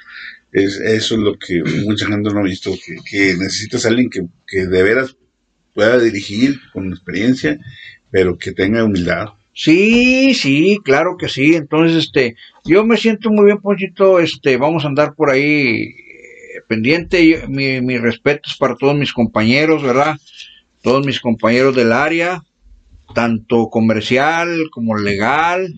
Es, 0.51 0.79
eso 0.79 1.13
es 1.13 1.21
lo 1.21 1.37
que 1.37 1.63
mucha 1.85 2.07
gente 2.07 2.33
no 2.33 2.39
ha 2.39 2.43
visto, 2.43 2.73
que, 3.05 3.35
necesitas 3.37 3.85
a 3.85 3.89
alguien 3.89 4.09
que, 4.09 4.25
que 4.47 4.65
de 4.65 4.81
veras 4.81 5.15
pueda 5.75 5.99
dirigir 5.99 6.59
con 6.73 6.89
experiencia, 6.89 7.59
pero 8.09 8.39
que 8.39 8.53
tenga 8.53 8.83
humildad. 8.83 9.27
Sí, 9.53 10.33
sí, 10.33 10.79
claro 10.83 11.17
que 11.17 11.27
sí. 11.29 11.55
Entonces, 11.55 12.05
este, 12.05 12.35
yo 12.63 12.85
me 12.85 12.97
siento 12.97 13.29
muy 13.29 13.45
bien, 13.45 13.59
Ponchito. 13.59 14.19
Este, 14.19 14.57
vamos 14.57 14.85
a 14.85 14.87
andar 14.87 15.13
por 15.15 15.29
ahí 15.29 15.93
pendiente. 16.67 17.43
Mi, 17.47 17.81
mis 17.81 18.01
respetos 18.01 18.55
para 18.57 18.75
todos 18.75 18.95
mis 18.95 19.13
compañeros, 19.13 19.83
¿verdad? 19.83 20.17
Todos 20.81 21.05
mis 21.05 21.19
compañeros 21.19 21.75
del 21.75 21.91
área, 21.91 22.41
tanto 23.13 23.69
comercial 23.69 24.69
como 24.71 24.97
legal, 24.97 25.73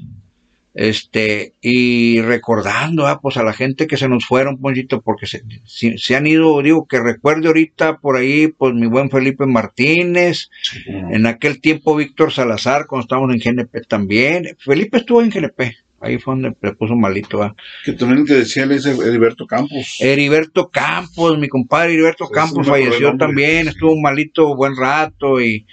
este, 0.73 1.53
y 1.61 2.21
recordando, 2.21 3.07
ah, 3.07 3.19
pues 3.21 3.37
a 3.37 3.43
la 3.43 3.53
gente 3.53 3.87
que 3.87 3.97
se 3.97 4.09
nos 4.09 4.25
fueron, 4.25 4.59
Ponchito, 4.59 5.01
porque 5.01 5.27
se, 5.27 5.43
se, 5.65 6.15
han 6.15 6.27
ido, 6.27 6.61
digo, 6.61 6.87
que 6.87 6.99
recuerde 6.99 7.47
ahorita 7.47 7.97
por 7.97 8.17
ahí, 8.17 8.47
pues 8.47 8.73
mi 8.73 8.87
buen 8.87 9.09
Felipe 9.09 9.45
Martínez, 9.45 10.49
en 10.85 11.25
aquel 11.25 11.61
tiempo 11.61 11.95
Víctor 11.95 12.31
Salazar, 12.31 12.87
cuando 12.87 13.03
estábamos 13.03 13.33
en 13.33 13.39
GNP 13.39 13.81
también, 13.87 14.55
Felipe 14.59 14.97
estuvo 14.97 15.21
en 15.21 15.29
GNP, 15.29 15.75
Ahí 16.03 16.17
fue 16.17 16.33
donde 16.33 16.53
le 16.61 16.73
puso 16.73 16.95
malito. 16.95 17.55
Que 17.85 17.93
también 17.93 18.25
te 18.25 18.33
decía 18.33 18.65
es 18.65 18.85
Heriberto 18.85 19.47
Campos. 19.47 19.95
Heriberto 20.01 20.69
Campos, 20.69 21.39
mi 21.39 21.47
compadre 21.47 21.93
Heriberto 21.93 22.27
Campos 22.27 22.67
falleció 22.67 23.15
también, 23.15 23.69
estuvo 23.69 23.95
malito 23.95 24.53
buen 24.53 24.75
rato 24.75 25.39
y 25.39 25.65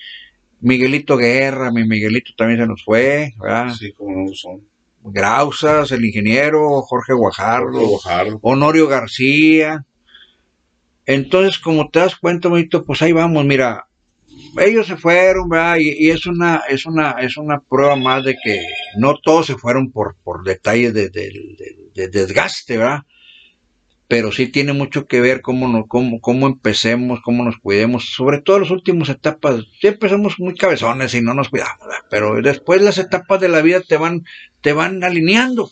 Miguelito 0.61 1.17
Guerra, 1.17 1.73
mi 1.73 1.85
Miguelito 1.85 2.33
también 2.37 2.61
se 2.61 2.67
nos 2.69 2.85
fue, 2.85 3.33
¿verdad? 3.41 3.75
Sí, 3.75 3.93
como 3.93 4.25
no 4.25 4.33
son. 4.33 4.70
Grausas, 5.03 5.93
el 5.93 6.05
ingeniero 6.05 6.83
Jorge 6.83 7.15
Guajardo, 7.15 7.99
Honorio 8.43 8.87
García. 8.87 9.85
Entonces, 11.07 11.59
como 11.59 11.89
te 11.89 12.01
das 12.01 12.17
cuenta, 12.17 12.49
bonito, 12.49 12.85
pues 12.85 13.03
ahí 13.03 13.13
vamos, 13.13 13.45
mira, 13.45 13.89
ellos 14.59 14.87
se 14.87 14.97
fueron, 14.97 15.49
¿verdad? 15.49 15.77
Y, 15.79 16.11
es 16.11 16.27
una, 16.27 16.63
es 16.69 16.87
una, 16.87 17.13
es 17.21 17.37
una 17.37 17.61
prueba 17.61 17.97
más 17.97 18.25
de 18.25 18.37
que 18.43 18.61
no 18.97 19.17
todos 19.19 19.47
se 19.47 19.57
fueron 19.57 19.91
por, 19.91 20.17
por 20.23 20.45
detalles 20.45 20.95
de, 20.95 21.11
desgaste, 21.95 22.77
¿verdad? 22.77 23.01
Pero 24.11 24.33
sí 24.33 24.49
tiene 24.49 24.75
mucho 24.75 25.07
que 25.07 25.21
ver 25.21 25.41
cómo, 25.41 25.69
nos, 25.69 25.87
cómo, 25.89 26.21
cómo 26.21 26.47
empecemos, 26.49 27.21
cómo 27.25 27.45
nos 27.45 27.59
cuidemos, 27.59 28.13
sobre 28.15 28.43
todo 28.43 28.59
las 28.59 28.71
últimas 28.71 29.09
etapas. 29.09 29.65
Siempre 29.81 30.11
somos 30.11 30.39
muy 30.39 30.55
cabezones 30.55 31.15
y 31.15 31.23
no 31.23 31.33
nos 31.33 31.49
cuidamos. 31.49 31.79
Pero 32.11 32.43
después 32.43 32.83
las 32.83 32.99
etapas 32.99 33.41
de 33.41 33.49
la 33.49 33.63
vida 33.63 33.81
te 33.81 33.97
van, 33.97 34.25
te 34.61 34.73
van 34.73 35.03
alineando 35.05 35.71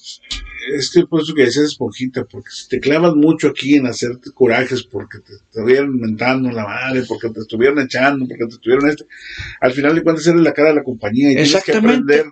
es 0.75 0.91
que 0.91 1.07
por 1.07 1.23
eso 1.23 1.35
que 1.35 1.45
decías 1.45 1.67
esponjita, 1.67 2.25
porque 2.25 2.51
si 2.51 2.69
te 2.69 2.81
clavas 2.81 3.15
mucho 3.15 3.49
aquí 3.49 3.77
en 3.77 3.87
hacerte 3.87 4.31
corajes 4.33 4.83
porque 4.83 5.19
te 5.21 5.35
estuvieron 5.35 5.95
inventando 5.95 6.51
la 6.51 6.65
madre, 6.65 7.03
porque 7.07 7.31
te 7.31 7.41
estuvieron 7.41 7.81
echando, 7.81 8.27
porque 8.27 8.45
te 8.47 8.55
estuvieron 8.55 8.89
este, 8.89 9.05
al 9.61 9.73
final 9.73 9.95
de 9.95 10.03
cuentas 10.03 10.27
eres 10.27 10.41
la 10.41 10.53
cara 10.53 10.71
de 10.71 10.77
la 10.77 10.83
compañía 10.83 11.31
y 11.31 11.35
tienes 11.35 11.65
que 11.65 11.73
aprender 11.73 12.27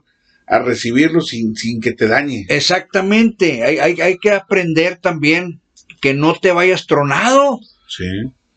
a 0.46 0.58
recibirlo 0.60 1.20
sin, 1.20 1.56
sin 1.56 1.80
que 1.80 1.92
te 1.92 2.06
dañe. 2.06 2.46
Exactamente, 2.48 3.64
hay, 3.64 3.78
hay, 3.78 4.00
hay 4.00 4.18
que 4.18 4.30
aprender 4.30 4.96
también 4.96 5.60
que 6.06 6.14
no 6.14 6.34
te 6.34 6.52
vayas 6.52 6.86
tronado. 6.86 7.58
Sí. 7.88 8.04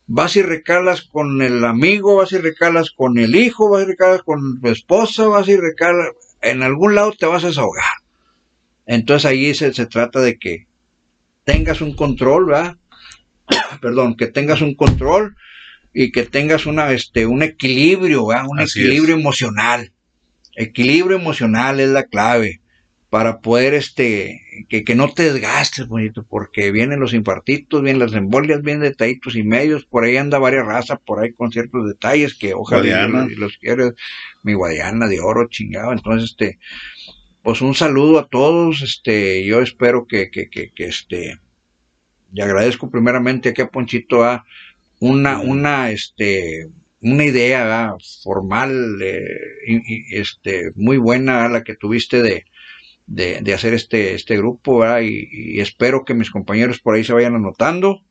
Vas 0.05 0.35
y 0.35 0.43
recalas 0.43 1.01
con 1.01 1.41
el 1.41 1.65
amigo, 1.65 2.17
vas 2.17 2.31
y 2.31 2.37
recalas 2.37 2.91
con 2.91 3.17
el 3.17 3.35
hijo, 3.35 3.71
vas 3.71 3.81
y 3.83 3.85
recalas 3.87 4.21
con 4.21 4.61
tu 4.61 4.69
esposa, 4.69 5.27
vas 5.27 5.47
y 5.47 5.57
recalas, 5.57 6.09
en 6.43 6.61
algún 6.61 6.93
lado 6.93 7.11
te 7.13 7.25
vas 7.25 7.43
a 7.43 7.47
desahogar. 7.47 7.89
Entonces 8.85 9.25
ahí 9.25 9.55
se, 9.55 9.73
se 9.73 9.87
trata 9.87 10.19
de 10.19 10.37
que 10.37 10.67
tengas 11.43 11.81
un 11.81 11.95
control, 11.95 12.45
¿verdad? 12.45 12.75
Perdón, 13.81 14.15
que 14.15 14.27
tengas 14.27 14.61
un 14.61 14.75
control 14.75 15.35
y 15.91 16.11
que 16.11 16.25
tengas 16.25 16.67
una, 16.67 16.91
este, 16.91 17.25
un 17.25 17.41
equilibrio, 17.41 18.27
¿verdad? 18.27 18.45
Un 18.47 18.59
equilibrio 18.59 19.15
emocional. 19.15 19.91
Equilibrio 20.55 21.17
emocional 21.17 21.79
es 21.79 21.89
la 21.89 22.03
clave. 22.03 22.61
Para 23.09 23.41
poder 23.41 23.73
este 23.73 24.41
que, 24.69 24.83
que 24.83 24.93
no 24.93 25.11
te 25.11 25.33
desgastes 25.33 25.87
bonito 25.87 26.25
porque 26.29 26.71
vienen 26.71 26.99
los 26.99 27.13
infartitos 27.13 27.81
vienen 27.81 27.99
las 27.99 28.13
embolias 28.13 28.61
vienen 28.61 28.83
detallitos 28.83 29.35
y 29.35 29.43
medios 29.43 29.85
por 29.85 30.03
ahí 30.03 30.17
anda 30.17 30.37
varias 30.37 30.65
razas 30.65 30.99
por 31.03 31.19
ahí 31.19 31.33
con 31.33 31.51
ciertos 31.51 31.87
detalles 31.87 32.35
que 32.35 32.53
ojalá 32.53 33.27
y, 33.29 33.35
los 33.35 33.57
quieres 33.57 33.93
mi 34.43 34.53
guadiana 34.53 35.07
de 35.07 35.19
oro 35.19 35.47
chingado. 35.49 35.91
Entonces 35.91 36.31
este 36.31 36.59
pues 37.41 37.61
un 37.61 37.73
saludo 37.73 38.19
a 38.19 38.27
todos 38.27 38.81
este 38.83 39.43
yo 39.43 39.61
espero 39.61 40.05
que 40.05 40.29
que, 40.29 40.49
que, 40.49 40.71
que 40.71 40.85
este 40.85 41.39
y 42.31 42.41
agradezco 42.41 42.91
primeramente 42.91 43.49
aquí 43.49 43.63
a 43.63 43.69
Ponchito 43.69 44.23
a 44.23 44.45
una 44.99 45.39
una 45.39 45.89
este 45.89 46.67
una 47.01 47.25
idea 47.25 47.95
formal 48.23 49.01
eh, 49.01 49.25
este 50.11 50.71
muy 50.75 50.97
buena 50.97 51.49
la 51.49 51.63
que 51.63 51.75
tuviste 51.75 52.21
de 52.21 52.45
de, 53.09 53.53
hacer 53.53 53.73
este, 53.73 54.13
este 54.13 54.37
grupo, 54.37 54.83
y, 54.99 55.59
espero 55.59 56.03
que 56.05 56.13
mis 56.13 56.29
compañeros 56.29 56.79
por 56.79 56.95
ahí 56.95 57.03
se 57.03 57.13
vayan 57.13 57.35
anotando. 57.35 58.01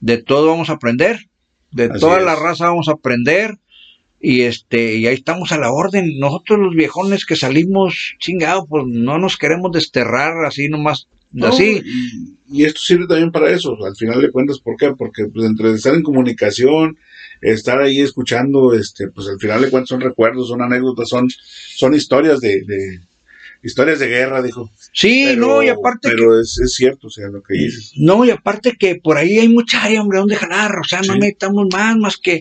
De 0.00 0.18
todo 0.22 0.48
vamos 0.48 0.70
a 0.70 0.74
aprender, 0.74 1.28
de 1.70 1.88
toda 1.88 2.20
la 2.20 2.34
raza 2.34 2.66
vamos 2.66 2.88
a 2.88 2.92
aprender, 2.92 3.58
y 4.20 4.42
este, 4.42 4.96
y 4.96 5.06
ahí 5.06 5.14
estamos 5.14 5.52
a 5.52 5.58
la 5.58 5.70
orden. 5.70 6.18
Nosotros 6.18 6.58
los 6.58 6.74
viejones 6.74 7.24
que 7.24 7.36
salimos 7.36 8.14
chingados, 8.18 8.64
pues 8.68 8.84
no 8.86 9.18
nos 9.18 9.36
queremos 9.36 9.70
desterrar 9.72 10.44
así 10.44 10.68
nomás. 10.68 11.06
así. 11.42 11.82
Y, 12.50 12.64
esto 12.64 12.80
sirve 12.80 13.06
también 13.06 13.30
para 13.30 13.50
eso, 13.50 13.76
al 13.84 13.96
final 13.96 14.20
de 14.20 14.30
cuentas, 14.30 14.58
¿por 14.60 14.76
qué? 14.76 14.92
Porque 14.96 15.26
pues, 15.32 15.46
entre 15.46 15.72
estar 15.72 15.94
en 15.94 16.02
comunicación, 16.02 16.98
estar 17.40 17.80
ahí 17.80 18.00
escuchando, 18.00 18.74
este, 18.74 19.08
pues 19.08 19.28
al 19.28 19.38
final 19.38 19.62
de 19.62 19.70
cuentas 19.70 19.90
son 19.90 20.00
recuerdos, 20.00 20.48
son 20.48 20.62
anécdotas, 20.62 21.08
son, 21.08 21.28
son 21.28 21.94
historias 21.94 22.40
de, 22.40 22.64
historias 23.64 23.98
de 23.98 24.08
guerra, 24.08 24.42
dijo. 24.42 24.70
Sí, 24.92 25.34
no, 25.36 25.62
y 25.62 25.68
aparte. 25.68 26.10
Pero 26.10 26.40
es, 26.40 26.58
es, 26.58 26.74
cierto, 26.74 27.08
o 27.08 27.10
sea, 27.10 27.28
lo 27.28 27.42
que 27.42 27.54
dices. 27.54 27.92
No, 27.96 28.24
y 28.24 28.30
aparte 28.30 28.76
que 28.78 28.96
por 28.96 29.16
ahí 29.16 29.38
hay 29.38 29.48
mucha 29.48 29.82
área, 29.82 30.02
hombre, 30.02 30.18
donde 30.18 30.36
jalar, 30.36 30.78
o 30.78 30.84
sea, 30.84 31.00
no 31.02 31.14
necesitamos 31.14 31.66
más, 31.72 31.96
más 31.96 32.16
que 32.16 32.40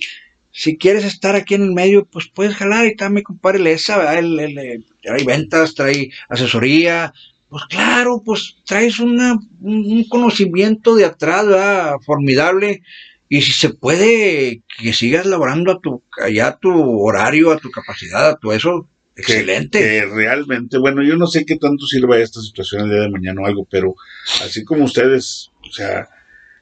si 0.54 0.78
quieres 0.78 1.04
estar 1.04 1.36
aquí 1.36 1.56
en 1.56 1.64
el 1.64 1.74
medio, 1.74 2.06
pues 2.06 2.28
puedes 2.28 2.56
jalar 2.56 2.86
y 2.86 2.96
mi 3.10 3.24
compadre 3.24 3.60
Lesa, 3.60 3.98
¿verdad? 3.98 4.20
El, 4.20 5.26
ventas, 5.26 5.74
trae 5.74 6.12
asesoría, 6.30 7.12
pues 7.50 7.64
claro, 7.66 8.22
pues 8.24 8.58
traes 8.64 9.00
una, 9.00 9.36
un 9.62 10.04
conocimiento 10.08 10.96
de 10.96 11.06
atrás, 11.06 11.48
¿verdad? 11.48 11.96
Formidable. 12.06 12.84
Y 13.30 13.42
si 13.42 13.52
se 13.52 13.70
puede 13.70 14.62
que 14.78 14.94
sigas 14.94 15.26
laborando 15.26 15.72
a 15.72 15.80
tu, 15.80 16.04
allá 16.22 16.48
a 16.50 16.58
tu 16.58 17.00
horario, 17.02 17.52
a 17.52 17.58
tu 17.58 17.72
capacidad, 17.72 18.30
a 18.30 18.38
tu 18.38 18.52
eso, 18.52 18.88
Excelente. 19.16 19.80
Que, 19.80 20.06
realmente, 20.06 20.78
bueno, 20.78 21.04
yo 21.04 21.16
no 21.16 21.28
sé 21.28 21.46
qué 21.46 21.58
tanto 21.58 21.86
sirva 21.86 22.18
esta 22.18 22.42
situación 22.42 22.84
el 22.84 22.90
día 22.90 23.02
de 23.02 23.10
mañana 23.10 23.42
o 23.42 23.46
algo, 23.46 23.68
pero 23.70 23.96
así 24.44 24.64
como 24.64 24.86
ustedes, 24.86 25.52
o 25.70 25.72
sea, 25.72 26.08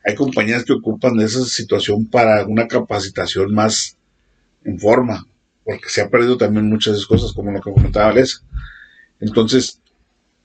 hay 0.03 0.15
compañías 0.15 0.65
que 0.65 0.73
ocupan 0.73 1.19
esa 1.21 1.45
situación 1.45 2.07
para 2.07 2.45
una 2.45 2.67
capacitación 2.67 3.53
más 3.53 3.97
en 4.65 4.79
forma, 4.79 5.25
porque 5.63 5.89
se 5.89 6.01
ha 6.01 6.09
perdido 6.09 6.37
también 6.37 6.67
muchas 6.69 7.05
cosas, 7.05 7.33
como 7.33 7.51
lo 7.51 7.61
que 7.61 7.71
comentaba 7.71 8.13
Les. 8.13 8.43
Entonces, 9.19 9.79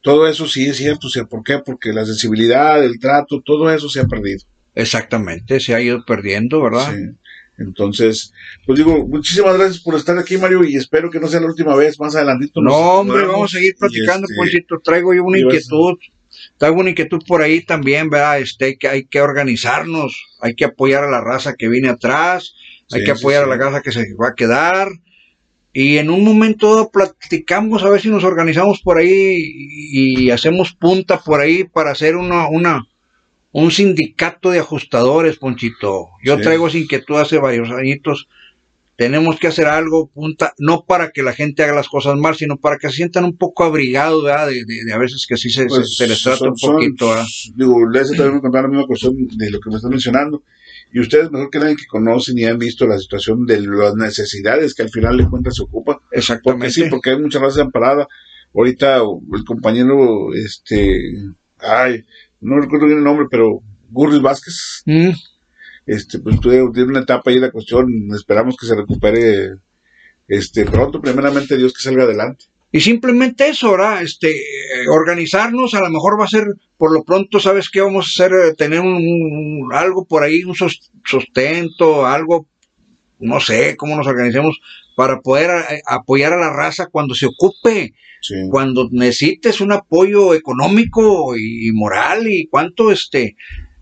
todo 0.03 0.29
eso 0.29 0.47
sí 0.47 0.67
es 0.67 0.77
cierto, 0.77 1.09
o 1.09 1.11
sea, 1.11 1.25
¿por 1.25 1.43
qué? 1.43 1.59
Porque 1.59 1.93
la 1.93 2.05
sensibilidad, 2.05 2.85
el 2.85 3.01
trato, 3.01 3.43
todo 3.45 3.71
eso 3.71 3.89
se 3.89 4.01
ha 4.01 4.05
perdido. 4.05 4.45
Exactamente, 4.75 5.59
se 5.59 5.75
ha 5.75 5.81
ido 5.81 6.05
perdiendo, 6.05 6.63
¿verdad? 6.63 6.95
Sí. 6.95 7.17
Entonces, 7.59 8.33
pues 8.67 8.79
digo, 8.79 9.07
muchísimas 9.07 9.57
gracias 9.57 9.83
por 9.83 9.95
estar 9.95 10.19
aquí, 10.19 10.37
Mario, 10.37 10.65
y 10.65 10.77
espero 10.77 11.11
que 11.11 11.21
no 11.21 11.29
sea 11.29 11.41
la 11.41 11.47
última 11.47 11.75
vez, 11.75 11.99
más 11.99 12.15
adelantito. 12.15 12.61
No, 12.61 13.01
hombre, 13.01 13.25
vamos 13.25 13.55
a 13.55 13.57
seguir 13.57 13.77
platicando, 13.79 14.27
este, 14.45 14.65
Traigo 14.85 15.15
yo 15.15 15.25
una 15.25 15.39
inquietud, 15.39 15.95
traigo 16.59 16.81
una 16.81 16.91
inquietud 16.91 17.21
por 17.27 17.41
ahí 17.41 17.65
también, 17.65 18.11
¿verdad? 18.11 18.41
Este, 18.41 18.77
que 18.77 18.89
hay 18.89 19.05
que 19.07 19.21
organizarnos, 19.21 20.37
hay 20.41 20.55
que 20.55 20.67
apoyar 20.67 21.05
a 21.05 21.11
la 21.11 21.23
raza 21.23 21.55
que 21.55 21.69
viene 21.69 21.89
atrás, 21.89 22.55
hay 22.93 23.05
que 23.05 23.13
apoyar 23.13 23.45
a 23.45 23.47
la 23.47 23.57
raza 23.57 23.81
que 23.81 23.93
se 23.93 24.15
va 24.15 24.29
a 24.29 24.35
quedar. 24.35 24.89
Y 25.73 25.99
en 25.99 26.09
un 26.09 26.25
momento 26.25 26.91
platicamos 26.91 27.83
a 27.83 27.91
ver 27.91 28.01
si 28.01 28.09
nos 28.09 28.25
organizamos 28.25 28.81
por 28.81 28.97
ahí 28.97 29.37
y 29.93 30.31
hacemos 30.31 30.73
punta 30.73 31.21
por 31.21 31.41
ahí 31.41 31.65
para 31.65 31.91
hacer 31.91 32.17
una, 32.17 32.49
una, 32.49 32.87
un 33.53 33.71
sindicato 33.71 34.51
de 34.51 34.59
ajustadores, 34.59 35.39
Ponchito. 35.39 36.11
Yo 36.23 36.39
traigo 36.41 36.69
esa 36.69 36.79
inquietud 36.79 37.17
hace 37.17 37.39
varios 37.39 37.71
añitos. 37.71 38.29
Tenemos 38.97 39.39
que 39.39 39.49
hacer 39.49 39.67
algo, 39.67 40.09
punta, 40.09 40.55
no 40.59 40.85
para 40.87 41.11
que 41.11 41.23
la 41.23 41.35
gente 41.35 41.63
haga 41.63 41.75
las 41.75 41.89
cosas 41.89 42.17
mal, 42.17 42.35
sino 42.35 42.57
para 42.57 42.79
que 42.79 42.89
se 42.89 42.97
sientan 42.97 43.25
un 43.25 43.37
poco 43.37 43.65
abrigados, 43.65 44.25
¿verdad? 44.25 44.49
De, 44.49 44.93
a 44.93 44.99
veces 44.99 45.27
que 45.27 45.37
sí 45.37 45.51
se, 45.51 45.67
pues 45.67 45.99
les 46.01 46.23
trata 46.23 46.49
un 46.49 46.55
poquito, 46.55 47.11
¿verdad? 47.11 47.27
Digo, 47.55 47.89
les 47.89 48.09
también 48.09 48.35
me 48.37 48.41
contar 48.41 48.63
la 48.63 48.69
misma 48.69 48.87
cuestión 48.87 49.15
de 49.37 49.51
lo 49.51 49.61
que 49.61 49.71
me 49.71 49.77
están 49.77 49.91
mencionando. 49.91 50.43
Y 50.93 51.01
ustedes, 51.01 51.31
mejor 51.31 51.51
que 51.51 51.59
nadie 51.59 51.77
que 51.77 51.87
conocen 51.87 52.39
y 52.39 52.45
han 52.45 52.59
visto 52.59 52.87
la 52.87 52.99
situación 52.99 53.45
de 53.45 53.61
las 53.61 53.95
necesidades 53.97 54.75
que 54.75 54.83
al 54.83 54.91
final 54.91 55.19
de 55.19 55.29
cuentas 55.29 55.57
se 55.57 55.63
ocupan. 55.63 55.97
Exactamente. 56.11 56.67
Porque 56.67 56.71
sí, 56.71 56.85
porque 56.89 57.11
hay 57.11 57.19
mucha 57.19 57.39
raza 57.39 57.63
amparada. 57.63 58.07
Ahorita 58.55 58.97
el 58.99 59.45
compañero, 59.45 60.33
este, 60.33 61.01
ay, 61.59 62.07
no 62.41 62.61
recuerdo 62.61 62.87
bien 62.87 62.99
el 62.99 63.05
nombre, 63.05 63.27
pero 63.31 63.61
Gurris 63.91 64.21
Vázquez. 64.21 64.83
Mm. 64.87 65.11
Este, 65.87 66.19
pues 66.19 66.41
tiene 66.41 66.85
una 66.85 67.01
etapa 67.01 67.31
ahí 67.31 67.39
la 67.39 67.53
cuestión, 67.53 67.89
esperamos 68.15 68.57
que 68.57 68.67
se 68.67 68.75
recupere 68.75 69.51
este 70.27 70.65
pronto, 70.65 71.01
primeramente 71.01 71.57
Dios 71.57 71.73
que 71.73 71.83
salga 71.83 72.03
adelante. 72.03 72.47
Y 72.73 72.81
simplemente 72.81 73.49
eso, 73.49 73.71
¿verdad? 73.71 74.03
Este, 74.03 74.43
organizarnos, 74.91 75.75
a 75.75 75.81
lo 75.81 75.91
mejor 75.91 76.21
va 76.21 76.25
a 76.25 76.29
ser, 76.29 76.45
por 76.77 76.93
lo 76.93 77.05
pronto, 77.05 77.39
¿sabes 77.39 77.71
qué? 77.71 77.81
Vamos 77.81 78.07
a 78.07 78.25
hacer, 78.25 78.57
tener 78.57 78.81
un, 78.81 79.71
algo 79.73 80.05
por 80.05 80.25
ahí, 80.25 80.43
un 80.45 80.55
sustento, 81.05 82.05
algo, 82.05 82.49
no 83.19 83.41
sé, 83.41 83.77
cómo 83.77 83.97
nos 83.97 84.07
organizemos 84.07 84.61
para 84.95 85.21
poder 85.21 85.51
eh, 85.71 85.83
apoyar 85.87 86.33
a 86.33 86.39
la 86.39 86.53
raza 86.53 86.87
cuando 86.87 87.15
se 87.15 87.27
ocupe. 87.27 87.95
Cuando 88.51 88.89
necesites 88.91 89.61
un 89.61 89.71
apoyo 89.71 90.35
económico 90.35 91.37
y, 91.37 91.71
moral 91.71 92.27
y 92.27 92.49
cuánto 92.49 92.91
este 92.91 93.37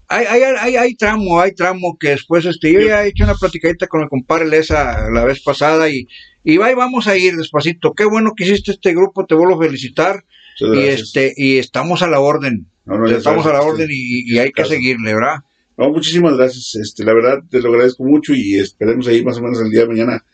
hay, 0.07 0.27
hay, 0.27 0.43
hay, 0.43 0.77
hay, 0.77 0.95
tramo, 0.97 1.41
hay 1.41 1.55
tramo 1.55 1.97
que 1.99 2.11
después 2.11 2.45
este 2.45 2.71
yo 2.71 2.81
ya 2.81 3.05
he 3.05 3.09
hecho 3.09 3.25
una 3.25 3.37
platicadita 3.37 3.87
con 3.87 4.03
el 4.03 4.09
compadre 4.09 4.47
Lesa 4.47 5.09
la 5.11 5.25
vez 5.25 5.43
pasada 5.43 5.89
y, 5.89 6.07
y 6.43 6.59
vamos 6.59 7.09
a 7.09 7.17
ir 7.17 7.37
despacito. 7.37 7.95
Qué 7.95 8.05
bueno 8.05 8.35
que 8.37 8.45
hiciste 8.45 8.73
este 8.73 8.93
grupo, 8.93 9.25
te 9.25 9.35
vuelvo 9.35 9.55
a 9.55 9.65
felicitar 9.65 10.25
y 10.61 10.81
este 10.81 11.33
y 11.37 11.59
estamos 11.59 12.03
a 12.03 12.07
la 12.07 12.21
orden. 12.21 12.67
estamos 13.09 13.47
a 13.47 13.53
la 13.53 13.63
orden 13.63 13.89
y, 13.91 14.39
hay 14.39 14.53
que 14.53 14.65
seguirle, 14.65 15.15
¿verdad? 15.15 15.39
No, 15.77 15.91
muchísimas 15.91 16.37
gracias. 16.37 16.77
Este, 16.77 17.05
la 17.05 17.15
verdad 17.15 17.39
te 17.51 17.61
lo 17.61 17.71
agradezco 17.71 18.05
mucho 18.05 18.33
y 18.33 18.59
esperemos 18.59 19.07
ahí 19.09 19.25
más 19.25 19.39
o 19.39 19.43
menos 19.43 19.61
el 19.61 19.71
día 19.71 19.81
de 19.83 19.89
mañana, 19.89 20.25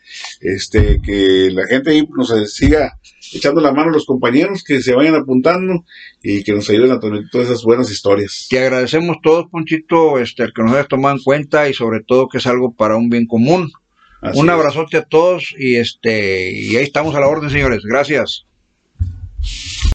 este, 0.40 1.00
que 1.02 1.50
la 1.52 1.66
gente 1.66 1.90
ahí 1.90 2.06
nos 2.14 2.32
siga 2.52 2.98
echando 3.32 3.60
la 3.60 3.72
mano 3.72 3.90
a 3.90 3.94
los 3.94 4.06
compañeros 4.06 4.62
que 4.62 4.82
se 4.82 4.94
vayan 4.94 5.14
apuntando 5.14 5.84
y 6.22 6.42
que 6.42 6.52
nos 6.52 6.68
ayuden 6.68 6.92
a 6.92 7.00
transmitir 7.00 7.30
todas 7.30 7.48
esas 7.48 7.62
buenas 7.62 7.90
historias. 7.90 8.48
Te 8.50 8.58
agradecemos 8.58 9.16
todos, 9.22 9.46
Ponchito, 9.50 10.18
este, 10.18 10.42
el 10.42 10.52
que 10.52 10.62
nos 10.62 10.72
hayas 10.72 10.88
tomado 10.88 11.16
en 11.16 11.22
cuenta 11.22 11.68
y 11.68 11.74
sobre 11.74 12.02
todo 12.02 12.28
que 12.28 12.38
es 12.38 12.46
algo 12.46 12.74
para 12.74 12.96
un 12.96 13.08
bien 13.08 13.26
común. 13.26 13.70
un 14.34 14.50
abrazote 14.50 14.98
a 14.98 15.04
todos 15.04 15.54
y 15.58 15.76
este, 15.76 16.52
y 16.52 16.76
ahí 16.76 16.84
estamos 16.84 17.14
a 17.14 17.20
la 17.20 17.28
orden, 17.28 17.48
señores. 17.48 17.82
Gracias. 17.84 18.44